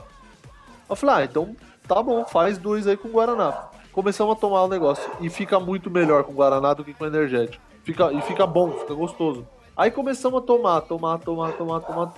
Eu 0.89 0.97
falei, 0.97 1.17
ah, 1.17 1.25
então 1.25 1.57
tá 1.87 2.03
bom, 2.03 2.25
faz 2.25 2.59
dois 2.59 2.87
aí 2.87 2.97
com 2.97 3.09
Guaraná. 3.09 3.71
Começamos 3.93 4.37
a 4.37 4.39
tomar 4.39 4.65
o 4.65 4.69
negócio. 4.69 5.11
E 5.21 5.31
fica 5.31 5.59
muito 5.59 5.91
melhor 5.91 6.25
com 6.25 6.33
Guaraná 6.33 6.75
do 6.75 6.85
que 6.85 6.93
com 6.93 7.07
energético. 7.07 7.63
Fica, 7.83 8.13
e 8.13 8.21
fica 8.23 8.47
bom, 8.47 8.73
fica 8.73 8.93
gostoso. 8.95 9.47
Aí 9.77 9.91
começamos 9.91 10.43
a 10.43 10.45
tomar, 10.45 10.81
tomar, 10.83 11.19
tomar, 11.19 11.53
tomar, 11.53 11.81
tomar. 11.81 12.15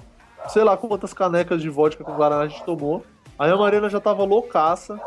Sei 0.49 0.65
lá 0.65 0.77
quantas 0.77 1.13
canecas 1.13 1.61
de 1.63 1.69
vodka 1.69 2.03
com 2.05 2.13
Guaraná 2.15 2.43
a 2.43 2.49
gente 2.49 2.65
tomou. 2.65 3.05
Aí 3.39 3.51
a 3.51 3.57
Mariana 3.57 3.89
já 3.89 4.01
tava 4.01 4.25
loucaça. 4.25 4.99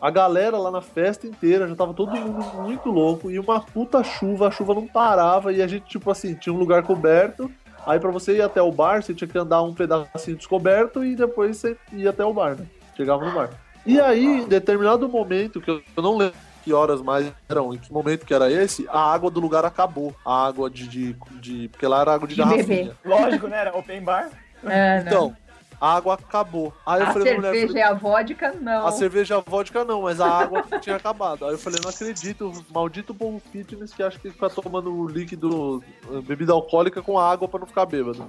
A 0.00 0.10
galera 0.10 0.56
lá 0.56 0.70
na 0.70 0.80
festa 0.80 1.26
inteira 1.26 1.68
já 1.68 1.74
tava 1.76 1.92
todo 1.92 2.10
mundo 2.16 2.42
muito 2.62 2.88
louco. 2.90 3.30
E 3.30 3.38
uma 3.38 3.60
puta 3.60 4.02
chuva, 4.02 4.48
a 4.48 4.50
chuva 4.50 4.74
não 4.74 4.86
parava. 4.86 5.52
E 5.52 5.60
a 5.62 5.66
gente, 5.66 5.84
tipo 5.86 6.10
assim, 6.10 6.34
tinha 6.34 6.52
um 6.52 6.58
lugar 6.58 6.82
coberto. 6.82 7.50
Aí 7.86 7.98
pra 8.00 8.10
você 8.10 8.36
ir 8.36 8.42
até 8.42 8.60
o 8.62 8.72
bar, 8.72 9.02
você 9.02 9.12
tinha 9.14 9.28
que 9.28 9.38
andar 9.38 9.62
um 9.62 9.74
pedacinho 9.74 10.36
descoberto 10.36 11.04
e 11.04 11.14
depois 11.14 11.56
você 11.58 11.76
ia 11.92 12.10
até 12.10 12.24
o 12.24 12.32
bar, 12.32 12.56
né? 12.58 12.66
Chegava 12.96 13.24
no 13.24 13.32
bar. 13.32 13.50
E 13.86 13.98
aí, 14.00 14.24
em 14.24 14.44
determinado 14.46 15.08
momento, 15.08 15.60
que 15.60 15.70
eu 15.70 15.82
não 16.02 16.16
lembro 16.16 16.34
que 16.62 16.72
horas 16.74 17.00
mais 17.00 17.32
eram, 17.48 17.72
em 17.72 17.78
que 17.78 17.90
momento 17.90 18.26
que 18.26 18.34
era 18.34 18.50
esse, 18.52 18.86
a 18.90 19.00
água 19.12 19.30
do 19.30 19.40
lugar 19.40 19.64
acabou. 19.64 20.14
A 20.24 20.46
água 20.46 20.68
de. 20.68 20.86
de, 20.86 21.16
de- 21.40 21.68
porque 21.68 21.86
lá 21.86 22.02
era 22.02 22.12
água 22.14 22.28
de, 22.28 22.34
De 22.34 22.40
garrafinha. 22.42 22.66
beber. 22.66 22.96
Lógico, 23.04 23.48
né? 23.48 23.58
Era 23.60 23.76
open 23.76 24.02
bar. 24.02 24.28
É, 24.64 24.68
né? 24.68 25.04
Então, 25.06 25.36
a 25.80 25.96
água 25.96 26.14
acabou. 26.14 26.72
Aí 26.84 27.00
eu 27.00 27.06
a 27.06 27.12
falei 27.12 27.28
pra 27.28 27.36
mulher, 27.36 27.54
cerveja 27.54 27.78
e 27.78 27.82
a 27.82 27.94
vodka, 27.94 28.54
não. 28.60 28.86
a 28.86 28.92
cerveja 28.92 29.34
e 29.34 29.38
a 29.38 29.40
vodka 29.40 29.84
não, 29.84 30.02
mas 30.02 30.20
a 30.20 30.28
água 30.28 30.62
tinha 30.80 30.96
acabado. 30.96 31.46
Aí 31.46 31.52
eu 31.52 31.58
falei, 31.58 31.80
não 31.82 31.90
acredito, 31.90 32.52
maldito 32.70 33.14
bom 33.14 33.40
fitness 33.50 33.94
que 33.94 34.02
acha 34.02 34.18
que 34.18 34.30
fica 34.30 34.50
tomando 34.50 35.06
líquido, 35.08 35.82
bebida 36.24 36.52
alcoólica 36.52 37.00
com 37.00 37.18
água 37.18 37.48
pra 37.48 37.60
não 37.60 37.66
ficar 37.66 37.86
bêbado. 37.86 38.26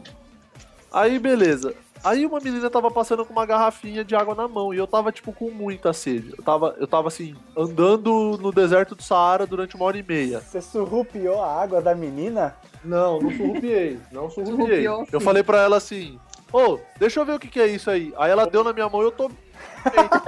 Aí, 0.92 1.18
beleza. 1.20 1.74
Aí 2.04 2.26
uma 2.26 2.40
menina 2.40 2.68
tava 2.70 2.90
passando 2.90 3.24
com 3.24 3.32
uma 3.32 3.46
garrafinha 3.46 4.04
de 4.04 4.16
água 4.16 4.34
na 4.34 4.48
mão 4.48 4.74
e 4.74 4.78
eu 4.78 4.88
tava, 4.88 5.12
tipo, 5.12 5.32
com 5.32 5.52
muita 5.52 5.94
sede. 5.94 6.34
Eu 6.36 6.44
tava, 6.44 6.76
eu 6.80 6.88
tava 6.88 7.08
assim, 7.08 7.36
andando 7.56 8.40
no 8.42 8.52
deserto 8.52 8.96
do 8.96 9.04
Saara 9.04 9.46
durante 9.46 9.76
uma 9.76 9.86
hora 9.86 9.98
e 9.98 10.04
meia. 10.04 10.40
Você 10.40 10.62
surrupiou 10.62 11.42
a 11.42 11.62
água 11.62 11.80
da 11.80 11.94
menina? 11.94 12.56
Não, 12.84 13.22
não 13.22 13.32
surrupiei. 13.32 14.00
Não 14.12 14.30
surrupiei. 14.32 14.84
Surrupiou, 14.84 15.08
Eu 15.12 15.22
falei 15.22 15.44
pra 15.44 15.62
ela 15.62 15.78
assim: 15.78 16.20
Ô, 16.52 16.80
deixa 17.00 17.20
eu 17.20 17.26
ver 17.26 17.36
o 17.36 17.40
que, 17.40 17.48
que 17.48 17.62
é 17.62 17.68
isso 17.68 17.90
aí. 17.92 18.12
Aí 18.18 18.32
ela 18.32 18.48
deu 18.48 18.64
na 18.64 18.74
minha 18.74 18.90
mão 18.90 19.02
e 19.02 19.06
eu 19.06 19.12
tomei. 19.12 19.38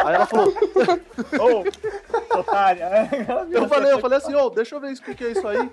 Aí 0.04 0.16
ela 0.16 0.26
falou: 0.26 0.54
Ô, 1.40 2.38
otária. 2.40 2.90
Eu 3.52 3.68
falei, 3.68 3.92
eu 3.92 4.00
falei 4.00 4.18
assim: 4.18 4.34
Ô, 4.34 4.50
deixa 4.50 4.76
eu 4.76 4.80
ver 4.80 4.92
isso, 4.92 5.02
o 5.02 5.16
que, 5.16 5.24
é 5.24 5.32
isso 5.32 5.48
aí. 5.48 5.70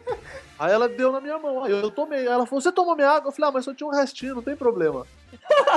Aí 0.59 0.73
ela 0.73 0.89
deu 0.89 1.11
na 1.11 1.21
minha 1.21 1.39
mão. 1.39 1.65
Aí 1.65 1.73
eu, 1.73 1.91
tomei. 1.91 2.21
Aí 2.21 2.27
ela 2.27 2.47
falou: 2.47 2.61
Você 2.61 2.73
tomou 2.73 2.95
minha 2.95 3.09
água? 3.09 3.29
Eu 3.29 3.33
falei: 3.33 3.49
Ah, 3.49 3.53
mas 3.53 3.65
só 3.65 3.75
tinha 3.75 3.89
um 3.89 3.93
restinho, 3.93 4.35
não 4.35 4.43
tem 4.43 4.57
problema. 4.57 5.07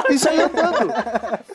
E 0.10 0.20
saí 0.20 0.42
andando. 0.42 0.94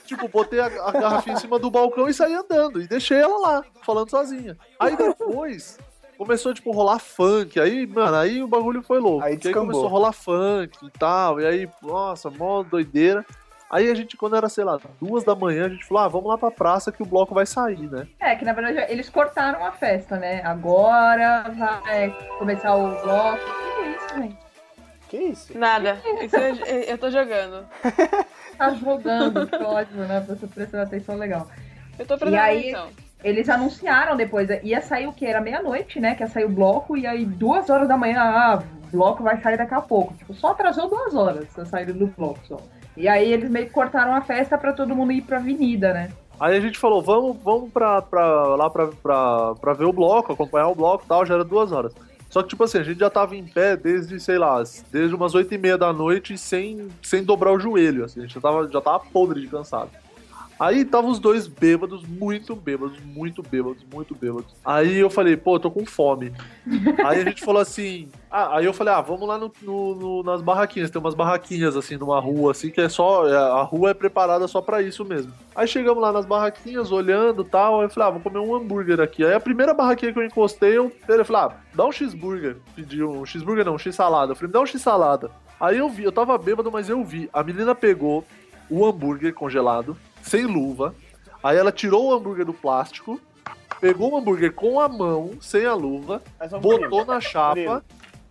tipo, 0.07 0.29
botei 0.29 0.61
a, 0.61 0.67
a 0.67 0.93
garrafinha 0.93 1.37
em 1.37 1.41
cima 1.41 1.59
do 1.59 1.71
balcão 1.71 2.09
e 2.09 2.15
saí 2.15 2.35
andando. 2.35 2.81
E 2.81 2.89
deixei 2.89 3.19
ela 3.19 3.39
lá, 3.39 3.65
falando 3.85 4.11
sozinha. 4.11 4.57
Aí 4.79 4.97
depois. 4.97 5.79
Começou, 6.17 6.53
tipo, 6.53 6.73
rolar 6.73 6.99
funk. 6.99 7.61
Aí, 7.61 7.87
mano, 7.87 8.17
aí 8.17 8.43
o 8.43 8.49
bagulho 8.49 8.83
foi 8.83 8.99
louco. 8.99 9.25
Aí 9.25 9.39
aí 9.43 9.55
começou 9.55 9.87
a 9.87 9.89
rolar 9.89 10.13
funk 10.13 10.77
e 10.85 10.91
tal. 10.99 11.41
E 11.41 11.47
aí, 11.47 11.69
nossa, 11.81 12.29
mó 12.29 12.65
doideira. 12.65 13.25
Aí 13.71 13.91
a 13.91 13.95
gente, 13.95 14.17
quando 14.17 14.35
era, 14.37 14.49
sei 14.49 14.65
lá, 14.65 14.79
duas 15.01 15.25
da 15.25 15.35
manhã, 15.35 15.67
a 15.67 15.69
gente 15.69 15.85
falou, 15.85 16.03
ah, 16.03 16.09
vamos 16.09 16.29
lá 16.29 16.39
pra 16.39 16.51
praça 16.51 16.91
que 16.91 17.03
o 17.03 17.07
bloco 17.07 17.35
vai 17.35 17.45
sair, 17.45 17.91
né? 17.91 18.07
É, 18.19 18.35
que 18.35 18.45
na 18.45 18.53
verdade 18.55 18.91
eles 18.91 19.11
cortaram 19.11 19.63
a 19.65 19.73
festa, 19.73 20.17
né? 20.17 20.41
Agora 20.43 21.45
vai 21.85 22.11
começar 22.39 22.75
o 22.75 22.89
bloco. 23.03 23.39
O 23.39 23.77
que 23.77 23.83
é 23.83 23.91
isso, 23.91 24.15
gente? 24.17 24.39
Que 25.11 25.17
isso? 25.19 25.59
Nada. 25.59 25.99
Isso 26.23 26.37
eu, 26.37 26.55
eu 26.83 26.99
tô 26.99 27.11
jogando. 27.11 27.67
Tá 28.59 28.71
jogando, 28.71 29.47
que 29.47 29.55
ótimo, 29.63 30.03
né? 30.03 30.21
Pra 30.21 30.35
você 30.35 30.45
prestar 30.49 30.83
atenção 30.83 31.15
legal. 31.15 31.47
Eu 31.97 32.05
tô 32.05 32.15
E 32.15 32.19
prestando 32.19 32.43
aí- 32.43 32.75
atenção. 32.75 32.89
eles 33.23 33.49
anunciaram 33.49 34.17
depois, 34.17 34.49
ia 34.65 34.83
sair 34.83 35.07
o 35.07 35.13
que? 35.13 35.25
Era 35.25 35.41
meia-noite, 35.41 36.01
né? 36.01 36.17
Que 36.17 36.25
ia 36.25 36.27
sair 36.29 36.45
o 36.45 36.49
bloco, 36.49 36.97
e 36.97 37.07
aí 37.07 37.25
duas 37.25 37.71
horas 37.71 37.87
da 37.87 37.97
manhã, 37.97 38.21
ah, 38.21 38.61
o 38.83 38.87
bloco 38.91 39.23
vai 39.23 39.41
sair 39.41 39.57
daqui 39.57 39.75
a 39.75 39.81
pouco. 39.81 40.13
Tipo, 40.15 40.35
só 40.35 40.49
atrasou 40.49 40.89
duas 40.89 41.15
horas 41.15 41.57
a 41.57 41.65
saída 41.67 41.93
do 41.93 42.09
bloco 42.09 42.41
só. 42.49 42.57
E 42.99 43.07
aí 43.07 43.33
eles 43.33 43.49
meio 43.49 43.67
que 43.67 43.73
cortaram 43.73 44.13
a 44.15 44.21
festa 44.21 44.59
pra 44.59 44.73
todo 44.73 44.95
mundo 44.95 45.13
ir 45.13 45.23
pra 45.23 45.39
avenida, 45.39 45.95
né? 45.95 46.11
Aí 46.41 46.57
a 46.57 46.61
gente 46.61 46.79
falou, 46.79 47.01
vamos, 47.01 47.37
vamos 47.43 47.73
pra, 47.73 48.03
pra, 48.03 48.57
lá 48.57 48.69
pra, 48.69 48.89
pra, 48.89 49.55
pra 49.55 49.73
ver 49.73 49.85
o 49.85 49.93
bloco, 49.93 50.33
acompanhar 50.33 50.69
o 50.69 50.75
bloco 50.75 51.05
e 51.05 51.09
tal, 51.09 51.25
já 51.25 51.35
era 51.35 51.45
duas 51.45 51.71
horas. 51.71 51.95
Só 52.29 52.43
que, 52.43 52.49
tipo 52.49 52.65
assim, 52.65 52.79
a 52.79 52.83
gente 52.83 52.99
já 52.99 53.09
tava 53.09 53.37
em 53.37 53.45
pé 53.45 53.77
desde, 53.77 54.21
sei 54.21 54.37
lá, 54.37 54.63
desde 54.93 55.15
umas 55.15 55.35
oito 55.35 55.55
e 55.55 55.59
meia 55.59 55.79
da 55.79 55.93
noite 55.93 56.37
sem, 56.37 56.89
sem 57.03 57.25
dobrar 57.25 57.53
o 57.53 57.61
joelho, 57.61 58.05
assim, 58.05 58.21
a 58.21 58.23
gente 58.25 58.35
já 58.35 58.41
tava, 58.41 58.69
já 58.69 58.81
tava 58.81 59.01
podre 59.13 59.41
de 59.41 59.47
cansado. 59.47 59.91
Aí 60.61 60.85
tava 60.85 61.07
os 61.07 61.21
dois 61.21 61.47
bêbados, 61.47 62.03
muito 62.05 62.57
bêbados, 62.57 62.99
muito 63.05 63.43
bêbados, 63.43 63.85
muito 63.93 64.15
bêbados. 64.15 64.53
Aí 64.65 64.99
eu 64.99 65.09
falei, 65.09 65.37
pô, 65.37 65.55
eu 65.55 65.61
tô 65.61 65.71
com 65.71 65.87
fome. 65.87 66.33
aí 67.05 67.21
a 67.21 67.25
gente 67.25 67.45
falou 67.45 67.63
assim. 67.63 68.09
Ah, 68.31 68.57
aí 68.59 68.65
eu 68.67 68.75
falei, 68.75 68.93
ah, 68.93 69.01
vamos 69.01 69.27
lá 69.29 69.39
no, 69.39 69.53
no- 69.63 69.95
no- 69.95 70.23
nas 70.25 70.43
barraquinhas. 70.43 70.91
Tem 70.91 71.01
umas 71.01 71.15
barraquinhas 71.15 71.77
assim 71.77 71.97
numa 71.97 72.19
rua, 72.21 72.51
assim, 72.51 72.71
que 72.71 72.81
é 72.81 72.89
só. 72.89 73.29
é, 73.29 73.37
A 73.37 73.63
rua 73.63 73.91
é 73.91 73.95
preparada 73.95 74.49
só 74.49 74.61
pra 74.61 74.83
isso 74.83 75.05
mesmo. 75.05 75.33
Aí 75.55 75.69
chegamos 75.69 76.03
lá 76.03 76.11
nas 76.13 76.27
barraquinhas, 76.27 76.91
olhando 76.91 77.43
e 77.43 77.45
tal. 77.49 77.79
Aí 77.79 77.87
eu 77.87 77.91
falei, 77.91 78.09
ah, 78.09 78.13
vou 78.13 78.21
comer 78.21 78.41
um 78.41 78.55
hambúrguer 78.55 79.01
aqui. 79.01 79.25
Aí 79.25 79.33
a 79.35 79.41
primeira 79.41 79.73
barraquinha 79.73 80.13
que 80.13 80.19
eu 80.19 80.25
encostei, 80.25 80.77
eu, 80.77 80.91
eu 81.09 81.25
falei, 81.25 81.43
ah, 81.43 81.57
dá 81.73 81.87
um 81.87 81.93
cheeseburger. 81.93 82.57
Pedi 82.75 83.03
um 83.05 83.25
cheeseburger, 83.25 83.65
não, 83.65 83.75
um 83.75 83.79
x-salada. 83.79 84.33
Eu 84.33 84.37
falei, 84.37 84.51
dá 84.53 84.61
um 84.61 84.67
x-salada. 84.67 85.31
Aí 85.61 85.79
eu 85.79 85.89
vi, 85.89 86.03
eu 86.03 86.13
tava 86.13 86.37
bêbado, 86.37 86.71
mas 86.73 86.89
eu 86.89 87.05
vi. 87.05 87.31
A 87.33 87.43
menina 87.45 87.75
pegou 87.75 88.25
o 88.71 88.85
hambúrguer 88.85 89.33
congelado, 89.33 89.97
sem 90.29 90.45
luva. 90.45 90.95
Aí 91.43 91.57
ela 91.57 91.73
tirou 91.73 92.09
o 92.09 92.15
hambúrguer 92.15 92.45
do 92.45 92.53
plástico, 92.53 93.21
pegou 93.81 94.13
o 94.13 94.17
hambúrguer 94.17 94.53
com 94.53 94.81
a 94.81 94.89
mão, 94.89 95.33
sem 95.41 95.65
a 95.65 95.75
luva, 95.75 96.21
botou 96.61 97.05
na 97.05 97.21
chapa. 97.21 97.85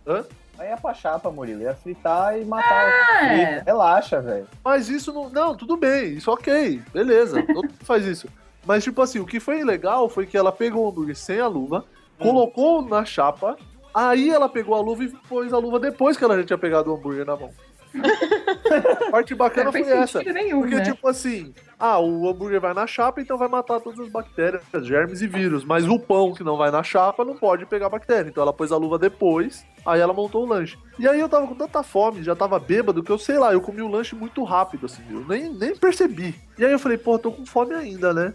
Hã? 0.06 0.24
Aí 0.58 0.70
ia 0.70 0.76
pra 0.76 0.92
chapa, 0.92 1.30
Murilo. 1.30 1.62
Ia 1.62 1.74
fritar 1.74 2.38
e 2.38 2.44
matar 2.44 2.88
é. 3.22 3.62
Relaxa, 3.64 4.20
velho. 4.20 4.46
Mas 4.64 4.88
isso 4.88 5.12
não. 5.12 5.30
Não, 5.30 5.56
tudo 5.56 5.76
bem, 5.76 6.14
isso 6.14 6.30
ok, 6.30 6.82
beleza, 6.92 7.42
todo 7.42 7.62
mundo 7.68 7.74
faz 7.84 8.04
isso. 8.04 8.28
Mas, 8.66 8.84
tipo 8.84 9.00
assim, 9.00 9.18
o 9.18 9.26
que 9.26 9.40
foi 9.40 9.64
legal 9.64 10.08
foi 10.08 10.26
que 10.26 10.36
ela 10.36 10.52
pegou 10.52 10.84
o 10.84 10.88
hambúrguer 10.88 11.16
sem 11.16 11.40
a 11.40 11.46
luva, 11.46 11.84
colocou 12.18 12.82
na 12.82 13.04
chapa, 13.04 13.56
aí 13.94 14.28
ela 14.28 14.48
pegou 14.48 14.74
a 14.74 14.80
luva 14.80 15.04
e 15.04 15.08
pôs 15.08 15.52
a 15.52 15.58
luva 15.58 15.78
depois 15.78 16.16
que 16.16 16.24
ela 16.24 16.36
já 16.36 16.44
tinha 16.44 16.58
pegado 16.58 16.90
o 16.90 16.96
hambúrguer 16.96 17.24
na 17.24 17.36
mão. 17.36 17.50
a 19.08 19.10
parte 19.10 19.34
bacana 19.34 19.72
foi 19.72 19.82
essa. 19.82 20.22
nenhum, 20.22 20.60
Porque, 20.60 20.76
né? 20.76 20.82
tipo 20.82 21.08
assim, 21.08 21.54
ah, 21.78 21.98
o 21.98 22.28
hambúrguer 22.28 22.60
vai 22.60 22.74
na 22.74 22.86
chapa, 22.86 23.20
então 23.20 23.38
vai 23.38 23.48
matar 23.48 23.80
todas 23.80 23.98
as 24.00 24.08
bactérias, 24.08 24.62
germes 24.82 25.22
e 25.22 25.26
vírus. 25.26 25.64
Mas 25.64 25.88
o 25.88 25.98
pão 25.98 26.32
que 26.32 26.44
não 26.44 26.56
vai 26.56 26.70
na 26.70 26.82
chapa 26.82 27.24
não 27.24 27.36
pode 27.36 27.66
pegar 27.66 27.88
bactéria. 27.88 28.28
Então 28.28 28.42
ela 28.42 28.52
pôs 28.52 28.72
a 28.72 28.76
luva 28.76 28.98
depois, 28.98 29.64
aí 29.86 30.00
ela 30.00 30.12
montou 30.12 30.44
o 30.44 30.48
lanche. 30.48 30.78
E 30.98 31.08
aí 31.08 31.18
eu 31.18 31.28
tava 31.28 31.46
com 31.46 31.54
tanta 31.54 31.82
fome, 31.82 32.22
já 32.22 32.34
tava 32.34 32.58
bêbado, 32.58 33.02
que 33.02 33.10
eu 33.10 33.18
sei 33.18 33.38
lá, 33.38 33.52
eu 33.52 33.60
comi 33.60 33.82
o 33.82 33.88
lanche 33.88 34.14
muito 34.14 34.42
rápido, 34.44 34.86
assim, 34.86 35.02
eu 35.10 35.24
nem, 35.26 35.52
nem 35.52 35.76
percebi. 35.76 36.34
E 36.58 36.64
aí 36.64 36.72
eu 36.72 36.78
falei, 36.78 36.98
pô, 36.98 37.18
tô 37.18 37.30
com 37.30 37.46
fome 37.46 37.74
ainda, 37.74 38.12
né? 38.12 38.34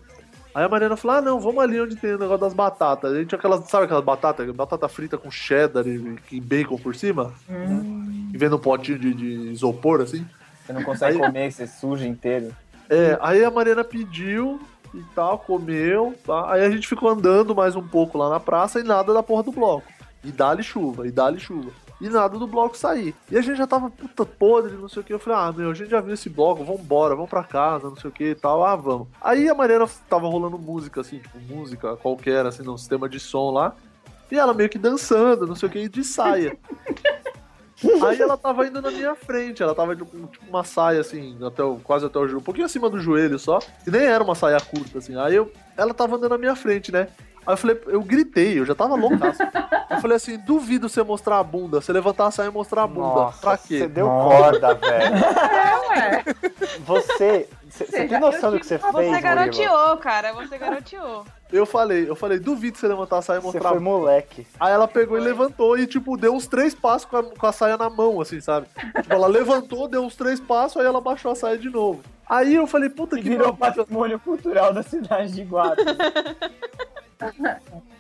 Aí 0.54 0.64
a 0.64 0.70
Mariana 0.70 0.96
falou: 0.96 1.18
ah, 1.18 1.22
não, 1.22 1.40
vamos 1.40 1.64
ali 1.64 1.80
onde 1.82 1.96
tem 1.96 2.14
o 2.14 2.20
negócio 2.20 2.42
das 2.42 2.54
batatas. 2.54 3.12
A 3.12 3.16
gente 3.18 3.30
tinha 3.30 3.40
aquelas, 3.40 3.68
sabe 3.70 3.86
aquelas 3.86 4.04
batatas? 4.04 4.50
Batata 4.52 4.88
frita 4.88 5.18
com 5.18 5.32
cheddar 5.32 5.88
e, 5.88 6.16
e 6.32 6.40
bacon 6.40 6.78
por 6.78 6.96
cima? 6.96 7.34
Hum. 7.50 8.30
E 8.34 8.38
vendo 8.38 8.56
um 8.56 8.60
potinho 8.60 9.00
de, 9.00 9.14
de 9.14 9.26
isopor, 9.52 10.02
assim. 10.02 10.26
Você 10.66 10.74
não 10.74 10.84
consegue 10.84 11.18
Aí- 11.18 11.26
comer, 11.26 11.52
você 11.52 11.68
suja 11.68 12.08
inteiro. 12.08 12.56
É, 12.90 13.18
aí 13.22 13.44
a 13.44 13.50
Mariana 13.50 13.84
pediu 13.84 14.60
e 14.94 15.02
tal, 15.16 15.40
comeu, 15.40 16.14
tá? 16.26 16.52
Aí 16.52 16.64
a 16.64 16.70
gente 16.70 16.88
ficou 16.88 17.10
andando 17.10 17.56
mais 17.56 17.76
um 17.76 17.82
pouco 17.82 18.18
lá 18.18 18.30
na 18.30 18.40
praça 18.40 18.80
e 18.80 18.84
nada 18.84 19.14
da 19.14 19.24
porra 19.24 19.42
do 19.44 19.52
bloco. 19.52 19.88
E 20.24 20.32
dá-lhe 20.32 20.62
chuva, 20.62 21.08
e 21.08 21.12
dá-lhe 21.12 21.40
chuva. 21.40 21.72
E 22.04 22.10
nada 22.10 22.38
do 22.38 22.46
bloco 22.46 22.78
sair. 22.78 23.16
E 23.32 23.38
a 23.38 23.42
gente 23.42 23.56
já 23.58 23.66
tava 23.66 23.90
puta 23.90 24.26
podre, 24.26 24.74
não 24.76 24.90
sei 24.90 25.02
o 25.02 25.06
que. 25.06 25.14
Eu 25.14 25.20
falei, 25.20 25.40
ah, 25.40 25.54
meu, 25.54 25.72
a 25.72 25.74
gente 25.74 25.90
já 25.90 26.02
viu 26.02 26.14
esse 26.14 26.30
bloco, 26.30 26.62
vambora, 26.62 27.16
vamos 27.16 27.30
pra 27.30 27.46
casa, 27.46 27.90
não 27.90 27.96
sei 27.96 28.10
o 28.10 28.14
que 28.14 28.32
e 28.32 28.36
tal. 28.36 28.62
Ah, 28.62 28.76
vamos. 28.76 29.08
Aí 29.22 29.48
a 29.48 29.54
Mariana 29.56 29.88
tava 30.10 30.28
rolando 30.28 30.60
música, 30.60 31.00
assim, 31.00 31.20
tipo, 31.20 31.40
música 31.40 31.96
qualquer, 31.96 32.46
assim, 32.46 32.62
num 32.62 32.78
sistema 32.78 33.08
de 33.08 33.22
som 33.22 33.52
lá. 33.52 33.74
E 34.30 34.38
ela 34.38 34.54
meio 34.54 34.68
que 34.70 34.78
dançando, 34.78 35.48
não 35.48 35.56
sei 35.56 35.70
o 35.70 35.72
que, 35.72 35.88
de 35.88 36.04
saia. 36.04 36.58
Aí 38.06 38.22
ela 38.22 38.38
tava 38.38 38.66
indo 38.66 38.82
na 38.82 38.90
minha 38.92 39.14
frente, 39.16 39.62
ela 39.62 39.76
tava 39.76 39.96
tipo, 39.96 40.06
com 40.10 40.26
tipo, 40.28 40.46
uma 40.48 40.64
saia 40.64 41.02
assim, 41.02 41.38
até 41.46 41.62
o- 41.64 41.78
quase 41.84 42.06
até 42.06 42.18
o 42.18 42.24
joelho, 42.26 42.40
um 42.40 42.44
pouquinho 42.44 42.66
acima 42.66 42.90
do 42.90 42.98
joelho 43.00 43.38
só, 43.38 43.60
e 43.86 43.92
nem 43.92 44.04
era 44.04 44.24
uma 44.24 44.36
saia 44.36 44.58
curta 44.60 45.00
assim. 45.00 45.18
Aí 45.18 45.36
eu, 45.36 45.52
ela 45.76 45.94
tava 45.94 46.16
andando 46.16 46.32
na 46.32 46.38
minha 46.38 46.56
frente, 46.56 46.92
né? 46.92 47.10
Aí 47.46 47.54
eu 47.54 47.58
falei, 47.58 47.82
eu 47.88 48.02
gritei, 48.02 48.60
eu 48.60 48.66
já 48.66 48.74
tava 48.74 48.96
loucaço. 48.96 49.42
eu 49.90 50.02
falei 50.02 50.18
assim, 50.18 50.38
duvido 50.38 50.88
você 50.88 51.04
mostrar 51.04 51.40
a 51.40 51.44
bunda, 51.44 51.82
você 51.82 51.92
levantar 51.92 52.28
a 52.28 52.32
saia 52.32 52.48
e 52.48 52.52
mostrar 52.52 52.84
a 52.84 52.88
bunda. 52.88 53.32
pra 53.40 53.58
quê? 53.58 53.80
Você 53.80 53.88
deu 53.88 54.08
Nossa. 54.08 54.38
corda, 54.38 54.74
velho. 54.76 55.14
É, 55.54 55.90
ué. 55.90 56.24
Você. 56.86 57.48
Você 57.70 57.86
você 57.86 58.08
tem 58.08 58.20
noção 58.20 58.52
do 58.52 58.60
que 58.60 58.68
você 58.68 58.78
fez, 58.78 58.94
Você 58.94 59.22
garoteou, 59.22 59.98
cara. 59.98 60.32
Você 60.34 60.58
garoteou. 60.58 61.26
Eu 61.52 61.66
falei, 61.66 62.08
eu 62.08 62.16
falei, 62.16 62.40
duvido 62.40 62.78
você 62.78 62.88
levantar 62.88 63.18
a 63.18 63.22
saia 63.22 63.38
e 63.38 63.42
Você 63.42 63.48
mostrar 63.48 63.70
a 63.70 63.74
foi 63.74 63.82
moleque. 63.82 64.48
Aí 64.60 64.72
ela 64.72 64.88
pegou 64.88 65.18
e 65.18 65.22
levantou 65.22 65.78
e, 65.78 65.88
tipo, 65.88 66.16
deu 66.16 66.34
uns 66.34 66.46
três 66.46 66.76
passos 66.76 67.06
com 67.06 67.18
a, 67.18 67.24
com 67.24 67.48
a 67.48 67.52
saia 67.52 67.78
na 67.78 67.90
mão, 67.90 68.22
assim, 68.22 68.40
sabe? 68.40 68.68
Tipo, 69.02 69.14
ela 69.14 69.28
levantou, 69.28 69.88
deu 69.88 70.04
uns 70.04 70.16
três 70.16 70.40
passos, 70.40 70.80
aí 70.80 70.86
ela 70.86 71.02
baixou 71.02 71.32
a 71.32 71.36
saia 71.36 71.58
de 71.58 71.70
novo. 71.70 72.02
Aí 72.28 72.56
eu 72.56 72.66
falei, 72.66 72.90
puta 72.90 73.18
E 73.18 73.22
que 73.22 73.30
virou 73.30 73.56
patrimônio 73.56 74.20
cultural 74.20 74.74
da 74.74 74.82
cidade 74.82 75.34
de 75.34 75.44
Guatas. 75.44 75.86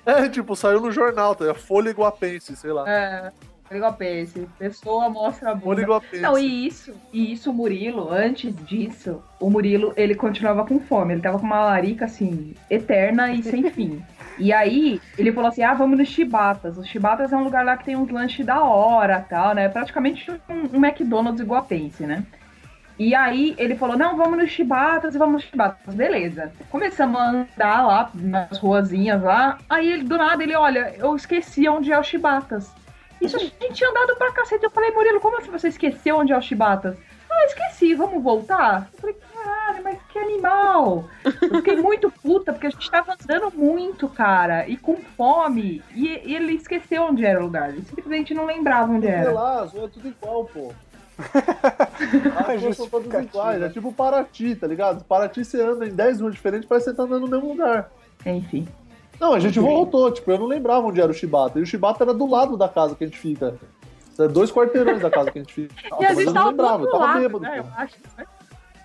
É, 0.05 0.27
tipo, 0.27 0.55
saiu 0.55 0.81
no 0.81 0.91
jornal, 0.91 1.35
tá? 1.35 1.53
Folha 1.53 1.89
Iguapense, 1.89 2.55
sei 2.55 2.71
lá. 2.71 2.89
É, 2.89 3.31
Iguapense. 3.71 4.47
Pessoa 4.59 5.09
mostra 5.09 5.51
a 5.51 5.55
bunda. 5.55 5.81
Iguapense. 5.81 6.21
Não, 6.21 6.37
e 6.37 6.67
isso, 6.67 6.93
e 7.11 7.31
isso 7.31 7.51
o 7.51 7.53
Murilo, 7.53 8.11
antes 8.11 8.53
disso, 8.65 9.23
o 9.39 9.49
Murilo, 9.49 9.93
ele 9.95 10.15
continuava 10.15 10.65
com 10.65 10.79
fome. 10.79 11.13
Ele 11.13 11.21
tava 11.21 11.39
com 11.39 11.45
uma 11.45 11.63
larica, 11.63 12.05
assim, 12.05 12.53
eterna 12.69 13.31
e 13.31 13.41
sem 13.41 13.69
fim. 13.71 14.03
E 14.37 14.51
aí, 14.51 14.99
ele 15.17 15.31
falou 15.31 15.49
assim, 15.49 15.63
ah, 15.63 15.73
vamos 15.73 15.97
nos 15.97 16.09
Chibatas. 16.09 16.77
Os 16.77 16.87
Chibatas 16.87 17.31
é 17.31 17.37
um 17.37 17.43
lugar 17.43 17.63
lá 17.63 17.77
que 17.77 17.85
tem 17.85 17.95
uns 17.95 18.09
lanches 18.09 18.45
da 18.45 18.63
hora, 18.63 19.25
tal, 19.29 19.53
né? 19.53 19.69
Praticamente 19.69 20.31
um, 20.49 20.77
um 20.77 20.85
McDonald's 20.85 21.41
iguapense, 21.41 22.05
né? 22.05 22.25
E 23.03 23.13
aí, 23.13 23.53
ele 23.57 23.75
falou, 23.75 23.97
não, 23.97 24.15
vamos 24.15 24.37
nos 24.37 24.49
Chibatas 24.49 25.13
e 25.13 25.17
vamos 25.17 25.33
nos 25.33 25.43
Chibatas. 25.43 25.93
Beleza. 25.93 26.53
Começamos 26.69 27.19
a 27.19 27.29
andar 27.31 27.85
lá 27.85 28.09
nas 28.13 28.57
ruazinhas 28.57 29.21
lá. 29.21 29.57
Aí, 29.69 29.91
ele, 29.91 30.03
do 30.05 30.17
nada, 30.17 30.41
ele, 30.41 30.55
olha, 30.55 30.95
eu 30.97 31.13
esqueci 31.13 31.67
onde 31.67 31.91
é 31.91 31.99
o 31.99 32.03
Chibatas. 32.03 32.71
Isso 33.19 33.35
a 33.35 33.39
gente 33.39 33.73
tinha 33.73 33.89
andado 33.89 34.15
pra 34.15 34.31
cacete. 34.31 34.63
Eu 34.63 34.71
falei, 34.71 34.91
Murilo, 34.91 35.19
como 35.19 35.37
assim 35.37 35.51
você 35.51 35.67
esqueceu 35.67 36.15
onde 36.15 36.31
é 36.31 36.37
o 36.37 36.41
Chibatas? 36.41 36.95
Ah, 37.29 37.45
esqueci, 37.45 37.93
vamos 37.93 38.23
voltar? 38.23 38.87
Eu 38.93 38.99
falei, 38.99 39.17
caralho, 39.33 39.83
mas 39.83 39.99
que 40.03 40.19
animal! 40.19 41.03
Eu 41.25 41.57
fiquei 41.57 41.75
muito 41.75 42.09
puta, 42.09 42.53
porque 42.53 42.67
a 42.67 42.69
gente 42.69 42.89
tava 42.89 43.17
andando 43.21 43.51
muito, 43.53 44.07
cara, 44.07 44.65
e 44.65 44.77
com 44.77 44.95
fome. 44.95 45.83
E, 45.93 46.07
e 46.23 46.35
ele 46.35 46.53
esqueceu 46.53 47.03
onde 47.03 47.25
era 47.25 47.41
o 47.41 47.43
lugar. 47.43 47.67
Ele 47.67 47.81
simplesmente 47.81 48.33
não 48.33 48.45
lembrava 48.45 48.93
onde 48.93 49.07
Sei 49.07 49.15
era. 49.15 49.31
lá, 49.33 49.63
as 49.63 49.73
ruas 49.73 49.89
é 49.89 49.93
tudo 49.93 50.07
igual, 50.07 50.45
pô. 50.45 50.71
As 52.47 52.61
ruas 52.61 52.77
são 52.77 52.87
todas 52.87 53.23
iguais. 53.23 53.61
É 53.61 53.69
tipo 53.69 53.93
Paraty, 53.93 54.55
tá 54.55 54.67
ligado? 54.67 55.03
Paraty 55.03 55.43
você 55.45 55.61
anda 55.61 55.85
em 55.87 55.91
10 55.93 56.21
ruas 56.21 56.33
diferentes, 56.33 56.67
parece 56.67 56.85
que 56.85 56.91
você 56.91 56.97
tá 56.97 57.03
andando 57.03 57.21
no 57.21 57.27
mesmo 57.27 57.49
lugar. 57.49 57.91
Enfim. 58.25 58.67
Não, 59.19 59.33
a 59.33 59.39
gente 59.39 59.59
voltou, 59.59 60.11
tipo, 60.11 60.31
eu 60.31 60.39
não 60.39 60.47
lembrava 60.47 60.87
onde 60.87 60.99
era 60.99 61.11
o 61.11 61.13
Chibata. 61.13 61.59
E 61.59 61.61
o 61.61 61.65
Chibata 61.65 62.03
era 62.03 62.13
do 62.13 62.25
lado 62.25 62.57
da 62.57 62.67
casa 62.67 62.95
que 62.95 63.03
a 63.03 63.07
gente 63.07 63.19
fica. 63.19 63.55
É 64.19 64.27
dois 64.27 64.51
quarteirões 64.51 65.01
da 65.01 65.09
casa 65.09 65.31
que 65.31 65.39
a 65.39 65.41
gente 65.41 65.53
fica. 65.53 65.73
E 65.99 66.05
a 66.05 66.13
gente 66.13 66.27
eu 66.27 66.33
não 66.33 66.33
tava 66.33 66.49
lembrava, 66.49 66.85
tava 66.91 66.97
lado, 66.97 67.19
bêbado, 67.19 67.39
né? 67.39 67.59
Eu 67.59 67.65
acho. 67.77 67.95
né? 68.17 68.25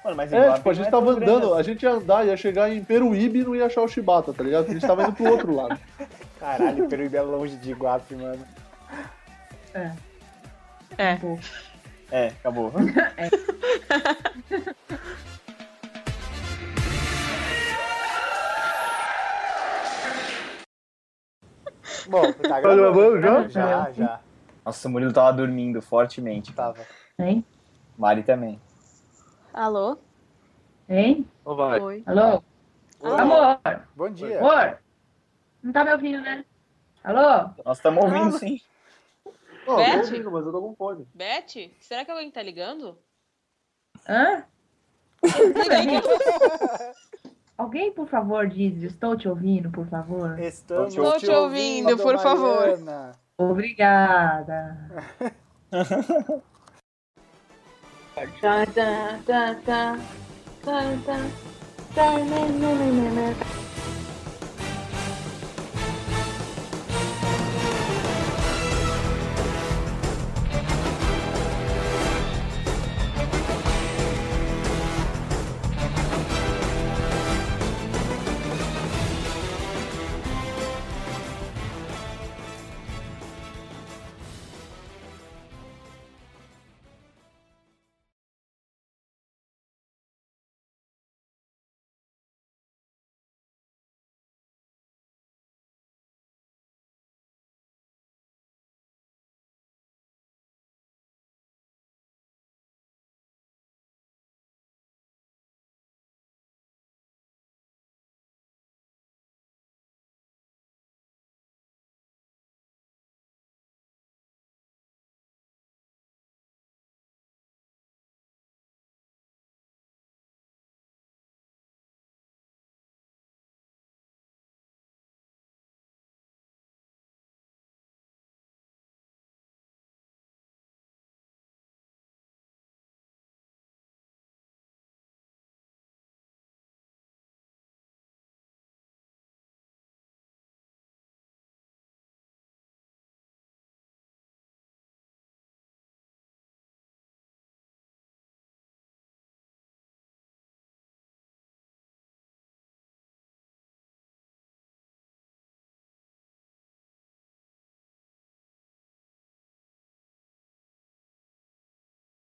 Mano, 0.04 0.16
mas 0.16 0.32
É, 0.32 0.52
tipo, 0.54 0.70
a 0.70 0.72
gente 0.74 0.86
é 0.86 0.90
tava 0.90 1.14
grande 1.14 1.30
andando, 1.30 1.52
assim. 1.52 1.60
a 1.60 1.62
gente 1.62 1.82
ia 1.82 1.90
andar, 1.90 2.26
ia 2.26 2.36
chegar 2.36 2.70
em 2.72 2.82
Peruíbe 2.84 3.40
e 3.40 3.44
não 3.44 3.56
ia 3.56 3.66
achar 3.66 3.82
o 3.82 3.88
Chibata, 3.88 4.32
tá 4.32 4.42
ligado? 4.44 4.64
Porque 4.64 4.76
a 4.76 4.80
gente 4.80 4.88
tava 4.88 5.02
indo 5.02 5.12
pro 5.12 5.30
outro 5.30 5.54
lado. 5.54 5.78
Caralho, 6.38 6.88
Peruíbe 6.88 7.16
é 7.16 7.22
longe 7.22 7.56
de 7.56 7.70
Iguape, 7.72 8.14
mano. 8.14 8.44
É. 9.74 9.92
É. 10.96 11.16
Pô. 11.16 11.38
É, 12.11 12.28
acabou. 12.28 12.72
Bom, 22.09 22.32
tá 22.32 22.48
Tá 22.48 22.61
gravando? 22.61 23.20
já? 23.20 23.48
Já, 23.48 23.90
já. 23.92 24.20
Nossa, 24.64 24.88
o 24.88 24.90
Murilo 24.90 25.12
tava 25.12 25.32
dormindo 25.32 25.80
fortemente. 25.82 26.52
Tava. 26.52 26.78
Hein? 27.18 27.44
Mari 27.96 28.22
também. 28.22 28.61
Alô? 29.52 29.98
Hein? 30.88 31.26
Então 31.42 31.56
vai. 31.56 31.80
Oi. 31.80 32.02
Alô? 32.06 32.42
Alô? 33.02 33.16
Amor? 33.16 33.61
Bom 33.94 34.11
dia. 34.11 34.38
Amor? 34.38 34.78
Não 35.62 35.72
tá 35.72 35.84
me 35.84 35.92
ouvindo, 35.92 36.20
né? 36.22 36.44
Alô? 37.04 37.50
Nós 37.64 37.78
estamos 37.78 38.02
ouvindo 38.04 38.38
sim. 38.38 38.61
Não, 39.68 39.76
Beth? 39.76 39.92
tô 39.92 39.98
ouvindo, 39.98 40.30
mas 40.30 40.46
eu 40.46 40.52
tô 40.52 40.62
com 40.62 40.74
fone. 40.74 41.06
Beth? 41.14 41.70
Será 41.78 42.02
que 42.02 42.10
alguém 42.10 42.30
tá 42.30 42.42
ligando? 42.42 42.98
Hã? 44.08 44.44
Alguém, 47.58 47.92
por 47.92 48.08
favor, 48.08 48.48
diz, 48.48 48.84
estou 48.84 49.16
te 49.16 49.28
ouvindo, 49.28 49.68
por 49.68 49.84
favor. 49.88 50.38
Estamos 50.38 50.94
Estou 50.94 51.18
te 51.18 51.28
ouvindo, 51.28 51.98
por 51.98 52.16
favor. 52.16 52.78
Mariana. 52.78 53.18
Obrigada. 53.36 54.78
Tá, 58.40 58.64
tá, 58.66 59.18
tá, 59.26 59.54
tá, 59.66 59.98
tá, 60.64 60.82
tá, 61.04 61.16
tá, 61.94 62.12
né, 62.18 62.24
né, 62.24 62.74
né, 62.74 62.90
né, 62.92 63.10
né. 63.10 63.67